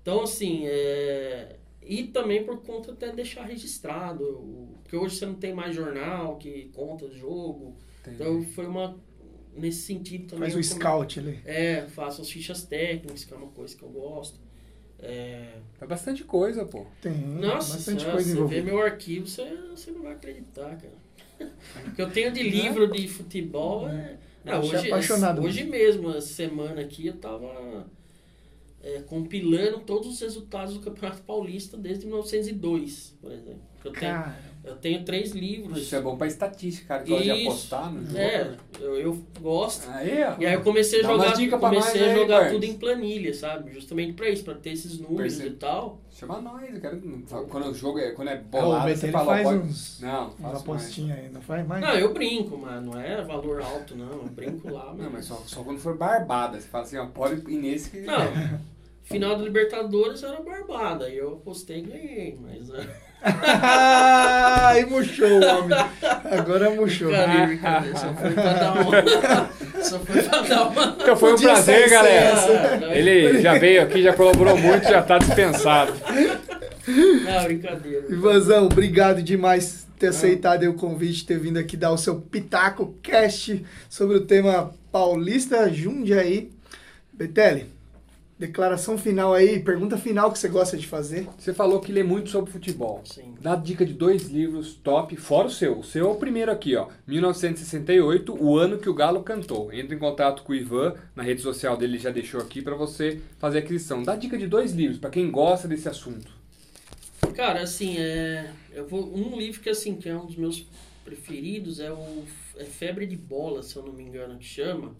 Então, 0.00 0.22
assim, 0.22 0.62
é... 0.64 1.57
e 1.82 2.04
também 2.04 2.44
por 2.44 2.62
conta 2.62 2.92
até 2.92 3.10
deixar 3.12 3.44
registrado, 3.44 4.68
porque 4.82 4.96
hoje 4.96 5.16
você 5.16 5.26
não 5.26 5.34
tem 5.34 5.54
mais 5.54 5.74
jornal 5.74 6.36
que 6.36 6.70
conta 6.74 7.06
o 7.06 7.12
jogo. 7.12 7.76
Então, 8.06 8.42
foi 8.42 8.66
uma 8.66 8.96
nesse 9.54 9.82
sentido 9.82 10.28
também. 10.28 10.50
Faz 10.50 10.66
o 10.66 10.68
come- 10.70 10.80
scout 10.82 11.18
ali. 11.20 11.40
É, 11.44 11.86
faço 11.88 12.22
as 12.22 12.30
fichas 12.30 12.64
técnicas, 12.64 13.24
que 13.24 13.32
é 13.34 13.36
uma 13.36 13.48
coisa 13.48 13.76
que 13.76 13.82
eu 13.82 13.88
gosto. 13.90 14.38
É, 15.00 15.58
É 15.80 15.86
bastante 15.86 16.24
coisa, 16.24 16.64
pô. 16.64 16.84
Tem 17.00 17.12
nossa, 17.14 17.74
bastante 17.74 18.00
senhora, 18.00 18.12
coisa 18.16 18.34
você 18.36 18.44
vê 18.44 18.62
meu 18.62 18.80
arquivo, 18.80 19.26
você, 19.26 19.44
você 19.70 19.90
não 19.92 20.02
vai 20.02 20.12
acreditar, 20.14 20.76
cara. 20.76 21.08
O 21.86 21.94
que 21.94 22.02
eu 22.02 22.10
tenho 22.10 22.32
de 22.32 22.42
livro 22.42 22.90
de 22.90 23.06
futebol 23.06 23.88
é. 23.88 24.18
Eu 24.44 24.54
Ah, 24.54 24.62
sou 24.62 24.74
hoje, 24.74 24.86
apaixonado 24.88 25.42
hoje 25.42 25.64
mesmo, 25.64 26.10
essa 26.10 26.26
semana 26.28 26.80
aqui, 26.80 27.06
eu 27.06 27.16
tava 27.16 27.86
é, 28.82 29.00
compilando 29.02 29.80
todos 29.80 30.08
os 30.08 30.20
resultados 30.20 30.74
do 30.74 30.80
Campeonato 30.80 31.22
Paulista 31.22 31.76
desde 31.76 32.06
1902, 32.06 33.16
por 33.20 33.32
exemplo. 33.32 33.62
Eu 33.84 33.92
tenho, 33.92 34.34
Eu 34.68 34.76
tenho 34.76 35.04
três 35.04 35.32
livros. 35.32 35.78
Isso 35.78 35.96
é 35.96 36.00
bom 36.00 36.16
pra 36.16 36.26
estatística, 36.26 36.86
cara, 36.88 37.02
que 37.02 37.10
gosta 37.10 37.24
de 37.24 37.42
apostar 37.46 37.92
no 37.92 38.04
jogo. 38.06 38.18
É, 38.18 38.44
né? 38.44 38.56
eu, 38.80 38.96
eu 38.98 39.24
gosto. 39.40 39.88
Aí, 39.90 40.22
ó. 40.24 40.34
E 40.38 40.46
aí 40.46 40.54
eu 40.54 40.62
comecei 40.62 41.00
a 41.00 41.02
Dá 41.02 41.08
umas 41.14 41.24
jogar, 41.26 41.36
dicas 41.36 41.60
pra 41.60 41.68
comecei 41.70 42.00
nós 42.00 42.10
a 42.10 42.12
aí, 42.12 42.18
jogar 42.20 42.40
Bart. 42.40 42.52
tudo 42.52 42.64
em 42.64 42.74
planilha, 42.74 43.34
sabe? 43.34 43.72
Justamente 43.72 44.12
pra 44.12 44.28
isso, 44.28 44.44
pra 44.44 44.54
ter 44.54 44.70
esses 44.70 44.98
números 44.98 45.34
Percebe. 45.34 45.48
e 45.54 45.58
tal. 45.58 46.00
Chama 46.10 46.40
nós, 46.40 46.74
eu 46.74 46.80
quero. 46.80 47.00
Quando 47.48 47.68
o 47.68 47.74
jogo 47.74 47.98
é, 47.98 48.10
quando 48.10 48.28
é 48.28 48.34
o 48.34 48.42
bolado, 48.42 48.90
você 48.94 49.06
ele 49.06 49.12
fala, 49.12 49.26
faz 49.26 49.42
pode... 49.44 49.58
uns, 49.58 50.00
Não, 50.00 50.10
uma 50.10 50.28
faço 50.30 50.42
mais. 50.42 50.60
apostinha 50.62 51.14
aí, 51.14 51.28
não 51.30 51.40
faz 51.40 51.66
mais? 51.66 51.80
Não, 51.80 51.94
eu 51.94 52.12
brinco, 52.12 52.58
mas 52.58 52.82
não 52.82 53.00
é 53.00 53.22
valor 53.22 53.62
alto, 53.62 53.96
não. 53.96 54.10
Eu 54.10 54.24
brinco 54.24 54.68
lá, 54.72 54.92
Não, 54.94 55.10
mas 55.10 55.26
só, 55.26 55.36
só 55.46 55.62
quando 55.62 55.78
for 55.78 55.96
barbada. 55.96 56.60
Você 56.60 56.66
fala 56.66 56.84
assim, 56.84 56.96
ó, 56.96 57.06
pode 57.06 57.40
ir 57.50 57.56
nesse 57.58 57.90
que. 57.90 58.00
Não, 58.00 58.18
final 59.04 59.36
da 59.36 59.44
Libertadores 59.44 60.22
era 60.22 60.40
barbada. 60.42 61.06
Aí 61.06 61.16
eu 61.16 61.34
apostei 61.34 61.78
e 61.78 61.82
ganhei, 61.82 62.38
mas. 62.42 62.68
é, 62.70 63.07
Aí 63.22 64.86
murchou 64.86 65.28
o 65.28 65.44
homem. 65.44 65.78
Agora 66.30 66.70
murchou. 66.70 67.08
Brincadeira, 67.08 67.46
brincadeira. 67.46 67.96
Só 67.98 68.14
foi 68.14 68.30
pra 68.30 68.52
dar 68.52 68.72
uma. 68.80 69.82
Só 69.82 69.98
foi 70.00 70.22
pra 70.22 70.40
dar 70.42 70.68
uma. 70.68 70.96
Então 71.00 71.16
foi 71.16 71.28
um 71.30 71.34
Podia 71.34 71.48
prazer, 71.52 71.90
galera. 71.90 72.26
essa. 72.30 72.84
Ele 72.94 73.40
já 73.40 73.54
veio 73.58 73.82
aqui, 73.82 74.02
já 74.02 74.12
colaborou 74.12 74.56
muito, 74.56 74.88
já 74.88 75.02
tá 75.02 75.18
dispensado. 75.18 75.92
Não, 76.86 77.44
brincadeira. 77.44 78.04
Ivanzão, 78.08 78.66
obrigado 78.66 79.22
demais 79.22 79.86
por 79.92 79.98
ter 80.00 80.08
aceitado 80.08 80.62
aí 80.62 80.68
o 80.68 80.74
convite, 80.74 81.26
ter 81.26 81.38
vindo 81.38 81.58
aqui 81.58 81.76
dar 81.76 81.90
o 81.92 81.98
seu 81.98 82.16
Pitaco 82.20 82.94
Cast 83.02 83.64
sobre 83.90 84.16
o 84.16 84.20
tema 84.20 84.72
Paulista 84.92 85.68
Jundiaí. 85.72 86.50
Betelli, 87.12 87.66
declaração 88.38 88.96
final 88.96 89.34
aí, 89.34 89.58
pergunta 89.58 89.98
final 89.98 90.30
que 90.30 90.38
você 90.38 90.48
gosta 90.48 90.76
de 90.76 90.86
fazer. 90.86 91.26
Você 91.36 91.52
falou 91.52 91.80
que 91.80 91.90
lê 91.90 92.02
muito 92.02 92.30
sobre 92.30 92.52
futebol. 92.52 93.02
Sim. 93.04 93.34
Dá 93.40 93.56
dica 93.56 93.84
de 93.84 93.92
dois 93.92 94.28
livros 94.28 94.74
top, 94.74 95.16
fora 95.16 95.48
o 95.48 95.50
seu. 95.50 95.80
O 95.80 95.84
seu 95.84 96.08
é 96.08 96.12
o 96.12 96.16
primeiro 96.16 96.52
aqui, 96.52 96.76
ó. 96.76 96.88
1968, 97.06 98.36
o 98.40 98.56
ano 98.56 98.78
que 98.78 98.88
o 98.88 98.94
Galo 98.94 99.22
cantou. 99.22 99.72
Entre 99.72 99.96
em 99.96 99.98
contato 99.98 100.42
com 100.42 100.52
o 100.52 100.54
Ivan, 100.54 100.94
na 101.16 101.22
rede 101.22 101.42
social 101.42 101.76
dele 101.76 101.88
ele 101.88 101.98
já 101.98 102.10
deixou 102.10 102.40
aqui 102.40 102.62
pra 102.62 102.76
você 102.76 103.20
fazer 103.38 103.58
a 103.58 103.60
aquisição. 103.60 104.02
Dá 104.02 104.14
dica 104.14 104.38
de 104.38 104.46
dois 104.46 104.72
livros, 104.72 104.98
pra 104.98 105.10
quem 105.10 105.30
gosta 105.30 105.66
desse 105.66 105.88
assunto. 105.88 106.30
Cara, 107.34 107.62
assim, 107.62 107.96
é, 107.98 108.50
eu 108.72 108.86
vou 108.86 109.12
um 109.14 109.36
livro 109.36 109.60
que 109.60 109.70
assim 109.70 109.96
que 109.96 110.08
é 110.08 110.16
um 110.16 110.26
dos 110.26 110.36
meus 110.36 110.66
preferidos 111.04 111.80
é 111.80 111.90
o 111.90 112.24
é 112.56 112.64
Febre 112.64 113.06
de 113.06 113.16
Bola, 113.16 113.62
se 113.62 113.76
eu 113.76 113.82
não 113.82 113.92
me 113.92 114.02
engano, 114.02 114.38
que 114.38 114.44
chama, 114.44 114.94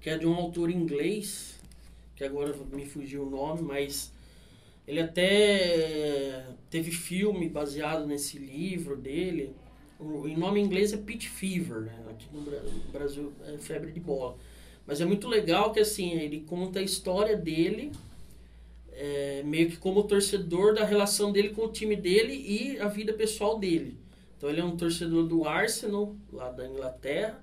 que 0.00 0.08
é 0.08 0.16
de 0.16 0.26
um 0.26 0.34
autor 0.34 0.70
inglês, 0.70 1.57
que 2.18 2.24
agora 2.24 2.52
me 2.72 2.84
fugiu 2.84 3.22
o 3.22 3.30
nome, 3.30 3.62
mas 3.62 4.12
ele 4.88 5.00
até 5.00 6.44
teve 6.68 6.90
filme 6.90 7.48
baseado 7.48 8.06
nesse 8.06 8.38
livro 8.38 8.96
dele. 8.96 9.54
O, 10.00 10.26
em 10.26 10.36
nome 10.36 10.58
em 10.60 10.64
inglês 10.64 10.92
é 10.92 10.96
Pit 10.96 11.28
Fever, 11.28 11.82
né? 11.82 11.94
Aqui 12.10 12.26
no 12.32 12.40
Bra- 12.40 12.60
no 12.60 12.92
Brasil 12.92 13.32
é 13.46 13.56
Febre 13.58 13.92
de 13.92 14.00
Bola. 14.00 14.36
Mas 14.84 15.00
é 15.00 15.04
muito 15.04 15.28
legal 15.28 15.72
que 15.72 15.78
assim, 15.78 16.12
ele 16.18 16.40
conta 16.40 16.80
a 16.80 16.82
história 16.82 17.36
dele 17.36 17.92
é, 18.92 19.42
meio 19.44 19.70
que 19.70 19.76
como 19.76 20.02
torcedor 20.02 20.74
da 20.74 20.84
relação 20.84 21.30
dele 21.30 21.50
com 21.50 21.66
o 21.66 21.70
time 21.72 21.94
dele 21.94 22.32
e 22.34 22.80
a 22.80 22.88
vida 22.88 23.12
pessoal 23.12 23.60
dele. 23.60 23.96
Então 24.36 24.50
ele 24.50 24.60
é 24.60 24.64
um 24.64 24.76
torcedor 24.76 25.24
do 25.24 25.46
Arsenal, 25.46 26.16
lá 26.32 26.50
da 26.50 26.66
Inglaterra. 26.66 27.40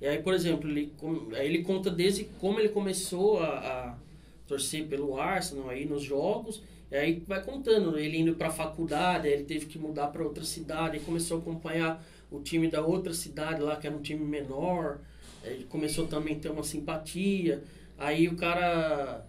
E 0.00 0.06
aí, 0.06 0.22
por 0.22 0.34
exemplo, 0.34 0.68
ele, 0.68 0.92
ele 1.32 1.62
conta 1.62 1.90
desde 1.90 2.24
como 2.40 2.60
ele 2.60 2.68
começou 2.68 3.38
a, 3.40 3.48
a 3.48 4.07
torcer 4.48 4.86
pelo 4.86 5.20
Arsenal 5.20 5.68
aí 5.68 5.84
nos 5.84 6.02
jogos. 6.02 6.62
E 6.90 6.96
aí 6.96 7.22
vai 7.26 7.44
contando, 7.44 7.98
ele 7.98 8.18
indo 8.18 8.34
para 8.34 8.48
a 8.48 8.50
faculdade, 8.52 9.28
ele 9.28 9.44
teve 9.44 9.66
que 9.66 9.78
mudar 9.78 10.06
para 10.08 10.24
outra 10.24 10.42
cidade, 10.42 10.96
aí 10.96 11.02
começou 11.04 11.36
a 11.36 11.40
acompanhar 11.40 12.02
o 12.30 12.40
time 12.40 12.66
da 12.68 12.80
outra 12.84 13.12
cidade 13.12 13.60
lá, 13.60 13.76
que 13.76 13.86
era 13.86 13.94
um 13.94 14.00
time 14.00 14.24
menor. 14.24 14.98
Ele 15.44 15.64
começou 15.64 16.06
também 16.06 16.36
a 16.36 16.38
ter 16.40 16.50
uma 16.50 16.64
simpatia. 16.64 17.62
Aí 17.98 18.26
o 18.26 18.36
cara 18.36 19.24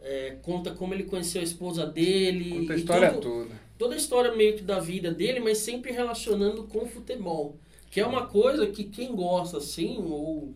é, 0.00 0.36
conta 0.42 0.70
como 0.70 0.94
ele 0.94 1.04
conheceu 1.04 1.40
a 1.40 1.44
esposa 1.44 1.84
dele. 1.84 2.60
Conta 2.60 2.72
a 2.72 2.76
e 2.76 2.78
história 2.78 3.12
tudo- 3.12 3.22
toda. 3.22 3.50
toda 3.76 3.94
a 3.94 3.98
história 3.98 4.34
meio 4.36 4.56
que 4.56 4.62
da 4.62 4.78
vida 4.80 5.10
dele, 5.12 5.40
mas 5.40 5.58
sempre 5.58 5.92
relacionando 5.92 6.64
com 6.64 6.80
o 6.84 6.86
futebol. 6.88 7.56
Que 7.90 8.00
é 8.00 8.06
uma 8.06 8.26
coisa 8.26 8.68
que 8.68 8.84
quem 8.84 9.14
gosta 9.16 9.58
assim, 9.58 9.98
ou. 9.98 10.54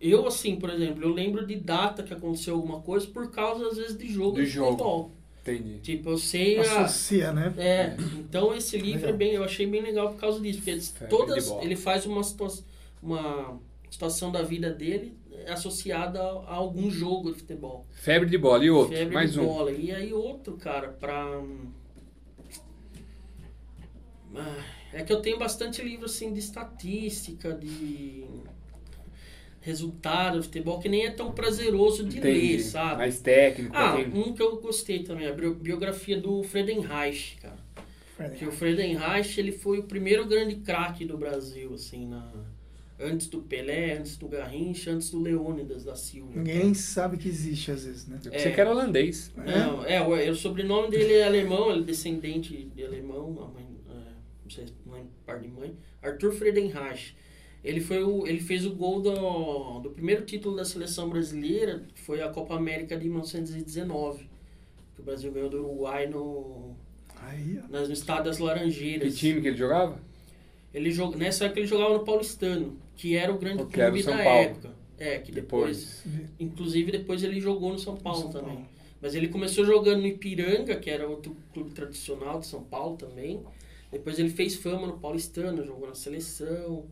Eu, 0.00 0.26
assim, 0.26 0.56
por 0.56 0.68
exemplo, 0.70 1.02
eu 1.02 1.08
lembro 1.12 1.46
de 1.46 1.56
data 1.56 2.02
que 2.02 2.12
aconteceu 2.12 2.54
alguma 2.54 2.80
coisa 2.80 3.06
por 3.06 3.30
causa, 3.30 3.66
às 3.68 3.76
vezes, 3.78 3.96
de 3.96 4.06
jogo 4.08 4.32
Do 4.36 4.44
de 4.44 4.46
jogo. 4.46 4.70
futebol. 4.72 5.10
Entendi. 5.42 5.78
Tipo, 5.78 6.10
eu 6.10 6.18
sei. 6.18 6.58
A, 6.58 6.82
Associa, 6.84 7.32
né? 7.32 7.54
é, 7.56 7.96
então 8.18 8.52
esse 8.54 8.76
livro 8.76 9.02
Legal. 9.02 9.14
é 9.14 9.16
bem, 9.16 9.32
eu 9.32 9.44
achei 9.44 9.66
bem 9.66 9.80
legal 9.80 10.10
por 10.10 10.18
causa 10.20 10.40
disso, 10.40 10.58
porque 10.58 10.76
de 10.76 10.90
todas 11.08 11.48
ele 11.62 11.76
faz 11.76 12.04
uma 12.04 12.22
situa- 12.24 12.52
uma 13.02 13.58
situação 13.88 14.32
da 14.32 14.42
vida 14.42 14.70
dele 14.70 15.16
associada 15.48 16.20
a, 16.20 16.24
a 16.24 16.54
algum 16.56 16.90
jogo 16.90 17.32
de 17.32 17.38
futebol. 17.38 17.86
Febre 17.92 18.28
de 18.28 18.36
bola. 18.36 18.64
E 18.64 18.70
outro? 18.70 18.96
Febre 18.96 19.14
Mais 19.14 19.32
de 19.34 19.40
um. 19.40 19.46
bola. 19.46 19.70
E 19.70 19.92
aí 19.92 20.12
outro, 20.12 20.56
cara, 20.56 20.88
pra. 20.88 21.40
Ah, 24.34 24.64
É 24.92 25.02
que 25.02 25.12
eu 25.12 25.20
tenho 25.22 25.38
bastante 25.38 25.82
livro 25.82 26.06
assim 26.06 26.32
de 26.32 26.40
estatística, 26.40 27.52
de 27.54 28.24
resultado, 29.66 30.38
de 30.38 30.44
futebol, 30.46 30.78
que 30.78 30.88
nem 30.88 31.04
é 31.06 31.10
tão 31.10 31.32
prazeroso 31.32 32.04
de 32.04 32.18
Entendi. 32.18 32.52
ler, 32.56 32.60
sabe? 32.60 32.98
Mais 32.98 33.18
técnico. 33.20 33.74
Ah, 33.76 33.96
tem- 33.96 34.12
um 34.14 34.32
que 34.32 34.40
eu 34.40 34.56
gostei 34.60 35.02
também, 35.02 35.26
a 35.26 35.32
bio- 35.32 35.54
biografia 35.56 36.18
do 36.20 36.42
Friedenreich, 36.44 37.36
cara. 37.42 37.66
Que 38.30 38.46
o 38.46 38.52
Friedenreich, 38.52 39.38
ele 39.40 39.52
foi 39.52 39.78
o 39.80 39.82
primeiro 39.82 40.24
grande 40.24 40.54
craque 40.56 41.04
do 41.04 41.18
Brasil, 41.18 41.74
assim, 41.74 42.06
na... 42.06 42.32
antes 42.98 43.26
do 43.26 43.40
Pelé, 43.42 43.98
antes 43.98 44.16
do 44.16 44.26
Garrincha, 44.28 44.92
antes 44.92 45.10
do 45.10 45.20
Leônidas 45.20 45.84
da 45.84 45.94
Silva. 45.96 46.30
Ninguém 46.34 46.58
nem 46.60 46.72
sabe 46.74 47.16
que 47.18 47.28
existe 47.28 47.70
às 47.72 47.84
vezes, 47.84 48.06
né? 48.06 48.18
Você 48.22 48.50
que 48.52 48.60
era 48.60 48.70
holandês. 48.70 49.32
Não, 49.36 49.84
é, 49.84 50.00
o, 50.00 50.30
o 50.30 50.34
sobrenome 50.36 50.88
dele 50.90 51.12
é 51.14 51.24
alemão, 51.26 51.70
ele 51.70 51.80
é 51.80 51.84
descendente 51.84 52.54
de 52.74 52.84
alemão, 52.84 53.36
a 53.42 53.48
mãe, 53.52 53.66
é, 53.90 53.92
não 54.44 54.50
sei, 54.50 54.64
mãe, 54.86 55.04
par 55.26 55.38
de 55.40 55.48
mãe. 55.48 55.74
Arthur 56.00 56.32
Friedenreich. 56.32 57.14
Ele, 57.66 57.80
foi 57.80 58.02
o, 58.02 58.26
ele 58.26 58.40
fez 58.40 58.64
o 58.64 58.70
gol 58.74 59.00
do, 59.02 59.80
do 59.80 59.90
primeiro 59.90 60.24
título 60.24 60.54
da 60.56 60.64
seleção 60.64 61.08
brasileira, 61.10 61.82
que 61.94 62.00
foi 62.00 62.22
a 62.22 62.28
Copa 62.28 62.54
América 62.54 62.96
de 62.96 63.08
1919. 63.08 64.28
Que 64.94 65.00
o 65.00 65.04
Brasil 65.04 65.32
ganhou 65.32 65.50
do 65.50 65.58
Uruguai 65.64 66.06
no, 66.06 66.76
Aí, 67.22 67.60
ó. 67.62 67.68
nas- 67.68 67.88
no 67.88 67.94
estado 67.94 68.24
das 68.26 68.36
Que 68.36 68.42
Laranjeiras. 68.44 69.18
time 69.18 69.40
que 69.40 69.48
ele 69.48 69.56
jogava? 69.56 69.98
Ele 70.72 70.90
jog, 70.92 71.16
nessa 71.16 71.46
época 71.46 71.60
ele 71.60 71.66
jogava 71.66 71.94
no 71.94 72.04
Paulistano, 72.04 72.78
que 72.96 73.16
era 73.16 73.32
o 73.32 73.38
grande 73.38 73.64
Que 73.66 73.80
era 73.80 73.90
o 73.90 73.92
clube 73.92 74.04
São 74.04 74.16
da 74.16 74.22
Paulo. 74.24 74.40
época. 74.40 74.70
É, 74.98 75.18
que 75.18 75.30
depois, 75.32 76.02
Depois. 76.04 76.32
inclusive 76.40 76.92
depois 76.92 77.22
ele 77.22 77.38
jogou 77.40 77.72
no 77.72 77.78
São 77.78 77.96
Paulo 77.96 78.22
São 78.22 78.30
também. 78.30 78.54
Paulo. 78.54 78.68
Mas 79.02 79.14
ele 79.14 79.28
começou 79.28 79.64
jogando 79.64 80.00
no 80.00 80.06
Ipiranga, 80.06 80.76
que 80.76 80.88
era 80.88 81.06
outro 81.06 81.36
clube 81.52 81.70
tradicional 81.72 82.38
de 82.40 82.46
São 82.46 82.62
Paulo 82.62 82.96
também. 82.96 83.40
Depois 83.92 84.18
ele 84.18 84.30
fez 84.30 84.54
fama 84.56 84.86
no 84.86 84.98
Paulistano, 84.98 85.64
jogou 85.66 85.86
na 85.88 85.94
seleção. 85.94 86.84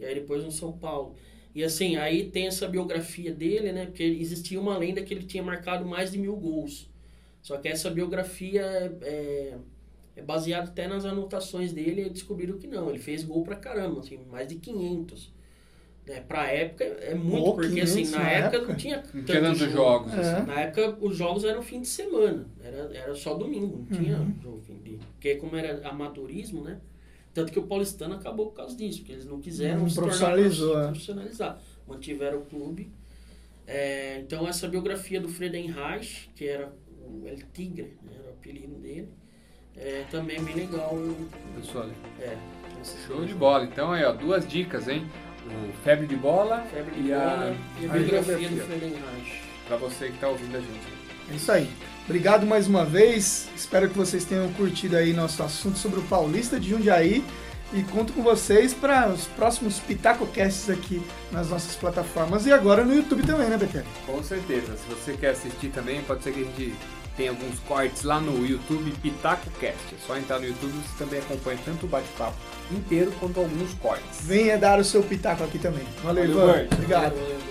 E 0.00 0.04
aí 0.04 0.14
depois 0.14 0.42
no 0.44 0.50
São 0.50 0.72
Paulo. 0.72 1.14
E 1.54 1.64
assim, 1.64 1.96
aí 1.96 2.30
tem 2.30 2.46
essa 2.46 2.66
biografia 2.68 3.32
dele, 3.32 3.72
né? 3.72 3.86
Porque 3.86 4.02
existia 4.04 4.60
uma 4.60 4.76
lenda 4.78 5.02
que 5.02 5.12
ele 5.12 5.24
tinha 5.24 5.42
marcado 5.42 5.84
mais 5.84 6.12
de 6.12 6.18
mil 6.18 6.36
gols. 6.36 6.88
Só 7.42 7.56
que 7.56 7.68
essa 7.68 7.90
biografia 7.90 8.62
é, 8.62 8.92
é, 9.02 9.54
é 10.16 10.22
baseada 10.22 10.68
até 10.68 10.86
nas 10.86 11.04
anotações 11.04 11.72
dele 11.72 12.02
e 12.06 12.10
descobriram 12.10 12.58
que 12.58 12.66
não. 12.66 12.88
Ele 12.88 12.98
fez 12.98 13.24
gol 13.24 13.42
pra 13.42 13.56
caramba, 13.56 14.00
assim, 14.00 14.18
mais 14.30 14.46
de 14.46 14.56
500. 14.56 15.32
Né? 16.06 16.20
Pra 16.20 16.46
época 16.52 16.84
é 16.84 17.14
muito, 17.14 17.44
Pô, 17.44 17.54
porque 17.54 17.80
assim, 17.80 18.04
500 18.04 18.10
na, 18.12 18.18
na 18.18 18.30
época, 18.30 18.56
época? 18.56 18.68
não 18.72 18.76
tinha 18.78 19.02
tinha 19.02 19.40
tantos 19.40 19.58
jogo. 19.58 19.72
jogos. 19.72 20.12
É. 20.14 20.20
assim. 20.20 20.46
Na 20.46 20.60
época, 20.60 20.98
os 21.00 21.16
jogos 21.16 21.44
eram 21.44 21.62
fim 21.62 21.80
de 21.80 21.88
semana. 21.88 22.46
Era, 22.62 22.90
era 22.96 23.14
só 23.14 23.34
domingo, 23.34 23.84
não 23.90 23.98
tinha 23.98 24.18
Uhum. 24.18 24.34
jogo 24.42 24.60
fim 24.60 24.76
de... 24.84 24.98
Porque 25.14 25.34
como 25.36 25.56
era 25.56 25.86
amadorismo, 25.88 26.62
né? 26.62 26.78
Tanto 27.32 27.52
que 27.52 27.58
o 27.58 27.62
paulistano 27.62 28.14
acabou 28.14 28.46
por 28.46 28.56
causa 28.56 28.76
disso, 28.76 28.98
porque 28.98 29.12
eles 29.12 29.24
não 29.24 29.40
quiseram 29.40 29.80
Não 29.80 29.88
se 29.88 29.94
tornar 29.94 30.08
profissionalizou, 30.08 30.80
é. 30.80 30.86
profissionalizar. 30.86 31.60
Mantiveram 31.86 32.38
o 32.38 32.44
clube. 32.44 32.90
É, 33.66 34.18
então, 34.18 34.48
essa 34.48 34.66
biografia 34.66 35.20
do 35.20 35.28
Friedenreich, 35.28 36.28
que 36.34 36.46
era 36.48 36.72
o 37.06 37.26
El 37.26 37.38
Tigre, 37.52 37.96
né, 38.02 38.12
era 38.18 38.28
o 38.28 38.32
apelido 38.32 38.74
dele, 38.76 39.08
é 39.76 40.04
também 40.10 40.36
é 40.38 40.40
bem 40.40 40.54
legal. 40.54 40.96
Pessoal, 41.56 41.88
É, 42.20 42.36
show 43.06 43.24
de 43.24 43.34
bola. 43.34 43.64
Então 43.64 43.92
aí, 43.92 44.04
ó, 44.04 44.12
duas 44.12 44.46
dicas, 44.46 44.88
hein? 44.88 45.06
O 45.46 45.72
Febre 45.82 46.06
de 46.06 46.16
Bola 46.16 46.60
Febre 46.70 46.94
de 47.00 47.08
e 47.08 47.12
a, 47.12 47.18
bola 47.18 47.56
e 47.80 47.86
a 47.86 47.90
a 47.90 47.92
biografia 47.96 48.34
do 48.34 48.38
biografia. 48.38 48.64
Friedenreich. 48.64 49.42
pra 49.66 49.76
você 49.76 50.08
que 50.10 50.18
tá 50.18 50.28
ouvindo 50.28 50.56
a 50.56 50.60
gente. 50.60 50.86
É 51.30 51.34
isso 51.34 51.50
aí. 51.52 51.70
Obrigado 52.10 52.44
mais 52.44 52.66
uma 52.66 52.84
vez. 52.84 53.48
Espero 53.56 53.88
que 53.88 53.96
vocês 53.96 54.24
tenham 54.24 54.52
curtido 54.54 54.96
aí 54.96 55.12
nosso 55.12 55.40
assunto 55.44 55.78
sobre 55.78 56.00
o 56.00 56.02
Paulista 56.02 56.58
de 56.58 56.70
Jundiaí. 56.70 57.24
E 57.72 57.84
conto 57.84 58.12
com 58.12 58.20
vocês 58.20 58.74
para 58.74 59.08
os 59.08 59.26
próximos 59.26 59.78
PitacoCasts 59.78 60.68
aqui 60.68 61.00
nas 61.30 61.50
nossas 61.50 61.76
plataformas 61.76 62.46
e 62.46 62.52
agora 62.52 62.84
no 62.84 62.92
YouTube 62.92 63.22
também, 63.22 63.48
né, 63.48 63.56
BT? 63.56 63.84
Com 64.04 64.20
certeza. 64.24 64.76
Se 64.76 64.92
você 64.92 65.12
quer 65.12 65.30
assistir 65.30 65.68
também, 65.68 66.02
pode 66.02 66.24
ser 66.24 66.32
que 66.32 66.40
a 66.40 66.42
gente 66.42 66.74
tem 67.16 67.28
alguns 67.28 67.60
cortes 67.60 68.02
lá 68.02 68.18
no 68.18 68.44
YouTube 68.44 68.90
Pitaco 69.00 69.48
Cast. 69.60 69.94
É 69.94 69.98
só 70.04 70.18
entrar 70.18 70.40
no 70.40 70.46
YouTube 70.46 70.72
você 70.72 71.04
também 71.04 71.20
acompanha 71.20 71.60
tanto 71.64 71.86
o 71.86 71.88
bate-papo 71.88 72.34
inteiro 72.72 73.12
quanto 73.20 73.38
alguns 73.38 73.72
cortes. 73.74 74.22
Venha 74.22 74.58
dar 74.58 74.80
o 74.80 74.84
seu 74.84 75.00
pitaco 75.04 75.44
aqui 75.44 75.60
também. 75.60 75.86
Valeu, 76.02 76.26
Valeu, 76.34 76.64
Ivan. 76.64 76.74
Obrigado. 76.74 77.14
Valeu. 77.14 77.49